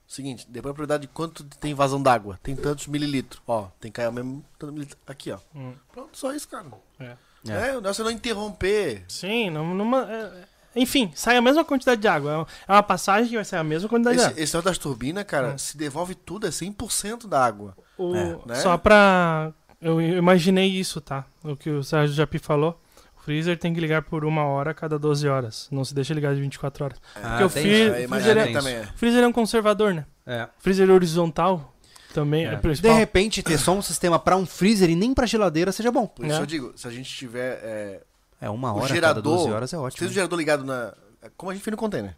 Seguinte, 0.06 0.46
depois 0.48 0.70
a 0.70 0.74
propriedade 0.74 1.02
de 1.02 1.08
quanto 1.08 1.42
tem 1.42 1.74
vazão 1.74 2.00
d'água? 2.00 2.38
Tem 2.40 2.54
tantos 2.54 2.86
mililitros. 2.86 3.42
Ó, 3.44 3.68
tem 3.80 3.90
que 3.90 3.96
cair 3.96 4.08
o 4.08 4.12
mesmo 4.12 4.44
tanto 4.56 4.72
mililitro. 4.72 4.96
Aqui, 5.04 5.32
ó. 5.32 5.38
Hum. 5.52 5.72
Pronto, 5.92 6.16
só 6.16 6.32
isso, 6.32 6.48
cara. 6.48 6.66
É. 7.00 7.16
É. 7.52 7.68
É, 7.70 7.72
o 7.72 7.80
negócio 7.80 8.02
é 8.02 8.04
não 8.04 8.10
interromper. 8.10 9.04
Sim, 9.08 9.50
numa, 9.50 10.02
é- 10.10 10.30
enfim, 10.74 11.10
sai 11.14 11.36
a 11.36 11.42
mesma 11.42 11.64
quantidade 11.64 12.00
de 12.00 12.08
água. 12.08 12.30
É 12.32 12.36
uma- 12.36 12.46
É 12.68 12.72
uma 12.72 12.82
passagem 12.82 13.28
que 13.30 13.36
vai 13.36 13.44
sair 13.44 13.60
a 13.60 13.64
mesma 13.64 13.88
quantidade 13.88 14.16
de 14.16 14.22
Esse, 14.22 14.30
água. 14.30 14.42
esse 14.42 14.52
negócio 14.54 14.70
das 14.70 14.78
turbinas, 14.78 15.24
cara, 15.24 15.48
Hum. 15.54 15.58
se 15.58 15.76
devolve 15.76 16.14
tudo, 16.14 16.46
é 16.46 16.50
100% 16.50 17.26
da 17.26 17.44
água. 17.44 17.74
O- 17.96 18.14
É. 18.14 18.36
Né? 18.46 18.54
Só 18.56 18.76
pra. 18.76 19.52
Eu 19.80 20.00
imaginei 20.00 20.66
isso, 20.68 21.00
tá? 21.00 21.24
O 21.44 21.54
que 21.56 21.70
o 21.70 21.82
Sérgio 21.82 22.14
Japi 22.14 22.38
falou. 22.38 22.80
O 23.18 23.20
freezer 23.26 23.58
tem 23.58 23.74
que 23.74 23.80
ligar 23.80 24.02
por 24.02 24.24
uma 24.24 24.44
hora 24.44 24.70
a 24.70 24.74
cada 24.74 24.98
12 24.98 25.28
horas. 25.28 25.68
Não 25.70 25.84
se 25.84 25.92
deixa 25.94 26.14
ligar 26.14 26.34
de 26.34 26.40
24 26.40 26.84
horas. 26.84 26.98
Ah, 27.16 27.28
Porque 27.30 27.44
o 27.44 27.48
fri-. 27.50 27.60
É, 27.72 27.84
freezer 27.90 28.02
imagina 28.04 28.40
é- 28.42 28.52
também 28.52 28.74
é. 28.76 28.80
O 28.82 28.98
freezer 28.98 29.22
é 29.24 29.26
um 29.26 29.32
conservador, 29.32 29.92
né? 29.94 30.06
É. 30.26 30.48
Freezer 30.58 30.90
horizontal 30.90 31.75
também 32.20 32.46
é, 32.46 32.54
É. 32.54 32.58
o 32.58 32.74
De 32.74 32.92
repente, 32.92 33.42
ter 33.42 33.58
só 33.58 33.72
um 33.72 33.82
sistema 33.82 34.18
pra 34.18 34.36
um 34.36 34.46
freezer 34.46 34.88
e 34.90 34.96
nem 34.96 35.12
pra 35.14 35.26
geladeira 35.26 35.70
seja 35.70 35.92
bom. 35.92 36.06
Por 36.06 36.24
isso 36.26 36.36
É. 36.36 36.40
eu 36.40 36.46
digo, 36.46 36.72
se 36.76 36.88
a 36.88 36.90
gente 36.90 37.08
tiver. 37.14 37.60
É, 37.62 38.02
É 38.40 38.50
uma 38.50 38.72
o 38.72 38.76
hora 38.76 38.82
cada 38.88 38.94
gerador. 38.94 39.22
12 39.22 39.50
horas 39.52 39.72
é 39.72 39.76
Se 39.76 39.82
ótimo. 39.82 40.08
o 40.08 40.12
gerador 40.12 40.38
ligado 40.38 40.64
na. 40.64 40.92
Como 41.36 41.50
a 41.50 41.54
gente 41.54 41.62
fez 41.62 41.72
no 41.72 41.76
container. 41.78 42.16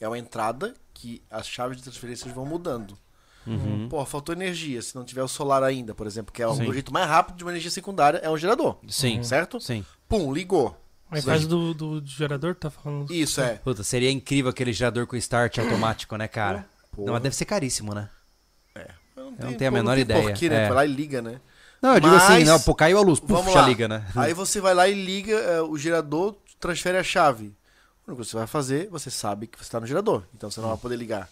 É 0.00 0.06
uma 0.08 0.18
entrada 0.18 0.74
que 0.94 1.22
as 1.30 1.46
chaves 1.46 1.76
de 1.76 1.82
transferências 1.82 2.32
vão 2.32 2.46
mudando. 2.46 2.96
Uhum. 3.46 3.88
Pô, 3.88 4.04
faltou 4.04 4.34
energia. 4.34 4.80
Se 4.82 4.94
não 4.94 5.04
tiver 5.04 5.22
o 5.22 5.28
solar 5.28 5.62
ainda, 5.62 5.94
por 5.94 6.06
exemplo, 6.06 6.32
que 6.32 6.42
é 6.42 6.46
o 6.46 6.54
Sim. 6.54 6.68
o 6.68 6.72
jeito 6.72 6.92
mais 6.92 7.06
rápido 7.08 7.36
de 7.36 7.44
uma 7.44 7.50
energia 7.50 7.70
secundária, 7.70 8.18
é 8.18 8.28
um 8.30 8.36
gerador. 8.36 8.76
Sim, 8.88 9.22
Certo? 9.22 9.58
sim. 9.60 9.84
Pum, 10.08 10.32
ligou. 10.32 10.76
Mas 11.10 11.24
faz 11.24 11.46
do, 11.46 11.74
do 11.74 12.02
gerador, 12.06 12.54
tá 12.54 12.70
falando? 12.70 13.12
Isso 13.12 13.40
é. 13.40 13.54
Puta, 13.54 13.82
seria 13.82 14.10
incrível 14.10 14.50
aquele 14.50 14.72
gerador 14.72 15.06
com 15.06 15.16
start 15.16 15.58
automático, 15.58 16.16
né, 16.16 16.28
cara? 16.28 16.66
Pô. 16.92 17.04
Não, 17.04 17.12
mas 17.14 17.22
deve 17.22 17.34
ser 17.34 17.44
caríssimo, 17.46 17.94
né? 17.94 18.08
Não, 19.38 19.50
não 19.50 19.56
tenho 19.56 19.68
a 19.70 19.72
menor 19.72 19.98
ideia. 19.98 20.22
Porquê, 20.22 20.48
né? 20.48 20.64
É. 20.64 20.68
Vai 20.68 20.76
lá 20.76 20.86
e 20.86 20.88
liga, 20.92 21.22
né? 21.22 21.40
Não, 21.80 21.94
eu 21.94 22.00
digo 22.00 22.12
Mas- 22.14 22.22
assim, 22.30 22.44
não, 22.44 22.60
pô, 22.60 22.74
caiu 22.74 22.98
a 22.98 23.00
luz, 23.02 23.20
já 23.26 23.60
lá. 23.62 23.68
liga, 23.68 23.88
né? 23.88 24.06
Aí 24.14 24.34
você 24.34 24.60
vai 24.60 24.74
lá 24.74 24.86
e 24.88 24.92
liga 24.94 25.32
é, 25.34 25.62
o 25.62 25.76
gerador, 25.78 26.36
transfere 26.58 26.98
a 26.98 27.02
chave. 27.02 27.54
O 28.06 28.12
que 28.12 28.18
você 28.18 28.36
vai 28.36 28.46
fazer, 28.46 28.88
você 28.90 29.10
sabe 29.10 29.46
que 29.46 29.56
você 29.56 29.62
está 29.64 29.80
no 29.80 29.86
gerador. 29.86 30.24
Então 30.34 30.50
você 30.50 30.60
não 30.60 30.68
vai 30.68 30.76
poder 30.78 30.96
ligar 30.96 31.28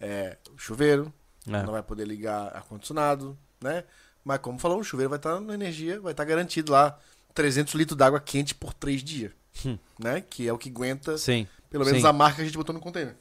é, 0.00 0.36
o 0.54 0.58
chuveiro, 0.58 1.12
É. 1.46 1.50
não 1.62 1.72
vai 1.72 1.82
poder 1.82 2.04
ligar 2.06 2.54
ar-condicionado, 2.54 3.38
né? 3.60 3.84
Mas 4.24 4.38
como 4.40 4.58
falou, 4.58 4.78
o 4.80 4.84
chuveiro 4.84 5.08
vai 5.08 5.18
estar 5.18 5.40
na 5.40 5.54
energia, 5.54 6.00
vai 6.00 6.12
estar 6.12 6.24
garantido 6.24 6.72
lá 6.72 6.98
300 7.32 7.72
litros 7.74 7.96
d'água 7.96 8.20
quente 8.20 8.54
por 8.54 8.74
3 8.74 9.02
dias. 9.02 9.32
Hum. 9.64 9.78
Né? 9.98 10.20
Que 10.20 10.46
é 10.46 10.52
o 10.52 10.58
que 10.58 10.68
aguenta, 10.68 11.16
Sim. 11.16 11.46
pelo 11.70 11.84
menos 11.84 12.00
sim. 12.02 12.06
a 12.06 12.12
marca 12.12 12.36
que 12.36 12.42
a 12.42 12.44
gente 12.44 12.56
botou 12.58 12.74
no 12.74 12.80
container. 12.80 13.16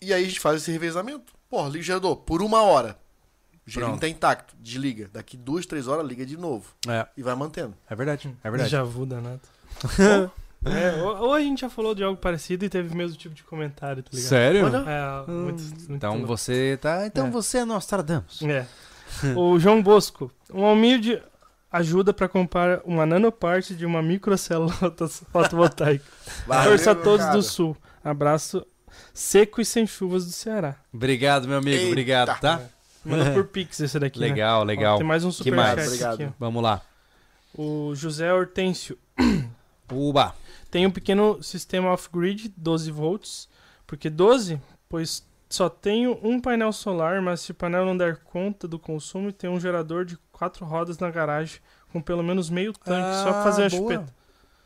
E 0.00 0.12
aí 0.14 0.24
a 0.24 0.26
gente 0.26 0.40
faz 0.40 0.62
esse 0.62 0.70
revezamento. 0.70 1.32
Porra, 1.48 1.68
liga 1.68 1.80
o 1.80 1.84
gerador 1.84 2.16
por 2.16 2.42
uma 2.42 2.62
hora. 2.62 2.98
O 3.66 3.70
gerador 3.70 3.92
Pronto. 3.94 4.00
tá 4.00 4.08
intacto, 4.08 4.54
desliga. 4.60 5.10
Daqui 5.12 5.36
duas, 5.36 5.66
três 5.66 5.88
horas, 5.88 6.06
liga 6.06 6.24
de 6.24 6.36
novo. 6.36 6.66
É, 6.88 7.06
E 7.16 7.22
vai 7.22 7.34
mantendo. 7.34 7.74
é 7.88 7.94
verdade, 7.94 8.34
é 8.42 8.50
verdade. 8.50 8.70
Já 8.70 8.82
vu 8.82 9.04
danado. 9.06 9.40
é, 10.64 11.02
ou, 11.02 11.16
ou 11.28 11.34
a 11.34 11.40
gente 11.40 11.60
já 11.60 11.68
falou 11.70 11.94
de 11.94 12.02
algo 12.02 12.20
parecido 12.20 12.64
e 12.64 12.68
teve 12.68 12.92
o 12.92 12.96
mesmo 12.96 13.16
tipo 13.16 13.34
de 13.34 13.42
comentário, 13.44 14.02
tá 14.02 14.10
ligado? 14.12 14.28
Sério? 14.28 14.66
É, 14.66 15.30
muito, 15.30 15.62
muito 15.62 15.92
Então 15.92 16.12
louco. 16.14 16.26
você 16.26 16.78
tá. 16.80 17.06
Então 17.06 17.26
É. 17.26 17.30
você 17.30 17.58
é 17.58 17.64
Nostradamus. 17.64 18.40
É. 18.42 18.66
O 19.36 19.58
João 19.58 19.82
Bosco. 19.82 20.30
Uma 20.50 20.70
humilde 20.72 21.22
ajuda 21.70 22.12
para 22.14 22.28
comprar 22.28 22.80
uma 22.84 23.04
nanoparte 23.04 23.74
de 23.74 23.84
uma 23.84 24.00
microcélula 24.02 24.72
fotovoltaica. 25.32 26.04
Força 26.64 26.92
a 26.92 26.94
todos 26.94 27.24
cara. 27.26 27.36
do 27.36 27.42
Sul. 27.42 27.76
Abraço 28.04 28.64
seco 29.16 29.60
e 29.60 29.64
sem 29.64 29.86
chuvas 29.86 30.24
do 30.26 30.32
Ceará. 30.32 30.76
Obrigado, 30.92 31.48
meu 31.48 31.58
amigo. 31.58 31.76
Eita. 31.76 31.88
Obrigado, 31.88 32.40
tá? 32.40 32.60
Manda 33.04 33.30
por 33.32 33.44
Pix 33.48 33.80
esse 33.80 33.98
daqui. 33.98 34.20
né? 34.20 34.28
Legal, 34.28 34.60
Ó, 34.60 34.64
legal. 34.64 34.98
Tem 34.98 35.06
mais 35.06 35.24
um 35.24 35.30
superchat 35.32 35.86
Obrigado. 35.86 36.14
aqui. 36.14 36.24
ó. 36.24 36.32
Vamos 36.38 36.62
lá. 36.62 36.80
O 37.56 37.94
José 37.94 38.32
Hortêncio. 38.32 38.98
Uba. 39.90 40.34
Tem 40.70 40.86
um 40.86 40.90
pequeno 40.90 41.42
sistema 41.42 41.90
off-grid, 41.92 42.52
12 42.56 42.90
volts. 42.90 43.48
Porque 43.86 44.10
12, 44.10 44.60
pois 44.88 45.24
só 45.48 45.68
tenho 45.68 46.18
um 46.22 46.40
painel 46.40 46.72
solar, 46.72 47.22
mas 47.22 47.40
se 47.40 47.52
o 47.52 47.54
painel 47.54 47.86
não 47.86 47.96
der 47.96 48.16
conta 48.16 48.66
do 48.66 48.78
consumo, 48.80 49.32
tem 49.32 49.48
um 49.48 49.60
gerador 49.60 50.04
de 50.04 50.18
quatro 50.32 50.64
rodas 50.66 50.98
na 50.98 51.08
garagem, 51.08 51.60
com 51.92 52.00
pelo 52.02 52.22
menos 52.22 52.50
meio 52.50 52.72
tanque, 52.72 53.16
só 53.22 53.32
pra 53.32 53.42
fazer 53.44 53.62
uma 53.62 53.66
Ah, 53.66 53.70
boa. 53.70 53.92
chupeta. 53.92 54.14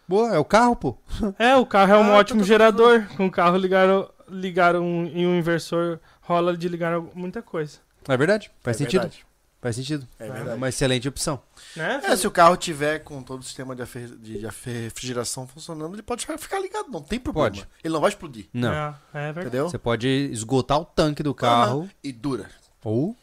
Boa, 0.09 0.35
é 0.35 0.39
o 0.39 0.45
carro, 0.45 0.75
pô. 0.75 0.97
É, 1.39 1.55
o 1.55 1.67
carro 1.67 1.93
é 1.93 1.99
um 1.99 2.13
Ah, 2.15 2.17
ótimo 2.17 2.41
tá, 2.41 2.45
tá, 2.45 2.49
gerador. 2.49 3.07
Com 3.17 3.27
o 3.27 3.31
carro 3.31 3.59
ligaram, 3.59 4.11
ligaram 4.31 4.83
um, 4.85 5.07
em 5.07 5.27
um 5.27 5.37
inversor, 5.39 5.99
rola 6.23 6.57
de 6.57 6.69
ligar 6.69 7.01
muita 7.15 7.43
coisa. 7.43 7.79
É 8.09 8.17
verdade. 8.17 8.51
Faz 8.63 8.77
É 8.77 8.85
sentido. 8.85 9.01
verdade. 9.03 9.27
Faz 9.61 9.77
sentido. 9.77 10.09
É 10.19 10.27
verdade. 10.31 10.57
uma 10.57 10.69
excelente 10.71 11.07
opção. 11.07 11.43
Né? 11.77 12.01
É, 12.05 12.17
se 12.17 12.27
o 12.27 12.31
carro 12.31 12.57
tiver 12.57 13.01
com 13.01 13.23
todo 13.23 13.41
o 13.41 13.43
sistema 13.43 13.77
de, 13.77 13.85
de- 14.17 14.39
de 14.39 14.47
refrigeração 14.87 15.47
funcionando, 15.47 15.95
ele 15.95 16.03
pode 16.03 16.27
ficar 16.39 16.59
ligado, 16.61 16.89
não 16.91 17.03
tem 17.03 17.21
problema. 17.21 17.49
Pode. 17.51 17.69
Ele 17.85 17.93
não 17.93 18.01
vai 18.01 18.09
explodir, 18.09 18.47
Não. 18.55 18.73
É, 18.73 18.95
é 19.13 19.21
verdade. 19.25 19.41
entendeu? 19.49 19.69
Você 19.69 19.77
pode 19.79 20.09
esgotar 20.33 20.79
o 20.79 20.85
tanque 20.87 21.23
do 21.23 21.35
carro. 21.35 21.91
E 22.03 22.11
dura. 22.11 22.49
Ou. 22.83 23.15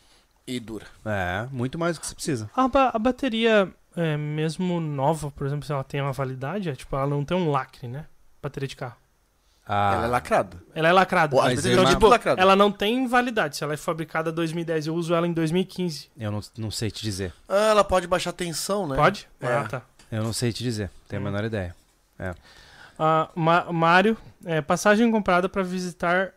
E 0.46 0.60
dura. 0.60 0.86
É, 1.04 1.48
muito 1.52 1.80
mais 1.80 1.98
do 1.98 2.02
que 2.02 2.08
você 2.08 2.14
precisa. 2.14 2.50
A, 2.56 2.68
ba- 2.68 2.92
a 2.94 3.00
bateria, 3.00 3.74
é, 3.96 4.16
mesmo 4.16 4.80
nova, 4.80 5.32
por 5.32 5.48
exemplo, 5.48 5.66
se 5.66 5.72
ela 5.72 5.84
tem 5.84 6.02
uma 6.02 6.14
validade, 6.14 6.70
é, 6.70 6.76
tipo, 6.76 6.96
ela 6.96 7.08
não 7.08 7.26
tem 7.26 7.36
um 7.36 7.50
lacre, 7.50 7.88
né? 7.88 8.06
Bateria 8.44 8.68
de 8.68 8.76
carro. 8.76 8.96
Ah, 9.68 9.94
Ela 9.96 10.06
é 10.06 10.08
lacrada. 10.08 10.58
Ela 10.74 10.88
é 10.88 10.92
lacrada. 10.94 11.36
Às 11.42 11.44
Mas 11.56 11.66
é 11.66 11.74
é 11.74 11.80
uma- 11.80 11.90
tipo 11.90 12.08
lacrada. 12.08 12.42
Ela 12.42 12.56
não 12.56 12.72
tem 12.72 13.06
validade. 13.08 13.58
Se 13.58 13.64
ela 13.64 13.74
é 13.74 13.78
fabricada 13.78 14.30
em 14.30 14.34
2010, 14.34 14.88
eu 14.88 14.96
uso 14.96 15.14
ela 15.14 15.28
em 15.28 15.34
2015. 15.34 16.10
eu 16.18 16.32
não, 16.32 16.40
não 16.58 16.72
sei 16.72 16.90
te 16.90 17.04
dizer. 17.04 17.34
Ah, 17.50 17.72
ela 17.72 17.84
pode 17.84 18.08
baixar 18.08 18.32
tensão, 18.32 18.88
né? 18.88 18.96
Pode? 18.96 19.28
É. 19.42 19.48
Ah, 19.48 19.64
tá. 19.70 19.82
Eu 20.12 20.24
não 20.24 20.32
sei 20.32 20.54
te 20.54 20.64
dizer. 20.64 20.90
Tenho 21.10 21.22
a 21.22 21.26
Hum. 21.26 21.26
menor 21.32 21.44
ideia. 21.44 21.76
Ah, 22.98 23.30
Ma- 23.36 23.72
Mário, 23.72 24.18
é, 24.46 24.62
passagem 24.62 25.12
comprada 25.12 25.48
para 25.50 25.62
visitar 25.64 26.32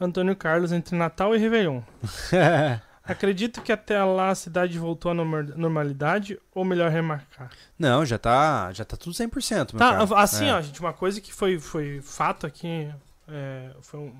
Antônio 0.00 0.36
Carlos 0.36 0.70
entre 0.70 0.94
Natal 0.96 1.34
e 1.34 1.38
Réveillon. 1.38 1.80
Acredito 3.06 3.62
que 3.62 3.70
até 3.72 4.02
lá 4.02 4.30
a 4.30 4.34
cidade 4.34 4.78
voltou 4.78 5.10
à 5.10 5.14
norma- 5.14 5.42
normalidade, 5.56 6.38
ou 6.54 6.64
melhor 6.64 6.90
remarcar. 6.90 7.50
não, 7.78 8.04
já 8.04 8.18
tá, 8.18 8.72
já 8.72 8.84
tá 8.84 8.96
tudo 8.96 9.14
100%, 9.14 9.74
meu 9.74 9.78
Tá, 9.78 10.02
assim, 10.20 10.46
É. 10.46 10.54
ó, 10.54 10.60
gente, 10.60 10.80
uma 10.80 10.92
coisa 10.92 11.20
que 11.20 11.32
foi, 11.32 11.58
foi 11.58 12.00
fato 12.02 12.46
aqui, 12.46 12.92
é, 13.28 13.70
foi 13.80 14.00
um, 14.00 14.14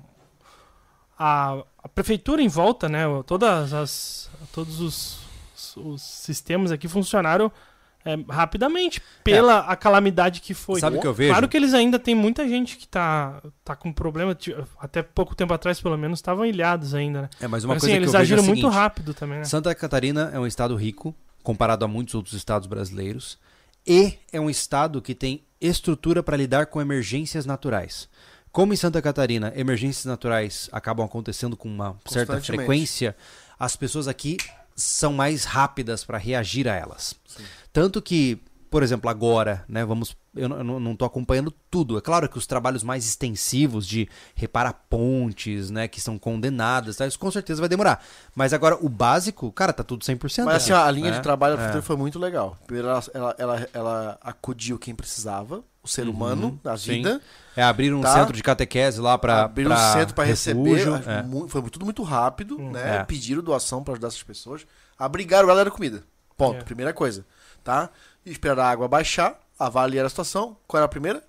a, 1.17 1.63
a 1.83 1.89
prefeitura 1.89 2.41
em 2.41 2.47
volta, 2.47 2.87
né, 2.87 3.03
todas 3.25 3.73
as, 3.73 4.29
todos 4.53 4.79
os, 4.79 5.19
os 5.75 6.01
sistemas 6.01 6.71
aqui 6.71 6.87
funcionaram 6.87 7.51
é, 8.07 8.33
rapidamente 8.33 9.01
pela 9.21 9.59
a 9.59 9.75
calamidade 9.75 10.39
que 10.39 10.53
foi. 10.53 10.79
Sabe 10.79 10.97
o 10.97 11.01
que 11.01 11.07
eu 11.07 11.13
vejo? 11.13 11.31
Claro 11.31 11.49
que 11.49 11.57
eles 11.57 11.73
ainda 11.73 11.99
tem 11.99 12.15
muita 12.15 12.47
gente 12.47 12.77
que 12.77 12.87
tá, 12.87 13.41
tá 13.65 13.75
com 13.75 13.91
problema, 13.91 14.35
até 14.79 15.03
pouco 15.03 15.35
tempo 15.35 15.53
atrás 15.53 15.81
pelo 15.81 15.97
menos 15.97 16.19
estavam 16.19 16.45
ilhados 16.45 16.93
ainda, 16.93 17.23
né? 17.23 17.29
É, 17.41 17.47
mas 17.47 17.65
uma 17.65 17.73
Mas, 17.73 17.81
coisa 17.81 17.93
assim, 17.93 17.99
que 17.99 18.05
eles 18.05 18.13
eu 18.13 18.19
vejo 18.19 18.33
é 18.33 18.37
agiram 18.37 18.43
o 18.43 18.45
muito 18.45 18.69
rápido 18.69 19.13
também, 19.13 19.39
né? 19.39 19.43
Santa 19.43 19.75
Catarina 19.75 20.31
é 20.33 20.39
um 20.39 20.47
estado 20.47 20.75
rico, 20.75 21.13
comparado 21.43 21.83
a 21.83 21.87
muitos 21.87 22.15
outros 22.15 22.33
estados 22.33 22.67
brasileiros, 22.67 23.37
e 23.85 24.17
é 24.31 24.39
um 24.39 24.49
estado 24.49 25.01
que 25.01 25.13
tem 25.13 25.43
estrutura 25.59 26.23
para 26.23 26.37
lidar 26.37 26.67
com 26.67 26.79
emergências 26.79 27.45
naturais. 27.45 28.07
Como 28.51 28.73
em 28.73 28.77
Santa 28.77 29.01
Catarina, 29.01 29.51
emergências 29.55 30.05
naturais 30.05 30.69
acabam 30.71 31.05
acontecendo 31.05 31.57
com 31.57 31.67
uma 31.67 31.95
certa 32.07 32.39
frequência, 32.41 33.15
as 33.59 33.75
pessoas 33.75 34.07
aqui 34.07 34.37
são 34.77 35.11
mais 35.11 35.43
rápidas 35.43 36.05
para 36.05 36.17
reagir 36.19 36.67
a 36.69 36.75
elas. 36.75 37.15
Sim. 37.27 37.43
Tanto 37.73 37.99
que, 38.01 38.39
por 38.69 38.83
exemplo, 38.83 39.09
agora, 39.09 39.65
né, 39.67 39.83
vamos, 39.83 40.15
eu 40.35 40.47
não- 40.47 40.91
estou 40.91 41.05
acompanhando 41.05 41.51
tudo. 41.71 41.97
É 41.97 42.01
claro 42.01 42.29
que 42.29 42.37
os 42.37 42.45
trabalhos 42.45 42.83
mais 42.83 43.03
extensivos 43.05 43.87
de 43.87 44.07
reparar 44.35 44.73
pontes, 44.89 45.71
né, 45.71 45.87
que 45.87 45.99
são 45.99 46.19
condenadas, 46.19 46.95
tá, 46.97 47.07
isso 47.07 47.17
com 47.17 47.31
certeza 47.31 47.59
vai 47.59 47.67
demorar. 47.69 48.03
Mas 48.35 48.53
agora 48.53 48.77
o 48.79 48.87
básico, 48.87 49.51
cara, 49.51 49.73
tá 49.73 49.83
tudo 49.83 50.05
100%. 50.05 50.45
Mas 50.45 50.63
assim, 50.63 50.73
ó, 50.73 50.83
a 50.83 50.91
linha 50.91 51.09
né? 51.11 51.17
de 51.17 51.23
trabalho 51.23 51.57
da 51.57 51.77
É. 51.77 51.81
foi 51.81 51.95
muito 51.95 52.19
legal. 52.19 52.55
Primeiro, 52.67 52.87
ela, 52.89 53.03
ela, 53.13 53.35
ela, 53.39 53.67
ela 53.73 54.17
acudiu 54.21 54.77
quem 54.77 54.93
precisava, 54.93 55.63
o 55.87 55.91
ser 55.91 56.07
Uhum, 56.07 56.13
humano, 56.13 56.59
da 56.63 56.77
sim. 56.77 56.91
vida. 56.93 57.21
É 57.55 57.63
abrir 57.63 57.93
um 57.93 58.01
Tá. 58.01 58.13
centro 58.13 58.33
de 58.33 58.43
catequese 58.43 59.01
lá 59.01 59.17
para 59.17 59.45
Abriram 59.45 59.71
um 59.73 59.93
centro 59.93 60.13
para 60.13 60.23
receber. 60.25 60.81
é. 60.81 61.47
Foi 61.49 61.61
tudo 61.69 61.85
muito 61.85 62.03
rápido, 62.03 62.59
Hum. 62.59 62.71
né? 62.71 62.97
É. 62.97 63.03
Pediram 63.03 63.41
doação 63.41 63.83
para 63.83 63.93
ajudar 63.93 64.09
essas 64.09 64.21
pessoas. 64.23 64.65
Abrigaram 64.97 65.49
ela 65.49 65.61
era 65.61 65.71
comida. 65.71 66.03
Ponto. 66.35 66.57
É. 66.59 66.63
Primeira 66.63 66.93
coisa. 66.93 67.25
Tá? 67.63 67.89
E 68.25 68.31
esperar 68.31 68.63
a 68.65 68.69
água 68.69 68.87
baixar, 68.87 69.39
avaliar 69.57 70.05
a 70.05 70.09
situação. 70.09 70.55
Qual 70.67 70.77
era 70.79 70.85
a 70.85 70.89
primeira? 70.89 71.23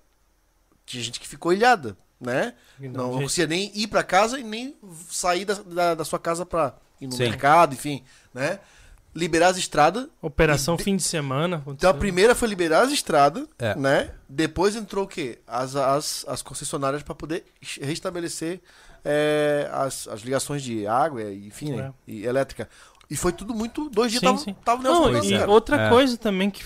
Tinha 0.85 1.03
gente 1.03 1.19
que 1.19 1.27
ficou 1.27 1.51
ilhada, 1.51 1.97
né? 2.19 2.53
Não, 2.79 3.13
gente, 3.13 3.23
conseguia 3.23 3.47
nem 3.47 3.71
ir 3.75 3.87
para 3.87 4.03
casa 4.03 4.39
e 4.39 4.43
nem 4.43 4.75
sair 5.09 5.45
da, 5.45 5.53
da, 5.55 5.95
da 5.95 6.05
sua 6.05 6.19
casa 6.19 6.45
para 6.45 6.73
ir 7.01 7.07
no 7.07 7.13
Sim. 7.13 7.23
mercado, 7.23 7.73
enfim, 7.73 8.03
né? 8.33 8.59
Liberar 9.15 9.47
as 9.49 9.57
estradas. 9.57 10.07
Operação 10.21 10.75
de- 10.75 10.83
fim 10.83 10.95
de 10.95 11.03
semana. 11.03 11.63
Então 11.67 11.89
a 11.89 11.93
primeira 11.93 12.35
foi 12.35 12.47
liberar 12.47 12.81
as 12.83 12.91
estradas, 12.91 13.47
É. 13.57 13.75
né? 13.75 14.11
Depois 14.29 14.75
entrou 14.75 15.05
o 15.05 15.07
quê? 15.07 15.39
As, 15.47 15.75
as, 15.75 16.25
as 16.27 16.41
concessionárias 16.41 17.01
para 17.01 17.15
poder 17.15 17.43
restabelecer 17.81 18.61
é, 19.03 19.67
as, 19.71 20.07
as 20.07 20.21
ligações 20.21 20.61
de 20.61 20.85
água, 20.85 21.23
e, 21.23 21.47
enfim, 21.47 21.71
né? 21.73 21.93
e 22.07 22.23
elétrica. 22.25 22.69
E 23.09 23.15
foi 23.15 23.31
tudo 23.31 23.55
muito. 23.55 23.89
Dois 23.89 24.11
dias 24.11 24.19
Sim, 24.21 24.25
tava, 24.27 24.37
sim. 24.37 24.55
tava 24.63 24.83
Não, 24.83 25.23
e 25.23 25.31
cara. 25.31 25.49
outra 25.49 25.81
É. 25.87 25.89
coisa 25.89 26.15
também 26.17 26.51
que, 26.51 26.63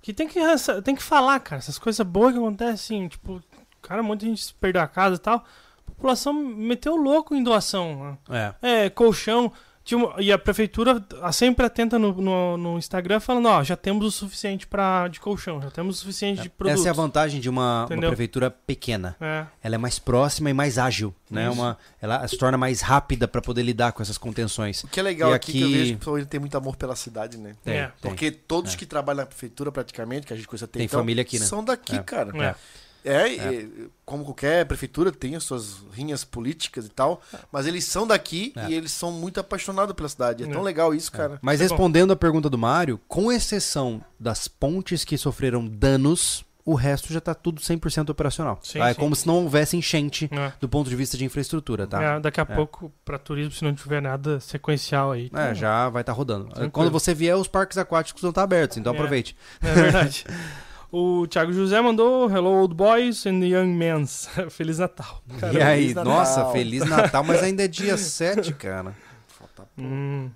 que 0.00 0.12
tem 0.12 0.26
que 0.26 0.40
tem 0.82 0.96
que 0.96 1.02
falar, 1.02 1.38
cara. 1.40 1.60
Essas 1.60 1.78
coisas 1.78 2.04
boas 2.04 2.32
que 2.32 2.38
acontecem, 2.38 3.06
tipo, 3.06 3.40
cara, 3.80 4.02
muita 4.02 4.26
gente 4.26 4.52
perdeu 4.54 4.82
a 4.82 4.88
casa 4.88 5.14
e 5.16 5.18
tal. 5.20 5.44
A 5.86 5.90
população 5.92 6.32
meteu 6.32 6.96
louco 6.96 7.34
em 7.36 7.42
doação. 7.44 8.18
né? 8.28 8.54
É. 8.62 8.86
É, 8.86 8.90
colchão. 8.90 9.52
Uma- 9.90 10.14
e 10.18 10.30
a 10.30 10.38
prefeitura 10.38 11.00
tá 11.00 11.32
sempre 11.32 11.66
atenta 11.66 11.98
no, 11.98 12.12
no, 12.14 12.56
no 12.56 12.78
Instagram 12.78 13.18
falando, 13.18 13.46
ó, 13.48 13.62
já 13.64 13.76
temos 13.76 14.06
o 14.06 14.10
suficiente 14.12 14.66
pra, 14.66 15.08
de 15.08 15.18
colchão, 15.18 15.60
já 15.60 15.70
temos 15.70 15.96
o 15.96 15.98
suficiente 16.00 16.40
de 16.42 16.48
produtos. 16.48 16.80
Essa 16.80 16.88
é 16.88 16.90
a 16.90 16.94
vantagem 16.94 17.40
de 17.40 17.48
uma, 17.50 17.86
uma 17.90 17.98
prefeitura 17.98 18.50
pequena. 18.50 19.16
É, 19.20 19.44
Ela 19.62 19.74
é 19.74 19.78
mais 19.78 19.98
próxima 19.98 20.48
e 20.48 20.52
mais 20.54 20.78
ágil, 20.78 21.12
né? 21.30 21.50
Uma, 21.50 21.76
ela 22.00 22.26
se 22.28 22.36
torna 22.38 22.56
mais 22.56 22.80
rápida 22.80 23.26
para 23.26 23.42
poder 23.42 23.62
lidar 23.62 23.92
com 23.92 24.02
essas 24.02 24.16
contenções. 24.16 24.84
O 24.84 24.88
que 24.88 25.00
é 25.00 25.02
legal 25.02 25.32
E 25.32 25.34
aqui, 25.34 25.52
que 25.52 25.60
eu 25.60 25.66
aqui- 25.66 25.74
vejo 25.76 25.90
que 25.90 25.94
o 25.94 25.98
pessoal 25.98 26.16
ainda 26.16 26.28
tem 26.28 26.40
muito 26.40 26.56
amor 26.56 26.76
pela 26.76 26.94
cidade, 26.94 27.36
né? 27.36 27.54
Tem, 27.64 27.74
É, 27.78 27.86
tem. 28.00 28.10
Porque 28.10 28.30
todos 28.30 28.74
É. 28.74 28.76
que 28.76 28.86
trabalham 28.86 29.20
na 29.22 29.26
prefeitura, 29.26 29.72
praticamente, 29.72 30.26
que 30.26 30.32
a 30.32 30.36
gente 30.36 30.46
conhece 30.46 30.64
até 30.64 30.78
Tem 30.78 30.86
então, 30.86 31.00
família 31.00 31.22
aqui, 31.22 31.38
né? 31.40 31.44
são 31.46 31.64
daqui, 31.64 31.96
É. 31.96 32.02
cara. 32.02 32.56
É. 33.04 33.34
É, 33.34 33.52
e, 33.54 33.88
como 34.04 34.24
qualquer 34.24 34.66
prefeitura 34.66 35.10
tem 35.10 35.34
as 35.36 35.44
suas 35.44 35.78
rinhas 35.92 36.24
políticas 36.24 36.86
e 36.86 36.88
tal, 36.90 37.20
mas 37.50 37.66
eles 37.66 37.84
são 37.84 38.06
daqui 38.06 38.52
É. 38.56 38.68
e 38.70 38.74
eles 38.74 38.92
são 38.92 39.10
muito 39.12 39.40
apaixonados 39.40 39.94
pela 39.94 40.08
cidade. 40.08 40.44
É 40.44 40.46
tão 40.46 40.60
É. 40.60 40.64
legal 40.64 40.94
isso, 40.94 41.10
cara. 41.10 41.38
Mas 41.42 41.60
é 41.60 41.64
bom. 41.64 41.70
respondendo 41.74 42.12
a 42.12 42.16
pergunta 42.16 42.50
do 42.50 42.58
Mário, 42.58 43.00
com 43.08 43.32
exceção 43.32 44.04
das 44.20 44.48
pontes 44.48 45.04
que 45.04 45.16
sofreram 45.16 45.66
danos, 45.66 46.44
o 46.64 46.74
resto 46.74 47.12
já 47.12 47.20
tá 47.20 47.34
tudo 47.34 47.60
100% 47.60 48.10
operacional. 48.10 48.60
Sim, 48.62 48.78
tá? 48.78 48.90
É 48.90 48.94
sim. 48.94 49.00
como 49.00 49.16
se 49.16 49.26
não 49.26 49.42
houvesse 49.42 49.76
enchente 49.76 50.28
É. 50.30 50.52
do 50.60 50.68
ponto 50.68 50.88
de 50.88 50.94
vista 50.94 51.16
de 51.18 51.24
infraestrutura, 51.24 51.86
tá? 51.88 52.00
É, 52.00 52.20
daqui 52.20 52.40
a 52.40 52.46
pouco, 52.46 52.92
pra 53.04 53.18
turismo, 53.18 53.50
se 53.52 53.64
não 53.64 53.74
tiver 53.74 54.00
nada 54.00 54.38
sequencial 54.38 55.10
aí. 55.10 55.26
É, 55.26 55.48
tá- 55.48 55.54
já 55.54 55.88
vai 55.88 56.02
estar 56.02 56.12
rodando. 56.12 56.44
Tranquilo. 56.46 56.70
Quando 56.70 56.90
você 56.92 57.12
vier, 57.14 57.34
os 57.36 57.48
parques 57.48 57.78
aquáticos 57.78 58.22
vão 58.22 58.28
estar 58.30 58.42
abertos, 58.44 58.76
então 58.76 58.92
É. 58.92 58.96
aproveite. 58.96 59.36
É 59.60 59.72
verdade. 59.72 60.24
o 60.92 61.26
Thiago 61.26 61.52
José 61.52 61.80
mandou 61.80 62.30
Hello 62.30 62.50
Old 62.60 62.74
Boys 62.74 63.26
and 63.26 63.38
Young 63.44 63.68
Men. 63.74 64.04
Feliz 64.50 64.78
Natal. 64.78 65.22
Cara, 65.40 65.52
e 65.54 65.62
aí, 65.62 65.88
Natal. 65.94 66.04
nossa, 66.04 66.44
Feliz 66.52 66.84
Natal, 66.88 67.24
mas 67.24 67.42
ainda 67.42 67.64
é 67.64 67.68
dia 67.68 67.96
7, 67.96 68.52
cara. 68.54 68.94
Falta 69.26 69.66
Hum. 69.78 70.30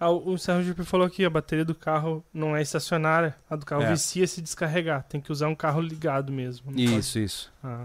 Ah, 0.00 0.10
o 0.10 0.36
Sérgio 0.36 0.64
Jupi 0.64 0.84
falou 0.84 1.08
que 1.08 1.24
a 1.24 1.30
bateria 1.30 1.64
do 1.64 1.74
carro 1.76 2.24
não 2.34 2.56
é 2.56 2.62
estacionária. 2.62 3.36
A 3.48 3.54
do 3.54 3.64
carro 3.64 3.82
É. 3.82 3.90
vicia 3.92 4.26
se 4.26 4.40
descarregar. 4.42 5.04
Tem 5.08 5.20
que 5.20 5.30
usar 5.30 5.46
um 5.46 5.54
carro 5.54 5.80
ligado 5.80 6.32
mesmo. 6.32 6.66
não 6.66 6.72
pode- 6.74 6.98
Isso, 6.98 7.18
isso. 7.20 7.52
Ah. 7.62 7.84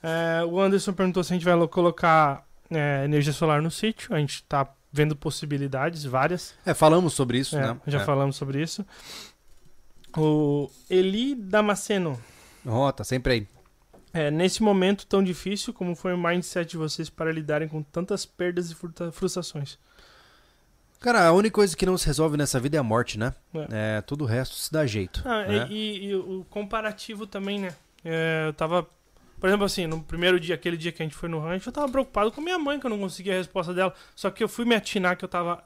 É, 0.00 0.44
o 0.44 0.60
Anderson 0.60 0.92
perguntou 0.92 1.24
se 1.24 1.32
a 1.32 1.34
gente 1.36 1.44
vai 1.44 1.54
lo- 1.54 1.66
colocar 1.68 2.44
é, 2.70 3.04
energia 3.04 3.32
solar 3.32 3.60
no 3.60 3.70
sítio. 3.70 4.14
A 4.14 4.18
gente 4.18 4.44
tá 4.44 4.68
vendo 4.92 5.16
possibilidades, 5.16 6.04
várias. 6.04 6.54
É, 6.64 6.72
falamos 6.72 7.14
sobre 7.14 7.38
isso, 7.38 7.56
É, 7.56 7.60
né? 7.62 7.76
Já 7.86 8.00
é. 8.00 8.04
falamos 8.04 8.36
sobre 8.36 8.62
isso. 8.62 8.84
O 10.16 10.70
Eli 10.88 11.34
Damasceno. 11.34 12.20
Ó, 12.66 12.90
tá 12.92 13.02
sempre 13.04 13.32
aí. 13.32 13.48
É, 14.12 14.30
nesse 14.30 14.62
momento 14.62 15.06
tão 15.06 15.22
difícil, 15.24 15.74
como 15.74 15.94
foi 15.96 16.14
o 16.14 16.18
mindset 16.18 16.70
de 16.70 16.76
vocês 16.76 17.10
para 17.10 17.32
lidarem 17.32 17.66
com 17.66 17.82
tantas 17.82 18.24
perdas 18.24 18.70
e 18.70 18.76
frustrações? 19.12 19.76
Cara, 21.00 21.26
a 21.26 21.32
única 21.32 21.54
coisa 21.56 21.76
que 21.76 21.84
não 21.84 21.98
se 21.98 22.06
resolve 22.06 22.36
nessa 22.36 22.58
vida 22.60 22.76
é 22.76 22.80
a 22.80 22.82
morte, 22.82 23.18
né? 23.18 23.34
É, 23.70 24.00
todo 24.02 24.22
o 24.22 24.24
resto 24.24 24.54
se 24.54 24.72
dá 24.72 24.86
jeito. 24.86 25.20
Ah, 25.26 25.44
né? 25.44 25.66
e, 25.68 25.74
e- 25.74 26.04
e 26.10 26.14
o 26.14 26.46
comparativo 26.48 27.26
também, 27.26 27.58
né? 27.58 27.74
É, 28.04 28.44
eu 28.46 28.52
tava. 28.54 28.86
Por 29.40 29.48
exemplo, 29.48 29.66
assim, 29.66 29.86
no 29.86 30.02
primeiro 30.02 30.38
dia, 30.40 30.54
aquele 30.54 30.76
dia 30.76 30.92
que 30.92 31.02
a 31.02 31.04
gente 31.04 31.14
foi 31.16 31.28
no 31.28 31.40
rancho, 31.40 31.68
eu 31.68 31.72
tava 31.72 31.88
preocupado 31.90 32.30
com 32.32 32.40
minha 32.40 32.58
mãe, 32.58 32.78
que 32.80 32.86
eu 32.86 32.90
não 32.90 32.98
conseguia 32.98 33.34
a 33.34 33.36
resposta 33.36 33.74
dela. 33.74 33.92
Só 34.14 34.30
que 34.30 34.42
eu 34.42 34.48
fui 34.48 34.64
me 34.64 34.74
atinar 34.74 35.16
que 35.18 35.24
eu 35.24 35.28
tava 35.28 35.62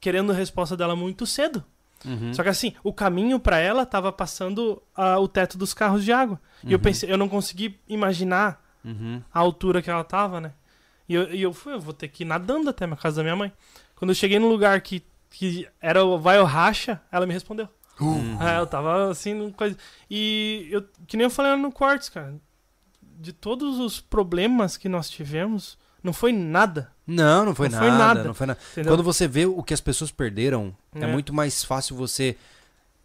querendo 0.00 0.32
a 0.32 0.34
resposta 0.34 0.76
dela 0.76 0.94
muito 0.94 1.24
cedo. 1.24 1.64
Uhum. 2.04 2.32
Só 2.32 2.42
que 2.42 2.48
assim, 2.48 2.74
o 2.84 2.92
caminho 2.92 3.40
pra 3.40 3.58
ela 3.58 3.84
tava 3.84 4.12
passando 4.12 4.80
ah, 4.94 5.18
o 5.18 5.26
teto 5.28 5.58
dos 5.58 5.74
carros 5.74 6.04
de 6.04 6.12
água. 6.12 6.40
E 6.64 6.72
eu 6.72 6.78
Uhum. 6.78 6.82
pensei, 6.82 7.10
eu 7.12 7.16
não 7.18 7.28
consegui 7.28 7.78
imaginar 7.88 8.64
Uhum. 8.84 9.20
a 9.32 9.38
altura 9.40 9.82
que 9.82 9.90
ela 9.90 10.04
tava, 10.04 10.40
né? 10.40 10.52
E 11.08 11.14
eu, 11.14 11.34
e 11.34 11.42
eu 11.42 11.52
fui, 11.52 11.72
eu 11.74 11.80
vou 11.80 11.92
ter 11.92 12.08
que 12.08 12.22
ir 12.22 12.26
nadando 12.26 12.70
até 12.70 12.84
a 12.84 12.96
casa 12.96 13.16
da 13.16 13.22
minha 13.22 13.34
mãe. 13.36 13.52
Quando 13.96 14.10
eu 14.10 14.14
cheguei 14.14 14.38
no 14.38 14.48
lugar 14.48 14.80
que, 14.80 15.02
que 15.30 15.66
era 15.80 16.04
o 16.04 16.18
vai 16.18 16.38
ou 16.38 16.44
racha, 16.44 17.00
ela 17.10 17.26
me 17.26 17.32
respondeu. 17.32 17.68
Uhum. 18.00 18.40
É, 18.40 18.58
eu 18.60 18.66
tava 18.66 19.10
assim, 19.10 19.50
coisa. 19.50 19.76
E 20.08 20.68
eu, 20.70 20.84
que 21.06 21.16
nem 21.16 21.24
eu 21.24 21.30
falei 21.30 21.56
no 21.56 21.72
Quartz, 21.72 22.08
cara. 22.08 22.36
De 23.02 23.32
todos 23.32 23.80
os 23.80 24.00
problemas 24.00 24.76
que 24.76 24.88
nós 24.88 25.10
tivemos, 25.10 25.76
não 26.02 26.12
foi 26.12 26.32
nada. 26.32 26.90
Não, 27.06 27.46
não 27.46 27.54
foi 27.54 27.68
Não 27.68 27.78
nada. 27.78 27.88
foi 27.90 27.98
nada. 27.98 28.24
Não 28.24 28.34
foi 28.34 28.46
nada. 28.46 28.58
Entendeu? 28.72 28.92
Quando 28.92 29.02
você 29.02 29.26
vê 29.26 29.46
o 29.46 29.62
que 29.62 29.72
as 29.74 29.80
pessoas 29.80 30.10
perderam, 30.10 30.74
é, 30.94 31.04
É. 31.04 31.06
muito 31.06 31.32
mais 31.32 31.64
fácil 31.64 31.96
você, 31.96 32.36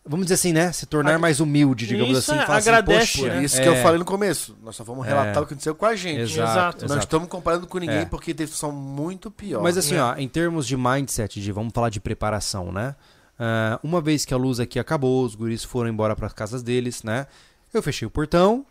vamos 0.06 0.26
dizer 0.26 0.34
assim, 0.36 0.52
né? 0.52 0.72
Se 0.74 0.86
tornar 0.86 1.18
mais 1.18 1.40
humilde, 1.40 1.88
digamos 1.88 2.18
Isso 2.18 2.32
assim. 2.32 2.42
é, 2.42 2.46
falar 2.46 2.58
assim, 2.58 2.70
agradece, 2.70 3.00
"Poxa, 3.14 3.20
Por 3.30 3.30
né? 3.38 3.44
isso 3.46 3.58
é, 3.60 3.64
que 3.64 3.70
eu 3.70 3.76
falei 3.78 3.98
no 4.00 4.04
começo. 4.06 4.58
Nós 4.62 4.76
só 4.76 4.84
vamos 4.84 5.06
relatar 5.06 5.38
É. 5.38 5.40
o 5.40 5.46
que 5.46 5.54
aconteceu 5.54 5.74
com 5.74 5.86
a 5.86 5.96
gente. 5.96 6.20
Exato, 6.20 6.50
Exato. 6.52 6.78
Não 6.80 6.86
exato. 6.88 7.00
estamos 7.06 7.30
comparando 7.30 7.66
com 7.66 7.78
ninguém 7.78 8.00
É. 8.00 8.06
porque 8.06 8.34
teve 8.34 8.52
situação 8.52 8.76
muito 8.78 9.32
pior. 9.32 9.64
Mas 9.64 9.78
assim, 9.78 9.96
É. 9.96 10.02
ó, 10.04 10.16
em 10.18 10.28
termos 10.28 10.68
de 10.68 10.76
mindset, 10.76 11.40
de 11.42 11.52
vamos 11.54 11.72
falar 11.74 11.90
de 11.90 12.02
preparação, 12.02 12.72
né? 12.72 12.96
Ah, 13.40 13.80
uma 13.82 14.02
vez 14.02 14.26
que 14.26 14.34
a 14.34 14.38
luz 14.38 14.60
aqui 14.60 14.78
acabou, 14.78 15.24
os 15.26 15.34
guris 15.34 15.64
foram 15.64 15.90
embora 15.90 16.16
para 16.16 16.28
as 16.28 16.34
casas 16.34 16.62
deles, 16.62 17.02
né? 17.04 17.26
Eu 17.74 17.82
fechei 17.82 18.06
o 18.06 18.12
portão 18.12 18.66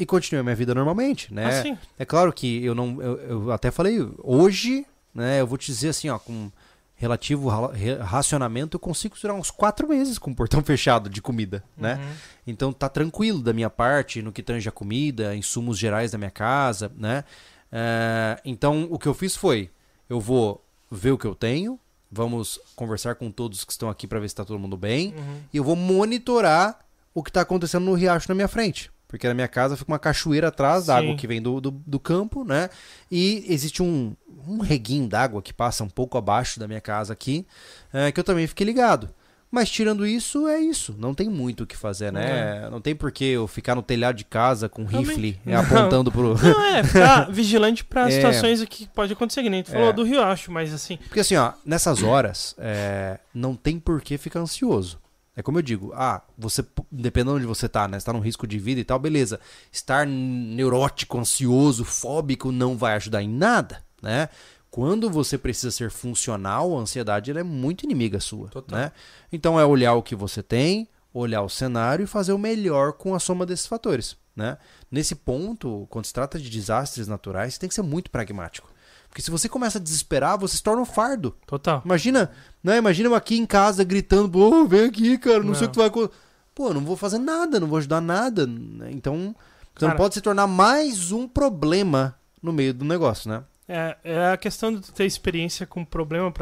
e 0.00 0.06
continuei 0.06 0.40
a 0.40 0.44
minha 0.44 0.56
vida 0.56 0.74
normalmente, 0.74 1.32
né? 1.32 1.46
Assim. 1.46 1.78
É 1.98 2.04
claro 2.04 2.32
que 2.32 2.64
eu 2.64 2.74
não. 2.74 3.00
Eu, 3.00 3.16
eu 3.18 3.52
até 3.52 3.70
falei, 3.70 3.98
hoje, 4.18 4.84
né? 5.14 5.40
Eu 5.40 5.46
vou 5.46 5.56
te 5.58 5.66
dizer 5.66 5.90
assim, 5.90 6.08
ó, 6.08 6.18
com 6.18 6.50
relativo 6.96 7.48
ra- 7.48 7.72
re- 7.72 7.94
racionamento, 7.96 8.76
eu 8.76 8.80
consigo 8.80 9.16
durar 9.20 9.34
uns 9.36 9.50
quatro 9.50 9.88
meses 9.88 10.18
com 10.18 10.30
o 10.30 10.34
portão 10.34 10.62
fechado 10.64 11.08
de 11.08 11.22
comida, 11.22 11.62
né? 11.76 11.94
Uhum. 11.94 12.12
Então 12.46 12.72
tá 12.72 12.88
tranquilo 12.88 13.40
da 13.42 13.52
minha 13.52 13.70
parte 13.70 14.20
no 14.20 14.32
que 14.32 14.42
tange 14.42 14.68
a 14.68 14.72
comida, 14.72 15.34
insumos 15.36 15.78
gerais 15.78 16.10
da 16.10 16.18
minha 16.18 16.30
casa, 16.30 16.90
né? 16.96 17.24
É, 17.72 18.40
então 18.44 18.86
o 18.90 18.98
que 18.98 19.06
eu 19.06 19.14
fiz 19.14 19.36
foi, 19.36 19.70
eu 20.08 20.20
vou 20.20 20.62
ver 20.90 21.12
o 21.12 21.18
que 21.18 21.26
eu 21.26 21.34
tenho, 21.34 21.78
vamos 22.10 22.58
conversar 22.74 23.14
com 23.14 23.30
todos 23.30 23.64
que 23.64 23.72
estão 23.72 23.88
aqui 23.88 24.06
para 24.06 24.18
ver 24.18 24.28
se 24.28 24.34
tá 24.34 24.44
todo 24.44 24.58
mundo 24.58 24.76
bem, 24.76 25.14
Uhum. 25.16 25.36
e 25.52 25.56
eu 25.56 25.64
vou 25.64 25.76
monitorar 25.76 26.80
o 27.14 27.22
que 27.22 27.30
tá 27.32 27.40
acontecendo 27.42 27.84
no 27.84 27.94
riacho 27.94 28.28
na 28.28 28.34
minha 28.34 28.48
frente. 28.48 28.90
Porque 29.10 29.26
na 29.26 29.34
minha 29.34 29.48
casa 29.48 29.76
fica 29.76 29.90
uma 29.90 29.98
cachoeira 29.98 30.48
atrás, 30.48 30.84
Sim. 30.84 30.92
água 30.92 31.16
que 31.16 31.26
vem 31.26 31.42
do, 31.42 31.60
do, 31.60 31.70
do 31.72 31.98
campo, 31.98 32.44
né? 32.44 32.70
E 33.10 33.44
existe 33.48 33.82
um, 33.82 34.14
um 34.46 34.58
reguinho 34.60 35.08
d'água 35.08 35.42
que 35.42 35.52
passa 35.52 35.82
um 35.82 35.88
pouco 35.88 36.16
abaixo 36.16 36.60
da 36.60 36.68
minha 36.68 36.80
casa 36.80 37.12
aqui, 37.12 37.44
é, 37.92 38.12
que 38.12 38.20
eu 38.20 38.24
também 38.24 38.46
fiquei 38.46 38.64
ligado. 38.64 39.10
Mas 39.50 39.68
tirando 39.68 40.06
isso, 40.06 40.46
é 40.46 40.60
isso. 40.60 40.94
Não 40.96 41.12
tem 41.12 41.28
muito 41.28 41.64
o 41.64 41.66
que 41.66 41.76
fazer, 41.76 42.12
né? 42.12 42.68
Não 42.70 42.80
tem 42.80 42.94
por 42.94 43.10
que 43.10 43.24
eu 43.24 43.48
ficar 43.48 43.74
no 43.74 43.82
telhado 43.82 44.14
de 44.14 44.24
casa 44.24 44.68
com 44.68 44.82
um 44.82 44.86
rifle 44.86 45.40
é, 45.44 45.50
Não. 45.54 45.60
apontando 45.60 46.12
pro. 46.12 46.36
Não, 46.40 46.64
é, 46.66 46.84
ficar 46.86 47.28
vigilante 47.32 47.84
pra 47.84 48.06
É. 48.08 48.12
situações 48.12 48.64
que 48.66 48.86
pode 48.94 49.12
acontecer, 49.12 49.42
que 49.42 49.50
nem 49.50 49.64
tu 49.64 49.70
É. 49.70 49.74
falou 49.74 49.92
do 49.92 50.04
Riacho, 50.04 50.52
mas 50.52 50.72
assim, 50.72 50.98
Porque 50.98 51.18
assim, 51.18 51.34
ó, 51.34 51.52
nessas 51.66 52.00
horas, 52.04 52.54
é, 52.58 53.18
não 53.34 53.56
tem 53.56 53.80
por 53.80 54.00
que 54.00 54.16
ficar 54.16 54.38
ansioso. 54.38 55.00
É 55.40 55.42
como 55.42 55.56
eu 55.58 55.62
digo, 55.62 55.90
ah, 55.94 56.20
você, 56.36 56.62
dependendo 56.92 57.30
de 57.30 57.46
onde 57.46 57.46
você 57.46 57.66
tá, 57.66 57.88
né? 57.88 57.98
Você 57.98 58.04
tá 58.04 58.12
num 58.12 58.20
risco 58.20 58.46
de 58.46 58.58
vida 58.58 58.78
e 58.78 58.84
tal, 58.84 58.98
beleza. 58.98 59.40
Estar 59.72 60.06
neurótico, 60.06 61.18
ansioso, 61.18 61.82
fóbico 61.82 62.52
não 62.52 62.76
vai 62.76 62.94
ajudar 62.96 63.22
em 63.22 63.28
nada, 63.28 63.82
né? 64.02 64.28
Quando 64.70 65.08
você 65.08 65.38
precisa 65.38 65.70
ser 65.70 65.90
funcional, 65.90 66.76
a 66.76 66.80
ansiedade 66.82 67.30
é 67.30 67.42
muito 67.42 67.84
inimiga 67.84 68.20
sua, 68.20 68.48
Total. 68.48 68.78
né? 68.78 68.92
Então 69.32 69.58
é 69.58 69.64
olhar 69.64 69.94
o 69.94 70.02
que 70.02 70.14
você 70.14 70.42
tem, 70.42 70.86
olhar 71.12 71.40
o 71.40 71.48
cenário 71.48 72.04
e 72.04 72.06
fazer 72.06 72.34
o 72.34 72.38
melhor 72.38 72.92
com 72.92 73.14
a 73.14 73.18
soma 73.18 73.46
desses 73.46 73.66
fatores, 73.66 74.18
né? 74.36 74.58
Nesse 74.90 75.14
ponto, 75.14 75.86
quando 75.88 76.04
se 76.04 76.12
trata 76.12 76.38
de 76.38 76.50
desastres 76.50 77.08
naturais, 77.08 77.54
você 77.54 77.60
tem 77.60 77.68
que 77.68 77.74
ser 77.74 77.82
muito 77.82 78.10
pragmático. 78.10 78.69
Porque 79.10 79.20
se 79.20 79.30
você 79.30 79.48
começa 79.48 79.76
a 79.76 79.80
desesperar, 79.80 80.38
você 80.38 80.56
se 80.56 80.62
torna 80.62 80.80
um 80.80 80.86
fardo. 80.86 81.34
total. 81.46 81.82
Imagina, 81.84 82.30
né? 82.62 82.78
Imagina 82.78 83.08
eu 83.08 83.14
aqui 83.14 83.36
em 83.36 83.44
casa 83.44 83.82
gritando, 83.84 84.28
pô, 84.30 84.64
vem 84.64 84.84
aqui, 84.84 85.18
cara, 85.18 85.42
não, 85.42 85.52
sei 85.52 85.62
o 85.62 85.66
Não. 85.66 85.68
que 85.68 85.74
tu 85.74 85.78
vai 85.80 85.88
acontecer. 85.88 86.20
Pô, 86.54 86.68
eu 86.68 86.74
não 86.74 86.80
vou 86.84 86.96
fazer 86.96 87.18
nada, 87.18 87.58
não 87.60 87.66
vou 87.66 87.78
ajudar 87.78 88.00
nada. 88.00 88.46
né? 88.46 88.88
Então, 88.92 89.34
você 89.74 89.84
não 89.84 89.90
Cara- 89.90 89.96
pode 89.98 90.14
se 90.14 90.20
tornar 90.20 90.46
mais 90.46 91.10
um 91.10 91.26
problema 91.26 92.14
no 92.42 92.52
meio 92.52 92.72
do 92.72 92.84
negócio, 92.84 93.28
né? 93.30 93.42
É, 93.68 93.96
é 94.04 94.32
a 94.32 94.36
questão 94.36 94.72
de 94.74 94.80
ter 94.92 95.04
experiência 95.06 95.66
com 95.66 95.84
problema 95.84 96.32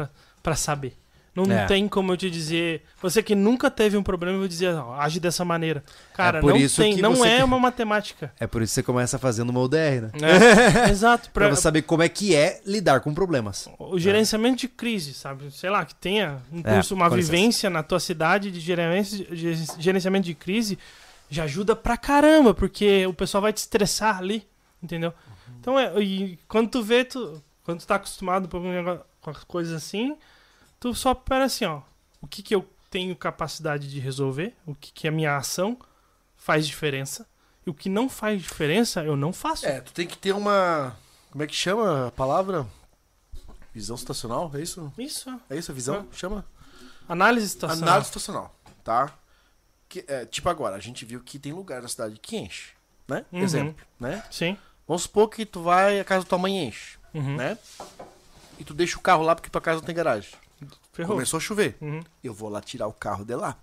pra 0.41 0.55
saber. 0.55 0.95
Não 1.45 1.55
É. 1.57 1.65
tem 1.65 1.87
como 1.87 2.11
eu 2.13 2.17
te 2.17 2.29
dizer. 2.29 2.83
Você 3.01 3.21
que 3.23 3.35
nunca 3.35 3.69
teve 3.71 3.95
um 3.97 4.03
problema, 4.03 4.35
eu 4.35 4.39
vou 4.39 4.47
dizer, 4.47 4.73
ó, 4.75 4.93
age 4.99 5.19
dessa 5.19 5.43
maneira. 5.45 5.83
Cara, 6.13 6.39
É 6.39 6.41
não 6.41 6.67
tem, 6.67 6.97
não 6.97 7.15
você- 7.15 7.27
é 7.29 7.43
uma 7.43 7.59
matemática. 7.59 8.31
É 8.39 8.45
por 8.47 8.61
isso 8.61 8.71
que 8.71 8.75
você 8.75 8.83
começa 8.83 9.17
fazendo 9.19 9.49
uma 9.49 9.59
UDR, 9.61 10.01
né? 10.01 10.11
É, 10.13 10.89
exato. 10.91 11.29
Pra 11.31 11.47
Pra, 11.47 11.55
você 11.55 11.61
saber 11.61 11.81
como 11.83 12.03
é 12.03 12.09
que 12.09 12.35
é 12.35 12.61
lidar 12.65 12.99
com 13.01 13.13
problemas. 13.13 13.67
o 13.79 13.99
gerenciamento 13.99 14.57
de 14.57 14.67
crise, 14.67 15.13
sabe? 15.13 15.51
Sei 15.51 15.69
lá, 15.69 15.85
que 15.85 15.95
tenha 15.95 16.39
um 16.51 16.59
É, 16.63 16.75
curso, 16.75 16.93
uma 16.95 17.09
com 17.09 17.15
licença. 17.15 17.31
vivência 17.31 17.69
na 17.69 17.83
tua 17.83 17.99
cidade 17.99 18.51
de 18.51 18.59
gerenciamento, 19.79 20.25
de 20.25 20.33
crise, 20.35 20.77
já 21.29 21.43
ajuda 21.43 21.75
pra 21.75 21.97
caramba, 21.97 22.53
porque 22.53 23.05
o 23.05 23.13
pessoal 23.13 23.41
vai 23.41 23.53
te 23.53 23.57
estressar 23.57 24.17
ali, 24.17 24.43
entendeu? 24.81 25.13
Então, 25.59 25.77
é, 25.77 25.93
e 26.01 26.39
quando 26.47 26.69
tu 26.69 26.81
vê, 26.83 27.03
tu, 27.03 27.41
quando 27.63 27.79
tu 27.79 27.87
tá 27.87 27.95
acostumado 27.95 28.47
com 28.47 28.59
negócio- 28.59 29.01
com 29.21 29.29
as 29.29 29.43
coisas 29.43 29.73
assim, 29.73 30.15
tu 30.79 30.93
só 30.95 31.13
pera 31.13 31.45
assim, 31.45 31.65
ó, 31.65 31.81
o 32.21 32.27
que 32.27 32.41
que 32.41 32.53
eu 32.55 32.67
tenho 32.89 33.15
capacidade 33.15 33.89
de 33.89 33.99
resolver, 33.99 34.55
o 34.65 34.73
que 34.73 34.91
que 34.91 35.07
a 35.07 35.11
minha 35.11 35.35
ação 35.37 35.77
faz 36.37 36.65
diferença, 36.65 37.27
e 37.65 37.69
o 37.69 37.73
que 37.73 37.89
não 37.89 38.09
faz 38.09 38.41
diferença, 38.41 39.03
eu 39.03 39.15
não 39.15 39.31
faço. 39.33 39.65
É, 39.65 39.81
tu 39.81 39.91
tem 39.93 40.07
que 40.07 40.17
ter 40.17 40.31
uma. 40.33 40.95
Como 41.31 41.43
é 41.43 41.47
que 41.47 41.55
chama 41.55 42.07
a 42.07 42.11
palavra? 42.11 42.65
Visão 43.73 43.95
situacional? 43.95 44.49
É 44.55 44.61
isso? 44.61 44.91
Isso. 44.97 45.39
É 45.49 45.55
isso 45.55 45.71
a 45.71 45.75
visão? 45.75 46.07
Chama? 46.11 46.45
análise 47.07 47.49
situacional. 47.49 47.87
Análise 47.89 48.07
situacional, 48.07 48.55
tá? 48.83 49.11
Que, 49.87 50.05
é, 50.07 50.25
tipo 50.25 50.47
agora, 50.49 50.75
a 50.75 50.79
gente 50.79 51.03
viu 51.05 51.19
que 51.19 51.39
tem 51.39 51.51
lugar 51.51 51.81
na 51.81 51.87
cidade 51.87 52.19
que 52.19 52.37
enche, 52.37 52.73
né? 53.07 53.25
Uhum. 53.31 53.41
Exemplo, 53.41 53.85
né? 53.99 54.23
Sim. 54.29 54.57
Vamos 54.87 55.03
supor 55.03 55.27
que 55.29 55.45
tu 55.45 55.61
vai, 55.61 55.99
a 55.99 56.03
casa 56.03 56.23
da 56.23 56.29
tua 56.29 56.37
mãe 56.37 56.65
enche, 56.67 56.97
Uhum. 57.13 57.35
né? 57.35 57.57
E 58.59 58.63
tu 58.63 58.73
deixa 58.73 58.97
o 58.97 59.01
carro 59.01 59.23
lá 59.23 59.35
porque 59.35 59.49
tua 59.49 59.61
casa 59.61 59.79
não 59.79 59.85
tem 59.85 59.95
garagem. 59.95 60.31
Ferrou. 61.03 61.15
Começou 61.15 61.37
a 61.37 61.41
chover. 61.41 61.77
Uhum. 61.81 62.01
Eu 62.23 62.33
vou 62.33 62.49
lá 62.49 62.61
tirar 62.61 62.87
o 62.87 62.93
carro 62.93 63.23
de 63.25 63.35
lá. 63.35 63.55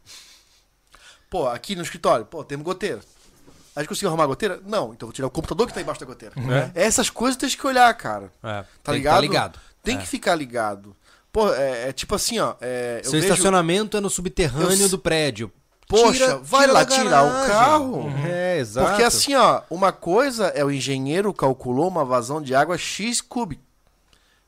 Pô, 1.28 1.48
aqui 1.48 1.74
no 1.74 1.82
escritório, 1.82 2.24
pô, 2.24 2.44
temos 2.44 2.64
goteira. 2.64 3.00
A 3.74 3.80
gente 3.80 3.88
conseguiu 3.88 4.08
arrumar 4.08 4.24
a 4.24 4.28
goteira? 4.28 4.60
Não, 4.64 4.92
então 4.94 5.06
eu 5.06 5.08
vou 5.08 5.12
tirar 5.12 5.26
o 5.28 5.30
computador 5.30 5.66
que 5.66 5.74
tá 5.74 5.80
embaixo 5.80 6.00
da 6.00 6.06
goteira. 6.06 6.34
É. 6.74 6.84
Essas 6.86 7.10
coisas 7.10 7.36
tem 7.36 7.48
que 7.48 7.66
olhar, 7.66 7.92
cara. 7.94 8.32
É, 8.42 8.62
Tá 8.62 8.64
tem 8.84 8.94
que 8.94 8.98
ligado? 8.98 9.14
tá 9.14 9.20
ligado. 9.20 9.60
Tem 9.82 9.96
É. 9.96 9.98
que 10.00 10.06
ficar 10.06 10.34
ligado. 10.34 10.96
Pô, 11.32 11.52
é, 11.52 11.88
é 11.88 11.92
tipo 11.92 12.14
assim, 12.14 12.38
ó. 12.38 12.54
é, 12.60 13.00
eu 13.00 13.10
Seu 13.10 13.12
vejo- 13.20 13.24
estacionamento 13.32 13.96
é 13.96 14.00
no 14.00 14.08
subterrâneo 14.08 14.86
Eu- 14.86 14.88
do 14.88 14.98
prédio. 14.98 15.52
Poxa, 15.88 16.38
vai 16.38 16.66
lá 16.66 16.82
da 16.82 16.96
tirar 16.96 17.22
o 17.22 17.46
carro. 17.46 18.08
É, 18.26 18.58
exato. 18.58 18.88
Porque 18.88 19.02
assim, 19.04 19.34
ó, 19.36 19.62
uma 19.70 19.92
coisa 19.92 20.46
é 20.46 20.64
o 20.64 20.70
engenheiro 20.70 21.32
calculou 21.34 21.86
uma 21.86 22.04
vazão 22.04 22.40
de 22.42 22.54
água 22.56 22.76
X 22.78 23.20
cúbico. 23.20 23.62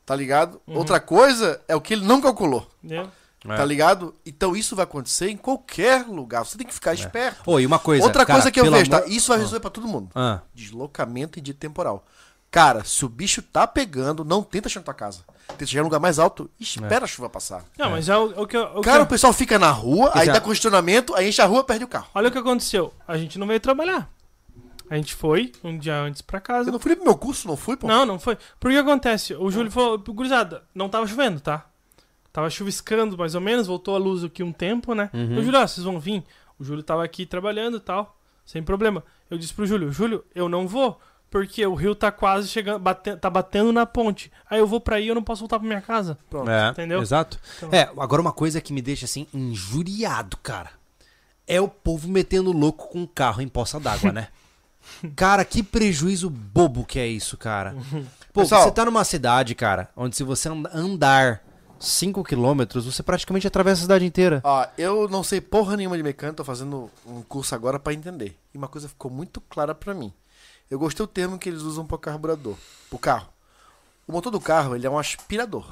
Tá 0.09 0.16
ligado? 0.16 0.60
Uhum. 0.66 0.78
Outra 0.78 0.98
coisa 0.98 1.60
é 1.68 1.76
o 1.76 1.80
que 1.80 1.93
ele 1.93 2.05
não 2.05 2.20
calculou. 2.20 2.66
Entendeu? 2.82 3.09
É. 3.48 3.56
Tá 3.56 3.64
ligado? 3.64 4.14
Então 4.26 4.56
isso 4.56 4.74
vai 4.74 4.82
acontecer 4.85 5.28
em 5.30 5.36
qualquer 5.36 6.06
lugar. 6.09 6.44
Você 6.44 6.59
tem 6.59 6.66
que 6.66 6.72
ficar 6.74 6.93
esperto. 6.94 7.43
Ô, 7.48 7.60
e 7.60 7.66
uma 7.66 7.78
coisa. 7.78 8.02
Outra 8.05 8.24
cara, 8.26 8.39
coisa 8.39 8.51
que 8.51 8.59
eu 8.59 8.64
vejo, 8.70 8.90
amor- 8.90 9.02
tá? 9.02 9.06
Isso 9.09 9.28
vai 9.28 9.36
resolver 9.39 9.60
pra 9.60 9.70
todo 9.70 9.86
mundo. 9.86 10.09
Ah, 10.14 10.40
Deslocamento 10.55 11.39
e 11.39 11.43
dia 11.43 11.55
temporal. 11.55 12.05
Cara, 12.51 12.82
se 12.85 13.05
o 13.05 13.09
bicho 13.09 13.43
tá 13.43 13.66
pegando, 13.66 14.24
não 14.24 14.43
tenta 14.43 14.68
chegar 14.70 14.80
na 14.80 14.85
tua 14.86 14.94
casa. 14.94 15.20
Tenta 15.48 15.66
chegar 15.66 15.82
num 15.82 15.89
lugar 15.89 16.01
mais 16.01 16.18
alto 16.18 16.51
e 16.59 16.62
espera 16.64 17.05
a 17.05 17.09
chuva 17.09 17.28
passar. 17.28 17.62
Não, 17.78 17.90
mas 17.90 18.09
é 18.09 18.16
o, 18.16 18.43
o 18.43 18.47
que, 18.47 18.56
o 18.56 18.74
que 18.76 18.80
Cara, 18.82 19.01
eu- 19.01 19.05
o 19.05 19.06
pessoal 19.06 19.32
fica 19.35 19.59
na 19.59 19.70
rua, 19.70 20.10
aí 20.14 20.22
Exato. 20.22 20.39
dá 20.39 20.40
congestionamento, 20.40 21.14
aí 21.14 21.28
enche 21.28 21.43
a 21.43 21.47
rua, 21.47 21.62
perde 21.62 21.85
o 21.85 21.89
carro. 21.89 22.09
Olha 22.14 22.28
o 22.28 22.32
que 22.32 22.39
aconteceu. 22.39 22.93
A 23.06 23.18
gente 23.18 23.39
não 23.39 23.47
veio 23.47 23.60
trabalhar. 23.60 24.09
A 24.90 24.97
gente 24.97 25.15
foi 25.15 25.52
um 25.62 25.77
dia 25.78 25.97
antes 26.01 26.23
pra 26.23 26.40
casa. 26.40 26.69
Eu 26.69 26.73
não 26.73 26.81
fui 26.81 26.94
pro 26.97 27.05
meu 27.05 27.16
curso, 27.16 27.47
não 27.48 27.56
fui, 27.56 27.77
pô. 27.77 27.86
Não, 27.86 28.06
não 28.06 28.19
foi. 28.19 28.36
Por 28.59 28.70
que 28.70 28.77
acontece? 28.77 29.35
O 29.35 29.51
Júlio 29.51 29.70
falou, 29.70 29.98
gurizada, 29.98 30.65
não 30.74 30.89
tava 30.89 31.06
chovendo, 31.06 31.40
tá? 31.40 31.66
Tava 32.32 32.48
chuviscando 32.51 33.16
mais 33.19 33.35
ou 33.35 33.40
menos, 33.40 33.66
voltou 33.66 33.94
a 33.94 33.98
luz 33.98 34.23
aqui 34.24 34.43
um 34.43 34.52
tempo, 34.52 34.94
né? 34.94 35.10
Uhum. 35.12 35.36
Eu, 35.36 35.43
Júlio, 35.43 35.60
ó, 35.60 35.66
vocês 35.66 35.85
vão 35.85 35.98
vir. 35.98 36.23
O 36.59 36.65
Júlio 36.65 36.82
tava 36.82 37.05
aqui 37.05 37.24
trabalhando 37.27 37.77
e 37.77 37.81
tal, 37.81 38.16
sem 38.44 38.62
problema. 38.62 39.02
Eu 39.31 39.39
disse 39.39 39.52
pro 39.55 39.66
Júlio, 39.66 39.90
Júlio, 39.93 40.24
eu 40.35 40.48
não 40.48 40.66
vou, 40.69 40.98
porque 41.31 41.66
o 41.66 41.74
rio 41.74 41.94
tá 41.94 42.10
quase 42.12 42.48
chegando, 42.48 42.78
bate- 42.81 43.16
tá 43.16 43.28
batendo 43.31 43.73
na 43.73 43.85
ponte. 43.86 44.31
Aí 44.48 44.59
eu 44.59 44.66
vou 44.66 44.81
pra 44.81 44.97
aí, 44.97 45.09
eu 45.09 45.15
não 45.15 45.23
posso 45.23 45.40
voltar 45.40 45.59
pra 45.59 45.66
minha 45.69 45.81
casa. 45.81 46.19
Pronto. 46.31 46.51
é, 46.51 46.70
Entendeu? 46.70 47.01
Exato. 47.01 47.39
Então- 47.56 47.70
É, 47.73 47.82
agora 47.98 48.20
uma 48.23 48.32
coisa 48.32 48.60
que 48.60 48.73
me 48.73 48.82
deixa 48.82 49.05
assim 49.05 49.27
injuriado, 49.35 50.36
cara. 50.39 50.70
É 51.47 51.60
o 51.60 51.69
povo 51.69 52.09
metendo 52.09 52.52
louco 52.52 52.89
com 52.89 53.02
o 53.02 53.09
carro 53.09 53.40
em 53.40 53.48
poça 53.48 53.81
d'água, 53.81 54.12
né? 54.12 54.28
Cara, 55.15 55.44
que 55.44 55.62
prejuízo 55.62 56.28
bobo 56.31 56.85
que 56.85 56.98
é 56.98 57.06
isso, 57.06 57.36
cara. 57.36 57.74
Pô, 58.32 58.43
Pessoal- 58.43 58.62
você 58.65 58.70
tá 58.70 58.85
numa 58.85 59.05
cidade, 59.05 59.55
cara, 59.55 59.89
onde 59.97 60.16
se 60.16 60.23
você 60.24 60.48
and- 60.48 60.69
andar 60.73 61.43
5 61.81 62.24
quilômetros, 62.24 62.85
você 62.86 63.02
praticamente 63.02 63.47
atravessa 63.47 63.81
a 63.81 63.82
cidade 63.82 64.05
inteira. 64.05 64.40
Ó, 64.44 64.66
eu 64.77 65.09
não 65.09 65.23
sei 65.23 65.40
porra 65.40 65.77
nenhuma 65.77 65.97
de 65.97 66.02
mecânica, 66.02 66.36
tô 66.36 66.44
fazendo 66.44 66.90
um 67.06 67.23
curso 67.23 67.55
agora 67.55 67.78
pra 67.78 67.93
entender. 67.93 68.36
E 68.55 68.59
uma 68.59 68.69
coisa 68.69 68.89
ficou 68.89 69.10
muito 69.10 69.40
clara 69.40 69.74
pra 69.74 69.94
mim. 69.94 70.12
Eu 70.70 70.78
gostei 70.78 71.05
do 71.06 71.09
termo 71.10 71.39
que 71.39 71.48
eles 71.48 71.62
usam 71.62 71.86
pro 71.86 71.97
carburador, 71.98 72.56
pro 72.90 72.98
carro. 72.98 73.28
O 74.06 74.12
motor 74.12 74.31
do 74.31 74.40
carro, 74.40 74.74
ele 74.74 74.86
é 74.86 74.90
um 74.90 74.98
aspirador. 74.98 75.66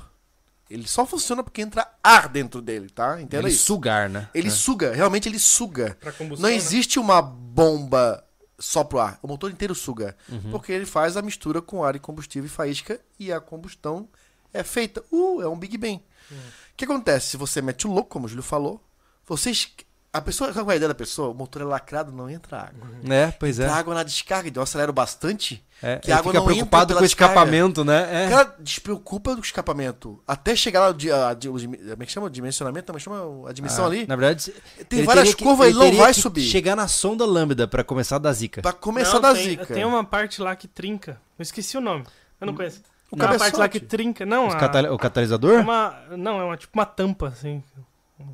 Ele 0.70 0.88
só 0.88 1.06
funciona 1.06 1.44
porque 1.44 1.62
entra 1.62 1.86
ar 2.02 2.28
dentro 2.28 2.60
dele, 2.60 2.88
tá? 2.90 3.20
Entenda 3.20 3.44
Ele 3.44 3.54
isso. 3.54 3.64
sugar, 3.66 4.08
né? 4.08 4.28
Ele 4.34 4.48
É. 4.48 4.50
suga, 4.50 4.92
realmente 4.94 5.28
ele 5.28 5.38
suga. 5.38 5.96
Pra 6.00 6.10
combustão, 6.12 6.42
Não 6.42 6.50
né? 6.50 6.56
existe 6.56 6.98
uma 6.98 7.22
bomba 7.22 8.24
só 8.58 8.82
pro 8.84 8.98
ar. 8.98 9.18
O 9.22 9.28
motor 9.28 9.50
inteiro 9.50 9.74
suga. 9.74 10.16
Uhum. 10.28 10.50
Porque 10.50 10.72
ele 10.72 10.86
faz 10.86 11.16
a 11.16 11.22
mistura 11.22 11.60
com 11.62 11.84
ar 11.84 11.94
e 11.96 11.98
combustível 11.98 12.46
e 12.46 12.50
faísca 12.50 13.00
e 13.18 13.32
a 13.32 13.40
combustão 13.40 14.08
é 14.52 14.62
feita. 14.62 15.04
Uh, 15.12 15.42
é 15.42 15.48
um 15.48 15.58
Big 15.58 15.76
Bang. 15.76 16.02
O 16.30 16.34
Uhum. 16.34 16.40
que 16.76 16.84
acontece? 16.84 17.28
Se 17.28 17.36
você 17.36 17.60
mete 17.62 17.86
o 17.86 17.92
louco, 17.92 18.10
como 18.10 18.26
o 18.26 18.28
Júlio 18.28 18.42
falou, 18.42 18.82
você 19.26 19.50
es- 19.50 19.68
A 20.12 20.20
pessoa, 20.22 20.50
qual 20.50 20.70
é 20.70 20.72
a 20.72 20.76
ideia 20.76 20.88
da 20.88 20.94
pessoa? 20.94 21.28
O 21.28 21.34
motor 21.34 21.60
é 21.60 21.64
lacrado, 21.66 22.10
não 22.10 22.30
entra 22.30 22.58
água. 22.62 22.88
É, 23.14 23.30
pois 23.32 23.58
é. 23.60 23.64
Entra 23.64 23.76
água 23.76 23.94
na 23.94 24.02
descarga, 24.02 24.48
então 24.48 24.62
eu 24.62 24.64
acelero 24.64 24.90
bastante. 24.92 25.62
É. 25.82 25.96
que 25.98 26.06
Ele 26.08 26.12
a 26.14 26.18
água 26.18 26.32
fica 26.32 26.40
não 26.40 26.46
preocupado 26.46 26.94
com 26.94 27.02
o 27.02 27.04
escapamento, 27.04 27.84
né? 27.84 28.24
É. 28.24 28.26
O 28.26 28.30
cara 28.30 28.54
despreocupa 28.58 29.34
do 29.34 29.40
escapamento. 29.42 30.22
Até 30.26 30.56
chegar 30.56 30.80
lá, 30.80 30.88
a, 30.88 31.34
como 31.34 32.02
é 32.02 32.06
que 32.06 32.12
chama? 32.12 32.30
Dimensionamento? 32.30 32.86
Como 32.86 32.98
é 32.98 33.00
que 33.00 33.04
chama? 33.04 33.48
A 33.48 33.52
dimensão 33.52 33.84
Ah, 33.84 33.88
ali. 33.88 34.06
Na 34.06 34.16
verdade, 34.16 34.52
Tem 34.88 34.98
ele 35.00 35.06
várias 35.06 35.24
teria 35.24 35.36
que- 35.36 35.44
curvas, 35.44 35.66
ele 35.68 35.74
não 35.78 35.84
teria 35.84 36.00
vai 36.00 36.14
que 36.14 36.20
subir. 36.20 36.42
Chegar 36.42 36.76
na 36.76 36.88
sonda 36.88 37.24
lambda 37.26 37.66
pra 37.68 37.84
começar 37.84 38.16
a 38.16 38.18
dar 38.18 38.32
zica. 38.32 38.62
Pra 38.62 38.72
começar 38.72 39.14
Não, 39.14 39.20
da 39.20 39.34
tem, 39.34 39.42
zica. 39.50 39.66
Tem 39.66 39.84
uma 39.84 40.04
parte 40.04 40.40
lá 40.42 40.54
que 40.56 40.66
trinca. 40.68 41.20
Eu 41.38 41.42
esqueci 41.42 41.76
o 41.76 41.80
nome. 41.80 42.04
Eu 42.40 42.46
não 42.46 42.54
conheço. 42.54 42.82
O 43.10 43.16
Tem 43.16 43.24
uma 43.26 43.38
parte 43.38 43.56
lá 43.56 43.68
que 43.68 43.78
trinca. 43.80 44.26
Não, 44.26 44.48
a- 44.48 44.56
catali- 44.56 44.88
o 44.88 44.94
é 44.94 44.98
catalisador? 44.98 45.60
uma, 45.60 45.94
não, 46.16 46.40
é 46.40 46.44
uma, 46.44 46.56
tipo 46.56 46.76
uma 46.76 46.84
tampa, 46.86 47.28
assim. 47.28 47.62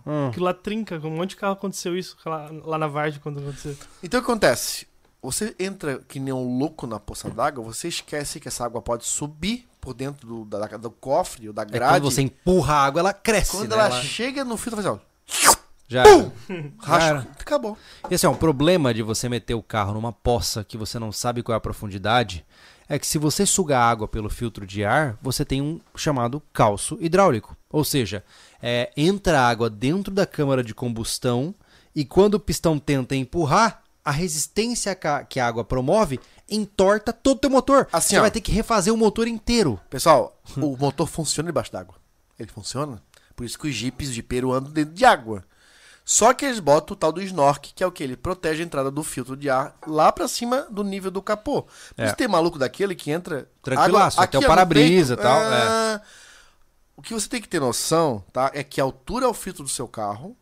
Hum. 0.07 0.29
Aquilo 0.29 0.45
lá 0.47 0.55
trinca. 0.55 0.97
Um 1.05 1.11
monte 1.11 1.31
de 1.31 1.37
carro 1.37 1.55
aconteceu 1.55 1.97
isso 1.99 2.17
lá, 2.25 2.49
lá 2.65 2.79
na 2.79 2.87
Vargem 2.87 3.21
quando 3.21 3.41
aconteceu. 3.41 3.77
Então 4.03 4.21
o 4.21 4.23
que 4.25 4.31
acontece? 4.31 4.87
Você 5.23 5.55
entra 5.59 6.01
que 6.09 6.19
nem 6.19 6.35
um 6.35 6.59
louco 6.59 6.87
na 6.87 6.99
poça 6.99 7.31
d'água, 7.31 7.63
você 7.65 7.87
esquece 7.89 8.41
que 8.41 8.49
essa 8.49 8.65
água 8.65 8.83
pode 8.83 9.05
subir 9.07 9.69
por 9.81 9.95
dentro 9.95 10.27
do, 10.27 10.45
da- 10.45 10.67
do 10.77 10.91
cofre 10.91 11.47
ou 11.49 11.55
da 11.55 11.63
É 11.63 11.67
grade. 11.67 11.95
quando 12.01 12.11
você 12.11 12.23
empurra 12.23 12.75
a 12.75 12.85
água, 12.85 13.01
ela 13.01 13.13
cresce. 13.13 13.53
Quando 13.53 13.71
né? 13.71 13.77
ela, 13.77 13.87
Ela- 13.87 14.03
chega 14.03 14.45
no 14.45 14.57
filtro, 14.57 14.83
faz 14.83 14.87
assim, 14.87 14.99
ó. 15.49 15.63
Já 15.89 16.03
era. 16.05 16.33
Cara. 16.83 17.27
Acabou. 17.39 17.77
E 18.11 18.15
assim, 18.15 18.27
ó, 18.27 18.31
o 18.33 18.37
problema 18.37 18.93
de 18.95 19.03
você 19.03 19.29
meter 19.29 19.55
o 19.55 19.63
carro 19.63 19.93
numa 19.95 20.13
poça 20.13 20.65
que 20.65 20.77
você 20.79 20.99
não 20.99 21.13
sabe 21.13 21.43
qual 21.43 21.55
é 21.55 21.57
a 21.59 21.61
profundidade 21.61 22.45
é 22.89 22.99
que 22.99 23.07
se 23.07 23.19
você 23.19 23.45
sugar 23.47 23.81
água 23.83 24.09
pelo 24.09 24.29
filtro 24.31 24.67
de 24.67 24.85
ar, 24.85 25.17
você 25.23 25.45
tem 25.45 25.61
um 25.63 25.81
chamado 25.95 26.43
calço 26.53 26.97
hidráulico. 27.01 27.57
Ou 27.71 27.85
seja, 27.85 28.25
é, 28.61 28.91
entra 28.97 29.41
água 29.41 29.69
dentro 29.71 30.13
da 30.13 30.27
câmara 30.27 30.65
de 30.65 30.75
combustão 30.75 31.55
e 31.95 32.05
quando 32.05 32.35
o 32.35 32.41
pistão 32.41 32.79
tenta 32.79 33.15
empurrar, 33.15 33.83
a 34.05 34.11
resistência 34.11 34.97
que 35.29 35.39
a 35.41 35.47
água 35.47 35.65
promove 35.65 36.19
entorta 36.51 37.13
todo 37.13 37.37
o 37.37 37.41
teu 37.41 37.51
motor. 37.51 37.89
Assim, 37.93 38.11
você 38.11 38.19
ó. 38.19 38.23
vai 38.23 38.31
ter 38.31 38.41
que 38.41 38.53
refazer 38.53 38.93
o 38.93 38.97
motor 38.97 39.27
inteiro. 39.29 39.79
Pessoal, 39.89 40.39
o 40.57 40.77
motor 40.77 41.07
funciona 41.07 41.47
debaixo 41.49 41.73
d'água. 41.73 41.95
Ele 42.39 42.51
funciona. 42.51 43.01
Por 43.37 43.45
isso 43.47 43.59
que 43.59 43.69
os 43.69 43.75
jipes 43.75 44.13
de 44.13 44.23
peru 44.23 44.53
andam 44.53 44.71
dentro 44.73 44.95
de 44.95 45.05
água. 45.05 45.45
Só 46.05 46.35
que 46.35 46.45
eles 46.45 46.59
botam 46.59 46.95
o 46.95 46.97
tal 46.97 47.13
do 47.13 47.23
snork, 47.23 47.73
que 47.75 47.83
é 47.83 47.87
o 47.87 47.93
que? 47.93 48.03
Ele 48.03 48.17
protege 48.17 48.61
a 48.61 48.67
entrada 48.67 48.91
do 48.91 49.05
filtro 49.05 49.37
de 49.37 49.49
ar 49.49 49.77
lá 49.87 50.11
pra 50.11 50.27
cima 50.27 50.67
do 50.69 50.83
nível 50.83 51.13
do 51.13 51.23
capô. 51.23 51.63
Por 51.63 51.71
É. 51.97 52.07
isso 52.07 52.17
tem 52.17 52.27
maluco 52.27 52.59
daquele 52.59 52.95
que 52.97 53.11
entra. 53.13 53.49
Tranquilaço, 53.63 54.17
água 54.19 54.25
até 54.25 54.39
o 54.39 54.43
para-brisa 54.47 55.15
e 55.15 55.17
tal, 55.17 55.39
Ah, 55.41 56.01
O 56.97 57.01
que 57.03 57.15
você 57.15 57.29
tem 57.29 57.41
que 57.41 57.49
ter 57.49 57.61
noção, 57.61 58.23
tá? 58.33 58.51
É 58.53 58.63
que 58.65 58.81
a 58.81 58.85
altura 58.85 59.25
é 59.27 59.29
o 59.29 59.33
filtro 59.35 59.63
do 59.63 59.69
seu 59.69 59.87
carro 59.89 60.37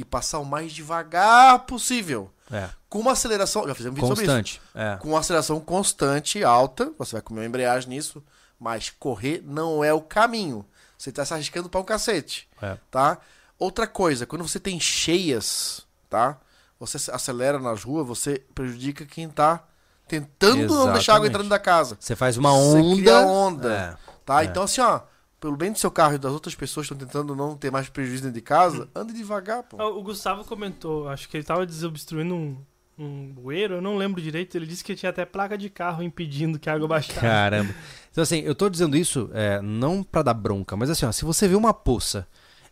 e 0.00 0.04
passar 0.04 0.38
o 0.38 0.44
mais 0.44 0.72
devagar 0.72 1.60
possível. 1.66 2.30
É. 2.50 2.68
Com 2.88 3.00
uma 3.00 3.12
aceleração. 3.12 3.66
Já 3.68 3.74
fizemos 3.74 3.92
um 3.98 4.02
vídeo 4.02 4.08
sobre 4.08 4.24
isso 4.24 4.32
Constante. 4.34 4.62
É. 4.74 4.96
com 4.96 5.08
uma 5.10 5.20
aceleração 5.20 5.60
constante, 5.60 6.42
alta, 6.42 6.90
você 6.98 7.12
vai 7.12 7.22
comer 7.22 7.40
uma 7.40 7.46
embreagem 7.46 7.90
nisso, 7.90 8.22
mas 8.58 8.90
correr 8.98 9.42
não 9.46 9.84
é 9.84 9.92
o 9.92 10.00
caminho. 10.00 10.64
Você 10.98 11.10
está 11.10 11.24
se 11.24 11.32
arriscando 11.34 11.68
para 11.68 11.80
um 11.80 11.84
cacete, 11.84 12.48
É. 12.60 12.76
tá? 12.90 13.18
Outra 13.58 13.86
coisa, 13.86 14.26
quando 14.26 14.46
você 14.46 14.58
tem 14.58 14.80
cheias, 14.80 15.86
tá? 16.08 16.38
Você 16.78 16.96
acelera 17.10 17.58
nas 17.58 17.84
ruas, 17.84 18.06
você 18.06 18.42
prejudica 18.54 19.04
quem 19.04 19.28
tá 19.28 19.62
tentando 20.08 20.74
não 20.74 20.92
deixar 20.92 21.12
a 21.12 21.16
água 21.16 21.26
Exatamente. 21.26 21.32
dentro 21.32 21.48
da 21.48 21.58
casa. 21.58 21.96
Você 22.00 22.16
faz 22.16 22.36
uma 22.36 22.50
Você 22.50 22.78
onda. 22.78 22.96
cria 22.96 23.18
onda, 23.20 23.72
É. 23.72 23.96
tá? 24.24 24.42
é. 24.42 24.46
Então 24.46 24.62
assim, 24.64 24.80
ó, 24.80 25.00
pelo 25.40 25.56
bem 25.56 25.72
do 25.72 25.78
seu 25.78 25.90
carro 25.90 26.14
e 26.14 26.18
das 26.18 26.32
outras 26.32 26.54
pessoas 26.54 26.86
que 26.86 26.92
estão 26.92 27.06
tentando 27.06 27.34
não 27.34 27.56
ter 27.56 27.70
mais 27.70 27.88
prejuízo 27.88 28.22
dentro 28.24 28.34
de 28.34 28.42
casa, 28.42 28.88
ande 28.94 29.12
devagar, 29.12 29.62
pô. 29.62 29.76
Ah, 29.80 29.88
O 29.88 30.02
Gustavo 30.02 30.44
comentou, 30.44 31.08
acho 31.08 31.28
que 31.28 31.36
ele 31.36 31.44
tava 31.44 31.64
desobstruindo 31.64 32.34
um, 32.34 32.56
um 32.98 33.26
bueiro, 33.32 33.74
eu 33.76 33.80
não 33.80 33.96
lembro 33.96 34.20
direito. 34.20 34.54
Ele 34.56 34.66
disse 34.66 34.84
que 34.84 34.94
tinha 34.94 35.10
até 35.10 35.24
placa 35.24 35.56
de 35.56 35.70
carro 35.70 36.02
impedindo 36.02 36.58
que 36.58 36.68
a 36.68 36.74
água 36.74 36.86
baixasse. 36.86 37.18
Caramba. 37.18 37.74
Então, 38.10 38.22
assim, 38.22 38.40
eu 38.40 38.54
tô 38.54 38.68
dizendo 38.68 38.96
isso 38.96 39.30
é, 39.32 39.60
não 39.62 40.02
pra 40.02 40.22
dar 40.22 40.34
bronca, 40.34 40.76
mas 40.76 40.90
assim, 40.90 41.06
ó, 41.06 41.12
se 41.12 41.24
você 41.24 41.48
vê 41.48 41.54
uma 41.54 41.72
poça 41.72 42.26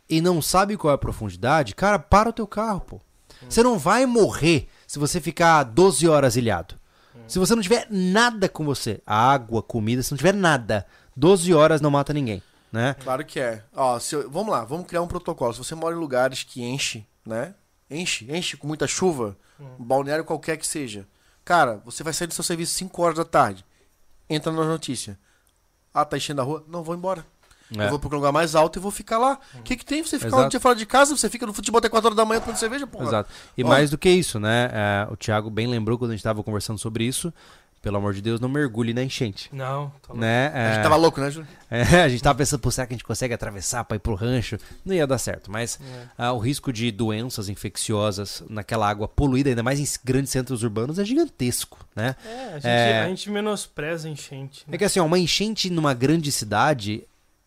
e 0.08 0.20
não 0.20 0.42
sabe 0.42 0.76
qual 0.76 0.90
é 0.90 0.94
a 0.94 0.98
profundidade, 0.98 1.74
cara, 1.74 1.98
para 1.98 2.28
o 2.28 2.32
teu 2.32 2.46
carro, 2.46 2.80
pô. 2.80 3.00
Você 3.48 3.62
não 3.62 3.78
vai 3.78 4.04
morrer 4.04 4.68
se 4.86 4.98
você 4.98 5.20
ficar 5.20 5.62
12 5.62 6.08
horas 6.08 6.34
ilhado. 6.36 6.74
Se 7.26 7.38
você 7.38 7.54
não 7.54 7.62
tiver 7.62 7.86
nada 7.90 8.48
com 8.48 8.64
você, 8.64 9.00
água, 9.06 9.62
comida, 9.62 10.02
se 10.02 10.10
não 10.10 10.16
tiver 10.16 10.32
nada, 10.34 10.86
12 11.16 11.52
horas 11.52 11.80
não 11.80 11.90
mata 11.90 12.12
ninguém, 12.12 12.42
né? 12.72 12.94
Claro 13.02 13.24
que 13.24 13.40
é. 13.40 13.62
Ó, 13.74 13.98
se 13.98 14.14
eu- 14.14 14.30
vamos 14.30 14.50
lá, 14.52 14.64
vamos 14.64 14.86
criar 14.86 15.02
um 15.02 15.08
protocolo. 15.08 15.52
Se 15.52 15.58
você 15.58 15.74
mora 15.74 15.94
em 15.94 15.98
lugares 15.98 16.42
que 16.42 16.62
enche, 16.62 17.06
né? 17.24 17.54
Enche, 17.90 18.26
enche 18.30 18.56
com 18.56 18.66
muita 18.66 18.86
chuva, 18.86 19.36
um 19.78 19.82
balneário 19.84 20.24
qualquer 20.24 20.56
que 20.58 20.66
seja. 20.66 21.06
Cara, 21.44 21.80
você 21.84 22.02
vai 22.02 22.12
sair 22.12 22.28
do 22.28 22.34
seu 22.34 22.44
serviço 22.44 22.74
5 22.74 23.00
horas 23.02 23.16
da 23.16 23.24
tarde. 23.24 23.64
Entra 24.28 24.52
na 24.52 24.64
notícia. 24.64 25.18
Ah, 25.94 26.04
tá 26.04 26.16
enchendo 26.18 26.42
a 26.42 26.44
rua? 26.44 26.62
Não, 26.68 26.82
vou 26.82 26.94
embora. 26.94 27.24
É. 27.76 27.84
Eu 27.84 27.90
vou 27.90 27.98
pro 27.98 28.14
lugar 28.14 28.32
mais 28.32 28.54
alto 28.54 28.78
e 28.78 28.80
vou 28.80 28.90
ficar 28.90 29.18
lá. 29.18 29.38
O 29.54 29.62
que, 29.62 29.76
que 29.76 29.84
tem? 29.84 30.02
Você 30.02 30.16
ficar 30.18 30.28
Exato. 30.28 30.42
um 30.44 30.48
dia 30.48 30.60
fora 30.60 30.74
de 30.74 30.86
casa, 30.86 31.14
você 31.16 31.28
fica 31.28 31.46
no 31.46 31.52
futebol 31.52 31.78
até 31.78 31.88
4 31.88 32.06
horas 32.08 32.16
da 32.16 32.24
manhã 32.24 32.40
tomando 32.40 32.56
cerveja, 32.58 32.86
porra. 32.86 33.04
Exato. 33.06 33.30
E 33.56 33.64
Ó. 33.64 33.66
mais 33.68 33.90
do 33.90 33.98
que 33.98 34.08
isso, 34.08 34.38
né? 34.40 34.70
é, 34.72 35.08
o 35.10 35.16
Thiago 35.16 35.50
bem 35.50 35.66
lembrou 35.66 35.98
quando 35.98 36.12
a 36.12 36.14
gente 36.14 36.22
tava 36.22 36.42
conversando 36.42 36.78
sobre 36.78 37.04
isso. 37.04 37.32
Pelo 37.80 37.96
amor 37.96 38.12
de 38.12 38.20
Deus, 38.20 38.40
não 38.40 38.48
mergulhe 38.48 38.92
na 38.92 39.02
enchente. 39.04 39.48
Não, 39.52 39.88
tá 40.02 40.08
louco. 40.08 40.16
Né? 40.20 40.50
A 40.52 40.58
É, 40.58 40.74
gente 40.74 40.82
tava 40.82 40.96
louco, 40.96 41.20
né, 41.20 41.30
Júlio? 41.30 41.48
É, 41.70 41.82
a 42.02 42.08
gente 42.08 42.22
tava 42.22 42.36
pensando, 42.36 42.58
pô, 42.60 42.70
será 42.72 42.86
que 42.86 42.92
a 42.92 42.96
gente 42.96 43.04
consegue 43.04 43.32
atravessar 43.32 43.84
pra 43.84 43.96
ir 43.96 44.00
pro 44.00 44.14
rancho? 44.16 44.58
Não 44.84 44.94
ia 44.94 45.06
dar 45.06 45.16
certo, 45.18 45.50
mas 45.50 45.78
É. 45.80 46.06
ah, 46.18 46.32
o 46.32 46.38
risco 46.38 46.72
de 46.72 46.90
doenças 46.90 47.48
infecciosas 47.48 48.42
naquela 48.50 48.88
água 48.88 49.06
poluída, 49.06 49.48
ainda 49.50 49.62
mais 49.62 49.78
em 49.78 49.86
grandes 50.04 50.30
centros 50.32 50.62
urbanos, 50.64 50.98
é 50.98 51.04
gigantesco, 51.04 51.78
né? 51.94 52.16
É, 52.26 52.44
a 52.48 52.54
gente, 52.54 52.66
É. 52.66 53.02
a 53.04 53.08
gente 53.08 53.30
menospreza 53.30 54.08
a 54.08 54.10
enchente. 54.10 54.64
né? 54.66 54.74
É 54.74 54.78
que 54.78 54.84
assim, 54.84 54.98
ó, 55.00 55.04
uma 55.04 55.18
enchente 55.18 55.70
numa 55.70 55.94
grande 55.94 56.32
cidade, 56.32 57.04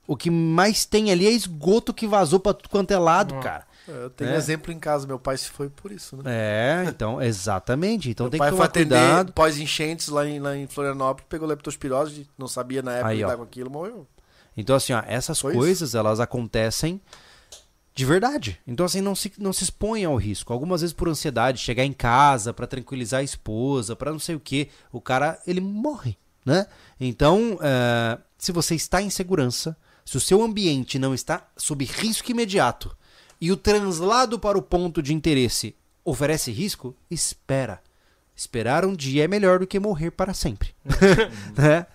o 0.07 0.15
que 0.15 0.29
mais 0.29 0.85
tem 0.85 1.11
ali 1.11 1.27
é 1.27 1.31
esgoto 1.31 1.93
que 1.93 2.07
vazou 2.07 2.39
pra 2.39 2.53
tudo 2.53 2.69
quanto 2.69 2.91
é 2.91 2.97
lado, 2.97 3.35
Hum. 3.35 3.39
cara. 3.41 3.65
Eu 3.87 4.09
tenho 4.11 4.29
É. 4.31 4.35
exemplo 4.35 4.71
em 4.71 4.79
casa, 4.79 5.07
meu 5.07 5.17
pai 5.19 5.37
se 5.37 5.49
foi 5.49 5.69
por 5.69 5.91
isso, 5.91 6.15
né? 6.17 6.23
É, 6.25 6.85
então, 6.87 7.21
exatamente. 7.21 8.09
Então 8.09 8.25
meu 8.25 8.31
tem 8.31 8.37
pai 8.37 8.49
que 8.49 8.57
foi 8.57 8.57
tomar 8.57 8.65
atender 8.69 8.95
cuidado. 8.95 9.33
pós-enchentes 9.33 10.07
lá 10.07 10.25
em, 10.27 10.39
lá 10.39 10.55
em 10.55 10.67
Florianópolis, 10.67 11.27
pegou 11.27 11.47
leptospirose, 11.47 12.29
não 12.37 12.47
sabia 12.47 12.81
na 12.81 12.93
época 12.93 13.07
Aí, 13.09 13.23
ó. 13.23 13.27
lidar 13.27 13.37
com 13.37 13.43
aquilo, 13.43 13.69
morreu. 13.69 14.07
Então, 14.55 14.75
assim, 14.75 14.93
ó, 14.93 15.01
essas 15.07 15.39
Foi 15.39 15.51
isso. 15.51 15.59
coisas, 15.59 15.95
elas 15.95 16.19
acontecem 16.19 17.01
de 17.93 18.05
verdade. 18.05 18.59
Então, 18.67 18.85
assim, 18.85 19.01
não 19.01 19.15
se, 19.15 19.31
não 19.37 19.51
se 19.51 19.63
expõe 19.63 20.05
ao 20.05 20.15
risco. 20.15 20.53
Algumas 20.53 20.81
vezes 20.81 20.93
por 20.93 21.09
ansiedade, 21.09 21.59
chegar 21.59 21.83
em 21.83 21.93
casa 21.93 22.53
pra 22.53 22.67
tranquilizar 22.67 23.19
a 23.21 23.23
esposa, 23.23 23.95
pra 23.95 24.11
não 24.11 24.19
sei 24.19 24.35
o 24.35 24.39
que, 24.39 24.69
o 24.91 25.01
cara, 25.01 25.39
ele 25.47 25.59
morre, 25.61 26.17
né? 26.45 26.67
Então, 26.99 27.57
eh, 27.61 28.17
se 28.37 28.51
você 28.51 28.75
está 28.75 29.01
em 29.01 29.09
segurança, 29.09 29.75
se 30.05 30.17
o 30.17 30.21
seu 30.21 30.41
ambiente 30.41 30.97
não 30.99 31.13
está 31.13 31.47
sob 31.57 31.83
risco 31.85 32.31
imediato 32.31 32.95
e 33.41 33.51
o 33.51 33.57
translado 33.57 34.37
para 34.39 34.57
o 34.57 34.61
ponto 34.61 35.01
de 35.01 35.13
interesse 35.13 35.75
oferece 36.05 36.51
risco, 36.51 36.95
espera. 37.09 37.81
Esperar 38.35 38.85
um 38.85 38.95
dia 38.95 39.25
é 39.25 39.27
melhor 39.27 39.59
do 39.59 39.67
que 39.67 39.79
morrer 39.79 40.11
para 40.11 40.33
sempre. 40.33 40.73
né? 41.57 41.85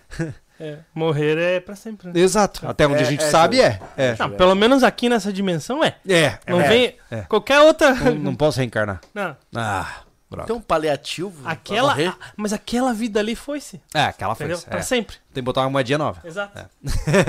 É, 0.59 0.79
morrer 0.93 1.37
é 1.37 1.59
pra 1.59 1.75
sempre. 1.75 2.07
Né? 2.11 2.19
Exato. 2.19 2.67
Até 2.67 2.87
onde 2.87 3.03
É, 3.03 3.05
a 3.05 3.09
gente 3.09 3.23
é, 3.23 3.29
sabe 3.29 3.61
é. 3.61 3.79
É. 3.95 4.15
Não, 4.17 4.31
pelo 4.31 4.55
menos 4.55 4.83
aqui 4.83 5.07
nessa 5.09 5.31
dimensão 5.31 5.83
é. 5.83 5.97
É. 6.07 6.39
Não 6.47 6.59
é. 6.61 6.67
vem. 6.67 6.95
é. 7.11 7.21
Qualquer 7.21 7.59
outra. 7.61 7.93
Não, 7.93 8.15
não 8.15 8.35
posso 8.35 8.57
reencarnar. 8.59 9.01
Não. 9.13 9.35
Ah, 9.55 10.01
droga. 10.29 10.47
Tem 10.47 10.55
um 10.55 10.61
paliativo 10.61 11.47
Aquela. 11.47 11.89
morrer? 11.89 12.07
ah, 12.07 12.17
Mas 12.35 12.53
aquela 12.53 12.93
vida 12.93 13.19
ali 13.19 13.35
foi-se. 13.35 13.81
é, 13.93 14.01
aquela 14.05 14.33
foi. 14.35 14.45
Entendeu? 14.47 14.63
Pra 14.67 14.79
É. 14.79 14.83
sempre. 14.83 15.17
Tem 15.33 15.41
que 15.43 15.45
botar 15.45 15.61
uma 15.61 15.69
moedinha 15.69 15.97
nova. 15.97 16.21
Exato. 16.25 16.57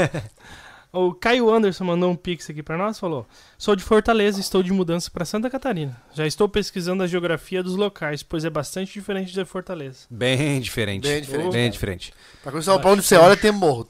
o 0.92 1.12
Caio 1.14 1.52
Anderson 1.52 1.84
mandou 1.84 2.10
um 2.10 2.16
pix 2.16 2.48
aqui 2.50 2.62
pra 2.62 2.76
nós, 2.76 2.98
falou: 2.98 3.26
Sou 3.56 3.76
de 3.76 3.82
Fortaleza 3.84 4.40
estou 4.40 4.62
de 4.62 4.72
mudança 4.72 5.10
pra 5.10 5.24
Santa 5.24 5.50
Catarina. 5.50 6.00
Já 6.14 6.26
estou 6.26 6.48
pesquisando 6.48 7.02
a 7.02 7.06
geografia 7.06 7.62
dos 7.62 7.76
locais, 7.76 8.22
pois 8.22 8.44
é 8.44 8.50
bastante 8.50 8.92
diferente 8.92 9.32
de 9.32 9.44
Fortaleza. 9.44 10.06
Bem 10.10 10.60
diferente. 10.60 11.02
Bem 11.08 11.20
diferente. 11.20 11.52
Bem 11.52 11.70
diferente. 11.70 12.14
Pra 12.42 12.52
começar, 12.52 12.78
pra 12.78 12.90
onde 12.90 13.02
você 13.02 13.16
olha 13.16 13.36
tem 13.36 13.52
morro. 13.52 13.86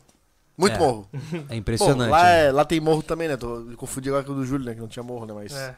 Muito 0.56 0.74
É. 0.74 0.78
morro. 0.78 1.08
É 1.48 1.54
impressionante. 1.54 2.10
lá, 2.10 2.24
né? 2.24 2.46
é- 2.46 2.52
lá 2.52 2.64
tem 2.64 2.80
morro 2.80 3.00
também, 3.02 3.28
né? 3.28 3.36
Tô, 3.36 3.64
confundi 3.76 4.08
agora 4.08 4.24
com 4.24 4.32
o 4.32 4.34
do 4.34 4.44
Júlio, 4.44 4.66
né? 4.66 4.74
Que 4.74 4.80
não 4.80 4.88
tinha 4.88 5.04
morro, 5.04 5.24
né? 5.24 5.32
Mas 5.32 5.54
É. 5.54 5.72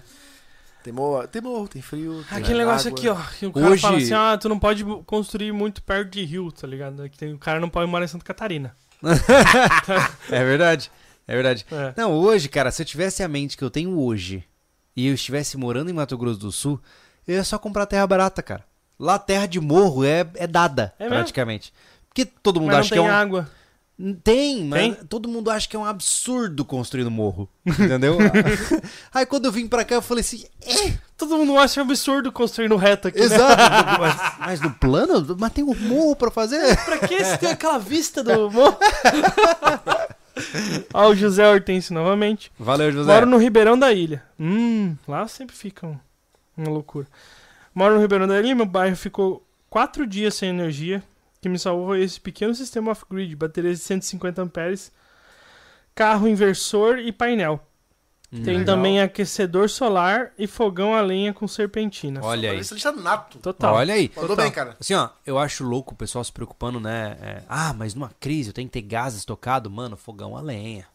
tem 0.82 0.90
morro, 0.90 1.28
tem 1.28 1.42
morro, 1.42 1.68
tem 1.68 1.82
frio. 1.82 2.24
tem 2.30 2.38
Aquele 2.38 2.60
negócio 2.60 2.88
água. 2.88 2.98
aqui, 2.98 3.08
ó. 3.10 3.16
Que 3.38 3.44
o 3.46 3.52
cara 3.52 3.66
Hoje- 3.72 3.82
fala 3.82 3.98
assim: 3.98 4.14
ah, 4.14 4.38
tu 4.40 4.48
não 4.48 4.58
pode 4.58 4.82
construir 5.04 5.52
muito 5.52 5.82
perto 5.82 6.10
de 6.12 6.24
rio, 6.24 6.50
tá 6.50 6.66
ligado? 6.66 7.06
Que 7.10 7.18
tem- 7.18 7.34
o 7.34 7.38
cara 7.38 7.60
não 7.60 7.68
pode 7.68 7.90
morar 7.90 8.06
em 8.06 8.08
Santa 8.08 8.24
Catarina. 8.24 8.74
É 10.30 10.44
verdade. 10.44 10.90
É 11.30 11.34
verdade. 11.34 11.64
É. 11.70 11.94
Não, 11.96 12.12
hoje, 12.12 12.48
cara, 12.48 12.70
se 12.72 12.82
eu 12.82 12.86
tivesse 12.86 13.22
a 13.22 13.28
mente 13.28 13.56
que 13.56 13.62
eu 13.62 13.70
tenho 13.70 13.98
hoje 14.00 14.42
e 14.96 15.06
eu 15.06 15.14
estivesse 15.14 15.56
morando 15.56 15.88
em 15.90 15.94
Mato 15.94 16.18
Grosso 16.18 16.40
do 16.40 16.50
Sul, 16.50 16.80
eu 17.26 17.36
ia 17.36 17.44
só 17.44 17.56
comprar 17.58 17.86
terra 17.86 18.06
barata, 18.06 18.42
cara. 18.42 18.64
Lá, 18.98 19.18
terra 19.18 19.46
de 19.46 19.60
morro 19.60 20.04
é, 20.04 20.26
é 20.34 20.46
dada, 20.46 20.92
É 20.98 21.04
mesmo? 21.04 21.16
praticamente. 21.16 21.72
Porque 22.08 22.24
todo 22.26 22.60
mundo 22.60 22.66
Mas 22.72 22.74
não 22.74 22.80
acha 22.80 22.94
tem 22.94 23.02
que 23.02 23.08
é 23.08 23.10
um. 23.10 23.14
água. 23.14 23.48
Tem, 24.24 24.64
mas 24.64 24.80
Tem? 24.80 24.94
todo 25.06 25.28
mundo 25.28 25.50
acha 25.50 25.68
que 25.68 25.76
é 25.76 25.78
um 25.78 25.84
absurdo 25.84 26.64
construir 26.64 27.04
no 27.04 27.10
morro. 27.10 27.48
Entendeu? 27.66 28.16
Aí 29.14 29.24
quando 29.26 29.44
eu 29.44 29.52
vim 29.52 29.68
pra 29.68 29.84
cá, 29.84 29.94
eu 29.96 30.02
falei 30.02 30.22
assim: 30.22 30.44
é, 30.66 30.94
Todo 31.16 31.36
mundo 31.36 31.56
acha 31.58 31.80
um 31.80 31.84
absurdo 31.84 32.32
construir 32.32 32.68
no 32.68 32.76
reto 32.76 33.08
aqui, 33.08 33.18
né? 33.20 33.26
exato. 33.26 33.62
mas, 34.00 34.32
mas 34.40 34.60
no 34.62 34.70
plano? 34.72 35.36
Mas 35.38 35.52
tem 35.52 35.62
um 35.62 35.74
morro 35.74 36.16
pra 36.16 36.30
fazer? 36.30 36.76
Pra 36.84 36.98
que 36.98 37.22
você 37.24 37.36
tem 37.38 37.50
aquela 37.50 37.78
vista 37.78 38.24
do 38.24 38.50
morro? 38.50 38.76
Ó, 40.94 41.08
o 41.10 41.14
José 41.14 41.48
Hortêncio 41.48 41.94
novamente. 41.94 42.50
Valeu, 42.58 42.90
José. 42.92 43.12
Moro 43.12 43.26
no 43.26 43.36
Ribeirão 43.38 43.78
da 43.78 43.92
Ilha. 43.92 44.22
Hum, 44.38 44.96
lá 45.06 45.26
sempre 45.28 45.54
fica 45.56 45.86
um- 45.86 45.98
uma 46.56 46.70
loucura. 46.70 47.06
Moro 47.74 47.94
no 47.94 48.00
Ribeirão 48.00 48.26
da 48.26 48.38
Ilha, 48.40 48.54
meu 48.54 48.66
bairro 48.66 48.96
ficou 48.96 49.46
quatro 49.68 50.06
dias 50.06 50.34
sem 50.34 50.48
energia. 50.50 51.02
que 51.42 51.48
me 51.48 51.58
salvou 51.58 51.96
esse 51.96 52.20
pequeno 52.20 52.54
sistema 52.54 52.90
off-grid, 52.90 53.34
baterias 53.34 53.78
de 53.78 53.84
150 53.84 54.42
amperes, 54.42 54.92
carro 55.94 56.28
inversor 56.28 56.98
e 56.98 57.10
painel. 57.10 57.66
Tem 58.30 58.58
Legal. 58.58 58.64
também 58.64 59.00
aquecedor 59.00 59.68
solar 59.68 60.30
e 60.38 60.46
fogão 60.46 60.94
a 60.94 61.00
lenha 61.00 61.34
com 61.34 61.48
serpentina. 61.48 62.20
Olha 62.22 62.52
aí. 62.52 62.60
Especialista 62.60 63.02
nato. 63.02 63.38
Total. 63.38 63.74
Olha 63.74 63.94
aí. 63.94 64.10
Mandou 64.14 64.36
bem, 64.36 64.52
cara. 64.52 64.76
Assim, 64.78 64.94
ó, 64.94 65.08
eu 65.26 65.36
acho 65.36 65.64
louco 65.64 65.94
o 65.94 65.96
pessoal 65.96 66.22
se 66.22 66.32
preocupando, 66.32 66.78
né? 66.78 67.18
é, 67.20 67.42
ah, 67.48 67.72
mas 67.72 67.92
numa 67.92 68.12
crise 68.20 68.50
eu 68.50 68.54
tenho 68.54 68.68
que 68.68 68.80
ter 68.80 68.86
gás 68.86 69.14
estocado. 69.14 69.68
Mano, 69.68 69.96
fogão 69.96 70.36
a 70.36 70.40
lenha. 70.40 70.86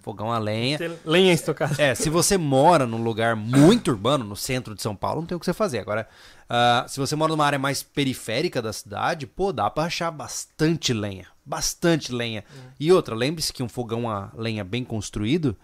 Fogão 0.00 0.32
a 0.32 0.38
lenha. 0.38 0.78
Lenha 1.04 1.32
estocada. 1.32 1.80
É, 1.80 1.94
se 1.94 2.08
você 2.08 2.38
mora 2.38 2.86
num 2.86 3.02
lugar 3.02 3.36
muito 3.36 3.90
urbano, 3.90 4.24
no 4.24 4.34
centro 4.34 4.74
de 4.74 4.82
São 4.82 4.96
Paulo, 4.96 5.20
não 5.20 5.26
tem 5.26 5.36
o 5.36 5.38
que 5.38 5.46
você 5.46 5.52
fazer. 5.52 5.78
Agora, 5.78 6.08
ah, 6.48 6.86
se 6.88 6.98
você 6.98 7.14
mora 7.14 7.30
numa 7.30 7.44
área 7.44 7.58
mais 7.58 7.82
periférica 7.82 8.62
da 8.62 8.72
cidade, 8.72 9.26
pô, 9.26 9.52
dá 9.52 9.68
pra 9.68 9.84
achar 9.84 10.10
bastante 10.10 10.92
lenha. 10.92 11.26
Bastante 11.44 12.12
lenha. 12.12 12.44
E 12.78 12.90
outra, 12.92 13.14
lembre-se 13.14 13.52
que 13.52 13.62
um 13.62 13.68
fogão 13.68 14.10
a 14.10 14.30
lenha 14.34 14.64
bem 14.64 14.84
construído 14.84 15.56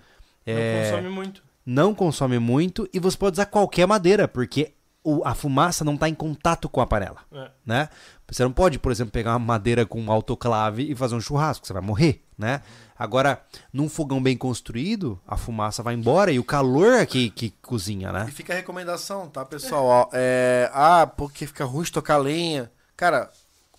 é, 0.46 0.74
Não 0.82 0.90
consome 0.90 1.08
muito. 1.14 1.42
não 1.66 1.94
consome 1.94 2.38
muito 2.38 2.88
e 2.92 2.98
você 2.98 3.16
pode 3.16 3.34
usar 3.34 3.46
qualquer 3.46 3.86
madeira, 3.86 4.26
porque 4.28 4.72
o- 5.02 5.22
a 5.24 5.34
fumaça 5.34 5.84
não 5.84 5.94
está 5.94 6.08
em 6.08 6.14
contato 6.14 6.68
com 6.68 6.80
a 6.80 6.86
panela, 6.86 7.18
É. 7.32 7.50
né? 7.66 7.88
Você 8.30 8.42
não 8.42 8.52
pode, 8.52 8.78
por 8.78 8.90
exemplo, 8.90 9.12
pegar 9.12 9.32
uma 9.32 9.38
madeira 9.38 9.84
com 9.84 10.00
um 10.00 10.10
autoclave 10.10 10.90
e 10.90 10.94
fazer 10.94 11.14
um 11.14 11.20
churrasco, 11.20 11.66
você 11.66 11.72
vai 11.74 11.82
morrer, 11.82 12.24
né? 12.38 12.62
Agora, 12.98 13.42
num 13.72 13.88
fogão 13.88 14.22
bem 14.22 14.34
construído, 14.36 15.20
a 15.26 15.36
fumaça 15.36 15.82
vai 15.82 15.94
embora 15.94 16.32
e 16.32 16.38
o 16.38 16.44
calor 16.44 16.94
é 16.94 17.04
que, 17.04 17.28
que 17.28 17.50
cozinha, 17.60 18.12
né? 18.12 18.24
E 18.28 18.32
fica 18.32 18.52
a 18.54 18.56
recomendação, 18.56 19.28
tá, 19.28 19.44
pessoal? 19.44 19.84
Ó, 19.84 20.08
é, 20.12 20.70
ah, 20.72 21.06
porque 21.06 21.46
fica 21.46 21.64
ruim 21.66 21.82
estocar 21.82 22.18
lenha. 22.18 22.70
Cara, 22.96 23.30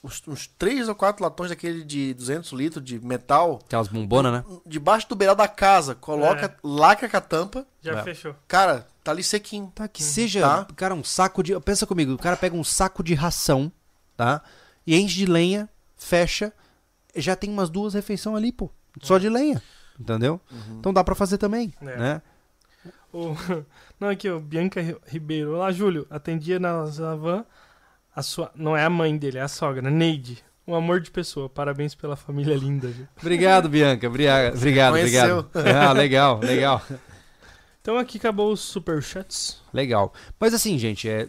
uns, 0.05 0.23
uns 0.27 0.47
3 0.47 0.87
ou 0.87 0.95
4 0.95 1.23
latões 1.23 1.49
daquele 1.49 1.83
de 1.83 2.13
200 2.13 2.51
litros 2.53 2.83
de 2.83 2.99
metal, 3.03 3.59
Aquelas 3.65 3.87
bombonas, 3.87 4.31
né? 4.31 4.45
debaixo 4.65 5.09
do 5.09 5.15
beiral 5.15 5.35
da 5.35 5.47
casa, 5.47 5.95
coloca, 5.95 6.55
lacra 6.63 7.09
com 7.09 7.17
a 7.17 7.21
tampa, 7.21 7.65
Já 7.81 7.99
É. 7.99 8.03
fechou. 8.03 8.35
cara, 8.47 8.87
tá 9.03 9.11
ali 9.11 9.23
sequinho. 9.23 9.71
Tá, 9.75 9.87
que 9.87 10.01
seja, 10.03 10.41
Tá. 10.41 10.67
cara, 10.75 10.93
um 10.95 11.03
saco 11.03 11.41
de. 11.43 11.59
Pensa 11.59 11.85
comigo, 11.87 12.13
o 12.13 12.17
cara 12.17 12.37
pega 12.37 12.55
um 12.55 12.63
saco 12.63 13.03
de 13.03 13.13
ração, 13.13 13.71
tá? 14.15 14.41
E 14.87 14.95
enche 14.95 15.15
de 15.15 15.25
lenha, 15.25 15.67
fecha, 15.97 16.53
já 17.15 17.35
tem 17.35 17.49
umas 17.49 17.69
duas 17.69 17.93
refeições 17.93 18.35
ali, 18.37 18.51
pô. 18.51 18.69
Só 19.01 19.17
de 19.17 19.27
lenha. 19.29 19.61
Entendeu? 19.99 20.39
Então 20.79 20.93
dá 20.93 21.03
pra 21.03 21.15
fazer 21.15 21.37
também, 21.37 21.73
É. 21.81 21.97
né? 21.97 22.21
O... 23.13 23.33
Não, 23.99 24.09
aqui, 24.09 24.29
o 24.29 24.41
Bianca 24.41 24.81
Ri- 24.81 24.97
Ribeiro. 25.07 25.55
Olá, 25.55 25.71
Júlio. 25.71 26.05
Atendia 26.09 26.59
na 26.59 26.83
van. 27.15 27.45
A 28.15 28.21
sua... 28.23 28.51
Não 28.55 28.75
é 28.77 28.83
a 28.85 28.89
mãe 28.89 29.17
dele, 29.17 29.37
é 29.37 29.41
a 29.41 29.47
sogra, 29.47 29.89
Neide. 29.89 30.43
Um 30.67 30.73
amor 30.73 30.99
de 30.99 31.11
pessoa. 31.11 31.47
Parabéns 31.49 31.93
pela 31.93 32.15
família 32.15 32.55
linda, 32.55 32.87
viu? 32.87 33.07
Obrigado, 33.21 33.69
Bianca. 33.69 34.07
Obrigado, 34.07 34.55
obrigado. 34.55 34.93
Conheceu. 34.93 35.39
obrigado. 35.39 35.75
Ah, 35.77 35.91
legal, 35.91 36.39
legal. 36.39 36.81
Então 37.81 37.97
aqui 37.97 38.17
acabou 38.17 38.51
os 38.51 38.61
superchats. 38.61 39.61
Legal. 39.71 40.11
Mas 40.39 40.53
assim, 40.55 40.77
gente, 40.79 41.07
é, 41.07 41.27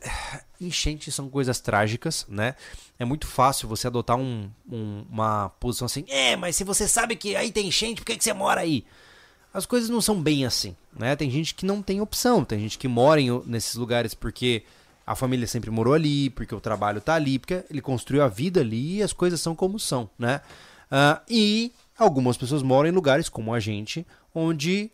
é- 0.00 0.40
enchentes 0.58 1.14
são 1.14 1.28
coisas 1.28 1.60
trágicas, 1.60 2.24
né? 2.30 2.54
É 2.98 3.04
muito 3.04 3.26
fácil 3.26 3.68
você 3.68 3.86
adotar 3.86 4.16
um- 4.16 4.50
um- 4.70 5.04
uma 5.10 5.50
posição 5.60 5.84
assim, 5.84 6.04
é, 6.08 6.34
mas 6.34 6.56
se 6.56 6.64
você 6.64 6.88
sabe 6.88 7.14
que 7.14 7.36
aí 7.36 7.52
tem 7.52 7.66
enchente, 7.68 8.00
por 8.00 8.06
que, 8.06 8.16
que 8.16 8.24
você 8.24 8.32
mora 8.32 8.62
aí? 8.62 8.86
As 9.52 9.66
coisas 9.66 9.90
não 9.90 10.00
são 10.00 10.18
bem 10.22 10.46
assim, 10.46 10.74
né? 10.98 11.14
Tem 11.14 11.30
gente 11.30 11.54
que 11.54 11.66
não 11.66 11.82
tem 11.82 12.00
opção, 12.00 12.42
tem 12.42 12.58
gente 12.58 12.78
que 12.78 12.88
mora 12.88 13.20
em- 13.20 13.42
nesses 13.44 13.74
lugares 13.74 14.14
porque 14.14 14.62
a 15.06 15.14
família 15.14 15.46
sempre 15.46 15.70
morou 15.70 15.94
ali, 15.94 16.30
porque 16.30 16.54
o 16.54 16.60
trabalho 16.60 17.00
tá 17.00 17.14
ali, 17.14 17.38
porque 17.38 17.64
ele 17.70 17.80
construiu 17.80 18.24
a 18.24 18.28
vida 18.28 18.60
ali 18.60 18.96
e 18.96 19.02
as 19.02 19.12
coisas 19.12 19.40
são 19.40 19.54
como 19.54 19.78
são, 19.78 20.10
né? 20.18 20.40
Ah, 20.90 21.22
e 21.28 21.72
algumas 21.96 22.36
pessoas 22.36 22.62
moram 22.62 22.88
em 22.88 22.92
lugares 22.92 23.28
como 23.28 23.54
a 23.54 23.60
gente, 23.60 24.04
onde 24.34 24.90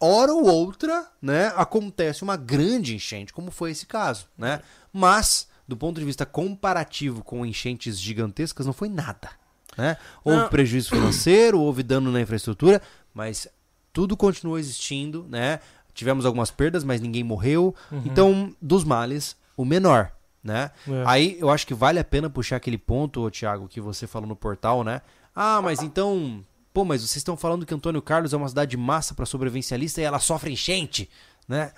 hora 0.00 0.32
ou 0.32 0.44
outra, 0.44 1.08
né, 1.22 1.52
acontece 1.56 2.22
uma 2.22 2.36
grande 2.36 2.94
enchente, 2.94 3.32
como 3.32 3.50
foi 3.50 3.70
esse 3.70 3.86
caso, 3.86 4.26
né? 4.36 4.60
Mas, 4.92 5.48
do 5.66 5.76
ponto 5.76 5.98
de 5.98 6.04
vista 6.04 6.26
comparativo 6.26 7.22
com 7.24 7.46
enchentes 7.46 7.98
gigantescas, 7.98 8.66
não 8.66 8.72
foi 8.72 8.88
nada, 8.88 9.30
né? 9.76 9.96
Houve 10.24 10.42
Não. 10.42 10.48
prejuízo 10.48 10.90
financeiro, 10.90 11.60
houve 11.60 11.82
dano 11.82 12.10
na 12.12 12.20
infraestrutura, 12.20 12.82
mas 13.14 13.48
tudo 13.92 14.16
continuou 14.16 14.58
existindo, 14.58 15.24
né? 15.28 15.60
Tivemos 15.96 16.26
algumas 16.26 16.50
perdas, 16.50 16.84
mas 16.84 17.00
ninguém 17.00 17.24
morreu. 17.24 17.74
Então, 18.04 18.54
dos 18.60 18.84
males, 18.84 19.34
o 19.56 19.64
menor, 19.64 20.12
né? 20.44 20.70
É. 20.86 21.02
Aí 21.06 21.38
eu 21.40 21.48
acho 21.48 21.66
que 21.66 21.72
vale 21.72 21.98
a 21.98 22.04
pena 22.04 22.28
puxar 22.28 22.56
aquele 22.56 22.76
ponto, 22.76 23.30
Thiago, 23.30 23.66
que 23.66 23.80
você 23.80 24.06
falou 24.06 24.28
no 24.28 24.36
portal, 24.36 24.84
né? 24.84 25.00
Ah, 25.34 25.62
mas 25.62 25.82
então. 25.82 26.44
Pô, 26.74 26.84
mas 26.84 27.00
vocês 27.00 27.16
estão 27.16 27.34
falando 27.34 27.64
que 27.64 27.72
Antônio 27.72 28.02
Carlos 28.02 28.34
é 28.34 28.36
uma 28.36 28.46
cidade 28.46 28.72
de 28.72 28.76
massa 28.76 29.14
para 29.14 29.24
sobrevivencialista 29.24 30.02
e 30.02 30.04
ela 30.04 30.18
sofre 30.18 30.52
enchente, 30.52 31.08
né? 31.48 31.72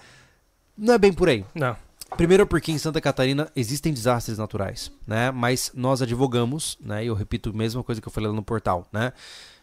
Não 0.77 0.95
é 0.95 0.99
bem 0.99 1.13
por 1.13 1.29
aí. 1.29 1.45
Não. 1.55 1.77
Primeiro 2.17 2.45
porque 2.45 2.73
em 2.73 2.79
Santa 2.79 3.01
Catarina 3.01 3.49
existem 3.55 3.93
desastres 3.93 4.37
naturais, 4.37 4.91
né? 5.07 5.31
Mas 5.31 5.71
nós 5.77 6.03
advogamos, 6.03 6.77
né? 6.81 7.05
E 7.05 7.07
eu 7.07 7.15
repito 7.15 7.51
a 7.51 7.53
mesma 7.53 7.85
coisa 7.85 8.01
que 8.01 8.09
eu 8.09 8.13
falei 8.13 8.29
lá 8.29 8.35
no 8.35 8.43
portal, 8.43 8.85
né? 8.93 9.13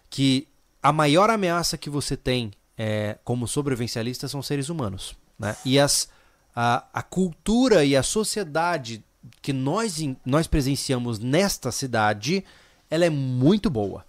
Que 0.09 0.47
a 0.81 0.93
maior 0.93 1.29
ameaça 1.29 1.77
que 1.77 1.89
você 1.89 2.15
tem 2.15 2.53
é, 2.77 3.17
como 3.23 3.47
sobrevivencialista 3.47 4.27
são 4.27 4.41
seres 4.41 4.69
humanos, 4.69 5.15
né? 5.39 5.55
E 5.65 5.79
as, 5.79 6.09
a, 6.55 6.83
a 6.93 7.01
cultura 7.01 7.83
e 7.83 7.95
a 7.95 8.03
sociedade 8.03 9.03
que 9.41 9.53
nós, 9.53 9.97
nós 10.25 10.47
presenciamos 10.47 11.19
nesta 11.19 11.71
cidade, 11.71 12.43
ela 12.89 13.05
é 13.05 13.09
muito 13.09 13.69
boa. 13.69 14.05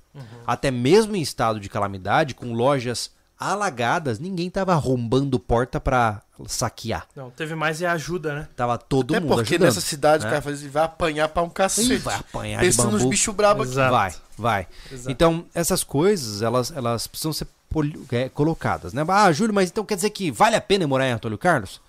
Até 0.46 0.70
mesmo 0.70 1.14
em 1.14 1.20
estado 1.20 1.60
de 1.60 1.68
calamidade, 1.68 2.34
com 2.34 2.54
lojas 2.54 3.10
alagadas, 3.38 4.18
ninguém 4.18 4.48
tava 4.48 4.72
arrombando 4.72 5.38
porta 5.38 5.78
pra 5.78 6.22
saquear. 6.46 7.06
Não, 7.14 7.30
teve 7.30 7.54
mais 7.54 7.82
é 7.82 7.86
ajuda, 7.86 8.34
né? 8.34 8.48
Tava 8.56 8.78
todo 8.78 9.14
Até 9.14 9.20
mundo 9.20 9.34
porque 9.34 9.54
ajudando. 9.54 9.68
nessa 9.68 9.80
cidade 9.80 10.24
né? 10.24 10.30
o 10.30 10.42
cara 10.42 10.56
vai 10.70 10.84
apanhar 10.84 11.28
pra 11.28 11.42
um 11.42 11.50
cacete. 11.50 11.92
Ih, 11.92 11.98
vai 11.98 12.16
apanhar 12.16 12.60
de 12.60 12.66
Pensa 12.66 12.84
nos 12.84 13.02
bambu. 13.02 13.10
bichos 13.10 13.34
brabos 13.34 13.66
aqui. 13.66 13.72
Exato. 13.72 13.92
Vai, 13.92 14.14
vai. 14.36 14.66
Exato. 14.90 15.10
Então, 15.10 15.44
essas 15.54 15.82
coisas, 15.84 16.42
elas, 16.42 16.70
elas 16.74 17.06
precisam 17.06 17.32
ser 17.32 17.46
é, 18.12 18.28
colocadas, 18.28 18.92
né? 18.92 19.04
Ah, 19.08 19.30
Júlio, 19.32 19.54
mas 19.54 19.70
então 19.70 19.84
quer 19.84 19.96
dizer 19.96 20.10
que 20.10 20.30
vale 20.30 20.56
a 20.56 20.60
pena 20.60 20.86
morar 20.86 21.08
em 21.08 21.12
Antônio 21.12 21.36
Carlos? 21.38 21.80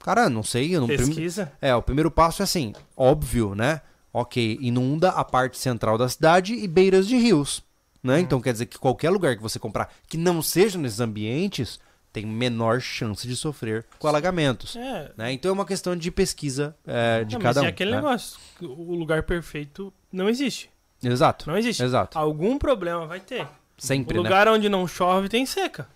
Cara, 0.00 0.28
não 0.28 0.42
sei. 0.42 0.74
Eu 0.74 0.80
não, 0.80 0.88
prim- 0.88 0.98
Pesquisa. 0.98 1.52
É, 1.60 1.74
o 1.74 1.82
primeiro 1.82 2.10
passo 2.10 2.42
é 2.42 2.44
assim, 2.44 2.72
óbvio, 2.96 3.54
né? 3.54 3.80
Ok, 4.12 4.58
inunda 4.60 5.10
a 5.10 5.24
parte 5.24 5.56
central 5.58 5.96
da 5.96 6.08
cidade 6.08 6.54
e 6.54 6.66
beiras 6.68 7.06
de 7.06 7.16
rios, 7.16 7.62
né? 8.02 8.20
Então 8.20 8.40
quer 8.40 8.52
dizer 8.52 8.66
que 8.66 8.78
qualquer 8.78 9.10
lugar 9.10 9.36
que 9.36 9.42
você 9.42 9.58
comprar 9.58 9.90
que 10.08 10.18
não 10.18 10.42
seja 10.42 10.76
nesses 10.76 11.00
ambientes 11.00 11.80
tem 12.12 12.26
menor 12.26 12.78
chance 12.80 13.26
de 13.26 13.34
sofrer 13.34 13.86
com 13.98 14.06
alagamentos, 14.06 14.76
É. 14.76 15.10
né? 15.16 15.32
Então 15.32 15.48
é 15.48 15.52
uma 15.52 15.64
questão 15.64 15.96
de 15.96 16.10
pesquisa 16.10 16.76
é, 16.86 17.24
de 17.24 17.36
Não, 17.36 17.40
cada 17.40 17.60
mas 17.60 17.64
um. 17.64 17.66
é 17.66 17.70
aquele 17.70 17.90
né? 17.92 17.96
negócio. 17.96 18.38
O 18.60 18.94
lugar 18.94 19.22
perfeito 19.22 19.90
não 20.12 20.28
existe. 20.28 20.68
Exato. 21.02 21.48
Não 21.48 21.56
existe. 21.58 21.82
Exato. 21.82 22.18
Algum 22.18 22.58
problema 22.58 23.06
vai 23.06 23.20
ter. 23.20 23.46
Sempre, 23.78 24.18
o 24.18 24.22
né? 24.22 24.28
lugar 24.28 24.48
onde 24.48 24.68
não 24.68 24.86
chove 24.86 25.28
tem 25.28 25.44
seca. 25.44 25.88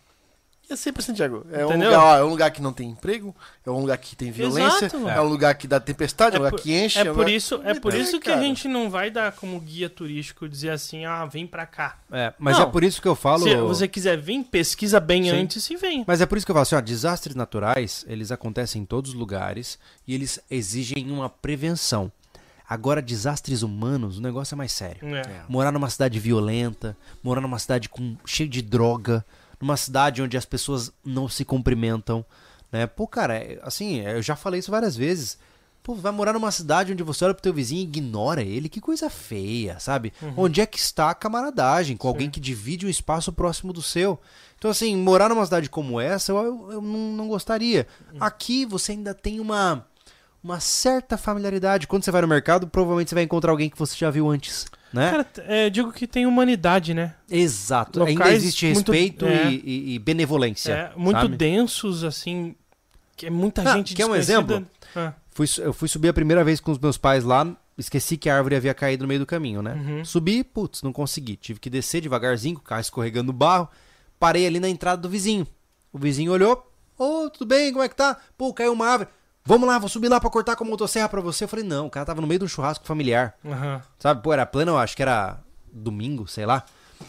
E 0.69 0.73
é 0.73 0.77
sempre 0.77 1.01
assim, 1.01 1.15
Thiago. 1.15 1.47
É 1.53 1.65
um, 1.65 1.70
lugar, 1.85 2.19
é 2.19 2.24
um 2.24 2.28
lugar 2.28 2.51
que 2.51 2.61
não 2.61 2.73
tem 2.73 2.89
emprego, 2.91 3.33
é 3.65 3.70
um 3.70 3.78
lugar 3.83 3.97
que 3.99 4.16
tem 4.16 4.33
violência, 4.33 4.87
Exato. 4.87 5.09
é 5.09 5.20
um 5.20 5.28
lugar 5.28 5.55
que 5.55 5.69
dá 5.69 5.78
tempestade, 5.78 6.35
é 6.35 6.41
um 6.41 6.43
É 6.43 6.47
lugar 6.47 6.51
por- 6.51 6.61
que 6.61 6.74
enche. 6.77 6.99
É 6.99 7.03
um 7.03 7.15
por 7.15 7.19
lugar- 7.20 7.31
isso, 7.33 7.61
é 7.62 7.74
por 7.74 7.95
É, 7.95 7.99
isso 7.99 8.19
que 8.19 8.28
a 8.28 8.33
cara. 8.35 8.45
gente 8.45 8.66
não 8.66 8.91
vai 8.91 9.09
dar 9.09 9.31
como 9.31 9.61
guia 9.61 9.89
turístico 9.89 10.49
dizer 10.49 10.70
assim, 10.70 11.05
ah, 11.05 11.24
vem 11.24 11.47
pra 11.47 11.66
cá. 11.66 11.99
É, 12.11 12.35
mas 12.37 12.59
Não. 12.59 12.65
é 12.66 12.70
por 12.73 12.83
isso 12.83 13.01
que 13.01 13.07
eu 13.07 13.15
falo. 13.15 13.45
Se 13.45 13.55
você 13.55 13.87
quiser 13.87 14.19
vir, 14.19 14.43
pesquisa 14.43 14.99
bem 14.99 15.23
Sim. 15.23 15.31
antes 15.43 15.70
e 15.70 15.77
vem. 15.77 16.03
Mas 16.05 16.20
é 16.20 16.27
por 16.27 16.37
isso 16.37 16.45
que 16.45 16.51
eu 16.51 16.55
falo 16.57 16.62
assim, 16.65 16.74
ó, 16.74 16.81
desastres 16.81 17.37
naturais, 17.37 18.05
eles 18.09 18.33
acontecem 18.33 18.83
em 18.83 18.85
todos 18.85 19.12
os 19.12 19.16
lugares 19.16 19.78
e 20.05 20.16
eles 20.16 20.41
exigem 20.51 21.09
uma 21.12 21.28
prevenção. 21.31 22.11
Agora, 22.68 23.01
desastres 23.01 23.62
humanos, 23.62 24.18
o 24.18 24.20
negócio 24.22 24.55
é 24.55 24.56
mais 24.56 24.72
sério. 24.72 25.14
É. 25.14 25.43
Morar 25.48 25.70
numa 25.72 25.88
cidade 25.90 26.18
violenta, 26.18 26.97
morar 27.22 27.40
numa 27.40 27.59
cidade 27.59 27.88
com 27.88 28.16
cheio 28.24 28.48
de 28.48 28.60
droga, 28.62 29.24
numa 29.60 29.76
cidade 29.76 30.20
onde 30.20 30.36
as 30.36 30.44
pessoas 30.44 30.93
não 31.05 31.28
se 31.28 31.44
cumprimentam, 31.44 32.24
né? 32.72 32.86
Pô, 32.86 33.06
cara, 33.06 33.36
é- 33.36 33.60
assim, 33.62 34.01
eu 34.01 34.20
já 34.20 34.34
falei 34.36 34.60
isso 34.60 34.70
várias 34.70 34.97
vezes. 34.97 35.38
Pô, 35.82 35.94
vai 35.94 36.10
morar 36.10 36.32
numa 36.32 36.51
cidade 36.51 36.93
onde 36.93 37.05
você 37.05 37.24
olha 37.24 37.32
pro 37.34 37.43
teu 37.44 37.55
vizinho 37.55 37.80
e 37.80 37.84
ignora 37.84 38.43
ele, 38.43 38.68
que 38.68 38.80
coisa 38.80 39.09
feia, 39.09 39.78
sabe? 39.78 40.12
Onde 40.36 40.60
é 40.60 40.66
que 40.66 40.80
está 40.80 41.10
a 41.10 41.14
camaradagem 41.14 41.97
com 41.97 42.09
alguém 42.09 42.28
que 42.28 42.40
divide 42.40 42.84
um 42.84 42.88
espaço 42.88 43.32
próximo 43.32 43.72
do 43.72 43.80
seu? 43.80 44.20
Então, 44.59 44.68
assim, 44.68 44.97
morar 44.97 45.28
numa 45.28 45.44
cidade 45.44 45.70
como 45.70 46.01
essa, 46.01 46.32
eu, 46.32 46.36
eu, 46.38 46.72
eu 46.72 46.82
não, 46.82 47.12
não 47.12 47.28
gostaria. 47.28 47.86
Aqui 48.18 48.66
você 48.66 48.90
ainda 48.93 49.14
tem 49.14 49.38
uma, 49.38 49.86
uma 50.47 50.60
certa 50.60 51.16
familiaridade. 51.18 51.86
Quando 51.89 52.05
você 52.05 52.10
vai 52.12 52.23
no 52.23 52.28
mercado, 52.28 52.68
provavelmente 52.68 53.09
você 53.09 53.14
vai 53.16 53.24
encontrar 53.24 53.51
alguém 53.51 53.68
que 53.68 53.77
você 53.77 53.97
já 53.97 54.09
viu 54.10 54.31
antes, 54.31 54.66
né? 54.93 55.10
Cara, 55.10 55.27
é, 55.39 55.68
digo 55.68 55.93
que 55.93 56.06
tem 56.06 56.24
humanidade, 56.24 56.94
né? 56.94 57.14
Exato. 57.28 57.98
locais 57.98 58.16
ainda 58.20 58.32
existe 58.32 58.66
muito- 58.73 58.93
respeito 58.93 59.27
é. 59.27 59.51
e, 59.51 59.62
e- 59.64 59.94
e 59.94 59.98
benevolência. 59.98 60.73
É, 60.73 60.93
muito 60.97 61.20
sabe? 61.20 61.36
densos, 61.36 62.05
assim. 62.05 62.55
Que 63.16 63.27
é 63.27 63.31
muita 63.31 63.62
Ah, 63.62 63.74
gente 63.77 63.94
quer 63.94 64.06
um 64.06 64.14
exemplo? 64.14 64.64
Ah, 64.94 65.14
Fui, 65.32 65.47
eu 65.59 65.73
fui 65.73 65.89
subir 65.89 66.09
a 66.09 66.12
primeira 66.14 66.44
vez 66.44 66.60
com 66.60 66.70
os 66.70 66.78
meus 66.78 66.97
pais 66.97 67.24
lá, 67.24 67.47
esqueci 67.77 68.16
que 68.16 68.31
a 68.31 68.36
árvore 68.36 68.55
havia 68.56 68.73
caído 68.73 69.02
no 69.02 69.09
meio 69.09 69.20
do 69.20 69.27
caminho, 69.27 69.60
né? 69.62 69.74
Uhum. 69.74 70.05
Subi, 70.05 70.44
putz, 70.44 70.82
não 70.82 70.93
consegui. 70.93 71.36
Tive 71.36 71.59
que 71.59 71.68
descer 71.68 72.01
devagarzinho, 72.01 72.55
com 72.55 72.60
o 72.60 72.64
carro 72.64 72.81
escorregando 72.82 73.27
no 73.27 73.32
barro. 73.32 73.68
Parei 74.18 74.47
ali 74.47 74.60
na 74.60 74.68
entrada 74.68 75.02
do 75.02 75.09
vizinho. 75.09 75.47
O 75.93 75.98
vizinho 75.98 76.31
olhou, 76.32 76.70
ô, 76.97 77.28
tudo 77.31 77.47
bem, 77.47 77.73
como 77.73 77.82
é 77.85 77.89
que 77.89 77.97
tá? 77.97 78.16
Pô, 78.39 78.55
caiu 78.55 78.73
uma 78.73 78.86
árvore. 78.86 79.10
Vamos 79.47 79.68
lá, 79.68 79.78
vou 79.78 79.89
subir 79.89 80.09
lá 80.09 80.20
pra 80.20 80.28
cortar 80.28 80.56
com 80.56 80.64
a 80.64 80.66
motosserra 80.66 81.09
pra 81.09 81.20
você. 81.20 81.44
Eu 81.44 81.48
falei, 81.48 81.64
não, 81.64 81.86
o 81.86 81.90
cara 81.90 82.05
tava 82.05 82.20
no 82.20 82.27
meio 82.27 82.40
de 82.40 82.44
um 82.44 82.48
churrasco 82.48 82.85
familiar. 82.85 83.35
aham. 83.44 83.81
Sabe, 83.98 84.23
pô, 84.23 84.32
era 84.32 84.44
pleno, 84.44 84.73
eu 84.73 84.78
acho 84.78 84.97
que 84.97 85.02
era 85.02 85.39
domingo, 85.73 86.27
sei 86.27 86.44
lá. 86.44 86.64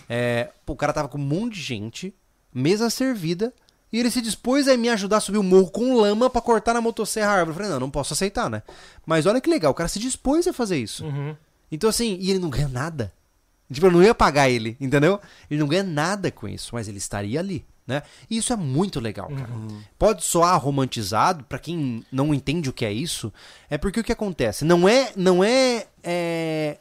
É, 0.07 0.49
pô, 0.65 0.73
o 0.73 0.75
cara 0.75 0.93
tava 0.93 1.07
com 1.07 1.17
um 1.17 1.21
monte 1.21 1.55
de 1.55 1.61
gente, 1.61 2.13
mesa 2.53 2.89
servida, 2.89 3.51
e 3.91 3.99
ele 3.99 4.11
se 4.11 4.21
dispôs 4.21 4.67
a 4.67 4.77
me 4.77 4.89
ajudar 4.89 5.17
a 5.17 5.21
subir 5.21 5.37
o 5.37 5.43
morro 5.43 5.71
com 5.71 5.95
lama 5.95 6.29
pra 6.29 6.41
cortar 6.41 6.73
na 6.73 6.81
motosserra 6.81 7.31
a 7.31 7.33
árvore. 7.39 7.49
Eu 7.51 7.55
falei, 7.55 7.71
não, 7.71 7.79
não 7.79 7.89
posso 7.89 8.13
aceitar, 8.13 8.49
né? 8.49 8.61
Mas 9.05 9.25
olha 9.25 9.41
que 9.41 9.49
legal, 9.49 9.71
o 9.71 9.75
cara 9.75 9.89
se 9.89 9.97
dispôs 9.97 10.45
a 10.47 10.53
fazer 10.53 10.77
isso. 10.77 11.05
Uhum. 11.05 11.35
Então, 11.71 11.89
assim, 11.89 12.17
e 12.19 12.29
ele 12.29 12.39
não 12.39 12.49
ganha 12.49 12.67
nada. 12.67 13.11
Tipo, 13.71 13.87
eu 13.87 13.91
não 13.91 14.03
ia 14.03 14.15
pagar 14.15 14.49
ele, 14.49 14.77
entendeu? 14.79 15.19
Ele 15.49 15.59
não 15.59 15.67
ganha 15.67 15.83
nada 15.83 16.31
com 16.31 16.47
isso, 16.47 16.69
mas 16.73 16.87
ele 16.87 16.97
estaria 16.97 17.39
ali, 17.39 17.65
né? 17.87 18.03
E 18.29 18.37
isso 18.37 18.51
é 18.51 18.55
muito 18.55 18.99
legal, 18.99 19.29
cara. 19.29 19.49
Pode 19.97 20.23
soar 20.23 20.59
romantizado, 20.61 21.43
pra 21.45 21.57
quem 21.57 22.05
não 22.11 22.33
entende 22.33 22.69
o 22.69 22.73
que 22.73 22.85
é 22.85 22.91
isso, 22.91 23.33
é 23.69 23.77
porque 23.77 23.99
o 24.01 24.03
que 24.03 24.11
acontece? 24.11 24.65
Não 24.65 24.87
é. 24.87 25.13
Não 25.15 25.43
é. 25.43 25.87
é 26.03 26.77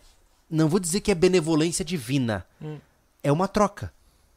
não 0.50 0.68
vou 0.68 0.78
dizer 0.78 1.00
que 1.00 1.10
é 1.10 1.14
benevolência 1.14 1.84
divina. 1.84 2.44
Hum. 2.60 2.78
É 3.22 3.32
uma 3.32 3.48
troca. 3.48 3.92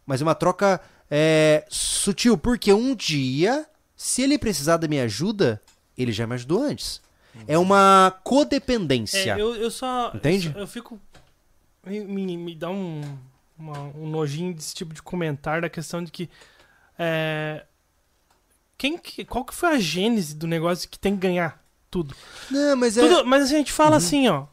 Mas 0.05 0.21
é 0.21 0.23
uma 0.23 0.33
troca 0.35 0.81
é, 1.09 1.65
sutil, 1.69 2.37
porque 2.37 2.73
um 2.73 2.95
dia, 2.95 3.65
se 3.95 4.21
ele 4.21 4.37
precisar 4.39 4.77
da 4.77 4.87
minha 4.87 5.03
ajuda, 5.03 5.61
ele 5.97 6.11
já 6.11 6.25
me 6.25 6.33
ajudou 6.33 6.63
antes. 6.63 7.01
É 7.47 7.57
uma 7.57 8.19
codependência. 8.23 9.35
É, 9.35 9.41
eu, 9.41 9.55
eu 9.55 9.71
só. 9.71 10.11
Entende? 10.13 10.51
Eu, 10.55 10.61
eu 10.61 10.67
fico. 10.67 10.99
Me, 11.85 11.99
me, 12.01 12.37
me 12.37 12.55
dá 12.55 12.69
um, 12.69 13.01
uma- 13.57 13.91
um 13.95 14.09
nojinho 14.09 14.53
desse 14.53 14.73
tipo 14.73 14.93
de 14.93 15.01
comentário 15.01 15.61
da 15.61 15.69
questão 15.69 16.03
de 16.03 16.11
que. 16.11 16.29
É, 16.99 17.63
quem 18.77 18.97
que, 18.97 19.23
qual 19.26 19.45
que 19.45 19.53
foi 19.55 19.69
a 19.69 19.80
gênese 19.80 20.35
do 20.35 20.45
negócio 20.45 20.88
que 20.89 20.99
tem 20.99 21.13
que 21.15 21.21
ganhar 21.21 21.61
tudo? 21.89 22.13
Não, 22.51 22.76
mas 22.76 22.97
é. 22.97 23.07
Tudo- 23.07 23.26
mas 23.26 23.43
a 23.43 23.47
gente 23.47 23.71
fala 23.71 23.95
assim, 23.95 24.27
ó. 24.27 24.45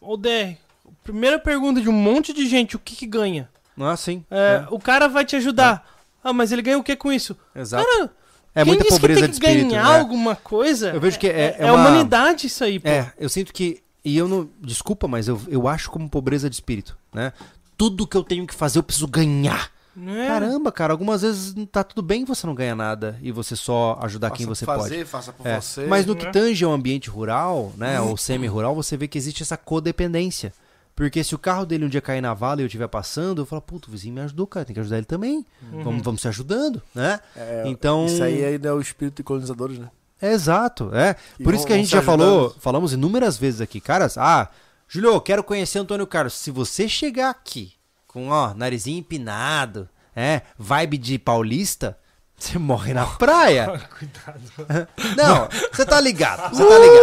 o, 0.00 0.16
DR, 0.16 0.56
primeira 1.02 1.38
pergunta 1.38 1.80
de 1.80 1.88
um 1.88 1.92
monte 1.92 2.32
de 2.32 2.46
gente: 2.46 2.76
o 2.76 2.78
que, 2.78 2.94
que 2.94 3.06
ganha? 3.06 3.48
Ah, 3.78 3.96
sim. 3.96 4.24
É, 4.30 4.66
O 4.70 4.78
cara 4.78 5.08
vai 5.08 5.24
te 5.24 5.34
ajudar. 5.36 5.84
Ah, 6.22 6.32
mas 6.32 6.50
ele 6.52 6.62
ganha 6.62 6.78
o 6.78 6.82
que 6.82 6.94
com 6.96 7.12
isso? 7.12 7.36
É, 7.54 7.60
exato. 7.60 7.84
Cara, 7.86 8.10
É 8.54 8.64
muita 8.64 8.84
pobreza 8.86 9.20
que 9.28 9.34
de 9.34 9.38
tem 9.40 9.40
que 9.40 9.46
espírito. 9.48 9.70
ganhar 9.70 9.92
né? 9.92 9.98
alguma 10.00 10.34
coisa? 10.34 10.90
Eu 10.90 11.00
vejo 11.00 11.18
que 11.18 11.26
é- 11.28 11.56
é 11.58 11.66
é, 11.66 11.72
uma- 11.72 11.88
humanidade 11.88 12.46
isso 12.48 12.64
aí, 12.64 12.80
pô. 12.80 12.88
É, 12.88 13.12
eu 13.18 13.28
sinto 13.28 13.52
que. 13.52 13.82
E 14.04 14.16
eu 14.16 14.26
não. 14.28 14.48
Desculpa, 14.60 15.06
mas 15.06 15.28
eu, 15.28 15.40
eu 15.48 15.68
acho 15.68 15.90
como 15.90 16.08
pobreza 16.08 16.48
de 16.50 16.56
espírito, 16.56 16.96
né? 17.12 17.32
Tudo 17.76 18.06
que 18.06 18.16
eu 18.16 18.24
tenho 18.24 18.46
que 18.46 18.54
fazer 18.54 18.78
eu 18.78 18.82
preciso 18.82 19.06
ganhar. 19.08 19.70
É? 19.98 20.26
Caramba, 20.26 20.70
cara, 20.70 20.92
algumas 20.92 21.22
vezes 21.22 21.54
tá 21.72 21.82
tudo 21.82 22.02
bem 22.02 22.24
você 22.24 22.46
não 22.46 22.54
ganha 22.54 22.74
nada 22.74 23.18
e 23.22 23.32
você 23.32 23.56
só 23.56 23.98
ajudar 24.02 24.30
quem 24.30 24.46
Faça 24.46 24.54
você 24.54 24.66
por 24.66 24.74
pode. 24.76 24.88
fazer, 24.90 25.06
faça 25.06 25.32
por 25.32 25.46
É, 25.46 25.60
você. 25.60 25.86
Mas 25.86 26.04
no 26.04 26.14
né? 26.14 26.20
que 26.20 26.32
tange 26.32 26.64
ao 26.64 26.72
ambiente 26.72 27.08
rural, 27.08 27.72
né, 27.76 28.00
ou 28.00 28.16
semi-rural, 28.16 28.74
você 28.74 28.96
vê 28.96 29.08
que 29.08 29.16
existe 29.16 29.42
essa 29.42 29.56
codependência. 29.56 30.52
Porque 30.94 31.22
se 31.22 31.34
o 31.34 31.38
carro 31.38 31.66
dele 31.66 31.84
um 31.84 31.88
dia 31.88 32.00
cair 32.00 32.22
na 32.22 32.32
vala 32.32 32.60
e 32.60 32.64
eu 32.64 32.66
estiver 32.66 32.88
passando, 32.88 33.42
eu 33.42 33.46
falo, 33.46 33.60
puto, 33.60 33.88
o 33.88 33.92
vizinho 33.92 34.14
me 34.14 34.20
ajudou, 34.22 34.46
cara, 34.46 34.64
tem 34.64 34.72
que 34.72 34.80
ajudar 34.80 34.96
ele 34.96 35.06
também. 35.06 35.44
Vamos, 35.84 36.02
vamos 36.02 36.20
se 36.22 36.28
ajudando, 36.28 36.80
né? 36.94 37.20
É, 37.36 37.64
então... 37.66 38.06
Isso 38.06 38.22
aí 38.22 38.42
ainda 38.42 38.68
é 38.70 38.72
o 38.72 38.80
espírito 38.80 39.16
de 39.16 39.22
colonizadores, 39.22 39.78
né? 39.78 39.90
É 40.20 40.32
exato, 40.32 40.90
é. 40.94 41.14
E 41.38 41.44
Por 41.44 41.52
isso 41.52 41.66
que 41.66 41.72
a 41.74 41.76
gente 41.76 41.90
já 41.90 42.00
falou, 42.00 42.46
ajudando. 42.46 42.60
falamos 42.60 42.92
inúmeras 42.94 43.36
vezes 43.36 43.60
aqui, 43.60 43.78
caras, 43.78 44.16
ah, 44.16 44.48
Julio, 44.88 45.10
eu 45.10 45.20
quero 45.20 45.44
conhecer 45.44 45.78
Antônio 45.78 46.06
Carlos. 46.06 46.32
Se 46.32 46.50
você 46.50 46.88
chegar 46.88 47.28
aqui 47.28 47.75
com, 48.16 48.30
ó, 48.30 48.54
narizinho 48.54 49.00
empinado, 49.00 49.86
é, 50.14 50.40
vibe 50.58 50.96
de 50.96 51.18
paulista, 51.18 51.98
você 52.34 52.58
morre 52.58 52.94
na 52.94 53.04
praia. 53.04 53.78
Cuidado. 53.98 54.88
Não, 55.14 55.46
você 55.70 55.84
tá 55.84 56.00
ligado, 56.00 56.48
você 56.56 56.64
tá 56.66 56.78
ligado. 56.78 56.96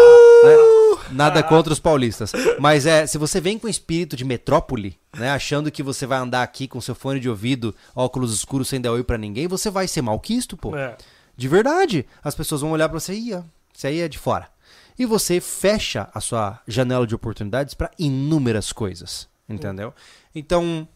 né? 0.44 1.06
Nada 1.11 1.44
contra 1.44 1.72
os 1.72 1.80
paulistas. 1.80 2.31
Mas 2.60 2.88
é, 2.88 3.06
se 3.06 3.19
você 3.19 3.40
vem 3.40 3.60
com 3.60 3.68
espírito 3.68 4.15
de 4.15 4.26
metrópole, 4.26 4.98
né, 5.15 5.30
achando 5.30 5.69
que 5.69 5.84
você 5.84 6.07
vai 6.07 6.18
andar 6.18 6.41
aqui 6.41 6.68
com 6.68 6.81
seu 6.81 6.95
fone 6.95 7.19
de 7.19 7.30
ouvido, 7.30 7.76
óculos 7.95 8.34
escuros 8.34 8.68
sem 8.68 8.81
dar 8.81 8.91
oi 8.91 9.03
pra 9.03 9.15
ninguém, 9.15 9.48
você 9.48 9.69
vai 9.69 9.88
ser 9.88 10.02
malquisto, 10.02 10.57
pô. 10.57 10.76
É. 10.76 10.98
De 11.38 11.48
verdade. 11.48 12.07
As 12.23 12.34
pessoas 12.34 12.61
vão 12.61 12.72
olhar 12.72 12.90
pra 12.90 12.99
você 12.99 13.14
e, 13.14 13.30
isso 13.72 13.85
aí 13.85 14.02
é 14.02 14.07
de 14.07 14.18
fora. 14.18 14.48
E 14.98 15.06
você 15.06 15.40
fecha 15.40 16.10
a 16.11 16.19
sua 16.19 16.60
janela 16.68 17.06
de 17.06 17.14
oportunidades 17.14 17.76
pra 17.76 17.91
inúmeras 17.99 18.72
coisas, 18.72 19.27
entendeu? 19.48 19.94
Então, 20.34 20.88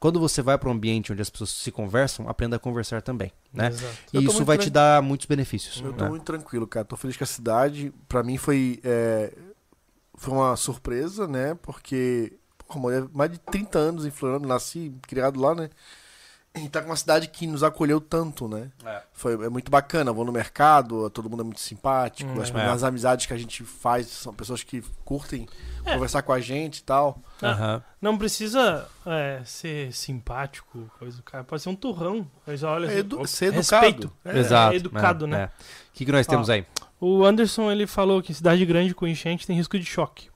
quando 0.00 0.18
você 0.18 0.40
vai 0.40 0.56
pra 0.56 0.70
um 0.70 0.72
ambiente 0.72 1.12
onde 1.12 1.20
as 1.20 1.28
pessoas 1.28 1.50
se 1.50 1.70
conversam, 1.70 2.26
aprenda 2.26 2.56
a 2.56 2.58
conversar 2.58 3.02
também, 3.02 3.30
né? 3.52 3.68
Exato. 3.68 3.94
E 4.14 4.24
isso 4.24 4.44
vai 4.46 4.56
tran- 4.56 4.64
te 4.64 4.70
dar 4.70 5.02
muitos 5.02 5.26
benefícios. 5.26 5.80
Eu 5.84 5.92
tô 5.92 6.04
né? 6.04 6.10
muito 6.10 6.24
tranquilo, 6.24 6.66
cara. 6.66 6.86
Tô 6.86 6.96
feliz 6.96 7.18
com 7.18 7.24
a 7.24 7.26
cidade. 7.26 7.92
Pra 8.08 8.22
mim 8.22 8.38
foi, 8.38 8.80
é, 8.82 9.30
foi 10.14 10.32
uma 10.32 10.56
surpresa, 10.56 11.28
né? 11.28 11.54
Porque, 11.60 12.32
porra, 12.66 13.10
mais 13.12 13.30
de 13.30 13.38
30 13.38 13.78
anos 13.78 14.06
em 14.06 14.10
Floriano, 14.10 14.48
nasci, 14.48 14.90
criado 15.02 15.38
lá, 15.38 15.54
né? 15.54 15.68
E 16.52 16.68
tá 16.68 16.80
com 16.82 16.88
uma 16.88 16.96
cidade 16.96 17.28
que 17.28 17.46
nos 17.46 17.62
acolheu 17.62 18.00
tanto, 18.00 18.48
né? 18.48 18.70
É. 18.84 19.02
Foi, 19.12 19.34
é 19.34 19.48
muito 19.48 19.70
bacana. 19.70 20.12
Vou 20.12 20.24
no 20.24 20.32
mercado, 20.32 21.08
todo 21.10 21.30
mundo 21.30 21.42
é 21.42 21.44
muito 21.44 21.60
simpático. 21.60 22.28
Hum, 22.28 22.40
as, 22.42 22.50
é. 22.52 22.66
as 22.66 22.82
amizades 22.82 23.24
que 23.24 23.32
a 23.32 23.38
gente 23.38 23.62
faz 23.62 24.08
são 24.08 24.34
pessoas 24.34 24.64
que 24.64 24.82
curtem 25.04 25.48
É. 25.84 25.94
conversar 25.94 26.22
com 26.22 26.32
a 26.32 26.40
gente 26.40 26.78
e 26.78 26.82
tal. 26.82 27.22
Aham. 27.40 27.80
Não 28.02 28.18
precisa 28.18 28.88
é, 29.06 29.40
ser 29.44 29.92
simpático, 29.92 30.90
coisa 30.98 31.18
do 31.18 31.22
cara. 31.22 31.44
Pode 31.44 31.62
ser 31.62 31.68
um 31.68 31.76
turrão. 31.76 32.28
Mas 32.44 32.64
olha, 32.64 32.90
É 32.90 32.98
edu- 32.98 33.24
ser 33.28 33.52
respeito. 33.52 34.06
educado. 34.06 34.12
É, 34.24 34.38
Exato. 34.40 34.72
é 34.72 34.76
educado, 34.76 35.24
é, 35.26 35.28
né? 35.28 35.40
é. 35.42 35.44
O 35.46 35.50
que, 35.94 36.04
que 36.04 36.12
nós 36.12 36.26
temos 36.26 36.48
Ó. 36.48 36.52
aí? 36.52 36.66
O 37.00 37.24
Anderson 37.24 37.70
ele 37.70 37.86
falou 37.86 38.20
que 38.20 38.34
cidade 38.34 38.66
grande 38.66 38.92
com 38.92 39.06
enchente 39.06 39.46
tem 39.46 39.54
risco 39.56 39.78
de 39.78 39.84
choque. 39.86 40.28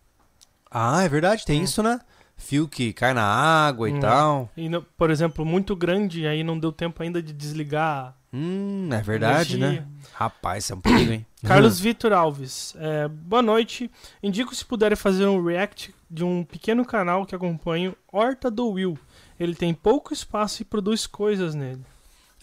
Ah, 0.70 1.02
é 1.02 1.08
verdade, 1.08 1.44
tem 1.44 1.60
isso, 1.62 1.82
né? 1.82 2.00
Fio 2.36 2.68
que 2.68 2.92
cai 2.92 3.14
na 3.14 3.24
água 3.24 3.88
e 3.88 3.92
Hum. 3.94 4.00
tal. 4.00 4.50
E, 4.56 4.68
por 4.98 5.10
exemplo, 5.10 5.44
muito 5.44 5.74
grande, 5.74 6.26
aí 6.26 6.42
não 6.44 6.58
deu 6.58 6.72
tempo 6.72 7.02
ainda 7.02 7.22
de 7.22 7.32
desligar. 7.32 8.14
Hum, 8.32 8.88
é 8.92 9.00
verdade, 9.00 9.54
energia. 9.54 9.80
né? 9.82 9.86
Rapaz, 10.12 10.68
é 10.70 10.74
um 10.74 10.80
perigo, 10.80 11.12
hein? 11.12 11.24
Carlos 11.46 11.78
Vitor 11.78 12.12
Alves, 12.12 12.74
é, 12.78 13.06
boa 13.08 13.40
noite. 13.42 13.90
Indico 14.22 14.54
se 14.54 14.64
puderem 14.64 14.96
fazer 14.96 15.26
um 15.26 15.42
react 15.44 15.94
de 16.10 16.24
um 16.24 16.42
pequeno 16.44 16.84
canal 16.84 17.24
que 17.24 17.34
acompanho, 17.34 17.94
Horta 18.12 18.50
do 18.50 18.68
Will. 18.70 18.98
Ele 19.38 19.54
tem 19.54 19.72
pouco 19.72 20.12
espaço 20.12 20.62
e 20.62 20.64
produz 20.64 21.06
coisas 21.06 21.54
nele. 21.54 21.80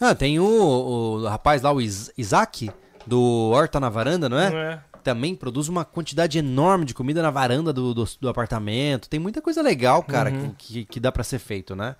Ah, 0.00 0.14
tem 0.14 0.40
o, 0.40 0.44
o 0.44 1.26
rapaz 1.26 1.62
lá, 1.62 1.70
o 1.72 1.80
Is- 1.80 2.10
Isaac, 2.16 2.70
do 3.06 3.20
Horta 3.52 3.78
na 3.78 3.88
Varanda, 3.88 4.28
não 4.28 4.38
é? 4.38 4.50
Não 4.50 4.58
é? 4.58 4.82
Também 5.02 5.34
produz 5.34 5.68
uma 5.68 5.84
quantidade 5.84 6.38
enorme 6.38 6.84
de 6.84 6.94
comida 6.94 7.20
na 7.22 7.30
varanda 7.30 7.72
do, 7.72 7.92
do, 7.92 8.04
do 8.20 8.28
apartamento. 8.28 9.08
Tem 9.08 9.18
muita 9.20 9.40
coisa 9.42 9.60
legal, 9.62 10.02
cara, 10.02 10.30
Uhum. 10.30 10.50
que, 10.54 10.72
que, 10.72 10.84
que 10.84 11.00
dá 11.00 11.10
pra 11.10 11.24
ser 11.24 11.38
feito, 11.38 11.74
né? 11.74 11.96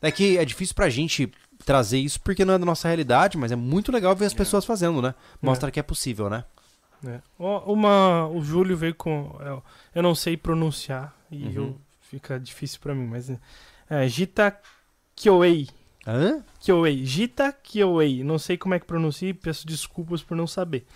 É 0.00 0.10
que 0.10 0.36
é 0.38 0.44
difícil 0.44 0.74
pra 0.74 0.88
gente 0.88 1.30
trazer 1.64 1.98
isso 1.98 2.20
porque 2.20 2.44
não 2.44 2.54
é 2.54 2.58
da 2.58 2.66
nossa 2.66 2.86
realidade, 2.88 3.36
mas 3.38 3.50
é 3.50 3.56
muito 3.56 3.90
legal 3.90 4.14
ver 4.14 4.26
as 4.26 4.34
pessoas 4.34 4.64
fazendo, 4.64 5.00
né? 5.02 5.14
Mostra 5.40 5.70
que 5.70 5.80
é 5.80 5.82
possível, 5.82 6.28
né? 6.30 6.44
É. 7.06 7.20
Uma, 7.38 8.26
o 8.28 8.42
Júlio 8.42 8.76
veio 8.76 8.94
com. 8.94 9.36
é, 9.40 9.98
Eu 9.98 10.02
não 10.02 10.14
sei 10.14 10.36
pronunciar 10.36 11.14
e 11.30 11.44
Uhum. 11.46 11.52
eu, 11.54 11.80
fica 12.02 12.38
difícil 12.38 12.78
pra 12.80 12.94
mim, 12.94 13.06
mas. 13.06 13.30
É, 13.88 14.08
Gita 14.08 14.56
Kyoei. 15.14 15.68
Hã? 16.06 16.42
Kyoei. 16.60 17.04
Gita 17.04 17.52
Kyoei. 17.52 18.22
Não 18.24 18.38
sei 18.38 18.56
como 18.56 18.74
é 18.74 18.78
que 18.78 18.86
pronuncia 18.86 19.28
e 19.28 19.34
peço 19.34 19.66
desculpas 19.66 20.22
por 20.22 20.36
não 20.36 20.46
saber. 20.46 20.86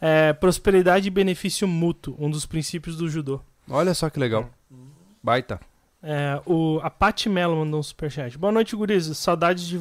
É, 0.00 0.32
prosperidade 0.32 1.06
e 1.08 1.10
benefício 1.10 1.66
mútuo, 1.66 2.14
um 2.18 2.30
dos 2.30 2.44
princípios 2.46 2.96
do 2.96 3.08
judô. 3.08 3.40
Olha 3.68 3.94
só 3.94 4.08
que 4.10 4.18
legal. 4.18 4.48
Baita. 5.22 5.60
É, 6.02 6.40
o, 6.46 6.78
a 6.82 6.90
Paty 6.90 7.28
Mello 7.28 7.56
mandou 7.56 7.80
um 7.80 7.82
superchat. 7.82 8.36
Boa 8.38 8.52
noite, 8.52 8.76
gurizes. 8.76 9.18
Saudades 9.18 9.64
de, 9.66 9.80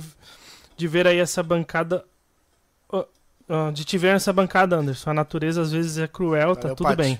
de 0.76 0.88
ver 0.88 1.06
aí 1.08 1.20
essa 1.20 1.44
bancada. 1.44 2.04
De 3.74 3.86
te 3.86 3.96
ver 3.98 4.14
nessa 4.14 4.34
bancada, 4.34 4.76
Anderson. 4.78 5.12
A 5.12 5.14
natureza 5.14 5.62
às 5.62 5.72
vezes 5.72 6.00
é 6.00 6.08
cruel, 6.08 6.56
tá 6.56 6.62
Valeu, 6.64 6.76
tudo 6.76 6.88
Paty. 6.88 6.98
bem. 6.98 7.20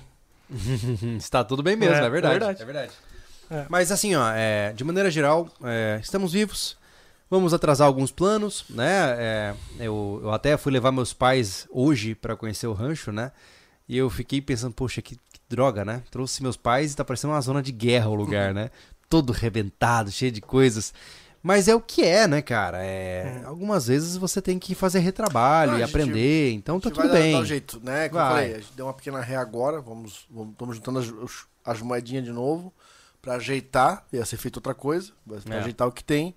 Está 1.16 1.44
tudo 1.44 1.62
bem 1.62 1.76
mesmo, 1.76 1.94
é, 1.94 2.06
É, 2.06 2.10
verdade. 2.10 2.34
é 2.34 2.38
verdade. 2.38 2.62
É 2.62 2.64
verdade. 2.64 2.92
É. 3.48 3.66
Mas 3.68 3.92
assim, 3.92 4.16
ó, 4.16 4.28
é, 4.34 4.72
de 4.72 4.82
maneira 4.82 5.08
geral, 5.08 5.48
é, 5.62 6.00
estamos 6.02 6.32
vivos. 6.32 6.76
Vamos 7.28 7.52
atrasar 7.52 7.86
alguns 7.86 8.12
planos, 8.12 8.64
né? 8.70 9.16
É, 9.18 9.54
eu, 9.80 10.20
eu 10.22 10.30
até 10.32 10.56
fui 10.56 10.70
levar 10.72 10.92
meus 10.92 11.12
pais 11.12 11.66
hoje 11.70 12.14
para 12.14 12.36
conhecer 12.36 12.66
o 12.68 12.72
rancho, 12.72 13.10
né? 13.10 13.32
E 13.88 13.96
eu 13.96 14.08
fiquei 14.08 14.40
pensando, 14.40 14.72
poxa, 14.74 15.02
que, 15.02 15.16
que 15.16 15.40
droga, 15.48 15.84
né? 15.84 16.02
Trouxe 16.10 16.42
meus 16.42 16.56
pais 16.56 16.92
e 16.92 16.96
tá 16.96 17.04
parecendo 17.04 17.32
uma 17.32 17.40
zona 17.40 17.62
de 17.62 17.72
guerra 17.72 18.08
o 18.08 18.14
lugar, 18.14 18.54
né? 18.54 18.70
Todo 19.10 19.32
rebentado, 19.32 20.10
cheio 20.12 20.30
de 20.32 20.40
coisas. 20.40 20.92
Mas 21.42 21.68
é 21.68 21.74
o 21.74 21.80
que 21.80 22.02
é, 22.04 22.26
né, 22.26 22.42
cara? 22.42 22.78
É, 22.84 23.42
Algumas 23.44 23.86
vezes 23.86 24.16
você 24.16 24.42
tem 24.42 24.58
que 24.58 24.74
fazer 24.74 24.98
retrabalho 25.00 25.72
Não, 25.72 25.78
e 25.78 25.80
gente- 25.82 25.90
aprender, 25.90 26.52
então 26.52 26.80
tá 26.80 26.90
tudo 26.90 26.98
vai 26.98 27.08
dar- 27.08 27.14
bem. 27.14 27.32
dar 27.32 27.40
um 27.40 27.44
jeito, 27.44 27.80
né? 27.84 28.08
Como 28.08 28.20
eu 28.20 28.24
Vai. 28.24 28.34
falei, 28.34 28.54
a 28.54 28.58
gente 28.58 28.72
deu 28.72 28.86
uma 28.86 28.94
pequena 28.94 29.20
ré 29.20 29.36
agora, 29.36 29.80
vamos, 29.80 30.26
vamos 30.30 30.52
estamos 30.52 30.76
juntando 30.76 30.98
as, 31.00 31.46
as 31.64 31.80
moedinhas 31.82 32.24
de 32.24 32.32
novo 32.32 32.72
pra 33.22 33.34
ajeitar, 33.34 34.04
ia 34.12 34.24
ser 34.24 34.36
feito 34.36 34.56
outra 34.56 34.74
coisa, 34.74 35.12
pra 35.44 35.56
É. 35.56 35.58
ajeitar 35.58 35.86
o 35.86 35.92
que 35.92 36.02
tem, 36.02 36.34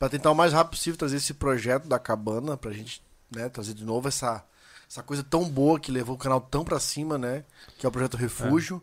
pra 0.00 0.08
tentar 0.08 0.30
o 0.30 0.34
mais 0.34 0.52
rápido 0.54 0.70
possível 0.70 0.98
trazer 0.98 1.18
esse 1.18 1.34
projeto 1.34 1.86
da 1.86 1.98
cabana 1.98 2.56
pra 2.56 2.72
gente, 2.72 3.00
né, 3.30 3.48
trazer 3.50 3.74
de 3.74 3.84
novo 3.84 4.08
essa 4.08 4.42
essa 4.88 5.04
coisa 5.04 5.22
tão 5.22 5.48
boa 5.48 5.78
que 5.78 5.92
levou 5.92 6.16
o 6.16 6.18
canal 6.18 6.40
tão 6.40 6.64
pra 6.64 6.80
cima, 6.80 7.16
né, 7.16 7.44
que 7.78 7.86
é 7.86 7.88
o 7.88 7.92
projeto 7.92 8.16
Refúgio. 8.16 8.82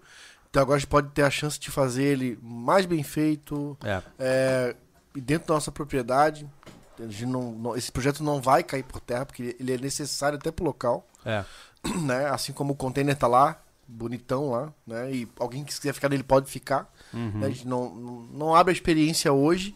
Então 0.49 0.61
agora 0.61 0.77
a 0.77 0.80
gente 0.80 0.88
pode 0.88 1.10
ter 1.10 1.23
a 1.23 1.30
chance 1.30 1.60
de 1.60 1.69
fazer 1.69 2.03
ele 2.03 2.39
mais 2.41 2.85
bem 2.85 3.03
feito, 3.03 3.77
É. 3.84 4.02
é, 4.18 4.76
e 5.14 5.19
dentro 5.19 5.49
da 5.49 5.56
nossa 5.56 5.69
propriedade. 5.69 6.49
A 6.98 7.02
gente 7.03 7.26
não- 7.26 7.52
não- 7.52 7.76
esse 7.76 7.91
projeto 7.91 8.23
não 8.23 8.41
vai 8.41 8.64
cair 8.64 8.84
por 8.84 9.02
terra, 9.02 9.26
porque 9.26 9.56
ele 9.60 9.73
é 9.73 9.77
necessário 9.77 10.38
até 10.39 10.49
pro 10.49 10.64
local 10.64 11.06
É. 11.26 11.44
né? 12.02 12.27
Assim 12.30 12.53
como 12.53 12.72
o 12.72 12.76
container 12.76 13.15
tá 13.18 13.27
lá, 13.27 13.61
bonitão 13.85 14.49
lá, 14.52 14.72
né? 14.85 15.11
E 15.14 15.27
alguém 15.38 15.65
que 15.65 15.76
quiser 15.76 15.91
ficar 15.94 16.07
nele 16.07 16.23
pode 16.23 16.49
ficar. 16.49 16.89
Uhum. 17.14 17.39
né? 17.39 17.48
A 17.48 17.49
gente 17.49 17.68
não, 17.68 17.94
não, 17.94 18.14
não 18.31 18.56
abre 18.56 18.72
a 18.72 18.73
experiência 18.73 19.34
hoje 19.34 19.76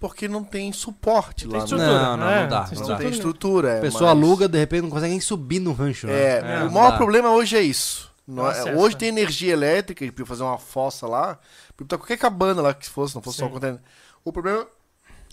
porque 0.00 0.26
não 0.26 0.42
tem 0.42 0.72
suporte 0.72 1.46
Tem 1.46 1.52
lá. 1.58 1.64
estrutura, 1.64 1.92
Não, 2.02 2.16
não, 2.16 2.26
né? 2.26 2.40
não 2.42 2.48
dá, 2.48 2.64
Tem 2.64 2.74
não 2.78 2.80
Não 2.82 2.88
dá. 2.88 2.96
tem 2.96 3.08
estrutura. 3.10 3.10
estrutura. 3.10 3.68
é, 3.74 3.78
A 3.78 3.80
pessoa 3.82 4.14
mas- 4.14 4.24
aluga, 4.24 4.48
de 4.48 4.58
repente 4.58 4.82
não 4.82 4.90
consegue 4.90 5.10
nem 5.10 5.20
subir 5.20 5.60
no 5.60 5.72
rancho, 5.74 6.06
né? 6.06 6.12
É, 6.14 6.38
É, 6.38 6.58
o 6.62 6.64
não 6.64 6.70
maior 6.72 6.90
dá. 6.92 6.96
problema 6.96 7.30
hoje 7.30 7.56
é 7.56 7.60
isso. 7.62 8.10
Não 8.26 8.46
é- 8.46 8.50
acesso, 8.50 8.78
hoje 8.78 8.96
tem 8.96 9.08
energia 9.08 9.52
elétrica, 9.52 10.04
a 10.04 10.08
podia 10.08 10.24
fazer 10.26 10.42
uma 10.42 10.56
fossa 10.58 11.06
lá, 11.06 11.38
botar 11.78 11.98
qualquer 11.98 12.16
cabana 12.16 12.62
lá 12.62 12.72
que 12.72 12.88
fosse, 12.88 13.14
não 13.14 13.20
fosse 13.22 13.38
só 13.38 13.44
o 13.44 13.48
Sim. 13.48 13.54
container. 13.54 13.80
O 14.24 14.32
problema 14.32 14.66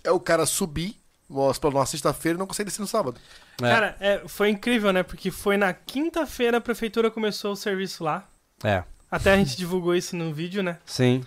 é 0.04 0.12
o 0.12 0.20
cara 0.20 0.46
subir 0.46 0.96
uma- 1.30 1.52
numa 1.64 1.86
sexta-feira 1.86 2.38
e 2.38 2.40
não 2.40 2.48
consegue 2.48 2.70
descer 2.70 2.82
no 2.82 2.88
sábado. 2.88 3.20
É. 3.62 3.70
Cara, 3.70 3.96
é, 4.00 4.24
foi 4.28 4.50
incrível, 4.50 4.92
né? 4.92 5.04
Porque 5.04 5.30
foi 5.32 5.58
na 5.58 5.74
quinta-feira 5.74 6.58
a 6.58 6.62
prefeitura 6.62 7.10
começou 7.12 7.52
o 7.52 7.56
serviço 7.56 8.04
lá. 8.04 8.26
É, 8.64 8.84
Até 9.12 9.32
a 9.34 9.38
gente 9.38 9.56
divulgou 9.56 9.96
isso 9.96 10.16
no 10.16 10.34
vídeo, 10.34 10.62
né? 10.64 10.78
sim, 10.86 11.24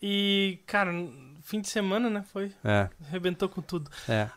E, 0.00 0.58
cara, 0.66 0.92
fim 1.44 1.60
de 1.60 1.68
semana, 1.68 2.08
né? 2.10 2.24
Foi. 2.32 2.52
é, 2.64 2.88
Arrebentou 3.08 3.48
com 3.48 3.60
tudo. 3.62 3.90
é. 4.08 4.28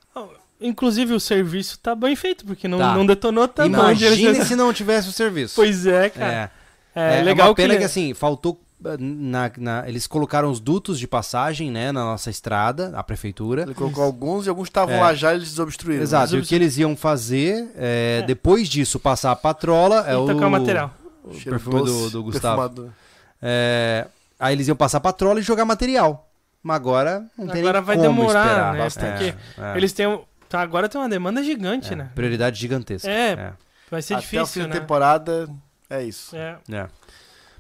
Inclusive 0.59 1.13
o 1.13 1.19
serviço 1.19 1.77
tá 1.79 1.93
bem 1.93 2.15
feito, 2.15 2.45
porque 2.45 2.65
não, 2.67 2.77
Tá. 2.77 2.95
não 2.95 3.05
detonou 3.05 3.49
Imagine 3.65 4.25
eles- 4.27 4.47
se 4.47 4.55
não 4.55 4.71
tivesse 4.71 5.09
o 5.09 5.11
serviço. 5.11 5.53
Pois 5.55 5.85
é, 5.85 6.09
cara. 6.09 6.51
É, 6.95 6.97
É, 7.17 7.19
é, 7.19 7.21
legal 7.23 7.49
uma 7.49 7.55
pena 7.55 7.73
que, 7.73 7.79
que 7.79 7.85
assim, 7.85 8.13
faltou... 8.13 8.53
uh, 8.53 8.97
Na, 8.97 9.51
na- 9.57 9.83
eles 9.89 10.07
colocaram 10.07 10.49
os 10.49 10.61
dutos 10.61 10.97
de 10.97 11.07
passagem, 11.09 11.69
né, 11.69 11.91
na 11.91 12.05
nossa 12.05 12.29
estrada, 12.29 12.93
a 12.95 13.03
prefeitura. 13.03 13.63
Ele 13.63 13.73
colocou 13.73 14.01
alguns 14.01 14.45
e 14.45 14.49
alguns 14.49 14.69
estavam 14.69 14.95
É. 14.95 15.01
lá 15.01 15.13
já 15.13 15.33
e 15.33 15.35
eles 15.37 15.49
desobstruíram. 15.49 16.01
Exato, 16.01 16.37
e 16.37 16.39
o 16.39 16.43
que 16.43 16.55
eles 16.55 16.77
iam 16.77 16.95
fazer, 16.95 17.69
é, 17.75 18.21
É. 18.23 18.25
depois 18.25 18.69
disso, 18.69 18.97
passar 18.97 19.31
a 19.31 19.35
patrola, 19.35 20.05
é 20.07 20.13
e 20.13 20.15
o, 20.15 20.25
tocar 20.25 20.47
o 20.47 20.51
material. 20.51 20.93
o 21.21 21.31
perfume 21.37 21.79
do, 21.79 21.85
doce, 21.85 22.11
do 22.13 22.23
Gustavo. 22.23 22.93
É, 23.41 24.07
aí 24.39 24.55
eles 24.55 24.67
iam 24.69 24.77
passar 24.77 24.99
a 24.99 25.01
patrola 25.01 25.39
e 25.41 25.43
jogar 25.43 25.65
material. 25.65 26.29
Mas 26.65 26.77
agora 26.77 27.23
não 27.37 27.45
tem 27.47 27.61
Agora 27.61 27.77
nem 27.79 27.85
vai 27.85 27.95
como 27.95 28.09
demorar, 28.09 28.45
esperar. 28.47 28.73
né? 28.73 28.79
bastante. 28.79 29.23
É, 29.23 29.61
é, 29.73 29.77
Eles 29.77 29.93
têm. 29.93 30.07
um- 30.07 30.23
Tá, 30.49 30.61
agora 30.61 30.89
tem 30.89 30.99
uma 30.99 31.07
demanda 31.09 31.43
gigante, 31.43 31.93
é, 31.93 31.95
né? 31.95 32.09
Prioridade 32.15 32.59
gigantesca. 32.59 33.07
É. 33.07 33.53
Vai 33.91 34.01
ser 34.01 34.15
Até 34.15 34.23
o 34.25 34.27
fim 34.27 34.37
difícil, 34.39 34.61
da 34.63 34.67
né? 34.69 34.79
temporada, 34.79 35.47
é 35.87 36.03
isso. 36.03 36.35
É. 36.35 36.57
É. 36.71 36.87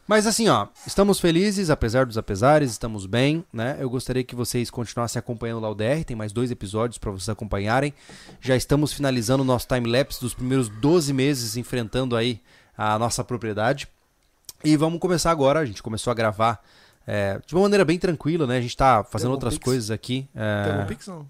Mas 0.07 0.25
assim, 0.25 0.49
ó, 0.49 0.67
estamos 0.87 1.19
felizes, 1.19 1.69
apesar 1.69 2.07
dos 2.07 2.17
apesares, 2.17 2.71
estamos 2.71 3.05
bem, 3.05 3.45
né? 3.53 3.75
Eu 3.79 3.89
gostaria 3.91 4.23
que 4.23 4.35
vocês 4.35 4.71
continuassem 4.71 5.19
acompanhando 5.19 5.59
lá 5.61 5.69
o 5.69 5.75
DR, 5.75 6.03
tem 6.03 6.15
mais 6.15 6.31
dois 6.31 6.49
episódios 6.49 6.97
para 6.97 7.11
vocês 7.11 7.29
acompanharem. 7.29 7.93
Já 8.41 8.55
estamos 8.55 8.91
finalizando 8.91 9.43
o 9.43 9.45
nosso 9.45 9.67
time-lapse 9.67 10.19
dos 10.19 10.33
primeiros 10.33 10.67
12 10.67 11.11
meses 11.13 11.57
enfrentando 11.57 12.15
aí 12.15 12.41
a 12.75 12.97
nossa 12.97 13.23
propriedade. 13.23 13.87
E 14.63 14.75
vamos 14.77 14.99
começar 14.99 15.29
agora, 15.29 15.59
a 15.59 15.65
gente 15.65 15.83
começou 15.83 16.09
a 16.09 16.13
gravar 16.15 16.59
é, 17.07 17.39
de 17.45 17.53
uma 17.53 17.63
maneira 17.63 17.85
bem 17.85 17.97
tranquila, 17.99 18.45
né? 18.47 18.57
A 18.57 18.61
gente 18.61 18.75
tá 18.75 19.03
fazendo 19.03 19.31
outras 19.31 19.55
pix? 19.55 19.63
coisas 19.63 19.91
aqui. 19.91 20.27
é, 20.35 20.85
pix, 20.85 21.07
não? 21.07 21.27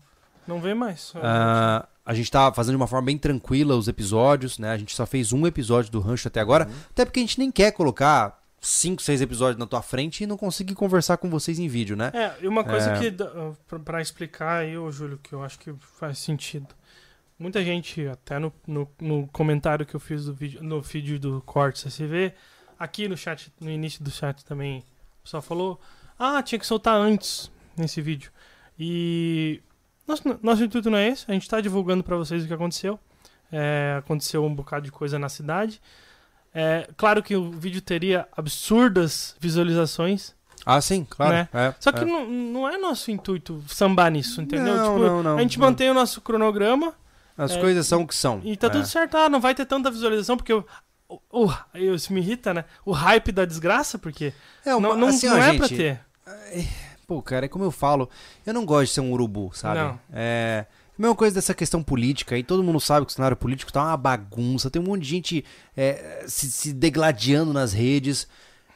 Não 0.48 0.60
vem 0.62 0.76
mais. 0.76 1.12
ah, 1.16 1.88
a 2.06 2.14
gente 2.14 2.30
tá 2.30 2.52
fazendo 2.54 2.74
de 2.74 2.78
uma 2.78 2.88
forma 2.88 3.06
bem 3.08 3.18
tranquila 3.18 3.76
os 3.76 3.88
episódios, 3.88 4.60
né? 4.60 4.72
A 4.72 4.78
gente 4.78 4.96
só 4.96 5.06
fez 5.06 5.34
um 5.34 5.48
episódio 5.48 5.92
do 5.92 6.00
Rancho 6.00 6.28
até 6.28 6.40
agora. 6.40 6.70
Até 6.92 7.04
porque 7.04 7.20
a 7.20 7.24
gente 7.24 7.40
nem 7.40 7.52
quer 7.52 7.72
colocar 7.72 8.40
cinco, 8.62 9.02
seis 9.02 9.22
episódios 9.22 9.58
na 9.60 9.66
tua 9.66 9.82
frente 9.82 10.24
e 10.24 10.28
não 10.28 10.38
conseguir 10.38 10.76
conversar 10.76 11.18
com 11.18 11.30
vocês 11.30 11.58
em 11.58 11.68
vídeo, 11.68 11.96
né? 11.96 12.12
É, 12.14 12.34
e 12.42 12.48
uma 12.48 12.64
coisa 12.64 12.92
É. 12.92 13.00
que, 13.00 13.12
pra, 13.68 13.80
pra 13.80 14.02
explicar 14.02 14.62
aí, 14.62 14.78
ô 14.78 14.92
Júlio, 14.92 15.18
que 15.22 15.34
eu 15.34 15.44
acho 15.44 15.58
que 15.60 15.74
faz 16.00 16.20
sentido. 16.20 16.68
Muita 17.40 17.64
gente, 17.64 18.08
até 18.08 18.38
no, 18.40 18.54
no, 18.68 18.88
no 19.02 19.28
comentário 19.28 19.86
que 19.86 19.96
eu 19.96 20.00
fiz 20.00 20.26
do 20.26 20.34
vídeo, 20.34 20.64
no 20.64 20.82
vídeo 20.82 21.20
do 21.20 21.42
Cortes 21.42 21.86
SV, 21.86 22.34
aqui 22.80 23.08
no 23.08 23.18
chat, 23.18 23.52
no 23.60 23.70
início 23.70 24.04
do 24.04 24.10
chat 24.12 24.46
também, 24.46 24.84
pessoal 25.26 25.42
falou, 25.42 25.80
ah, 26.18 26.42
tinha 26.42 26.58
que 26.60 26.66
soltar 26.66 26.96
antes 26.96 27.52
nesse 27.76 28.02
vídeo. 28.02 28.32
E 28.80 29.62
nosso, 30.08 30.24
nosso 30.42 30.64
intuito 30.64 30.90
não 30.90 30.98
é 30.98 31.10
esse, 31.10 31.26
a 31.28 31.34
gente 31.34 31.50
tá 31.50 31.60
divulgando 31.60 32.04
pra 32.04 32.16
vocês 32.16 32.44
o 32.44 32.48
que 32.48 32.54
aconteceu. 32.54 33.00
É, 33.52 33.96
aconteceu 34.00 34.44
um 34.44 34.54
bocado 34.54 34.86
de 34.86 34.92
coisa 34.92 35.18
na 35.20 35.30
cidade. 35.30 35.82
É, 36.54 36.88
claro 36.98 37.22
que 37.22 37.36
o 37.36 37.52
vídeo 37.52 37.82
teria 37.82 38.28
absurdas 38.36 39.36
visualizações, 39.40 40.34
Ah, 40.66 40.80
sim, 40.82 41.06
claro. 41.08 41.34
Né? 41.34 41.50
É, 41.54 41.76
só 41.80 41.92
que 41.92 42.00
é. 42.00 42.06
não, 42.06 42.26
não 42.28 42.68
é 42.70 42.78
nosso 42.78 43.12
intuito 43.12 43.64
sambar 43.68 44.10
nisso, 44.10 44.42
entendeu? 44.42 44.76
Não, 44.76 44.94
tipo, 44.96 45.06
não, 45.06 45.24
não, 45.24 45.38
a 45.38 45.42
gente 45.42 45.60
mantém 45.60 45.90
o 45.90 45.94
nosso 45.94 46.22
cronograma 46.22 46.94
As 47.38 47.52
é, 47.52 47.60
coisas 47.60 47.86
são 47.86 48.02
o 48.04 48.08
que 48.08 48.16
são. 48.16 48.42
e 48.44 48.56
tá 48.58 48.68
É. 48.68 48.70
tudo 48.70 48.86
certo. 48.88 49.16
Ah, 49.18 49.30
não 49.30 49.40
vai 49.42 49.54
ter 49.54 49.66
tanta 49.66 49.92
visualização, 49.92 50.38
porque 50.38 50.54
o, 51.32 51.50
isso 51.94 52.12
me 52.14 52.20
irrita, 52.22 52.54
né? 52.54 52.66
O 52.86 52.92
hype 52.92 53.32
da 53.32 53.46
desgraça, 53.46 53.98
porque 54.00 54.34
É, 54.66 54.72
não, 54.72 54.78
uma- 54.80 54.96
não, 54.96 55.08
assim, 55.10 55.28
não 55.28 55.36
ó, 55.36 55.38
é 55.40 55.52
gente, 55.52 55.58
pra 55.60 55.68
ter. 55.70 56.00
Pô, 57.08 57.22
cara, 57.22 57.46
é 57.46 57.50
como 57.50 57.64
eu 57.64 57.72
falo, 57.72 58.10
eu 58.46 58.54
não 58.54 58.66
gosto 58.66 58.88
de 58.88 58.94
ser 58.94 59.02
um 59.02 59.12
urubu, 59.12 59.52
sabe? 59.54 59.80
Não. 59.80 60.00
É. 60.12 60.66
a 60.98 61.02
Mesma 61.02 61.16
coisa 61.16 61.36
dessa 61.36 61.54
questão 61.54 61.84
política 61.84 62.34
aí, 62.36 62.44
todo 62.44 62.64
mundo 62.64 62.80
sabe 62.80 63.06
que 63.06 63.12
o 63.12 63.16
cenário 63.16 63.38
político 63.38 63.72
tá 63.72 63.84
uma 63.84 63.98
bagunça, 63.98 64.72
tem 64.72 64.82
um 64.82 64.86
monte 64.86 65.04
de 65.04 65.10
gente 65.10 65.46
é, 65.78 66.24
se, 66.28 66.50
se 66.52 66.74
degladiando 66.74 67.54
nas 67.54 67.74
redes. 67.74 68.28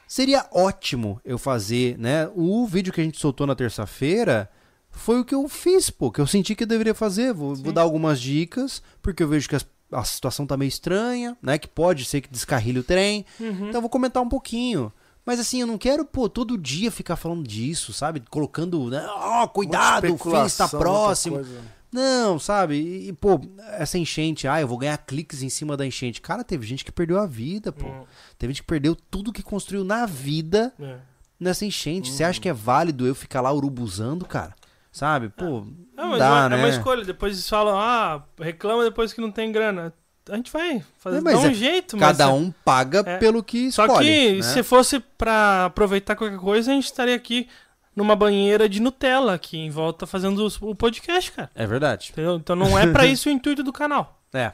Seria 0.06 0.46
ótimo 0.52 1.20
eu 1.24 1.38
fazer, 1.38 1.96
né? 1.98 2.28
O 2.34 2.66
vídeo 2.66 2.92
que 2.92 3.00
a 3.00 3.04
gente 3.04 3.18
soltou 3.18 3.46
na 3.46 3.54
terça-feira 3.56 4.50
foi 4.90 5.20
o 5.20 5.24
que 5.24 5.34
eu 5.34 5.48
fiz, 5.48 5.88
pô, 5.88 6.10
que 6.10 6.20
eu 6.20 6.26
senti 6.26 6.54
que 6.54 6.64
eu 6.64 6.68
deveria 6.68 6.94
fazer. 6.94 7.32
Vou, 7.32 7.54
vou 7.54 7.72
dar 7.72 7.82
algumas 7.82 8.20
dicas, 8.20 8.82
porque 9.00 9.22
eu 9.22 9.28
vejo 9.28 9.48
que 9.48 9.56
as- 9.56 9.66
a 9.92 10.04
situação 10.04 10.46
tá 10.46 10.56
meio 10.56 10.68
estranha, 10.68 11.36
né? 11.42 11.58
Que 11.58 11.68
pode 11.68 12.04
ser 12.04 12.20
que 12.20 12.28
descarrilhe 12.28 12.78
o 12.78 12.84
trem. 12.84 13.24
Uhum. 13.38 13.68
Então 13.68 13.74
eu 13.78 13.80
vou 13.80 13.90
comentar 13.90 14.22
um 14.22 14.28
pouquinho. 14.28 14.92
Mas 15.24 15.38
assim, 15.38 15.60
eu 15.60 15.66
não 15.66 15.76
quero, 15.78 16.04
pô, 16.04 16.28
todo 16.28 16.56
dia 16.56 16.90
ficar 16.90 17.14
falando 17.16 17.46
disso, 17.46 17.92
sabe? 17.92 18.22
Colocando, 18.30 18.88
né? 18.90 19.04
Ó, 19.08 19.46
cuidado, 19.48 20.12
o 20.14 20.18
fim 20.18 20.44
está 20.46 20.66
próximo. 20.68 21.44
Não, 21.92 22.38
sabe? 22.38 22.76
E, 22.76 23.08
e, 23.08 23.12
pô, 23.12 23.40
essa 23.72 23.98
enchente, 23.98 24.46
ah, 24.46 24.60
eu 24.60 24.68
vou 24.68 24.78
ganhar 24.78 24.96
cliques 24.98 25.42
em 25.42 25.48
cima 25.48 25.76
da 25.76 25.84
enchente. 25.84 26.20
Cara, 26.20 26.44
teve 26.44 26.64
gente 26.66 26.84
que 26.84 26.92
perdeu 26.92 27.18
a 27.18 27.26
vida, 27.26 27.72
pô. 27.72 27.86
Hum, 27.86 28.04
Teve 28.38 28.52
gente 28.52 28.62
que 28.62 28.66
perdeu 28.68 28.94
tudo 28.94 29.32
que 29.32 29.42
construiu 29.42 29.82
na 29.84 30.06
vida 30.06 30.72
é. 30.80 30.96
nessa 31.38 31.64
enchente. 31.66 32.10
Você 32.12 32.22
Uhum. 32.22 32.30
acha 32.30 32.40
que 32.40 32.48
é 32.48 32.52
válido 32.52 33.06
eu 33.06 33.14
ficar 33.14 33.40
lá 33.40 33.52
urubuzando, 33.52 34.24
cara? 34.24 34.54
Sabe? 34.92 35.28
Pô, 35.28 35.64
É, 35.96 36.00
não 36.02 36.08
mas 36.10 36.18
dá, 36.18 36.26
é, 36.26 36.30
uma, 36.30 36.48
né? 36.48 36.56
é 36.56 36.58
uma 36.58 36.68
escolha. 36.68 37.04
Depois 37.04 37.32
eles 37.34 37.48
falam, 37.48 37.78
ah, 37.78 38.22
reclama 38.40 38.82
depois 38.84 39.12
que 39.12 39.20
não 39.20 39.30
tem 39.30 39.52
grana. 39.52 39.92
A 40.28 40.36
gente 40.36 40.52
vai 40.52 40.82
fazer 40.98 41.18
É, 41.18 41.20
mas 41.20 41.34
dá 41.34 41.40
um 41.40 41.50
é- 41.50 41.54
jeito, 41.54 41.96
mas 41.96 42.16
Cada 42.18 42.32
um 42.32 42.52
paga 42.64 43.02
É. 43.06 43.16
pelo 43.18 43.42
que 43.42 43.70
Só 43.72 43.86
escolhe. 43.86 44.06
que 44.06 44.32
né? 44.36 44.42
se 44.42 44.62
fosse 44.62 45.00
pra 45.00 45.66
aproveitar 45.66 46.14
qualquer 46.14 46.38
coisa, 46.38 46.70
a 46.70 46.74
gente 46.74 46.84
estaria 46.84 47.14
aqui 47.16 47.48
numa 47.96 48.14
banheira 48.14 48.68
de 48.68 48.80
Nutella 48.80 49.34
aqui 49.34 49.58
em 49.58 49.70
volta 49.70 50.06
fazendo 50.06 50.46
o 50.60 50.74
podcast, 50.74 51.32
cara. 51.32 51.50
É 51.54 51.66
verdade. 51.66 52.10
Entendeu? 52.12 52.36
Então 52.36 52.54
não 52.54 52.78
é 52.78 52.86
pra 52.86 53.04
isso 53.06 53.28
o 53.28 53.32
intuito 53.32 53.62
do 53.62 53.72
canal. 53.72 54.20
É. 54.32 54.52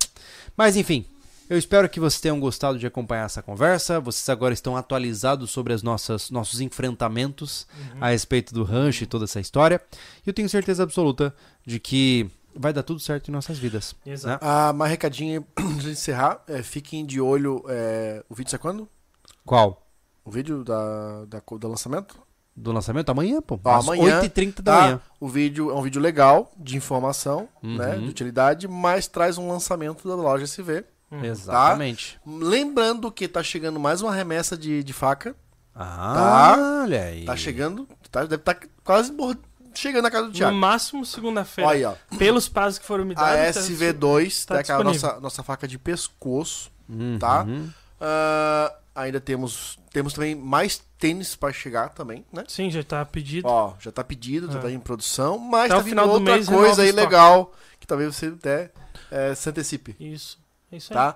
Mas 0.57 0.77
enfim, 0.77 1.05
eu 1.49 1.57
espero 1.59 1.89
que 1.89 2.01
vocês 2.01 2.21
tenham 2.21 2.39
gostado 2.41 2.79
de 2.79 2.87
acompanhar 2.87 3.25
essa 3.27 3.43
conversa. 3.43 4.01
Vocês 4.01 4.29
agora 4.29 4.53
estão 4.55 4.77
atualizados 4.77 5.51
sobre 5.51 5.73
as 5.73 5.83
nossas 5.83 6.31
nossos 6.31 6.61
enfrentamentos 6.61 7.67
a 8.01 8.09
respeito 8.11 8.53
do 8.55 8.65
rancho 8.65 9.05
e 9.05 9.07
toda 9.07 9.25
essa 9.25 9.41
história. 9.41 9.81
E 10.25 10.29
eu 10.29 10.35
tenho 10.35 10.49
certeza 10.49 10.83
absoluta 10.83 11.35
de 11.65 11.79
que 11.79 12.31
vai 12.55 12.73
dar 12.73 12.83
tudo 12.83 12.99
certo 13.01 13.29
em 13.29 13.33
nossas 13.33 13.59
vidas. 13.59 13.95
Exato. 14.05 14.45
Ah, 14.45 14.73
mais 14.73 14.91
recadinho 14.91 15.45
antes 15.59 15.83
de 15.85 15.91
encerrar. 15.91 16.43
É, 16.49 16.63
fiquem 16.63 17.05
de 17.05 17.21
olho. 17.21 17.63
é, 17.69 18.25
o 18.29 18.35
vídeo 18.35 18.51
sai 18.51 18.59
quando? 18.59 18.89
Qual? 19.45 19.87
O 20.25 20.31
vídeo 20.31 20.65
da, 20.65 21.25
da, 21.27 21.43
do 21.59 21.69
lançamento? 21.69 22.17
Do 22.57 22.73
lançamento? 22.73 23.11
Amanhã, 23.11 23.41
pô. 23.43 23.61
Às 23.63 23.85
amanhã, 23.85 24.23
8h30 24.23 24.63
da 24.63 24.73
Tá? 24.75 24.81
manhã. 24.83 25.01
O 25.21 25.29
vídeo 25.29 25.71
é 25.71 25.75
um 25.75 25.83
vídeo 25.83 26.01
legal, 26.01 26.51
de 26.57 26.77
informação, 26.77 27.49
Uhum. 27.63 27.77
né? 27.77 27.99
De 27.99 28.09
utilidade, 28.09 28.67
mas 28.67 29.07
traz 29.07 29.37
um 29.39 29.49
lançamento 29.49 30.09
da 30.09 30.15
loja 30.15 30.45
SV. 30.45 30.83
Uhum. 31.11 31.25
Exatamente. 31.25 32.19
Lembrando 32.27 33.11
que 33.13 33.29
tá 33.29 33.43
chegando 33.43 33.79
mais 33.79 34.01
uma 34.03 34.15
remessa 34.15 34.57
de, 34.57 34.83
de 34.83 34.93
faca. 34.93 35.35
Ah, 35.75 36.83
olha 36.83 37.03
aí. 37.05 37.25
Tá 37.25 37.37
chegando. 37.37 37.89
Tá, 38.11 38.23
deve 38.23 38.37
estar 38.37 38.59
quase 38.83 39.13
bor- 39.13 39.37
chegando 39.75 40.05
na 40.05 40.11
casa 40.11 40.25
do 40.25 40.31
No 40.31 40.35
Thiago. 40.35 40.57
máximo 40.57 41.05
segunda-feira. 41.05 41.69
Olha 41.71 41.77
aí, 41.91 41.97
ó. 42.13 42.17
Pelos 42.17 42.49
prazos 42.49 42.79
que 42.79 42.87
foram 42.87 43.05
me 43.05 43.15
A 43.15 43.21
dados. 43.21 43.55
tá- 43.55 43.61
SV2, 43.61 44.45
tá 44.47 44.55
tá 44.55 44.61
aquela 44.61 44.79
disponível. 44.85 45.09
nossa, 45.09 45.21
nossa 45.21 45.43
faca 45.43 45.69
de 45.69 45.79
pescoço. 45.79 46.71
Uhum. 46.89 47.19
tá? 47.19 47.45
Ah, 48.01 48.75
ainda 48.95 49.21
temos. 49.21 49.79
Temos 49.93 50.13
também 50.13 50.35
mais 50.35 50.83
tênis 50.99 51.35
pra 51.37 51.53
chegar 51.53 51.89
também, 51.91 52.25
né? 52.33 52.45
Sim, 52.49 52.71
já 52.71 52.83
tá 52.83 53.05
pedido. 53.05 53.47
Ó, 53.49 53.75
já 53.81 53.91
tá 53.93 54.05
pedido, 54.05 54.51
já 54.53 54.59
É. 54.59 54.63
tá 54.63 54.71
em 54.71 54.79
produção, 54.79 55.39
mas 55.39 55.67
Até 55.71 55.75
tá 55.77 55.81
vindo 55.81 55.89
final 55.91 56.07
do 56.07 56.13
outra 56.13 56.35
mês 56.35 56.47
renova 56.49 56.67
coisa 56.67 56.83
aí 56.83 56.93
legal, 56.93 57.53
que 57.81 57.87
talvez 57.87 58.15
você 58.15 58.27
até 58.27 58.71
é, 59.11 59.35
se 59.35 59.49
antecipe, 59.49 59.97
Isso. 60.01 60.39
É 60.73 60.77
isso 60.77 60.93
aí. 60.93 60.97
tá? 60.97 61.15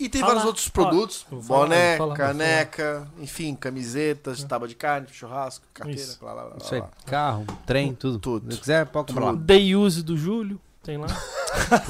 E 0.00 0.08
tem 0.08 0.20
Fala. 0.20 0.32
vários 0.34 0.46
outros 0.48 0.66
Ó, 0.66 0.70
produtos, 0.72 1.22
falar, 1.30 1.42
boné, 1.42 1.98
caneca, 2.16 3.06
enfim, 3.18 3.54
camisetas, 3.54 4.42
tábua 4.42 4.66
de 4.66 4.74
carne, 4.74 5.06
churrasco, 5.12 5.64
carteira, 5.72 6.00
Isso. 6.00 6.18
blá, 6.18 6.32
blá, 6.32 6.44
blá, 6.46 6.56
Isso 6.60 6.74
aí. 6.74 6.80
blá. 6.80 6.90
Carro, 7.06 7.46
trem, 7.64 7.94
tudo. 7.94 8.18
Tudo. 8.18 8.52
Se 8.54 8.60
quiser, 8.60 8.86
pode 8.86 9.08
comprar 9.12 9.26
lá. 9.26 9.32
Day 9.34 9.76
use 9.76 10.02
do 10.02 10.16
Júlio. 10.16 10.60
Tem 10.82 10.96
lá. 10.98 11.06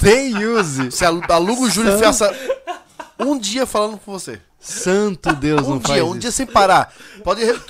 Day 0.00 0.32
use. 0.46 0.90
Você 0.90 1.04
alu- 1.04 1.22
aluga 1.28 1.62
o 1.62 1.70
Júlio 1.70 1.96
e 1.96 2.02
faça 2.02 2.30
um 3.18 3.38
dia 3.38 3.66
falando 3.66 3.98
com 3.98 4.12
você. 4.12 4.40
Santo 4.58 5.32
Deus, 5.34 5.66
Um 5.66 5.70
não 5.70 5.78
dia, 5.78 5.88
faz 5.88 6.02
um 6.02 6.10
isso. 6.10 6.18
dia 6.20 6.30
sem 6.32 6.46
parar. 6.46 6.92
Pode. 7.22 7.44
re- 7.44 7.60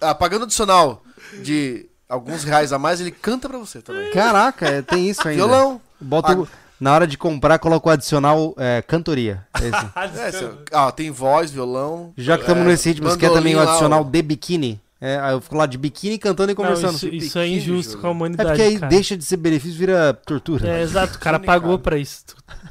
ah, 0.00 0.14
pagando 0.14 0.44
adicional 0.44 1.02
de 1.42 1.88
alguns 2.08 2.44
reais 2.44 2.72
a 2.72 2.78
mais, 2.78 3.00
ele 3.00 3.10
canta 3.10 3.48
pra 3.48 3.58
você 3.58 3.80
também. 3.80 4.10
Caraca, 4.10 4.66
é, 4.68 4.82
tem 4.82 5.08
isso 5.08 5.26
ainda. 5.26 5.44
Violão. 5.44 5.80
Bota 6.00 6.36
o- 6.36 6.48
na 6.82 6.92
hora 6.92 7.06
de 7.06 7.16
comprar, 7.16 7.60
coloca 7.60 7.88
o 7.88 7.92
adicional 7.92 8.54
é, 8.58 8.82
cantoria. 8.82 9.46
Esse. 9.54 10.18
É, 10.20 10.32
cê- 10.34 10.50
ah, 10.72 10.90
tem 10.90 11.12
voz, 11.12 11.52
violão. 11.52 12.12
Já 12.16 12.34
que 12.36 12.42
estamos 12.42 12.64
é, 12.64 12.66
nesse 12.66 12.88
ritmo, 12.88 13.08
você 13.08 13.16
quer 13.16 13.28
também 13.28 13.54
o 13.54 13.58
bandolim 13.58 13.64
lá, 13.66 13.70
adicional 13.70 14.02
de 14.02 14.20
biquíni? 14.20 14.80
É, 15.04 15.18
aí 15.18 15.32
eu 15.32 15.40
fico 15.40 15.56
lá 15.56 15.66
de 15.66 15.76
biquíni 15.76 16.16
cantando 16.16 16.52
e 16.52 16.54
Não, 16.54 16.62
conversando. 16.62 16.94
isso, 16.94 17.08
isso 17.08 17.36
é 17.40 17.42
Biquíni, 17.42 17.60
injusto 17.60 17.90
Júlio. 17.94 18.00
com 18.02 18.06
a 18.06 18.10
é 18.10 18.12
humanidade. 18.12 18.48
porque 18.50 18.62
aí 18.62 18.78
cara. 18.78 18.86
deixa 18.88 19.16
de 19.16 19.24
ser 19.24 19.36
benefício, 19.36 19.76
vira 19.76 20.14
tortura. 20.24 20.68
É, 20.68 20.80
exato, 20.82 21.16
o 21.16 21.18
cara 21.18 21.40
pagou 21.40 21.70
cara. 21.72 21.82
pra 21.82 21.98
isso. 21.98 22.22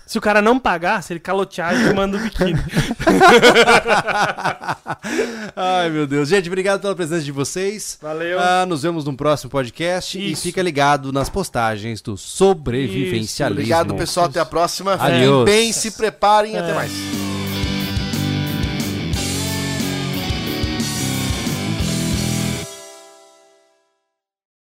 Se 0.07 0.17
o 0.17 0.21
cara 0.21 0.41
não 0.41 0.57
pagar, 0.57 1.03
se 1.03 1.11
ele 1.11 1.19
calotear, 1.19 1.73
ele 1.73 1.93
manda 1.93 2.15
o 2.15 2.21
biquíni. 2.21 2.53
Ai, 5.55 5.89
meu 5.89 6.07
Deus. 6.07 6.29
Gente, 6.29 6.47
obrigado 6.47 6.81
pela 6.81 6.95
presença 6.95 7.23
de 7.23 7.31
vocês. 7.31 7.97
Valeu. 8.01 8.39
Ah, 8.39 8.65
nos 8.65 8.83
vemos 8.83 9.05
no 9.05 9.15
próximo 9.15 9.49
podcast. 9.49 10.17
Isso. 10.17 10.41
E 10.41 10.51
fica 10.51 10.61
ligado 10.61 11.11
nas 11.11 11.29
postagens 11.29 12.01
do 12.01 12.17
sobrevivencialismo. 12.17 13.59
Obrigado, 13.61 13.95
pessoal. 13.95 14.27
Até 14.27 14.39
a 14.39 14.45
próxima. 14.45 14.93
Adiós. 14.93 15.19
Fiquem 15.19 15.45
bem, 15.45 15.73
se 15.73 15.91
preparem. 15.91 16.57
Até 16.57 16.71
É. 16.71 16.75
mais. 16.75 16.91